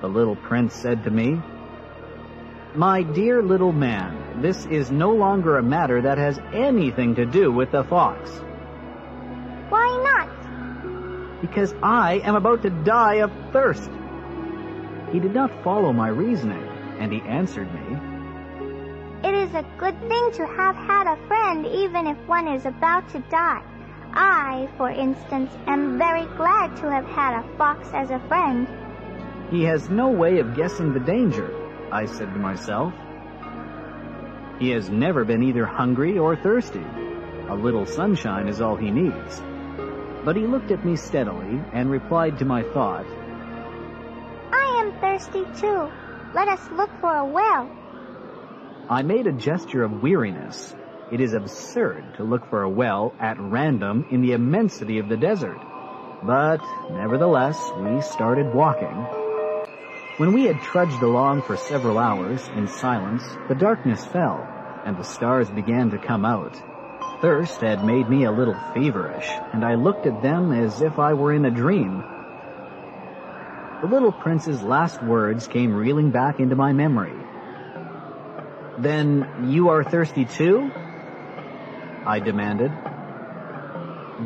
the 0.00 0.08
little 0.08 0.36
prince 0.36 0.74
said 0.74 1.04
to 1.04 1.10
me, 1.10 1.40
My 2.74 3.02
dear 3.02 3.42
little 3.42 3.72
man, 3.72 4.40
this 4.42 4.66
is 4.66 4.90
no 4.90 5.12
longer 5.12 5.58
a 5.58 5.62
matter 5.62 6.02
that 6.02 6.18
has 6.18 6.38
anything 6.52 7.14
to 7.16 7.26
do 7.26 7.52
with 7.52 7.72
the 7.72 7.84
fox. 7.84 8.30
Why 9.68 10.00
not? 10.04 10.34
because 11.44 11.74
I 11.82 12.22
am 12.24 12.36
about 12.36 12.62
to 12.62 12.70
die 12.70 13.16
of 13.16 13.30
thirst. 13.52 13.90
He 15.12 15.20
did 15.20 15.34
not 15.34 15.62
follow 15.62 15.92
my 15.92 16.08
reasoning, 16.08 16.64
and 16.98 17.12
he 17.12 17.20
answered 17.20 17.68
me, 17.74 19.28
It 19.28 19.34
is 19.34 19.54
a 19.54 19.62
good 19.76 19.98
thing 20.08 20.32
to 20.32 20.46
have 20.46 20.74
had 20.74 21.06
a 21.06 21.26
friend 21.26 21.66
even 21.66 22.06
if 22.06 22.16
one 22.26 22.48
is 22.48 22.64
about 22.64 23.10
to 23.10 23.18
die. 23.28 23.62
I, 24.12 24.68
for 24.76 24.90
instance, 24.90 25.56
am 25.66 25.98
very 25.98 26.26
glad 26.36 26.76
to 26.76 26.90
have 26.90 27.06
had 27.06 27.40
a 27.40 27.56
fox 27.56 27.88
as 27.92 28.10
a 28.10 28.20
friend. 28.28 28.68
He 29.50 29.64
has 29.64 29.88
no 29.88 30.08
way 30.08 30.38
of 30.38 30.56
guessing 30.56 30.92
the 30.92 31.00
danger, 31.00 31.50
I 31.90 32.06
said 32.06 32.32
to 32.32 32.38
myself. 32.38 32.92
He 34.58 34.70
has 34.70 34.90
never 34.90 35.24
been 35.24 35.42
either 35.42 35.66
hungry 35.66 36.18
or 36.18 36.36
thirsty. 36.36 36.84
A 37.48 37.54
little 37.54 37.86
sunshine 37.86 38.48
is 38.48 38.60
all 38.60 38.76
he 38.76 38.90
needs. 38.90 39.42
But 40.24 40.36
he 40.36 40.46
looked 40.46 40.70
at 40.70 40.84
me 40.84 40.96
steadily 40.96 41.60
and 41.72 41.90
replied 41.90 42.38
to 42.38 42.44
my 42.44 42.62
thought, 42.62 43.06
I 44.52 44.82
am 44.82 44.92
thirsty 45.00 45.44
too. 45.60 45.90
Let 46.34 46.48
us 46.48 46.70
look 46.72 46.90
for 47.00 47.14
a 47.14 47.26
well. 47.26 47.70
I 48.88 49.02
made 49.02 49.26
a 49.26 49.32
gesture 49.32 49.82
of 49.82 50.02
weariness. 50.02 50.74
It 51.14 51.20
is 51.20 51.32
absurd 51.32 52.14
to 52.16 52.24
look 52.24 52.44
for 52.50 52.62
a 52.62 52.68
well 52.68 53.14
at 53.20 53.38
random 53.38 54.04
in 54.10 54.20
the 54.20 54.32
immensity 54.32 54.98
of 54.98 55.08
the 55.08 55.16
desert. 55.16 55.60
But 56.24 56.60
nevertheless, 56.90 57.70
we 57.78 58.00
started 58.00 58.52
walking. 58.52 58.96
When 60.16 60.32
we 60.32 60.46
had 60.46 60.60
trudged 60.60 61.00
along 61.02 61.42
for 61.42 61.56
several 61.56 61.98
hours 62.00 62.48
in 62.56 62.66
silence, 62.66 63.22
the 63.46 63.54
darkness 63.54 64.04
fell, 64.04 64.42
and 64.84 64.96
the 64.96 65.04
stars 65.04 65.48
began 65.50 65.88
to 65.90 65.98
come 65.98 66.24
out. 66.24 66.60
Thirst 67.20 67.60
had 67.60 67.84
made 67.84 68.08
me 68.08 68.24
a 68.24 68.32
little 68.32 68.58
feverish, 68.74 69.28
and 69.52 69.64
I 69.64 69.76
looked 69.76 70.06
at 70.06 70.20
them 70.20 70.50
as 70.50 70.82
if 70.82 70.98
I 70.98 71.14
were 71.14 71.32
in 71.32 71.44
a 71.44 71.50
dream. 71.52 72.02
The 73.82 73.86
little 73.86 74.10
prince's 74.10 74.64
last 74.64 75.00
words 75.00 75.46
came 75.46 75.76
reeling 75.76 76.10
back 76.10 76.40
into 76.40 76.56
my 76.56 76.72
memory. 76.72 77.14
Then 78.78 79.46
you 79.46 79.68
are 79.68 79.84
thirsty 79.84 80.24
too? 80.24 80.72
I 82.06 82.20
demanded. 82.20 82.70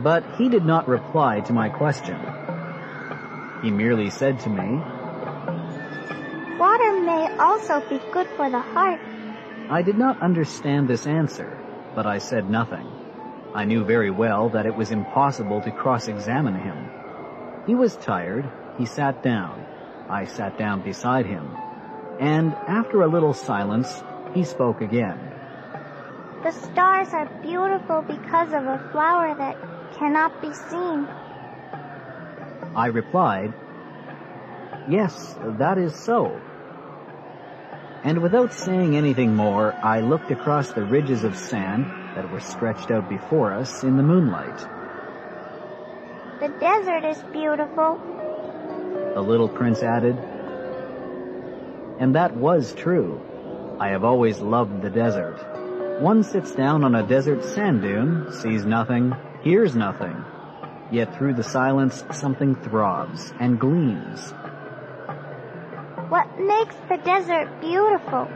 But 0.03 0.25
he 0.37 0.49
did 0.49 0.65
not 0.65 0.89
reply 0.89 1.41
to 1.41 1.53
my 1.53 1.69
question. 1.69 2.19
He 3.63 3.71
merely 3.71 4.11
said 4.11 4.41
to 4.41 4.51
me, 4.51 4.83
Water 6.59 7.01
may 7.03 7.29
also 7.39 7.81
be 7.89 8.01
good 8.13 8.27
for 8.37 8.51
the 8.51 8.61
heart. 8.61 9.01
I 9.71 9.83
did 9.83 9.97
not 9.97 10.21
understand 10.23 10.89
this 10.89 11.07
answer, 11.07 11.59
but 11.95 12.07
I 12.07 12.19
said 12.19 12.49
nothing. 12.51 12.87
I 13.55 13.65
knew 13.65 13.85
very 13.85 14.11
well 14.11 14.49
that 14.51 14.67
it 14.67 14.75
was 14.77 14.91
impossible 14.91 15.61
to 15.63 15.71
cross-examine 15.71 16.55
him. 16.55 16.91
He 17.67 17.75
was 17.75 17.97
tired. 17.97 18.51
He 18.77 18.87
sat 18.87 19.23
down. 19.23 19.65
I 20.09 20.25
sat 20.25 20.57
down 20.59 20.83
beside 20.83 21.27
him. 21.27 21.51
And 22.21 22.55
after 22.67 23.03
a 23.03 23.09
little 23.09 23.35
silence, 23.35 24.03
he 24.35 24.45
spoke 24.45 24.81
again. 24.81 25.28
The 26.43 26.53
stars 26.53 27.09
are 27.13 27.27
beautiful 27.43 28.03
because 28.03 28.53
of 28.53 28.65
a 28.65 28.89
flower 28.93 29.35
that 29.35 29.57
cannot 29.99 30.41
be 30.41 30.53
seen. 30.53 31.09
I 32.77 32.87
replied, 32.87 33.53
Yes, 34.89 35.35
that 35.59 35.79
is 35.79 35.97
so. 35.97 36.41
And 38.05 38.23
without 38.23 38.53
saying 38.53 38.97
anything 38.97 39.35
more, 39.35 39.75
I 39.83 40.01
looked 40.01 40.31
across 40.31 40.71
the 40.71 40.85
ridges 40.85 41.25
of 41.25 41.37
sand 41.37 41.87
that 42.15 42.31
were 42.31 42.41
stretched 42.41 42.93
out 42.93 43.09
before 43.09 43.53
us 43.53 43.83
in 43.83 43.97
the 43.97 44.05
moonlight. 44.05 44.59
The 46.41 46.55
desert 46.61 47.05
is 47.05 47.19
beautiful. 47.33 48.01
The 49.15 49.21
little 49.21 49.49
prince 49.49 49.83
added. 49.83 50.17
And 51.99 52.15
that 52.15 52.37
was 52.37 52.75
true. 52.75 53.21
I 53.81 53.89
have 53.89 54.05
always 54.05 54.39
loved 54.39 54.83
the 54.83 54.91
desert. 54.91 55.58
One 56.01 56.23
sits 56.23 56.53
down 56.55 56.85
on 56.85 56.95
a 56.95 57.03
desert 57.03 57.43
sand 57.43 57.83
dune, 57.83 58.33
sees 58.33 58.65
nothing, 58.65 59.13
hears 59.43 59.75
nothing. 59.75 60.25
Yet 60.93 61.13
through 61.17 61.35
the 61.35 61.43
silence 61.43 62.05
something 62.13 62.55
throbs 62.55 63.33
and 63.41 63.59
gleams. 63.59 64.31
What 66.09 66.29
makes 66.39 66.77
the 66.89 66.99
desert 67.05 67.61
beautiful 67.61 68.29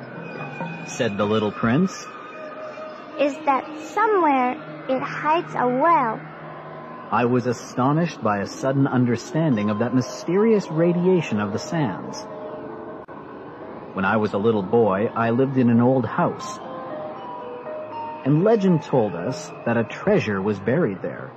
Said 0.86 1.16
the 1.16 1.24
little 1.24 1.52
prince. 1.52 1.92
is 3.20 3.34
that 3.46 3.64
somewhere 3.94 4.52
it 4.88 5.00
hides 5.00 5.54
a 5.54 5.68
well. 5.68 6.20
I 7.12 7.26
was 7.26 7.46
astonished 7.46 8.20
by 8.24 8.38
a 8.38 8.46
sudden 8.46 8.88
understanding 8.88 9.70
of 9.70 9.78
that 9.78 9.94
mysterious 9.94 10.68
radiation 10.68 11.38
of 11.38 11.52
the 11.52 11.60
sands. 11.60 12.26
When 13.94 14.04
I 14.04 14.16
was 14.16 14.32
a 14.32 14.38
little 14.38 14.64
boy, 14.64 15.12
I 15.14 15.30
lived 15.30 15.58
in 15.58 15.70
an 15.70 15.80
old 15.80 16.06
house. 16.06 16.58
And 18.24 18.44
legend 18.44 18.82
told 18.82 19.14
us 19.14 19.50
that 19.64 19.76
a 19.76 19.84
treasure 19.84 20.40
was 20.40 20.58
buried 20.58 21.02
there. 21.02 21.32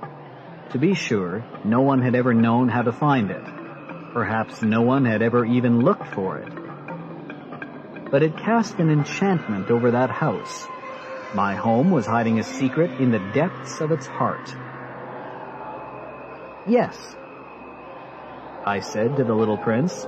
To 0.70 0.78
be 0.78 0.94
sure, 0.94 1.44
no 1.64 1.80
one 1.80 2.00
had 2.00 2.14
ever 2.14 2.32
known 2.32 2.68
how 2.68 2.82
to 2.82 2.92
find 2.92 3.30
it. 3.30 3.42
Perhaps 4.12 4.62
no 4.62 4.82
one 4.82 5.04
had 5.04 5.22
ever 5.22 5.44
even 5.44 5.80
looked 5.80 6.06
for 6.08 6.38
it. 6.38 6.52
But 8.10 8.22
it 8.22 8.36
cast 8.36 8.78
an 8.78 8.90
enchantment 8.90 9.70
over 9.70 9.90
that 9.90 10.10
house. 10.10 10.66
My 11.34 11.54
home 11.54 11.90
was 11.90 12.06
hiding 12.06 12.38
a 12.38 12.44
secret 12.44 12.90
in 13.00 13.10
the 13.10 13.18
depths 13.34 13.80
of 13.80 13.90
its 13.90 14.06
heart. 14.06 14.54
Yes, 16.68 17.16
I 18.64 18.80
said 18.80 19.16
to 19.16 19.24
the 19.24 19.34
little 19.34 19.58
prince. 19.58 20.02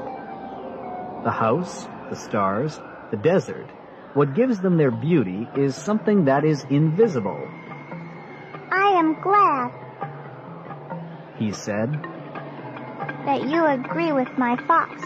The 1.22 1.30
house, 1.30 1.86
the 2.10 2.16
stars, 2.16 2.80
the 3.12 3.16
desert, 3.16 3.68
what 4.18 4.34
gives 4.34 4.58
them 4.58 4.76
their 4.76 4.90
beauty 4.90 5.46
is 5.56 5.76
something 5.76 6.24
that 6.24 6.44
is 6.44 6.64
invisible, 6.70 7.48
I 8.68 8.96
am 8.98 9.14
glad 9.22 9.70
he 11.38 11.52
said. 11.52 11.92
that 13.26 13.48
you 13.48 13.64
agree 13.64 14.10
with 14.10 14.26
my 14.36 14.56
fox. 14.66 15.04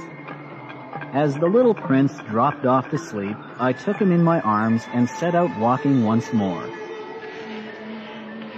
As 1.12 1.38
the 1.38 1.46
little 1.46 1.74
prince 1.74 2.16
dropped 2.20 2.64
off 2.64 2.88
to 2.88 2.96
sleep, 2.96 3.36
I 3.58 3.74
took 3.74 3.98
him 3.98 4.12
in 4.12 4.24
my 4.24 4.40
arms 4.40 4.82
and 4.94 5.06
set 5.06 5.34
out 5.34 5.58
walking 5.58 6.04
once 6.04 6.32
more. 6.32 6.66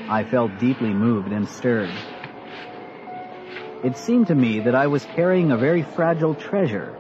I 0.08 0.22
felt 0.22 0.56
deeply 0.60 0.94
moved 0.94 1.32
and 1.32 1.48
stirred. 1.48 1.96
It 3.82 3.96
seemed 3.96 4.28
to 4.28 4.36
me 4.36 4.60
that 4.60 4.76
I 4.76 4.86
was 4.86 5.04
carrying 5.04 5.50
a 5.50 5.56
very 5.56 5.82
fragile 5.82 6.36
treasure. 6.36 6.96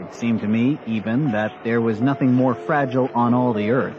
It 0.00 0.14
seemed 0.14 0.40
to 0.42 0.46
me, 0.46 0.78
even, 0.86 1.30
that 1.32 1.52
there 1.64 1.80
was 1.80 2.00
nothing 2.00 2.32
more 2.32 2.54
fragile 2.54 3.10
on 3.14 3.34
all 3.34 3.52
the 3.52 3.70
earth. 3.70 3.96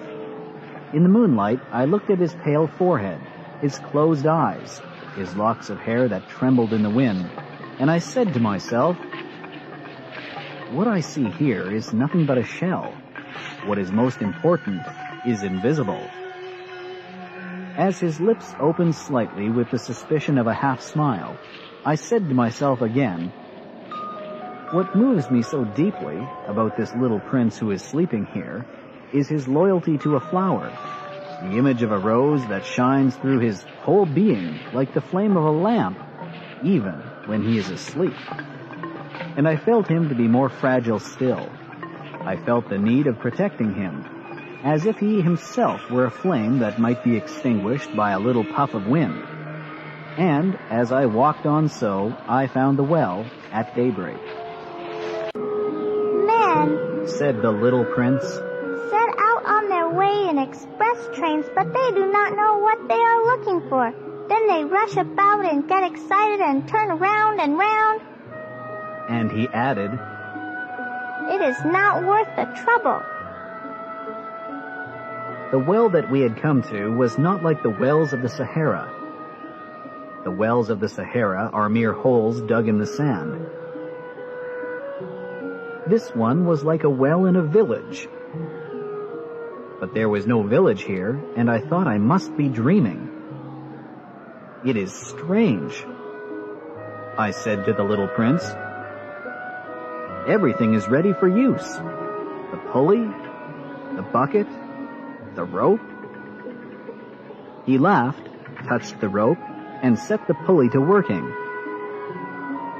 In 0.94 1.04
the 1.04 1.10
moonlight, 1.10 1.60
I 1.72 1.86
looked 1.86 2.10
at 2.10 2.20
his 2.20 2.34
pale 2.36 2.68
forehead, 2.68 3.20
his 3.62 3.78
closed 3.80 4.26
eyes, 4.26 4.82
his 5.16 5.36
locks 5.36 5.70
of 5.70 5.78
hair 5.80 6.08
that 6.08 6.28
trembled 6.30 6.74
in 6.74 6.84
the 6.84 6.90
wind, 6.90 7.30
and 7.80 7.92
I 7.92 8.00
said 8.00 8.34
to 8.34 8.40
myself, 8.40 8.98
what 10.72 10.88
I 10.88 11.00
see 11.00 11.30
here 11.32 11.70
is 11.72 11.94
nothing 11.94 12.26
but 12.26 12.38
a 12.38 12.44
shell. 12.44 12.94
What 13.66 13.78
is 13.78 13.92
most 13.92 14.22
important 14.22 14.88
is 15.26 15.44
invisible. 15.44 16.08
As 17.78 18.00
his 18.00 18.20
lips 18.22 18.56
opened 18.60 18.96
slightly 18.96 19.50
with 19.50 19.70
the 19.72 19.80
suspicion 19.80 20.38
of 20.38 20.48
a 20.48 20.54
half 20.54 20.82
smile, 20.82 21.38
I 21.86 21.96
said 21.96 22.30
to 22.30 22.36
myself 22.36 22.82
again, 22.82 23.34
what 24.72 24.96
moves 24.96 25.30
me 25.30 25.42
so 25.42 25.66
deeply 25.66 26.28
about 26.48 26.78
this 26.78 26.94
little 26.96 27.20
prince 27.20 27.58
who 27.58 27.72
is 27.72 27.82
sleeping 27.82 28.26
here 28.34 28.66
is 29.14 29.28
his 29.28 29.48
loyalty 29.48 29.98
to 29.98 30.16
a 30.16 30.20
flower, 30.20 30.72
the 31.44 31.58
image 31.58 31.82
of 31.82 31.92
a 31.92 31.98
rose 31.98 32.46
that 32.48 32.66
shines 32.66 33.16
through 33.16 33.40
his 33.40 33.64
whole 33.82 34.06
being 34.06 34.60
like 34.74 34.94
the 34.94 35.02
flame 35.02 35.36
of 35.38 35.44
a 35.44 35.52
lamp, 35.52 35.98
even 36.64 36.94
when 37.26 37.42
he 37.42 37.58
is 37.58 37.70
asleep 37.70 38.14
and 39.40 39.48
I 39.48 39.56
felt 39.56 39.88
him 39.88 40.10
to 40.10 40.16
be 40.16 40.28
more 40.28 40.50
fragile 40.50 41.00
still. 41.00 41.50
I 42.26 42.36
felt 42.46 42.68
the 42.68 42.78
need 42.78 43.08
of 43.08 43.20
protecting 43.20 43.74
him, 43.74 44.06
as 44.66 44.86
if 44.86 44.98
he 44.98 45.22
himself 45.22 45.90
were 45.90 46.08
a 46.08 46.12
flame 46.12 46.60
that 46.60 46.78
might 46.78 47.02
be 47.06 47.16
extinguished 47.16 47.96
by 47.96 48.12
a 48.12 48.20
little 48.20 48.44
puff 48.44 48.74
of 48.74 48.88
wind. 48.88 49.24
And 50.18 50.58
as 50.70 50.92
I 50.92 51.06
walked 51.06 51.46
on 51.46 51.70
so, 51.70 52.14
I 52.28 52.48
found 52.48 52.78
the 52.78 52.84
well 52.84 53.26
at 53.54 53.74
daybreak. 53.76 54.39
Men 56.50 57.08
Said 57.08 57.42
the 57.42 57.52
little 57.52 57.86
prince, 57.86 58.24
set 58.24 59.10
out 59.20 59.46
on 59.46 59.70
their 59.70 59.90
way 59.90 60.28
in 60.30 60.38
express 60.40 60.98
trains, 61.16 61.46
but 61.56 61.72
they 61.74 61.92
do 61.92 62.12
not 62.12 62.36
know 62.36 62.58
what 62.58 62.88
they 62.88 62.96
are 62.96 63.26
looking 63.26 63.70
for. 63.70 63.94
Then 64.28 64.48
they 64.48 64.64
rush 64.64 64.96
about 64.98 65.46
and 65.46 65.68
get 65.68 65.84
excited 65.84 66.40
and 66.40 66.68
turn 66.68 66.98
round 66.98 67.40
and 67.40 67.58
round. 67.58 68.02
and 69.10 69.32
he 69.32 69.48
added, 69.50 69.92
It 71.34 71.42
is 71.42 71.58
not 71.66 72.06
worth 72.06 72.28
the 72.36 72.46
trouble. 72.64 73.02
The 75.52 75.60
well 75.60 75.90
that 75.90 76.12
we 76.12 76.22
had 76.22 76.38
come 76.42 76.62
to 76.64 76.96
was 76.96 77.18
not 77.18 77.44
like 77.44 77.64
the 77.64 77.72
wells 77.72 78.14
of 78.14 78.22
the 78.22 78.30
Sahara. 78.30 78.88
The 80.24 80.32
wells 80.32 80.70
of 80.70 80.80
the 80.80 80.90
Sahara 80.90 81.50
are 81.54 81.70
mere 81.70 81.94
holes 81.94 82.42
dug 82.42 82.68
in 82.68 82.78
the 82.78 82.86
sand. 82.86 83.48
This 85.90 86.14
one 86.14 86.46
was 86.46 86.64
like 86.64 86.84
a 86.84 86.90
well 86.90 87.26
in 87.26 87.36
a 87.36 87.42
village. 87.42 88.08
But 89.80 89.96
there 89.96 90.08
was 90.08 90.28
no 90.28 90.44
village 90.44 90.84
here, 90.84 91.20
and 91.36 91.50
I 91.50 91.62
thought 91.62 91.88
I 91.88 91.98
must 91.98 92.38
be 92.38 92.48
dreaming. 92.48 93.10
It 94.64 94.78
is 94.78 94.94
strange, 94.94 95.84
I 97.18 97.32
said 97.32 97.66
to 97.66 97.74
the 97.74 97.84
little 97.84 98.08
prince. 98.08 98.44
Everything 100.28 100.76
is 100.76 100.88
ready 100.88 101.12
for 101.14 101.28
use. 101.28 101.74
The 102.52 102.62
pulley, 102.72 103.10
the 103.96 104.04
bucket, 104.14 104.48
the 105.34 105.44
rope. 105.44 105.82
He 107.66 107.80
laughed, 107.80 108.30
touched 108.68 109.02
the 109.02 109.10
rope, 109.10 109.40
and 109.82 109.98
set 109.98 110.28
the 110.28 110.36
pulley 110.36 110.70
to 110.70 110.80
working. 110.80 111.34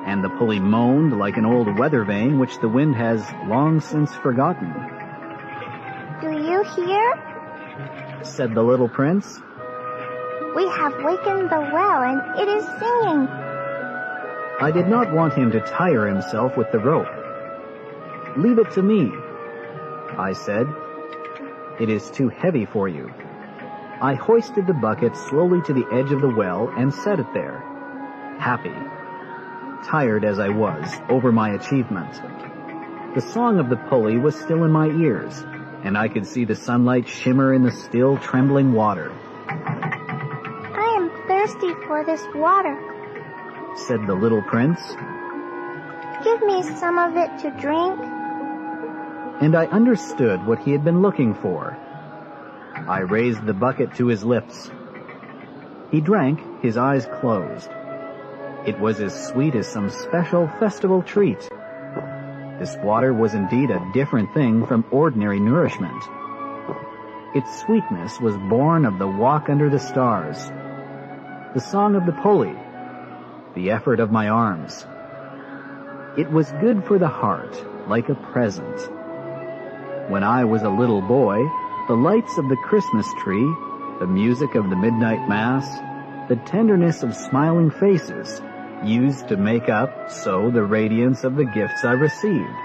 And 0.10 0.24
the 0.24 0.30
pulley 0.30 0.60
moaned 0.60 1.20
like 1.20 1.38
an 1.38 1.46
old 1.46 1.78
weather 1.78 2.04
vane 2.04 2.40
which 2.40 2.58
the 2.62 2.68
wind 2.68 2.96
has 2.96 3.22
long 3.46 3.80
since 3.80 4.12
forgotten. 4.12 4.74
Do 6.20 6.32
you 6.32 6.64
hear? 6.76 8.20
said 8.24 8.56
the 8.56 8.64
little 8.64 8.90
prince. 8.90 9.40
We 10.56 10.68
have 10.68 10.96
wakened 11.04 11.52
the 11.52 11.70
well 11.72 12.02
and 12.02 12.40
it 12.40 12.48
is 12.48 12.66
singing. 12.80 13.28
I 14.60 14.72
did 14.74 14.88
not 14.88 15.14
want 15.14 15.36
him 15.36 15.52
to 15.52 15.60
tire 15.60 16.08
himself 16.08 16.58
with 16.58 16.72
the 16.72 16.80
rope. 16.80 17.08
Leave 18.36 18.58
it 18.58 18.72
to 18.72 18.82
me, 18.82 19.12
I 20.18 20.34
said. 20.34 20.68
It 21.80 21.88
is 21.88 22.10
too 22.10 22.30
heavy 22.30 22.66
for 22.66 22.88
you. 22.88 23.14
I 24.02 24.16
hoisted 24.16 24.66
the 24.66 24.74
bucket 24.74 25.16
slowly 25.16 25.62
to 25.68 25.74
the 25.74 25.86
edge 25.92 26.12
of 26.12 26.22
the 26.22 26.34
well 26.34 26.74
and 26.76 26.92
set 26.92 27.20
it 27.20 27.32
there, 27.36 27.60
happy, 28.40 28.74
tired 29.86 30.24
as 30.26 30.40
I 30.40 30.50
was 30.50 30.88
over 31.10 31.32
my 31.32 31.52
achievement. 31.52 32.14
The 33.16 33.22
song 33.22 33.60
of 33.60 33.70
the 33.70 33.76
pulley 33.76 34.18
was 34.18 34.40
still 34.40 34.64
in 34.64 34.72
my 34.72 34.88
ears, 34.88 35.44
and 35.84 35.98
I 35.98 36.08
could 36.08 36.28
see 36.28 36.46
the 36.46 36.56
sunlight 36.56 37.08
shimmer 37.08 37.54
in 37.54 37.64
the 37.64 37.72
still 37.72 38.18
trembling 38.18 38.74
water. 38.74 39.12
I 39.48 40.96
am 40.98 41.10
thirsty 41.28 41.74
for 41.88 42.06
this 42.06 42.22
water, 42.36 42.78
said 43.88 44.06
the 44.06 44.14
little 44.14 44.44
prince. 44.44 44.80
Give 46.24 46.42
me 46.44 46.64
some 46.78 47.00
of 47.00 47.16
it 47.16 47.40
to 47.40 47.52
drink. 47.62 48.00
And 49.42 49.56
I 49.56 49.66
understood 49.68 50.46
what 50.46 50.60
he 50.60 50.72
had 50.72 50.84
been 50.84 51.02
looking 51.02 51.34
for. 51.34 51.78
I 52.88 53.00
raised 53.00 53.46
the 53.46 53.54
bucket 53.54 53.96
to 53.96 54.08
his 54.08 54.24
lips. 54.24 54.70
He 55.92 56.02
drank, 56.02 56.42
his 56.62 56.78
eyes 56.78 57.08
closed. 57.22 57.70
It 58.66 58.78
was 58.78 59.00
as 59.00 59.28
sweet 59.28 59.56
as 59.56 59.68
some 59.68 59.90
special 59.90 60.50
festival 60.60 61.02
treat. 61.02 61.40
This 62.60 62.76
water 62.84 63.14
was 63.14 63.34
indeed 63.34 63.72
a 63.72 63.90
different 63.94 64.34
thing 64.34 64.66
from 64.66 64.84
ordinary 64.92 65.40
nourishment. 65.40 66.04
Its 67.34 67.62
sweetness 67.62 68.20
was 68.20 68.36
born 68.50 68.86
of 68.86 69.00
the 69.00 69.08
walk 69.08 69.48
under 69.50 69.70
the 69.70 69.80
stars, 69.80 70.38
the 71.54 71.62
song 71.62 71.96
of 71.96 72.06
the 72.06 72.12
pulley, 72.12 72.54
the 73.56 73.72
effort 73.72 74.02
of 74.02 74.12
my 74.12 74.28
arms. 74.28 74.86
It 76.18 76.30
was 76.30 76.52
good 76.60 76.84
for 76.84 77.00
the 77.00 77.08
heart, 77.08 77.66
like 77.88 78.10
a 78.10 78.16
present. 78.16 78.78
When 80.12 80.24
I 80.24 80.44
was 80.44 80.64
a 80.64 80.70
little 80.70 81.02
boy, 81.02 81.38
the 81.88 81.96
lights 81.96 82.38
of 82.38 82.50
the 82.50 82.58
Christmas 82.58 83.08
tree, 83.20 83.56
the 84.02 84.08
music 84.08 84.56
of 84.56 84.70
the 84.70 84.76
midnight 84.76 85.30
mass, 85.30 85.66
the 86.28 86.36
tenderness 86.36 87.04
of 87.04 87.16
smiling 87.16 87.72
faces 87.72 88.42
used 88.84 89.28
to 89.30 89.38
make 89.38 89.70
up 89.70 90.12
so 90.12 90.50
the 90.52 90.64
radiance 90.64 91.24
of 91.24 91.36
the 91.36 91.46
gifts 91.46 91.84
I 91.84 91.94
received. 91.94 92.56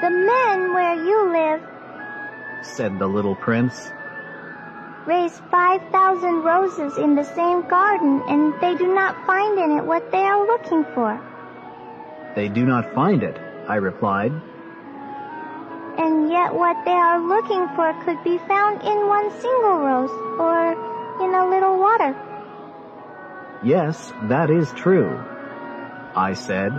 The 0.00 0.10
men 0.10 0.72
where 0.74 0.94
you 0.94 1.32
live, 1.32 1.62
said 2.62 2.98
the 2.98 3.06
little 3.06 3.36
prince, 3.36 3.90
raise 5.06 5.38
5,000 5.50 6.42
roses 6.42 6.96
in 6.98 7.14
the 7.14 7.24
same 7.24 7.68
garden 7.68 8.22
and 8.28 8.54
they 8.60 8.74
do 8.74 8.94
not 8.94 9.26
find 9.26 9.58
in 9.58 9.78
it 9.78 9.84
what 9.84 10.10
they 10.10 10.22
are 10.22 10.46
looking 10.46 10.84
for. 10.94 11.20
They 12.34 12.48
do 12.48 12.64
not 12.64 12.94
find 12.94 13.22
it, 13.22 13.36
I 13.68 13.76
replied. 13.76 14.32
And 15.98 16.30
yet 16.30 16.52
what 16.54 16.84
they 16.84 16.90
are 16.90 17.20
looking 17.20 17.68
for 17.76 17.92
could 18.04 18.22
be 18.24 18.38
found 18.48 18.82
in 18.82 19.06
one 19.06 19.30
single 19.40 19.78
rose 19.78 20.10
or 20.40 20.72
in 21.24 21.34
a 21.34 21.48
little 21.48 21.78
water. 21.78 22.16
Yes, 23.64 24.12
that 24.24 24.50
is 24.50 24.70
true, 24.72 25.18
I 26.14 26.34
said. 26.34 26.72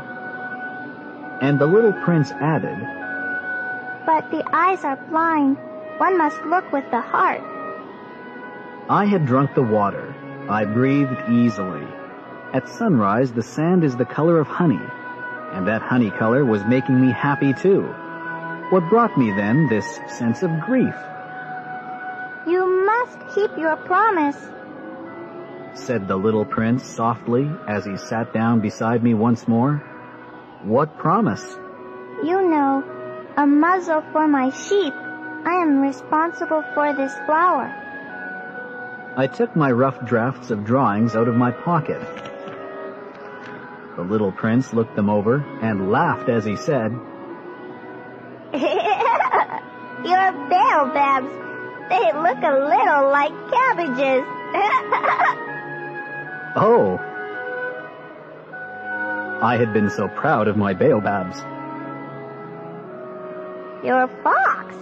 And 1.42 1.60
the 1.60 1.66
little 1.66 1.94
prince 1.94 2.32
added, 2.32 2.78
But 4.06 4.30
the 4.30 4.44
eyes 4.54 4.84
are 4.84 4.98
blind. 5.10 5.58
One 5.98 6.18
must 6.18 6.40
look 6.44 6.72
with 6.72 6.86
the 6.92 7.02
heart. 7.02 7.42
I 8.88 9.06
had 9.06 9.26
drunk 9.26 9.56
the 9.56 9.64
water. 9.64 10.14
I 10.48 10.66
breathed 10.66 11.30
easily. 11.32 11.88
At 12.54 12.70
sunrise, 12.70 13.32
the 13.32 13.42
sand 13.42 13.84
is 13.84 13.96
the 13.96 14.06
color 14.06 14.40
of 14.40 14.46
honey, 14.48 14.86
and 15.54 15.68
that 15.68 15.82
honey 15.82 16.12
color 16.12 16.46
was 16.46 16.64
making 16.66 17.02
me 17.02 17.12
happy 17.12 17.54
too. 17.54 17.82
What 18.70 18.88
brought 18.90 19.18
me 19.18 19.32
then 19.32 19.68
this 19.70 20.00
sense 20.08 20.44
of 20.44 20.62
grief? 20.62 20.96
You 22.46 22.86
must 22.86 23.18
keep 23.34 23.58
your 23.58 23.76
promise, 23.76 24.38
said 25.76 26.08
the 26.08 26.16
little 26.16 26.46
prince 26.46 26.84
softly 26.86 27.50
as 27.68 27.86
he 27.86 27.98
sat 27.98 28.34
down 28.34 28.62
beside 28.62 29.04
me 29.04 29.14
once 29.14 29.48
more. 29.48 29.78
What 30.64 30.98
promise? 30.98 31.44
You 32.24 32.50
know, 32.50 32.84
a 33.38 33.46
muzzle 33.46 34.02
for 34.12 34.28
my 34.28 34.50
sheep. 34.50 34.94
I 34.94 35.62
am 35.62 35.82
responsible 35.82 36.64
for 36.74 36.94
this 36.94 37.14
flower. 37.26 37.72
I 39.18 39.28
took 39.28 39.56
my 39.56 39.72
rough 39.72 40.04
drafts 40.06 40.50
of 40.50 40.66
drawings 40.66 41.16
out 41.16 41.28
of 41.28 41.36
my 41.36 41.52
pocket. 41.52 42.02
The 43.96 44.02
little 44.04 44.32
prince 44.32 44.74
looked 44.74 44.96
them 44.96 45.10
over 45.10 45.38
and 45.62 45.92
laughed 45.92 46.30
as 46.30 46.44
he 46.44 46.56
said, 46.56 46.92
Your 50.04 50.32
baobabs, 50.50 51.32
they 51.90 52.12
look 52.14 52.42
a 52.44 52.54
little 52.60 53.10
like 53.12 53.34
cabbages. 53.52 54.26
oh. 56.56 56.98
I 59.42 59.58
had 59.58 59.74
been 59.74 59.90
so 59.90 60.08
proud 60.08 60.48
of 60.48 60.58
my 60.58 60.74
baobabs. 60.74 61.38
Your 63.86 64.08
fox, 64.24 64.76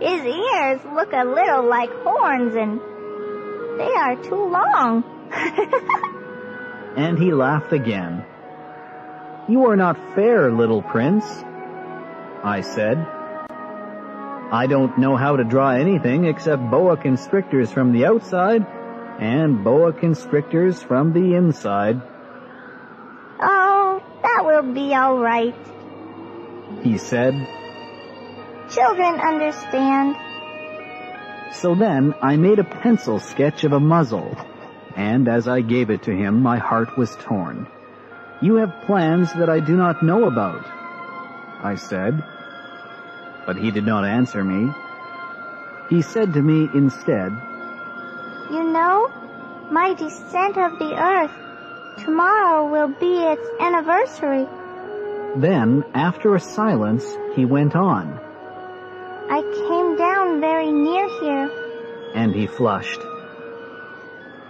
his 0.00 0.24
ears 0.24 0.80
look 0.94 1.12
a 1.12 1.24
little 1.24 1.64
like 1.64 1.90
horns 2.02 2.54
and 2.54 2.80
they 3.78 3.92
are 3.92 4.16
too 4.22 4.48
long. 4.48 5.04
and 6.96 7.18
he 7.18 7.32
laughed 7.32 7.72
again. 7.72 8.24
You 9.48 9.66
are 9.66 9.76
not 9.76 10.14
fair, 10.14 10.50
little 10.50 10.82
prince, 10.82 11.24
I 12.42 12.62
said. 12.62 12.98
I 14.52 14.66
don't 14.68 14.96
know 14.98 15.16
how 15.16 15.36
to 15.36 15.44
draw 15.44 15.70
anything 15.70 16.24
except 16.24 16.70
boa 16.70 16.96
constrictors 16.96 17.70
from 17.70 17.92
the 17.92 18.06
outside 18.06 18.64
and 19.18 19.64
boa 19.64 19.92
constrictors 19.92 20.82
from 20.82 21.12
the 21.12 21.34
inside. 21.34 22.00
Oh, 23.40 24.02
that 24.22 24.44
will 24.44 24.74
be 24.74 24.94
all 24.94 25.18
right, 25.18 25.54
he 26.82 26.98
said. 26.98 27.34
Children 28.70 29.20
understand. 29.20 30.16
So 31.52 31.74
then 31.74 32.14
I 32.20 32.36
made 32.36 32.58
a 32.58 32.64
pencil 32.64 33.20
sketch 33.20 33.64
of 33.64 33.72
a 33.72 33.80
muzzle, 33.80 34.36
and 34.96 35.28
as 35.28 35.48
I 35.48 35.60
gave 35.60 35.90
it 35.90 36.02
to 36.04 36.14
him, 36.14 36.42
my 36.42 36.58
heart 36.58 36.98
was 36.98 37.16
torn. 37.16 37.68
You 38.42 38.56
have 38.56 38.82
plans 38.86 39.32
that 39.34 39.48
I 39.48 39.60
do 39.60 39.76
not 39.76 40.02
know 40.02 40.26
about, 40.26 40.66
I 41.62 41.76
said. 41.76 42.22
But 43.46 43.56
he 43.56 43.70
did 43.70 43.86
not 43.86 44.04
answer 44.04 44.44
me. 44.44 44.72
He 45.88 46.02
said 46.02 46.34
to 46.34 46.42
me 46.42 46.68
instead, 46.74 47.32
You 48.50 48.62
know, 48.62 49.08
my 49.72 49.94
descent 49.94 50.56
of 50.56 50.78
the 50.78 50.94
earth, 50.94 52.04
tomorrow 52.04 52.70
will 52.70 52.88
be 52.88 53.24
its 53.24 53.42
anniversary. 53.60 54.46
Then, 55.36 55.84
after 55.94 56.34
a 56.34 56.40
silence, 56.40 57.04
he 57.34 57.44
went 57.44 57.74
on. 57.74 58.20
I 59.28 59.42
came 59.68 59.96
down 59.96 60.40
very 60.40 60.70
near 60.70 61.08
here. 61.20 61.50
And 62.14 62.32
he 62.32 62.46
flushed. 62.46 63.00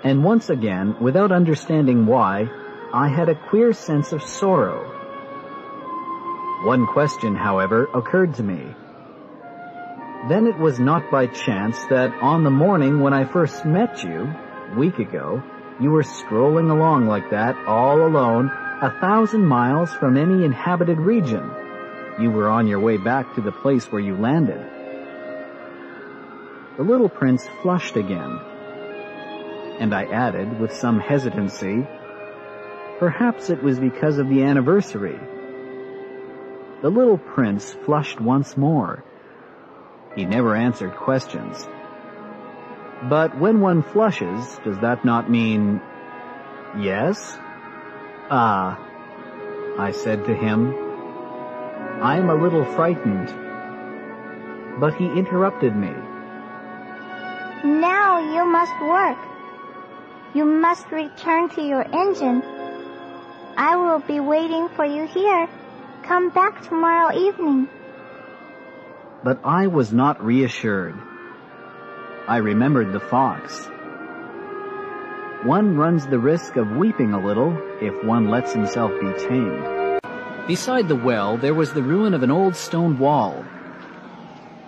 And 0.05 0.23
once 0.23 0.51
again, 0.51 0.97
without 1.01 1.33
understanding 1.33 2.05
why, 2.05 2.51
I 2.93 3.09
had 3.09 3.31
a 3.31 3.35
queer 3.49 3.73
sense 3.73 4.13
of 4.13 4.23
sorrow. 4.23 4.85
One 6.65 6.87
question, 6.87 7.35
however, 7.35 7.89
occurred 7.95 8.35
to 8.35 8.43
me. 8.43 8.75
Then 10.29 10.47
it 10.49 10.59
was 10.59 10.81
not 10.81 11.11
by 11.11 11.29
chance 11.29 11.79
that 11.87 12.13
on 12.21 12.43
the 12.43 12.51
morning 12.51 13.01
when 13.01 13.13
I 13.13 13.25
first 13.25 13.65
met 13.65 14.03
you, 14.03 14.35
week 14.77 14.99
ago, 14.99 15.43
you 15.79 15.91
were 15.91 16.03
strolling 16.03 16.69
along 16.71 17.07
like 17.07 17.31
that, 17.31 17.57
all 17.67 18.05
alone, 18.05 18.51
a 18.83 18.91
thousand 19.01 19.47
miles 19.47 19.93
from 19.95 20.17
any 20.17 20.45
inhabited 20.45 20.99
region. 20.99 21.49
You 22.19 22.31
were 22.31 22.49
on 22.49 22.67
your 22.67 22.81
way 22.81 22.97
back 22.97 23.35
to 23.35 23.41
the 23.41 23.53
place 23.53 23.93
where 23.93 24.01
you 24.01 24.17
landed. 24.17 24.59
The 26.77 26.83
little 26.83 27.09
prince 27.09 27.47
flushed 27.63 27.97
again. 27.97 28.41
And 29.79 29.95
I 29.95 30.05
added, 30.07 30.59
with 30.59 30.75
some 30.75 30.99
hesitancy, 30.99 31.87
perhaps 32.99 33.51
it 33.51 33.63
was 33.63 33.79
because 33.79 34.19
of 34.19 34.29
the 34.29 34.43
anniversary. 34.43 35.21
The 36.83 36.91
little 36.91 37.19
prince 37.19 37.73
flushed 37.85 38.21
once 38.21 38.57
more. 38.57 39.05
He 40.17 40.25
never 40.25 40.57
answered 40.57 40.97
questions. 40.97 41.69
But 43.03 43.39
when 43.39 43.61
one 43.61 43.83
flushes, 43.83 44.59
does 44.65 44.79
that 44.79 45.05
not 45.05 45.31
mean 45.31 45.83
yes? 46.79 47.37
Ah, 48.31 48.81
I 49.79 49.93
said 49.93 50.25
to 50.25 50.35
him, 50.35 50.75
I'm 52.03 52.31
a 52.31 52.35
little 52.35 52.65
frightened. 52.65 53.29
But 54.81 54.95
he 54.95 55.05
interrupted 55.05 55.77
me. 55.77 55.93
Now 57.63 58.19
you 58.35 58.47
must 58.51 58.73
work. 58.81 59.19
You 60.35 60.47
must 60.47 60.91
return 60.91 61.51
to 61.51 61.63
your 61.63 61.85
engine. 61.95 62.43
I 63.59 63.77
will 63.77 64.01
be 64.01 64.21
waiting 64.21 64.69
for 64.71 64.85
you 64.85 65.07
here. 65.07 65.49
Come 66.03 66.31
back 66.31 66.63
tomorrow 66.63 67.15
evening. 67.15 67.69
But 69.27 69.41
I 69.43 69.67
was 69.67 69.93
not 69.93 70.25
reassured. 70.25 70.95
I 72.29 72.37
remembered 72.37 72.93
the 72.93 73.01
fox. 73.01 73.67
One 75.43 75.77
runs 75.77 76.07
the 76.07 76.21
risk 76.21 76.55
of 76.55 76.77
weeping 76.77 77.13
a 77.13 77.19
little 77.19 77.51
if 77.81 78.05
one 78.05 78.31
lets 78.31 78.53
himself 78.53 78.93
be 79.01 79.13
tamed. 79.27 80.01
Beside 80.47 80.87
the 80.87 80.95
well, 80.95 81.37
there 81.39 81.55
was 81.55 81.73
the 81.73 81.83
ruin 81.83 82.15
of 82.15 82.23
an 82.23 82.31
old 82.31 82.55
stone 82.55 83.01
wall. 83.01 83.43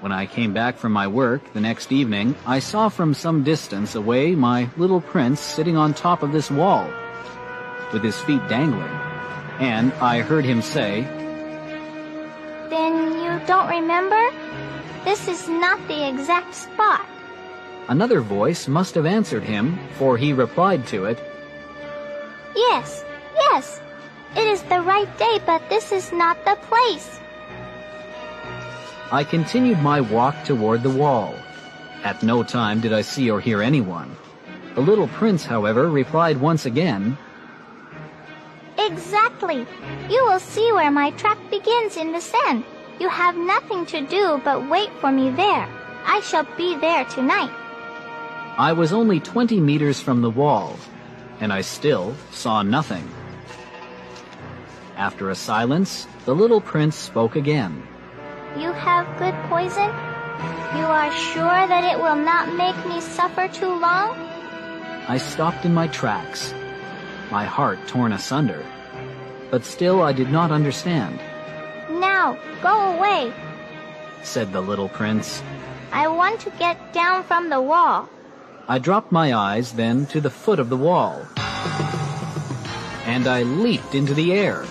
When 0.00 0.10
I 0.10 0.26
came 0.26 0.52
back 0.54 0.76
from 0.76 0.90
my 0.90 1.06
work 1.06 1.52
the 1.52 1.60
next 1.60 1.92
evening, 1.92 2.34
I 2.44 2.58
saw 2.58 2.88
from 2.88 3.14
some 3.14 3.44
distance 3.44 3.94
away 3.94 4.34
my 4.34 4.70
little 4.76 5.00
prince 5.00 5.38
sitting 5.38 5.76
on 5.76 5.94
top 5.94 6.24
of 6.24 6.32
this 6.32 6.50
wall, 6.50 6.90
with 7.92 8.02
his 8.02 8.18
feet 8.22 8.42
dangling. 8.48 8.90
And 9.60 9.92
I 10.02 10.22
heard 10.22 10.44
him 10.44 10.62
say, 10.62 11.02
Then 12.68 13.20
you 13.20 13.46
don't 13.46 13.68
remember? 13.68 14.37
This 15.04 15.28
is 15.28 15.48
not 15.48 15.78
the 15.88 16.08
exact 16.08 16.54
spot. 16.54 17.06
Another 17.88 18.20
voice 18.20 18.68
must 18.68 18.94
have 18.94 19.06
answered 19.06 19.42
him, 19.42 19.78
for 19.96 20.16
he 20.16 20.32
replied 20.32 20.86
to 20.88 21.06
it, 21.06 21.18
Yes, 22.54 23.04
yes, 23.34 23.80
it 24.36 24.46
is 24.46 24.62
the 24.64 24.82
right 24.82 25.08
day, 25.18 25.40
but 25.46 25.66
this 25.68 25.92
is 25.92 26.12
not 26.12 26.44
the 26.44 26.56
place. 26.68 27.18
I 29.10 29.24
continued 29.24 29.78
my 29.80 30.02
walk 30.02 30.44
toward 30.44 30.82
the 30.82 30.90
wall. 30.90 31.34
At 32.04 32.22
no 32.22 32.42
time 32.42 32.80
did 32.80 32.92
I 32.92 33.00
see 33.00 33.30
or 33.30 33.40
hear 33.40 33.62
anyone. 33.62 34.14
The 34.74 34.82
little 34.82 35.08
prince, 35.08 35.44
however, 35.44 35.88
replied 35.88 36.36
once 36.36 36.66
again, 36.66 37.16
Exactly. 38.78 39.66
You 40.08 40.24
will 40.24 40.40
see 40.40 40.72
where 40.72 40.90
my 40.90 41.10
track 41.12 41.38
begins 41.50 41.96
in 41.96 42.12
the 42.12 42.20
sand. 42.20 42.64
You 43.00 43.08
have 43.08 43.36
nothing 43.36 43.86
to 43.86 44.00
do 44.06 44.40
but 44.44 44.68
wait 44.68 44.90
for 45.00 45.12
me 45.12 45.30
there. 45.30 45.68
I 46.04 46.20
shall 46.20 46.46
be 46.56 46.74
there 46.76 47.04
tonight. 47.04 47.52
I 48.58 48.72
was 48.72 48.92
only 48.92 49.20
20 49.20 49.60
meters 49.60 50.00
from 50.00 50.20
the 50.20 50.30
wall, 50.30 50.76
and 51.38 51.52
I 51.52 51.60
still 51.60 52.14
saw 52.32 52.62
nothing. 52.62 53.08
After 54.96 55.30
a 55.30 55.36
silence, 55.36 56.08
the 56.24 56.34
little 56.34 56.60
prince 56.60 56.96
spoke 56.96 57.36
again. 57.36 57.86
You 58.56 58.72
have 58.72 59.06
good 59.18 59.34
poison? 59.48 59.90
You 60.74 60.86
are 60.86 61.12
sure 61.12 61.66
that 61.68 61.84
it 61.84 62.02
will 62.02 62.16
not 62.16 62.52
make 62.56 62.76
me 62.84 63.00
suffer 63.00 63.46
too 63.46 63.70
long? 63.70 64.10
I 65.06 65.18
stopped 65.18 65.64
in 65.64 65.72
my 65.72 65.86
tracks, 65.86 66.52
my 67.30 67.44
heart 67.44 67.78
torn 67.86 68.12
asunder. 68.12 68.64
But 69.52 69.64
still 69.64 70.02
I 70.02 70.12
did 70.12 70.30
not 70.30 70.50
understand. 70.50 71.20
Now, 71.98 72.38
go 72.62 72.96
away. 72.96 73.32
said 74.22 74.52
the 74.52 74.60
little 74.60 74.88
prince. 74.88 75.42
I 75.92 76.06
want 76.06 76.40
to 76.40 76.50
get 76.58 76.92
down 76.92 77.24
from 77.24 77.50
the 77.50 77.60
wall. 77.60 78.08
I 78.68 78.78
dropped 78.78 79.10
my 79.10 79.34
eyes 79.34 79.72
then 79.72 80.06
to 80.06 80.20
the 80.20 80.30
foot 80.30 80.58
of 80.58 80.68
the 80.68 80.76
wall. 80.76 81.26
And 83.06 83.26
I 83.26 83.42
leaped 83.42 83.94
into 83.94 84.14
the 84.14 84.32
air. 84.32 84.66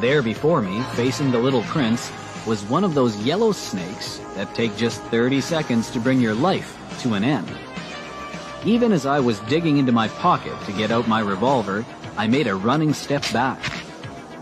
There 0.00 0.22
before 0.22 0.62
me, 0.62 0.82
facing 0.94 1.30
the 1.30 1.38
little 1.38 1.62
prince, 1.64 2.10
was 2.46 2.62
one 2.64 2.84
of 2.84 2.94
those 2.94 3.16
yellow 3.16 3.52
snakes 3.52 4.18
that 4.34 4.54
take 4.54 4.76
just 4.76 5.02
30 5.04 5.40
seconds 5.40 5.90
to 5.90 5.98
bring 5.98 6.20
your 6.20 6.34
life 6.34 6.78
to 7.00 7.14
an 7.14 7.24
end. 7.24 7.50
Even 8.64 8.92
as 8.92 9.04
I 9.04 9.20
was 9.20 9.40
digging 9.40 9.78
into 9.78 9.92
my 9.92 10.08
pocket 10.08 10.54
to 10.66 10.72
get 10.72 10.90
out 10.90 11.08
my 11.08 11.20
revolver, 11.20 11.84
I 12.16 12.28
made 12.28 12.46
a 12.46 12.54
running 12.54 12.94
step 12.94 13.22
back. 13.32 13.60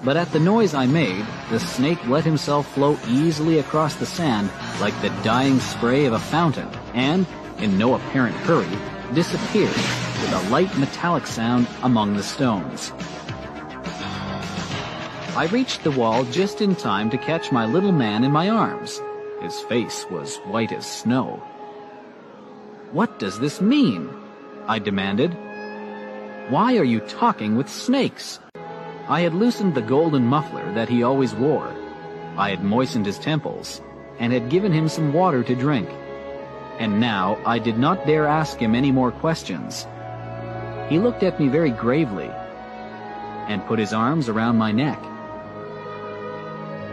But 0.04 0.18
at 0.18 0.30
the 0.32 0.40
noise 0.40 0.74
I 0.74 0.84
made, 0.84 1.24
the 1.50 1.58
snake 1.58 2.06
let 2.06 2.24
himself 2.24 2.70
flow 2.74 2.98
easily 3.08 3.58
across 3.58 3.94
the 3.94 4.04
sand 4.04 4.50
like 4.78 4.98
the 5.00 5.08
dying 5.22 5.58
spray 5.60 6.04
of 6.04 6.12
a 6.12 6.18
fountain, 6.18 6.68
and, 6.92 7.26
in 7.58 7.78
no 7.78 7.94
apparent 7.94 8.36
hurry, 8.36 8.68
disappeared 9.14 9.68
with 9.70 10.32
a 10.34 10.50
light 10.50 10.76
metallic 10.76 11.26
sound 11.26 11.66
among 11.82 12.14
the 12.14 12.22
stones. 12.22 12.92
I 15.36 15.48
reached 15.50 15.82
the 15.84 15.90
wall 15.90 16.24
just 16.24 16.60
in 16.60 16.76
time 16.76 17.08
to 17.10 17.18
catch 17.18 17.50
my 17.50 17.64
little 17.64 17.90
man 17.90 18.24
in 18.24 18.30
my 18.30 18.50
arms. 18.50 19.00
His 19.40 19.58
face 19.62 20.04
was 20.10 20.36
white 20.44 20.70
as 20.70 20.86
snow. 20.86 21.42
What 22.92 23.18
does 23.18 23.40
this 23.40 23.60
mean? 23.60 24.10
I 24.66 24.78
demanded. 24.78 25.34
Why 26.50 26.76
are 26.76 26.84
you 26.84 27.00
talking 27.00 27.56
with 27.56 27.70
snakes? 27.70 28.38
I 29.06 29.20
had 29.20 29.34
loosened 29.34 29.74
the 29.74 29.82
golden 29.82 30.26
muffler 30.26 30.72
that 30.72 30.88
he 30.88 31.02
always 31.02 31.34
wore. 31.34 31.74
I 32.38 32.50
had 32.50 32.64
moistened 32.64 33.04
his 33.04 33.18
temples 33.18 33.82
and 34.18 34.32
had 34.32 34.48
given 34.48 34.72
him 34.72 34.88
some 34.88 35.12
water 35.12 35.42
to 35.44 35.54
drink. 35.54 35.88
And 36.78 37.00
now 37.00 37.38
I 37.44 37.58
did 37.58 37.78
not 37.78 38.06
dare 38.06 38.26
ask 38.26 38.58
him 38.58 38.74
any 38.74 38.90
more 38.90 39.12
questions. 39.12 39.86
He 40.88 40.98
looked 40.98 41.22
at 41.22 41.38
me 41.38 41.48
very 41.48 41.70
gravely 41.70 42.30
and 43.48 43.64
put 43.66 43.78
his 43.78 43.92
arms 43.92 44.28
around 44.28 44.56
my 44.56 44.72
neck. 44.72 44.98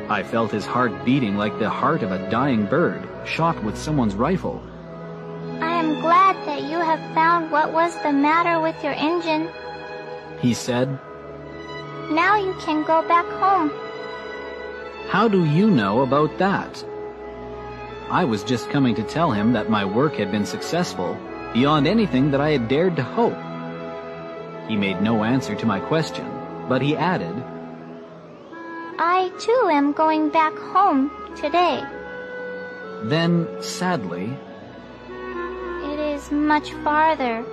I 0.09 0.23
felt 0.23 0.51
his 0.51 0.65
heart 0.65 1.05
beating 1.05 1.37
like 1.37 1.57
the 1.59 1.69
heart 1.69 2.03
of 2.03 2.11
a 2.11 2.29
dying 2.29 2.65
bird 2.65 3.07
shot 3.25 3.63
with 3.63 3.77
someone's 3.77 4.15
rifle. 4.15 4.61
I 5.61 5.79
am 5.79 6.01
glad 6.01 6.35
that 6.45 6.63
you 6.63 6.77
have 6.77 6.99
found 7.13 7.51
what 7.51 7.71
was 7.71 7.95
the 8.03 8.11
matter 8.11 8.59
with 8.59 8.75
your 8.83 8.93
engine. 8.93 9.49
He 10.41 10.53
said, 10.53 10.99
Now 12.11 12.35
you 12.35 12.53
can 12.59 12.83
go 12.83 13.01
back 13.07 13.25
home. 13.25 13.71
How 15.07 15.29
do 15.29 15.45
you 15.45 15.71
know 15.71 16.01
about 16.01 16.37
that? 16.39 16.83
I 18.09 18.25
was 18.25 18.43
just 18.43 18.69
coming 18.69 18.95
to 18.95 19.03
tell 19.03 19.31
him 19.31 19.53
that 19.53 19.69
my 19.69 19.85
work 19.85 20.15
had 20.15 20.29
been 20.29 20.45
successful 20.45 21.17
beyond 21.53 21.87
anything 21.87 22.31
that 22.31 22.41
I 22.41 22.51
had 22.51 22.67
dared 22.67 22.97
to 22.97 23.03
hope. 23.03 23.37
He 24.67 24.75
made 24.75 25.01
no 25.01 25.23
answer 25.23 25.55
to 25.55 25.65
my 25.65 25.79
question, 25.79 26.27
but 26.67 26.81
he 26.81 26.97
added, 26.97 27.33
I 28.99 29.31
too 29.39 29.69
am 29.71 29.93
going 29.93 30.29
back 30.29 30.53
home 30.57 31.09
today. 31.37 31.81
Then, 33.03 33.47
sadly, 33.61 34.37
It 35.91 35.99
is 35.99 36.29
much 36.29 36.71
farther. 36.83 37.45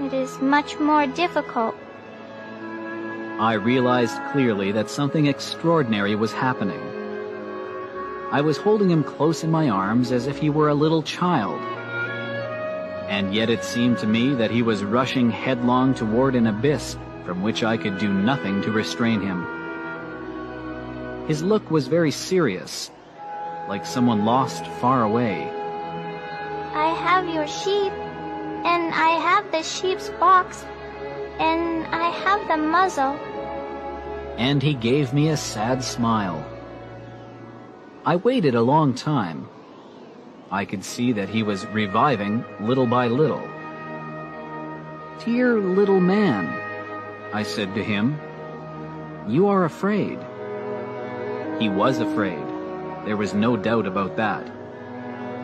It 0.00 0.14
is 0.14 0.40
much 0.40 0.78
more 0.78 1.06
difficult. 1.06 1.74
I 3.40 3.54
realized 3.54 4.20
clearly 4.32 4.70
that 4.72 4.90
something 4.90 5.24
extraordinary 5.24 6.14
was 6.14 6.30
happening. 6.30 6.78
I 8.30 8.42
was 8.42 8.58
holding 8.58 8.90
him 8.90 9.02
close 9.02 9.42
in 9.42 9.50
my 9.50 9.70
arms 9.70 10.12
as 10.12 10.26
if 10.26 10.36
he 10.36 10.50
were 10.50 10.68
a 10.68 10.74
little 10.74 11.02
child. 11.02 11.58
And 13.08 13.34
yet 13.34 13.48
it 13.48 13.64
seemed 13.64 13.96
to 14.00 14.06
me 14.06 14.34
that 14.34 14.50
he 14.50 14.60
was 14.60 14.84
rushing 14.84 15.30
headlong 15.30 15.94
toward 15.94 16.34
an 16.34 16.48
abyss 16.48 16.98
from 17.24 17.40
which 17.40 17.64
I 17.64 17.78
could 17.78 17.96
do 17.96 18.12
nothing 18.12 18.60
to 18.60 18.72
restrain 18.72 19.22
him. 19.22 19.46
His 21.26 21.42
look 21.42 21.70
was 21.70 21.88
very 21.88 22.10
serious, 22.10 22.90
like 23.70 23.86
someone 23.86 24.26
lost 24.26 24.66
far 24.82 25.02
away. 25.02 25.48
I 26.74 26.92
have 26.92 27.26
your 27.26 27.46
sheep, 27.46 27.92
and 28.66 28.92
I 28.92 29.12
have 29.12 29.50
the 29.50 29.62
sheep's 29.62 30.10
box, 30.20 30.62
and 31.38 31.86
I 31.86 32.10
have 32.10 32.46
the 32.46 32.58
muzzle. 32.58 33.18
And 34.40 34.62
he 34.62 34.72
gave 34.72 35.12
me 35.12 35.28
a 35.28 35.36
sad 35.36 35.84
smile. 35.84 36.42
I 38.06 38.16
waited 38.16 38.54
a 38.54 38.62
long 38.62 38.94
time. 38.94 39.46
I 40.50 40.64
could 40.64 40.82
see 40.82 41.12
that 41.12 41.28
he 41.28 41.42
was 41.42 41.66
reviving 41.66 42.42
little 42.58 42.86
by 42.86 43.08
little. 43.08 43.46
Dear 45.22 45.60
little 45.60 46.00
man, 46.00 46.46
I 47.34 47.42
said 47.42 47.74
to 47.74 47.84
him, 47.84 48.18
you 49.28 49.48
are 49.48 49.66
afraid. 49.66 50.18
He 51.58 51.68
was 51.68 51.98
afraid. 51.98 52.42
There 53.04 53.18
was 53.18 53.34
no 53.34 53.58
doubt 53.58 53.86
about 53.86 54.16
that. 54.16 54.50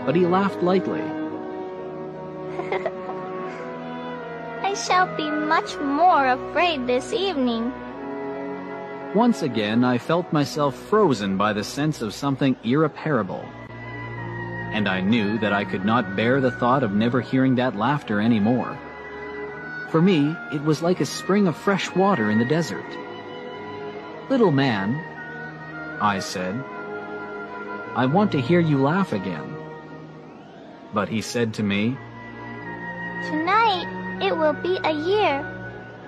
But 0.07 0.17
he 0.17 0.25
laughed 0.25 0.63
lightly. 0.63 1.03
I 4.63 4.73
shall 4.73 5.15
be 5.19 5.31
much 5.31 5.77
more 5.81 6.29
afraid 6.29 6.87
this 6.87 7.13
evening. 7.13 7.75
Once 9.17 9.41
again, 9.41 9.83
I 9.83 9.97
felt 9.97 10.31
myself 10.31 10.77
frozen 10.77 11.39
by 11.39 11.55
the 11.55 11.65
sense 11.65 12.03
of 12.03 12.13
something 12.13 12.55
irreparable. 12.63 13.43
And 14.75 14.87
I 14.87 15.01
knew 15.01 15.39
that 15.39 15.55
I 15.55 15.65
could 15.65 15.87
not 15.87 16.17
bear 16.17 16.39
the 16.39 16.51
thought 16.51 16.83
of 16.83 16.93
never 16.93 17.23
hearing 17.23 17.55
that 17.55 17.75
laughter 17.75 18.21
any 18.21 18.39
more. 18.39 18.79
For 19.89 20.03
me, 20.03 20.37
it 20.53 20.63
was 20.63 20.83
like 20.83 21.01
a 21.01 21.07
spring 21.07 21.47
of 21.47 21.57
fresh 21.57 21.95
water 21.95 22.31
in 22.31 22.39
the 22.39 22.45
desert. 22.45 22.85
Little 24.29 24.53
man, 24.53 24.95
I 25.99 26.19
said, 26.19 26.63
I 27.95 28.05
want 28.05 28.33
to 28.33 28.41
hear 28.43 28.61
you 28.61 28.77
laugh 28.77 29.15
again. 29.15 29.57
But 30.93 31.09
he 31.09 31.23
said 31.23 31.55
to 31.55 31.63
me, 31.63 31.97
Tonight 33.31 34.21
it 34.21 34.37
will 34.37 34.53
be 34.53 34.79
a 34.85 34.93
year. 34.93 35.56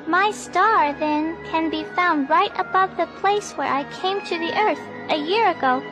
My 0.09 0.31
star, 0.31 0.95
then, 0.95 1.37
can 1.45 1.69
be 1.69 1.85
found 1.85 2.31
right 2.31 2.51
above 2.59 2.97
the 2.97 3.07
place 3.21 3.53
where 3.53 3.71
I 3.71 3.85
came 4.01 4.25
to 4.25 4.39
the 4.39 4.59
earth 4.59 4.81
a 5.11 5.19
year 5.19 5.51
ago. 5.51 5.83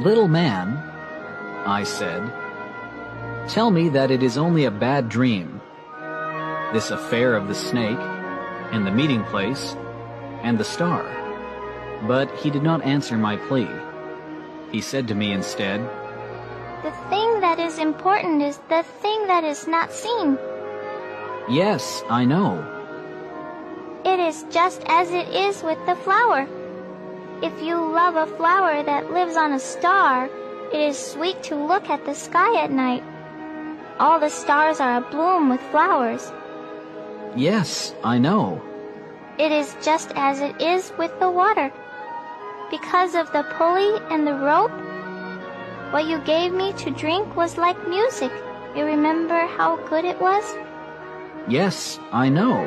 Little 0.00 0.26
man, 0.26 0.78
I 1.64 1.84
said, 1.84 2.28
tell 3.46 3.70
me 3.70 3.88
that 3.90 4.10
it 4.10 4.20
is 4.20 4.36
only 4.36 4.64
a 4.64 4.70
bad 4.72 5.08
dream. 5.08 5.60
This 6.72 6.90
affair 6.90 7.36
of 7.36 7.46
the 7.46 7.54
snake, 7.54 8.00
and 8.72 8.84
the 8.84 8.90
meeting 8.90 9.22
place, 9.26 9.76
and 10.42 10.58
the 10.58 10.64
star. 10.64 11.04
But 12.08 12.36
he 12.36 12.50
did 12.50 12.64
not 12.64 12.82
answer 12.82 13.16
my 13.16 13.36
plea. 13.36 13.68
He 14.72 14.80
said 14.80 15.06
to 15.06 15.14
me 15.14 15.30
instead, 15.30 15.80
The 16.82 16.90
thing 17.08 17.38
that 17.38 17.60
is 17.60 17.78
important 17.78 18.42
is 18.42 18.58
the 18.68 18.82
thing 18.82 19.28
that 19.28 19.44
is 19.44 19.68
not 19.68 19.92
seen. 19.92 20.36
Yes, 21.48 22.02
I 22.08 22.24
know. 22.24 22.64
It 24.04 24.18
is 24.20 24.44
just 24.50 24.82
as 24.86 25.10
it 25.10 25.28
is 25.28 25.62
with 25.62 25.78
the 25.86 25.96
flower. 25.96 26.48
If 27.42 27.60
you 27.62 27.76
love 27.76 28.16
a 28.16 28.26
flower 28.36 28.82
that 28.82 29.12
lives 29.12 29.36
on 29.36 29.52
a 29.52 29.58
star, 29.58 30.30
it 30.72 30.80
is 30.80 30.96
sweet 30.96 31.42
to 31.44 31.56
look 31.56 31.90
at 31.90 32.04
the 32.04 32.14
sky 32.14 32.62
at 32.62 32.70
night. 32.70 33.02
All 33.98 34.20
the 34.20 34.30
stars 34.30 34.80
are 34.80 35.02
abloom 35.02 35.50
with 35.50 35.60
flowers. 35.70 36.32
Yes, 37.36 37.94
I 38.04 38.18
know. 38.18 38.62
It 39.38 39.50
is 39.50 39.76
just 39.82 40.12
as 40.14 40.40
it 40.40 40.60
is 40.60 40.92
with 40.98 41.18
the 41.18 41.30
water. 41.30 41.72
Because 42.70 43.14
of 43.14 43.32
the 43.32 43.42
pulley 43.58 44.00
and 44.10 44.26
the 44.26 44.34
rope, 44.34 44.72
what 45.92 46.06
you 46.06 46.18
gave 46.20 46.52
me 46.52 46.72
to 46.74 46.90
drink 46.90 47.36
was 47.36 47.58
like 47.58 47.88
music. 47.88 48.32
You 48.76 48.84
remember 48.84 49.46
how 49.58 49.76
good 49.88 50.04
it 50.04 50.20
was? 50.20 50.44
Yes, 51.48 51.98
I 52.12 52.28
know. 52.28 52.60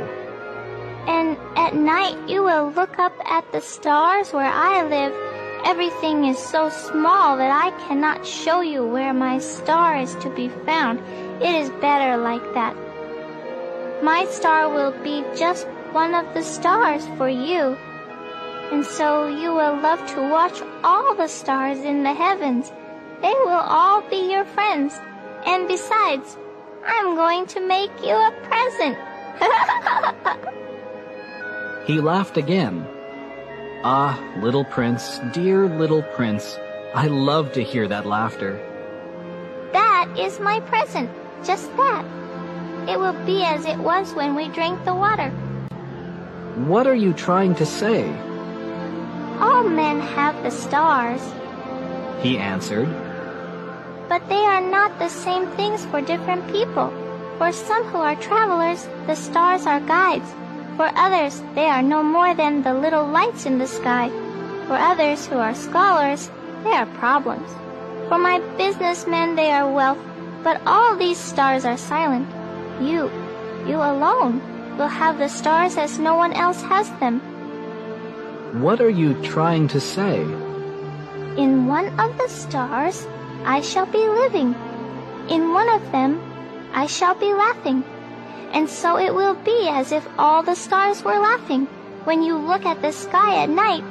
And 1.08 1.38
at 1.56 1.76
night 1.76 2.18
you 2.28 2.44
will 2.44 2.72
look 2.72 3.00
up 3.00 3.14
at 3.26 3.50
the 3.52 3.62
stars 3.62 4.34
where 4.34 4.52
I 4.52 4.84
live. 4.84 5.14
Everything 5.66 6.26
is 6.26 6.38
so 6.38 6.70
small 6.70 7.38
that 7.38 7.52
I 7.52 7.72
cannot 7.88 8.26
show 8.26 8.62
you 8.62 8.86
where 8.86 9.14
my 9.14 9.40
star 9.40 9.98
is 9.98 10.14
to 10.16 10.30
be 10.30 10.50
found. 10.66 11.00
It 11.42 11.56
is 11.56 11.70
better 11.82 12.18
like 12.18 12.44
that. 12.54 12.76
My 14.04 14.26
star 14.26 14.70
will 14.70 14.92
be 15.04 15.24
just 15.36 15.68
one 15.92 16.14
of 16.14 16.34
the 16.34 16.44
stars 16.44 17.08
for 17.18 17.30
you. 17.30 17.78
And 18.72 18.86
so 18.86 19.28
you 19.28 19.54
will 19.54 19.78
love 19.80 20.06
to 20.14 20.30
watch 20.30 20.62
all 20.84 21.16
the 21.16 21.28
stars 21.28 21.80
in 21.80 22.04
the 22.04 22.14
heavens. 22.14 22.72
They 23.22 23.34
will 23.46 23.66
all 23.78 24.02
be 24.10 24.32
your 24.32 24.46
friends. 24.46 25.00
And 25.46 25.68
besides, 25.68 26.38
I'm 26.86 27.16
going 27.16 27.48
to 27.48 27.60
make 27.60 27.92
you 28.04 28.14
a 28.14 28.32
present. 28.44 28.98
he 31.88 32.00
laughed 32.00 32.38
again. 32.38 32.88
Ah, 33.84 34.20
little 34.42 34.66
prince, 34.66 35.20
dear 35.34 35.68
little 35.68 36.02
prince, 36.02 36.58
I 36.94 37.08
love 37.08 37.52
to 37.54 37.64
hear 37.64 37.88
that 37.88 38.06
laughter. 38.06 38.60
That 39.74 40.08
is 40.18 40.40
my 40.40 40.60
present, 40.62 41.10
just 41.44 41.76
that. 41.78 42.06
It 42.88 42.98
will 42.98 43.14
be 43.26 43.44
as 43.44 43.66
it 43.66 43.78
was 43.78 44.14
when 44.14 44.36
we 44.36 44.48
drank 44.50 44.84
the 44.86 44.96
water. 44.96 45.30
What 46.66 46.88
are 46.88 46.96
you 46.96 47.14
trying 47.14 47.56
to 47.56 47.66
say? 47.66 48.08
All 49.40 49.68
men 49.68 50.00
have 50.00 50.42
the 50.44 50.52
stars. 50.52 51.22
He 52.22 52.38
answered. 52.38 52.88
But 54.08 54.28
they 54.30 54.44
are 54.46 54.62
not 54.62 54.98
the 55.00 55.10
same 55.10 55.48
things 55.58 55.86
for 55.86 56.02
different 56.02 56.46
people. 56.52 56.94
For 57.38 57.52
some 57.52 57.84
who 57.86 57.98
are 57.98 58.16
travelers, 58.16 58.88
the 59.08 59.16
stars 59.16 59.66
are 59.66 59.80
guides. 59.80 60.30
For 60.78 60.92
others, 60.96 61.42
they 61.54 61.66
are 61.66 61.82
no 61.82 62.04
more 62.04 62.34
than 62.34 62.62
the 62.62 62.74
little 62.74 63.08
lights 63.08 63.46
in 63.46 63.58
the 63.58 63.68
sky. 63.68 64.10
For 64.68 64.76
others 64.76 65.26
who 65.26 65.38
are 65.38 65.56
scholars, 65.56 66.30
they 66.64 66.72
are 66.72 66.86
problems. 66.98 67.50
For 68.08 68.18
my 68.18 68.40
businessmen, 68.58 69.36
they 69.36 69.52
are 69.52 69.72
wealth. 69.72 69.98
But 70.44 70.62
all 70.66 70.96
these 70.96 71.18
stars 71.18 71.66
are 71.66 71.78
silent. 71.78 72.28
You, 72.80 73.10
you 73.66 73.78
alone, 73.78 74.42
will 74.78 74.88
have 74.88 75.18
the 75.18 75.30
stars 75.30 75.78
as 75.78 75.98
no 75.98 76.16
one 76.16 76.34
else 76.34 76.62
has 76.64 76.90
them. 77.00 77.20
What 78.62 78.80
are 78.80 78.90
you 78.90 79.14
trying 79.24 79.68
to 79.70 79.80
say? 79.80 80.22
In 81.38 81.68
one 81.68 81.88
of 82.00 82.18
the 82.18 82.28
stars, 82.30 83.08
I 83.46 83.62
shall 83.62 83.86
be 83.86 84.00
living. 84.00 84.56
In 85.30 85.54
one 85.54 85.70
of 85.70 85.92
them, 85.92 86.20
I 86.74 86.88
shall 86.88 87.14
be 87.14 87.32
laughing. 87.32 87.84
And 88.52 88.68
so 88.68 88.98
it 88.98 89.14
will 89.14 89.36
be 89.36 89.70
as 89.70 89.92
if 89.92 90.08
all 90.18 90.42
the 90.42 90.56
stars 90.56 91.04
were 91.04 91.20
laughing. 91.20 91.68
When 92.06 92.24
you 92.24 92.38
look 92.38 92.66
at 92.66 92.82
the 92.82 92.92
sky 92.92 93.44
at 93.44 93.50
night, 93.50 93.84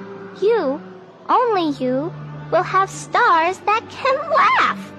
you, 0.42 0.80
only 1.28 1.70
you, 1.78 2.12
will 2.50 2.62
have 2.62 2.90
stars 2.90 3.58
that 3.60 3.88
can 3.90 4.16
laugh. 4.42 4.92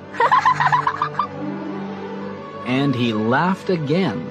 and 2.65 2.95
he 2.95 3.13
laughed 3.13 3.69
again. 3.69 4.25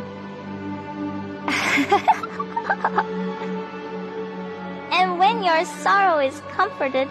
and 4.90 5.18
when 5.18 5.44
your 5.44 5.64
sorrow 5.64 6.18
is 6.18 6.40
comforted, 6.52 7.08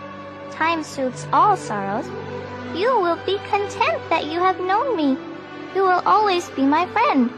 time 0.52 0.84
soothes 0.84 1.26
all 1.32 1.56
sorrows, 1.56 2.06
you 2.76 3.00
will 3.00 3.18
be 3.26 3.38
content 3.50 4.02
that 4.10 4.26
you 4.26 4.40
have 4.40 4.60
known 4.60 4.98
me. 4.98 5.18
You 5.76 5.84
will 5.84 6.02
always 6.06 6.50
be 6.52 6.64
my 6.64 6.86
friend. 6.88 7.32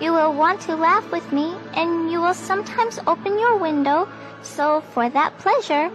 You 0.00 0.12
will 0.12 0.32
want 0.32 0.60
to 0.62 0.74
laugh 0.74 1.10
with 1.12 1.32
me, 1.32 1.54
and 1.74 2.10
you 2.10 2.20
will 2.20 2.34
sometimes 2.34 2.98
open 3.06 3.38
your 3.38 3.56
window, 3.56 4.08
so 4.42 4.80
for 4.92 5.08
that 5.08 5.38
pleasure, 5.38 5.90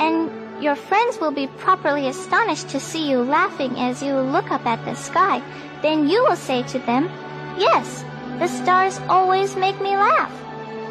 and 0.00 0.30
your 0.62 0.74
friends 0.74 1.18
will 1.20 1.30
be 1.30 1.46
properly 1.58 2.08
astonished 2.08 2.68
to 2.70 2.80
see 2.80 3.08
you 3.08 3.22
laughing 3.22 3.78
as 3.78 4.02
you 4.02 4.14
look 4.16 4.50
up 4.50 4.66
at 4.66 4.84
the 4.84 4.94
sky. 4.94 5.42
Then 5.82 6.08
you 6.08 6.22
will 6.24 6.36
say 6.36 6.62
to 6.64 6.78
them, 6.80 7.08
Yes, 7.56 8.04
the 8.38 8.48
stars 8.48 8.98
always 9.08 9.56
make 9.56 9.80
me 9.80 9.96
laugh. 9.96 10.32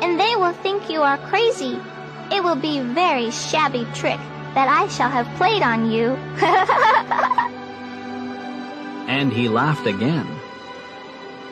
And 0.01 0.19
they 0.19 0.35
will 0.35 0.53
think 0.53 0.89
you 0.89 1.01
are 1.01 1.17
crazy. 1.29 1.79
It 2.31 2.43
will 2.43 2.55
be 2.55 2.79
very 2.79 3.31
shabby 3.31 3.85
trick 3.93 4.19
that 4.55 4.67
I 4.69 4.87
shall 4.87 5.09
have 5.09 5.27
played 5.35 5.61
on 5.61 5.91
you. 5.91 6.15
and 9.07 9.31
he 9.31 9.47
laughed 9.49 9.85
again. 9.85 10.25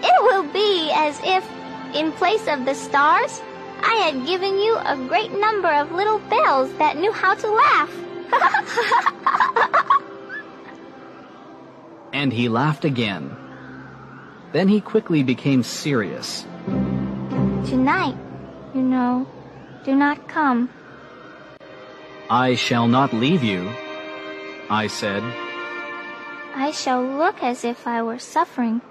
It 0.01 0.23
will 0.23 0.43
be 0.51 0.89
as 0.95 1.19
if, 1.23 1.47
in 1.93 2.11
place 2.13 2.47
of 2.47 2.65
the 2.65 2.73
stars, 2.73 3.41
I 3.83 3.93
had 3.95 4.25
given 4.25 4.57
you 4.57 4.77
a 4.77 4.95
great 5.09 5.37
number 5.37 5.67
of 5.67 5.91
little 5.91 6.19
bells 6.19 6.73
that 6.75 6.95
knew 6.97 7.11
how 7.11 7.35
to 7.35 7.51
laugh. 7.51 7.91
and 12.13 12.31
he 12.31 12.47
laughed 12.47 12.85
again. 12.85 13.35
Then 14.53 14.69
he 14.69 14.79
quickly 14.79 15.23
became 15.23 15.63
serious. 15.63 16.45
Tonight, 17.67 18.15
you 18.73 18.81
know, 18.81 19.27
do 19.83 19.93
not 19.93 20.29
come. 20.29 20.69
I 22.33 22.55
shall 22.55 22.87
not 22.87 23.13
leave 23.13 23.43
you, 23.43 23.69
I 24.67 24.87
said. 24.87 25.21
I 26.55 26.71
shall 26.71 27.03
look 27.05 27.43
as 27.43 27.63
if 27.63 27.85
I 27.85 28.01
were 28.01 28.17
suffering. 28.17 28.81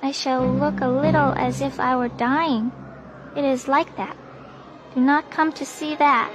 I 0.00 0.12
shall 0.12 0.48
look 0.48 0.80
a 0.80 0.88
little 0.88 1.34
as 1.36 1.60
if 1.60 1.78
I 1.78 1.94
were 1.96 2.08
dying. 2.08 2.72
It 3.36 3.44
is 3.44 3.68
like 3.68 3.94
that. 3.98 4.16
Do 4.94 5.02
not 5.02 5.30
come 5.30 5.52
to 5.60 5.66
see 5.66 5.94
that. 5.96 6.32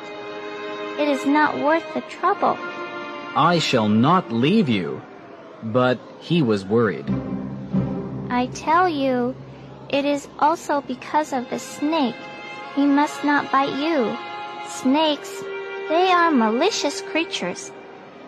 It 0.99 1.07
is 1.09 1.26
not 1.26 1.57
worth 1.57 1.91
the 1.95 2.01
trouble. 2.01 2.59
I 3.35 3.57
shall 3.57 3.89
not 3.89 4.31
leave 4.31 4.69
you. 4.69 5.01
But 5.63 5.97
he 6.19 6.43
was 6.43 6.63
worried. 6.63 7.09
I 8.30 8.51
tell 8.53 8.88
you, 8.88 9.34
It 9.89 10.05
is 10.05 10.27
also 10.38 10.81
because 10.81 11.34
of 11.34 11.49
the 11.49 11.57
snake. 11.57 12.22
He 12.76 12.85
must 12.85 13.23
not 13.23 13.51
bite 13.51 13.73
you. 13.81 14.15
Snakes, 14.67 15.41
they 15.90 16.12
are 16.12 16.32
malicious 16.32 17.02
creatures. 17.02 17.72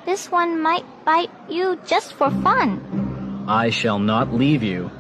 This 0.06 0.32
one 0.32 0.62
might 0.62 0.86
bite 1.06 1.32
you 1.50 1.78
just 1.86 2.14
for 2.14 2.30
fun. 2.30 3.46
I 3.48 3.70
shall 3.70 4.00
not 4.00 4.34
leave 4.34 4.64
you. 4.64 4.92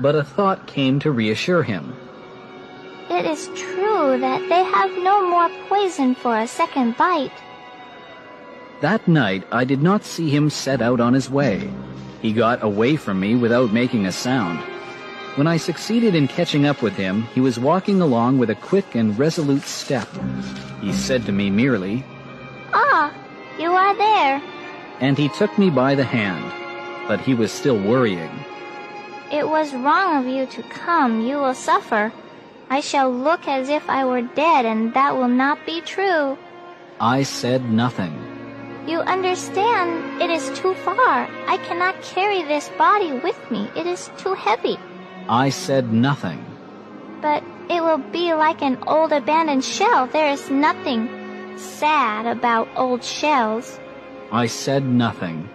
But 0.00 0.14
a 0.14 0.24
thought 0.24 0.66
came 0.66 0.98
to 1.00 1.10
reassure 1.10 1.62
him. 1.62 1.94
It 3.10 3.26
is 3.26 3.50
true 3.56 4.18
that 4.18 4.48
they 4.48 4.62
have 4.62 4.90
no 5.02 5.28
more 5.28 5.50
poison 5.68 6.14
for 6.14 6.38
a 6.38 6.46
second 6.46 6.96
bite. 6.96 7.32
That 8.80 9.06
night 9.08 9.44
I 9.50 9.64
did 9.64 9.82
not 9.82 10.04
see 10.04 10.30
him 10.30 10.48
set 10.48 10.80
out 10.80 11.00
on 11.00 11.12
his 11.12 11.28
way. 11.28 11.70
He 12.22 12.32
got 12.32 12.62
away 12.62 12.96
from 12.96 13.18
me 13.18 13.34
without 13.34 13.72
making 13.72 14.06
a 14.06 14.12
sound. 14.12 14.64
When 15.36 15.46
I 15.46 15.58
succeeded 15.58 16.16
in 16.16 16.26
catching 16.26 16.66
up 16.66 16.82
with 16.82 16.96
him, 16.96 17.22
he 17.34 17.40
was 17.40 17.58
walking 17.58 18.00
along 18.00 18.38
with 18.38 18.50
a 18.50 18.56
quick 18.56 18.96
and 18.96 19.16
resolute 19.16 19.62
step. 19.62 20.08
He 20.80 20.92
said 20.92 21.24
to 21.26 21.32
me 21.32 21.50
merely, 21.50 22.04
Ah, 22.72 23.14
you 23.58 23.70
are 23.70 23.96
there. 23.96 24.42
And 25.00 25.16
he 25.16 25.28
took 25.28 25.56
me 25.56 25.70
by 25.70 25.94
the 25.94 26.04
hand, 26.04 26.44
but 27.06 27.20
he 27.20 27.34
was 27.34 27.52
still 27.52 27.78
worrying. 27.78 28.30
It 29.30 29.48
was 29.48 29.72
wrong 29.72 30.16
of 30.18 30.26
you 30.26 30.46
to 30.46 30.62
come. 30.64 31.20
You 31.20 31.38
will 31.38 31.54
suffer. 31.54 32.12
I 32.68 32.80
shall 32.80 33.10
look 33.10 33.46
as 33.46 33.68
if 33.68 33.88
I 33.88 34.04
were 34.04 34.22
dead, 34.22 34.66
and 34.66 34.92
that 34.94 35.16
will 35.16 35.28
not 35.28 35.64
be 35.64 35.80
true. 35.80 36.36
I 36.98 37.22
said 37.22 37.70
nothing. 37.70 38.12
You 38.86 38.98
understand, 39.00 40.20
it 40.20 40.30
is 40.30 40.50
too 40.58 40.74
far. 40.74 41.28
I 41.46 41.56
cannot 41.68 42.02
carry 42.02 42.42
this 42.42 42.68
body 42.70 43.12
with 43.12 43.38
me. 43.50 43.70
It 43.76 43.86
is 43.86 44.10
too 44.18 44.34
heavy. 44.34 44.76
I 45.30 45.50
said 45.50 45.92
nothing. 45.92 46.44
But 47.22 47.44
it 47.68 47.80
will 47.84 48.02
be 48.10 48.34
like 48.34 48.62
an 48.62 48.82
old 48.88 49.12
abandoned 49.12 49.64
shell. 49.64 50.08
There 50.08 50.28
is 50.28 50.50
nothing 50.50 51.08
sad 51.56 52.26
about 52.26 52.66
old 52.74 53.04
shells. 53.04 53.78
I 54.32 54.46
said 54.46 54.84
nothing. 54.84 55.48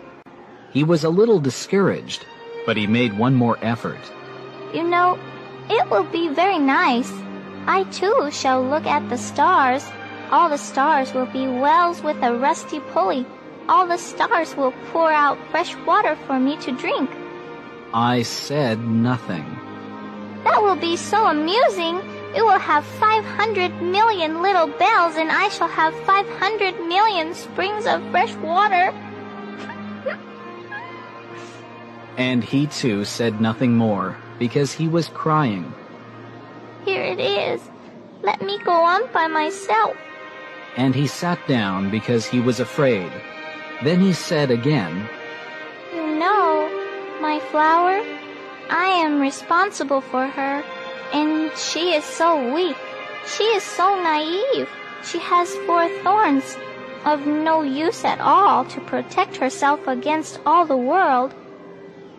He 0.71 0.85
was 0.85 1.03
a 1.03 1.09
little 1.09 1.41
discouraged, 1.41 2.25
but 2.65 2.77
he 2.77 2.87
made 2.87 3.17
one 3.17 3.35
more 3.35 3.57
effort. 3.61 3.99
You 4.73 4.87
know, 4.87 5.19
it 5.69 5.89
will 5.89 6.05
be 6.05 6.29
very 6.29 6.57
nice. 6.57 7.11
I 7.67 7.83
too 7.91 8.29
shall 8.31 8.63
look 8.63 8.85
at 8.85 9.09
the 9.09 9.17
stars. 9.17 9.83
All 10.31 10.47
the 10.47 10.57
stars 10.57 11.13
will 11.13 11.25
be 11.25 11.47
wells 11.47 12.01
with 12.01 12.15
a 12.23 12.37
rusty 12.37 12.79
pulley. 12.79 13.25
All 13.67 13.85
the 13.85 13.97
stars 13.97 14.55
will 14.55 14.71
pour 14.93 15.11
out 15.11 15.37
fresh 15.51 15.75
water 15.85 16.15
for 16.27 16.39
me 16.39 16.55
to 16.63 16.71
drink. 16.71 17.09
I 17.93 18.21
said 18.21 18.79
nothing. 18.79 19.64
That 20.45 20.61
will 20.61 20.75
be 20.75 20.95
so 20.95 21.25
amusing. 21.25 21.97
It 22.35 22.43
will 22.43 22.59
have 22.59 22.85
500 22.85 23.81
million 23.81 24.43
little 24.43 24.67
bells 24.67 25.15
and 25.15 25.31
I 25.31 25.49
shall 25.49 25.67
have 25.67 25.95
500 26.05 26.79
million 26.87 27.33
springs 27.33 27.87
of 27.87 28.07
fresh 28.11 28.33
water. 28.35 28.93
and 32.17 32.43
he 32.43 32.67
too 32.67 33.05
said 33.05 33.41
nothing 33.41 33.75
more 33.75 34.15
because 34.37 34.71
he 34.71 34.87
was 34.87 35.07
crying. 35.09 35.73
Here 36.85 37.03
it 37.03 37.19
is. 37.19 37.59
Let 38.21 38.43
me 38.43 38.59
go 38.59 38.73
on 38.73 39.11
by 39.11 39.25
myself. 39.25 39.97
And 40.77 40.93
he 40.93 41.07
sat 41.07 41.39
down 41.47 41.89
because 41.89 42.27
he 42.27 42.39
was 42.39 42.59
afraid. 42.59 43.11
Then 43.83 43.99
he 43.99 44.13
said 44.13 44.51
again, 44.51 45.09
You 45.93 46.05
know, 46.19 46.69
my 47.19 47.39
flower, 47.51 48.03
I 48.69 48.85
am 49.05 49.19
responsible 49.19 50.01
for 50.01 50.27
her, 50.27 50.63
and 51.13 51.51
she 51.57 51.93
is 51.93 52.03
so 52.03 52.53
weak. 52.53 52.77
She 53.27 53.43
is 53.43 53.63
so 53.63 53.95
naive. 54.01 54.69
She 55.03 55.19
has 55.19 55.53
four 55.65 55.87
thorns, 56.03 56.57
of 57.05 57.27
no 57.27 57.61
use 57.61 58.03
at 58.03 58.19
all 58.19 58.65
to 58.65 58.81
protect 58.81 59.37
herself 59.37 59.87
against 59.87 60.39
all 60.45 60.65
the 60.65 60.77
world. 60.77 61.33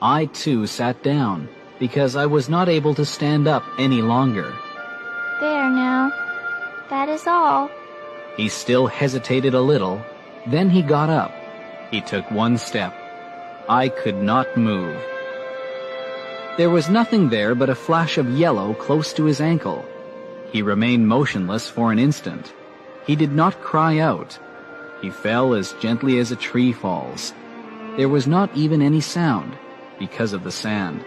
I 0.00 0.26
too 0.26 0.66
sat 0.66 1.02
down 1.02 1.48
because 1.78 2.14
I 2.16 2.26
was 2.26 2.48
not 2.48 2.68
able 2.68 2.94
to 2.94 3.04
stand 3.04 3.48
up 3.48 3.64
any 3.78 4.00
longer. 4.02 4.54
There 5.40 5.70
now. 5.70 6.12
That 6.90 7.08
is 7.08 7.26
all. 7.26 7.68
He 8.36 8.48
still 8.48 8.86
hesitated 8.86 9.54
a 9.54 9.60
little. 9.60 10.00
Then 10.46 10.70
he 10.70 10.82
got 10.82 11.10
up. 11.10 11.32
He 11.90 12.00
took 12.00 12.30
one 12.30 12.56
step. 12.56 12.94
I 13.68 13.88
could 13.88 14.22
not 14.22 14.56
move. 14.56 14.96
There 16.56 16.70
was 16.70 16.88
nothing 16.88 17.28
there 17.28 17.54
but 17.54 17.68
a 17.68 17.74
flash 17.74 18.16
of 18.16 18.30
yellow 18.30 18.72
close 18.72 19.12
to 19.12 19.24
his 19.24 19.42
ankle. 19.42 19.84
He 20.52 20.62
remained 20.62 21.06
motionless 21.06 21.68
for 21.68 21.92
an 21.92 21.98
instant. 21.98 22.54
He 23.06 23.14
did 23.14 23.32
not 23.32 23.60
cry 23.60 23.98
out. 23.98 24.38
He 25.02 25.10
fell 25.10 25.52
as 25.52 25.74
gently 25.74 26.18
as 26.18 26.32
a 26.32 26.36
tree 26.36 26.72
falls. 26.72 27.34
There 27.98 28.08
was 28.08 28.26
not 28.26 28.48
even 28.56 28.80
any 28.80 29.02
sound 29.02 29.54
because 29.98 30.32
of 30.32 30.44
the 30.44 30.50
sand. 30.50 31.06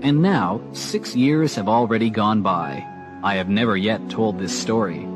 And 0.00 0.22
now, 0.22 0.62
six 0.72 1.14
years 1.14 1.54
have 1.56 1.68
already 1.68 2.08
gone 2.08 2.40
by. 2.40 2.82
I 3.22 3.34
have 3.34 3.50
never 3.50 3.76
yet 3.76 4.08
told 4.08 4.38
this 4.38 4.58
story. 4.58 5.06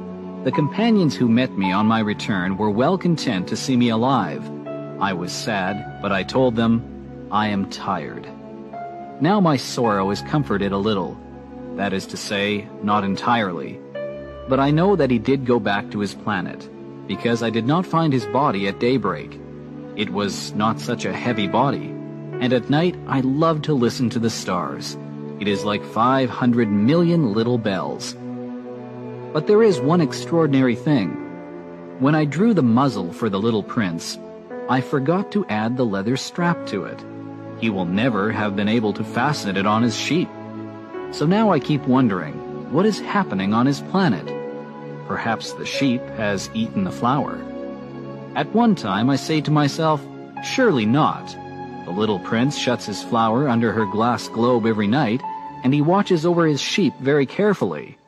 The 0.45 0.53
companions 0.53 1.17
who 1.17 1.29
met 1.29 1.57
me 1.57 1.73
on 1.73 1.87
my 1.87 2.01
return 2.01 2.59
were 2.59 2.71
well 2.71 2.99
content 2.99 3.49
to 3.49 3.57
see 3.57 3.79
me 3.79 3.89
alive. 3.89 4.45
I 5.01 5.15
was 5.15 5.33
sad, 5.33 6.03
but 6.03 6.13
I 6.13 6.23
told 6.23 6.55
them, 6.55 7.29
I 7.31 7.49
am 7.49 7.71
tired. 7.71 8.29
Now 9.21 9.39
my 9.39 9.59
sorrow 9.59 10.11
is 10.11 10.23
comforted 10.23 10.73
a 10.73 10.79
little. 10.79 11.19
That 11.77 11.93
is 11.93 12.07
to 12.07 12.17
say, 12.17 12.67
not 12.83 13.05
entirely. 13.05 13.79
But 14.49 14.61
I 14.61 14.71
know 14.71 14.97
that 14.97 15.11
he 15.11 15.19
did 15.19 15.45
go 15.45 15.61
back 15.61 15.91
to 15.91 16.01
his 16.01 16.15
planet, 16.15 16.69
because 17.07 17.43
I 17.43 17.51
did 17.51 17.67
not 17.67 17.85
find 17.85 18.13
his 18.13 18.25
body 18.27 18.67
at 18.67 18.81
daybreak. 18.81 19.39
It 19.95 20.09
was 20.09 20.55
not 20.55 20.81
such 20.81 21.05
a 21.05 21.13
heavy 21.13 21.47
body, 21.47 21.89
and 22.41 22.55
at 22.55 22.71
night 22.71 22.97
I 23.07 23.21
love 23.21 23.61
to 23.63 23.75
listen 23.75 24.09
to 24.11 24.19
the 24.19 24.31
stars. 24.31 24.97
It 25.39 25.49
is 25.49 25.65
like 25.65 25.85
500 25.85 26.71
million 26.71 27.35
little 27.35 27.59
bells. 27.59 28.17
But 29.35 29.47
there 29.47 29.63
is 29.63 29.81
one 29.81 30.01
extraordinary 30.01 30.75
thing. 30.75 31.11
When 31.99 32.15
I 32.15 32.25
drew 32.25 32.55
the 32.55 32.63
muzzle 32.63 33.13
for 33.13 33.29
the 33.29 33.39
little 33.39 33.63
prince, 33.63 34.19
I 34.71 34.81
forgot 34.81 35.31
to 35.33 35.45
add 35.47 35.77
the 35.77 35.85
leather 35.85 36.17
strap 36.17 36.67
to 36.69 36.85
it. 36.85 36.99
He 37.61 37.71
will 37.71 37.85
never 37.85 38.33
have 38.33 38.57
been 38.57 38.69
able 38.69 38.93
to 38.95 39.05
fasten 39.05 39.57
it 39.57 39.67
on 39.67 39.83
his 39.83 39.97
sheep. 39.97 40.29
So 41.11 41.27
now 41.27 41.53
I 41.53 41.59
keep 41.59 41.83
wondering, 41.83 42.35
what 42.73 42.87
is 42.87 43.01
happening 43.01 43.53
on 43.53 43.67
his 43.67 43.81
planet? 43.81 44.27
Perhaps 45.07 45.53
the 45.53 45.67
sheep 45.67 46.01
has 46.17 46.49
eaten 46.55 46.85
the 46.85 46.93
flower. 46.93 47.39
At 48.37 48.55
one 48.55 48.75
time 48.75 49.11
I 49.11 49.17
say 49.17 49.41
to 49.43 49.51
myself, 49.51 50.01
surely 50.45 50.87
not. 50.87 51.27
The 51.85 51.91
little 51.91 52.21
prince 52.21 52.57
shuts 52.57 52.87
his 52.87 53.03
flower 53.03 53.49
under 53.49 53.73
her 53.73 53.87
glass 53.87 54.29
globe 54.29 54.67
every 54.67 54.87
night, 54.87 55.21
and 55.65 55.75
he 55.75 55.83
watches 55.83 56.25
over 56.25 56.47
his 56.47 56.61
sheep 56.61 56.95
very 57.01 57.27
carefully. 57.27 57.99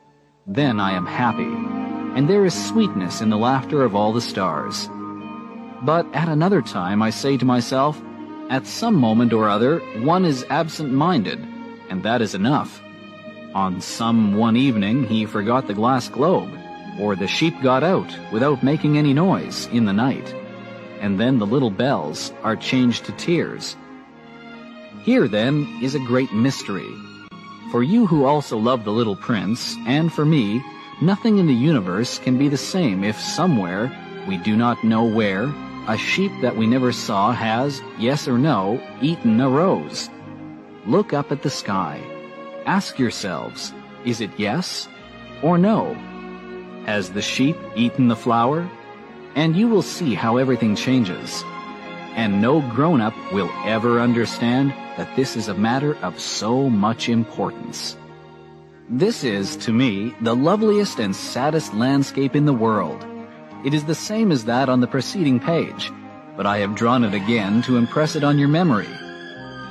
Then 0.47 0.79
I 0.79 0.93
am 0.93 1.05
happy, 1.05 1.43
and 2.17 2.29
there 2.29 2.45
is 2.45 2.67
sweetness 2.69 3.21
in 3.21 3.29
the 3.29 3.37
laughter 3.37 3.83
of 3.83 3.95
all 3.95 4.13
the 4.13 4.21
stars. 4.21 4.89
But 5.83 6.07
at 6.13 6.29
another 6.29 6.61
time 6.61 7.01
I 7.01 7.09
say 7.09 7.37
to 7.37 7.45
myself, 7.45 8.01
at 8.49 8.67
some 8.67 8.95
moment 8.95 9.33
or 9.33 9.49
other 9.49 9.79
one 10.01 10.25
is 10.25 10.45
absent-minded, 10.49 11.39
and 11.89 12.03
that 12.03 12.21
is 12.21 12.35
enough. 12.35 12.81
On 13.53 13.81
some 13.81 14.35
one 14.35 14.55
evening 14.55 15.05
he 15.05 15.25
forgot 15.25 15.67
the 15.67 15.73
glass 15.73 16.09
globe, 16.09 16.49
or 16.99 17.15
the 17.15 17.27
sheep 17.27 17.61
got 17.61 17.83
out 17.83 18.11
without 18.31 18.63
making 18.63 18.97
any 18.97 19.13
noise 19.13 19.67
in 19.67 19.85
the 19.85 19.93
night 19.93 20.33
and 21.03 21.19
then 21.19 21.37
the 21.37 21.45
little 21.45 21.69
bells 21.69 22.31
are 22.43 22.55
changed 22.55 23.03
to 23.03 23.11
tears. 23.11 23.75
Here, 25.03 25.27
then, 25.27 25.67
is 25.83 25.95
a 25.95 25.99
great 25.99 26.31
mystery. 26.31 26.89
For 27.71 27.83
you 27.83 28.07
who 28.07 28.23
also 28.23 28.57
love 28.57 28.85
the 28.85 28.91
little 28.91 29.17
prince, 29.17 29.75
and 29.85 30.13
for 30.13 30.23
me, 30.23 30.63
nothing 31.01 31.39
in 31.39 31.47
the 31.47 31.53
universe 31.53 32.19
can 32.19 32.37
be 32.37 32.47
the 32.47 32.57
same 32.57 33.03
if 33.03 33.19
somewhere, 33.19 33.91
we 34.29 34.37
do 34.37 34.55
not 34.55 34.81
know 34.85 35.03
where, 35.03 35.47
a 35.87 35.97
sheep 35.97 36.31
that 36.41 36.55
we 36.55 36.67
never 36.67 36.91
saw 36.91 37.31
has, 37.31 37.81
yes 37.97 38.27
or 38.27 38.37
no, 38.37 38.81
eaten 39.01 39.39
a 39.41 39.49
rose. 39.49 40.09
Look 40.85 41.13
up 41.13 41.31
at 41.31 41.41
the 41.41 41.49
sky. 41.49 42.01
Ask 42.65 42.99
yourselves, 42.99 43.73
is 44.05 44.21
it 44.21 44.31
yes 44.37 44.87
or 45.41 45.57
no? 45.57 45.93
Has 46.85 47.11
the 47.11 47.21
sheep 47.21 47.57
eaten 47.75 48.07
the 48.07 48.15
flower? 48.15 48.69
and 49.35 49.55
you 49.55 49.67
will 49.67 49.81
see 49.81 50.13
how 50.13 50.37
everything 50.37 50.75
changes. 50.75 51.43
And 52.15 52.41
no 52.41 52.61
grown-up 52.61 53.15
will 53.31 53.49
ever 53.65 53.99
understand 53.99 54.71
that 54.97 55.15
this 55.15 55.35
is 55.35 55.47
a 55.47 55.55
matter 55.55 55.95
of 55.97 56.19
so 56.19 56.69
much 56.69 57.09
importance. 57.09 57.97
This 58.89 59.23
is, 59.23 59.57
to 59.57 59.71
me, 59.71 60.13
the 60.21 60.35
loveliest 60.35 60.99
and 60.99 61.15
saddest 61.15 61.73
landscape 61.73 62.35
in 62.35 62.45
the 62.45 62.53
world. 62.53 63.03
It 63.63 63.73
is 63.73 63.85
the 63.85 63.95
same 63.95 64.31
as 64.31 64.43
that 64.45 64.67
on 64.67 64.81
the 64.81 64.87
preceding 64.87 65.39
page, 65.39 65.91
but 66.35 66.45
I 66.45 66.57
have 66.57 66.75
drawn 66.75 67.03
it 67.03 67.13
again 67.13 67.61
to 67.63 67.77
impress 67.77 68.15
it 68.15 68.23
on 68.23 68.37
your 68.37 68.49
memory. 68.49 68.89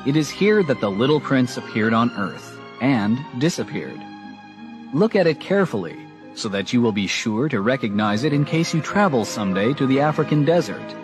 It 0.07 0.17
is 0.17 0.31
here 0.31 0.63
that 0.63 0.81
the 0.81 0.91
little 0.91 1.21
prince 1.21 1.59
appeared 1.59 1.93
on 1.93 2.11
earth, 2.13 2.59
and 2.81 3.19
disappeared. 3.39 4.01
Look 4.93 5.15
at 5.15 5.27
it 5.27 5.41
carefully 5.41 5.97
so 6.35 6.49
that 6.49 6.73
you 6.73 6.81
will 6.81 6.93
be 6.93 7.07
sure 7.07 7.49
to 7.49 7.61
recognize 7.61 8.25
it 8.25 8.33
in 8.33 8.45
case 8.45 8.73
you 8.73 8.81
travel 8.81 9.25
someday 9.25 9.75
to 9.75 9.87
the 9.87 10.01
African 10.01 10.45
desert. 10.45 10.97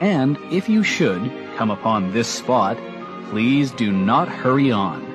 And 0.00 0.36
if 0.50 0.68
you 0.68 0.82
should 0.82 1.32
come 1.56 1.70
upon 1.70 2.12
this 2.12 2.28
spot, 2.28 2.78
please 3.30 3.70
do 3.72 3.90
not 3.92 4.28
hurry 4.28 4.70
on. 4.70 5.06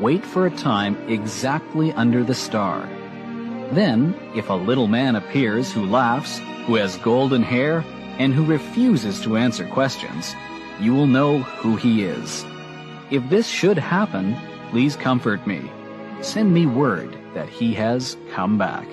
Wait 0.00 0.24
for 0.24 0.46
a 0.46 0.56
time 0.56 0.96
exactly 1.08 1.92
under 1.92 2.24
the 2.24 2.34
star. 2.34 2.88
Then, 3.72 4.14
if 4.34 4.48
a 4.48 4.54
little 4.54 4.88
man 4.88 5.16
appears 5.16 5.72
who 5.72 5.86
laughs, 5.86 6.38
who 6.66 6.74
has 6.74 6.96
golden 6.98 7.42
hair, 7.42 7.84
and 8.18 8.34
who 8.34 8.44
refuses 8.44 9.20
to 9.22 9.36
answer 9.36 9.66
questions, 9.68 10.34
you 10.80 10.92
will 10.92 11.06
know 11.06 11.38
who 11.38 11.76
he 11.76 12.02
is. 12.02 12.44
If 13.10 13.28
this 13.30 13.48
should 13.48 13.78
happen, 13.78 14.36
please 14.70 14.96
comfort 14.96 15.46
me. 15.46 15.70
Send 16.20 16.52
me 16.52 16.66
word 16.66 17.16
that 17.34 17.48
he 17.48 17.72
has 17.74 18.16
come 18.32 18.58
back. 18.58 18.86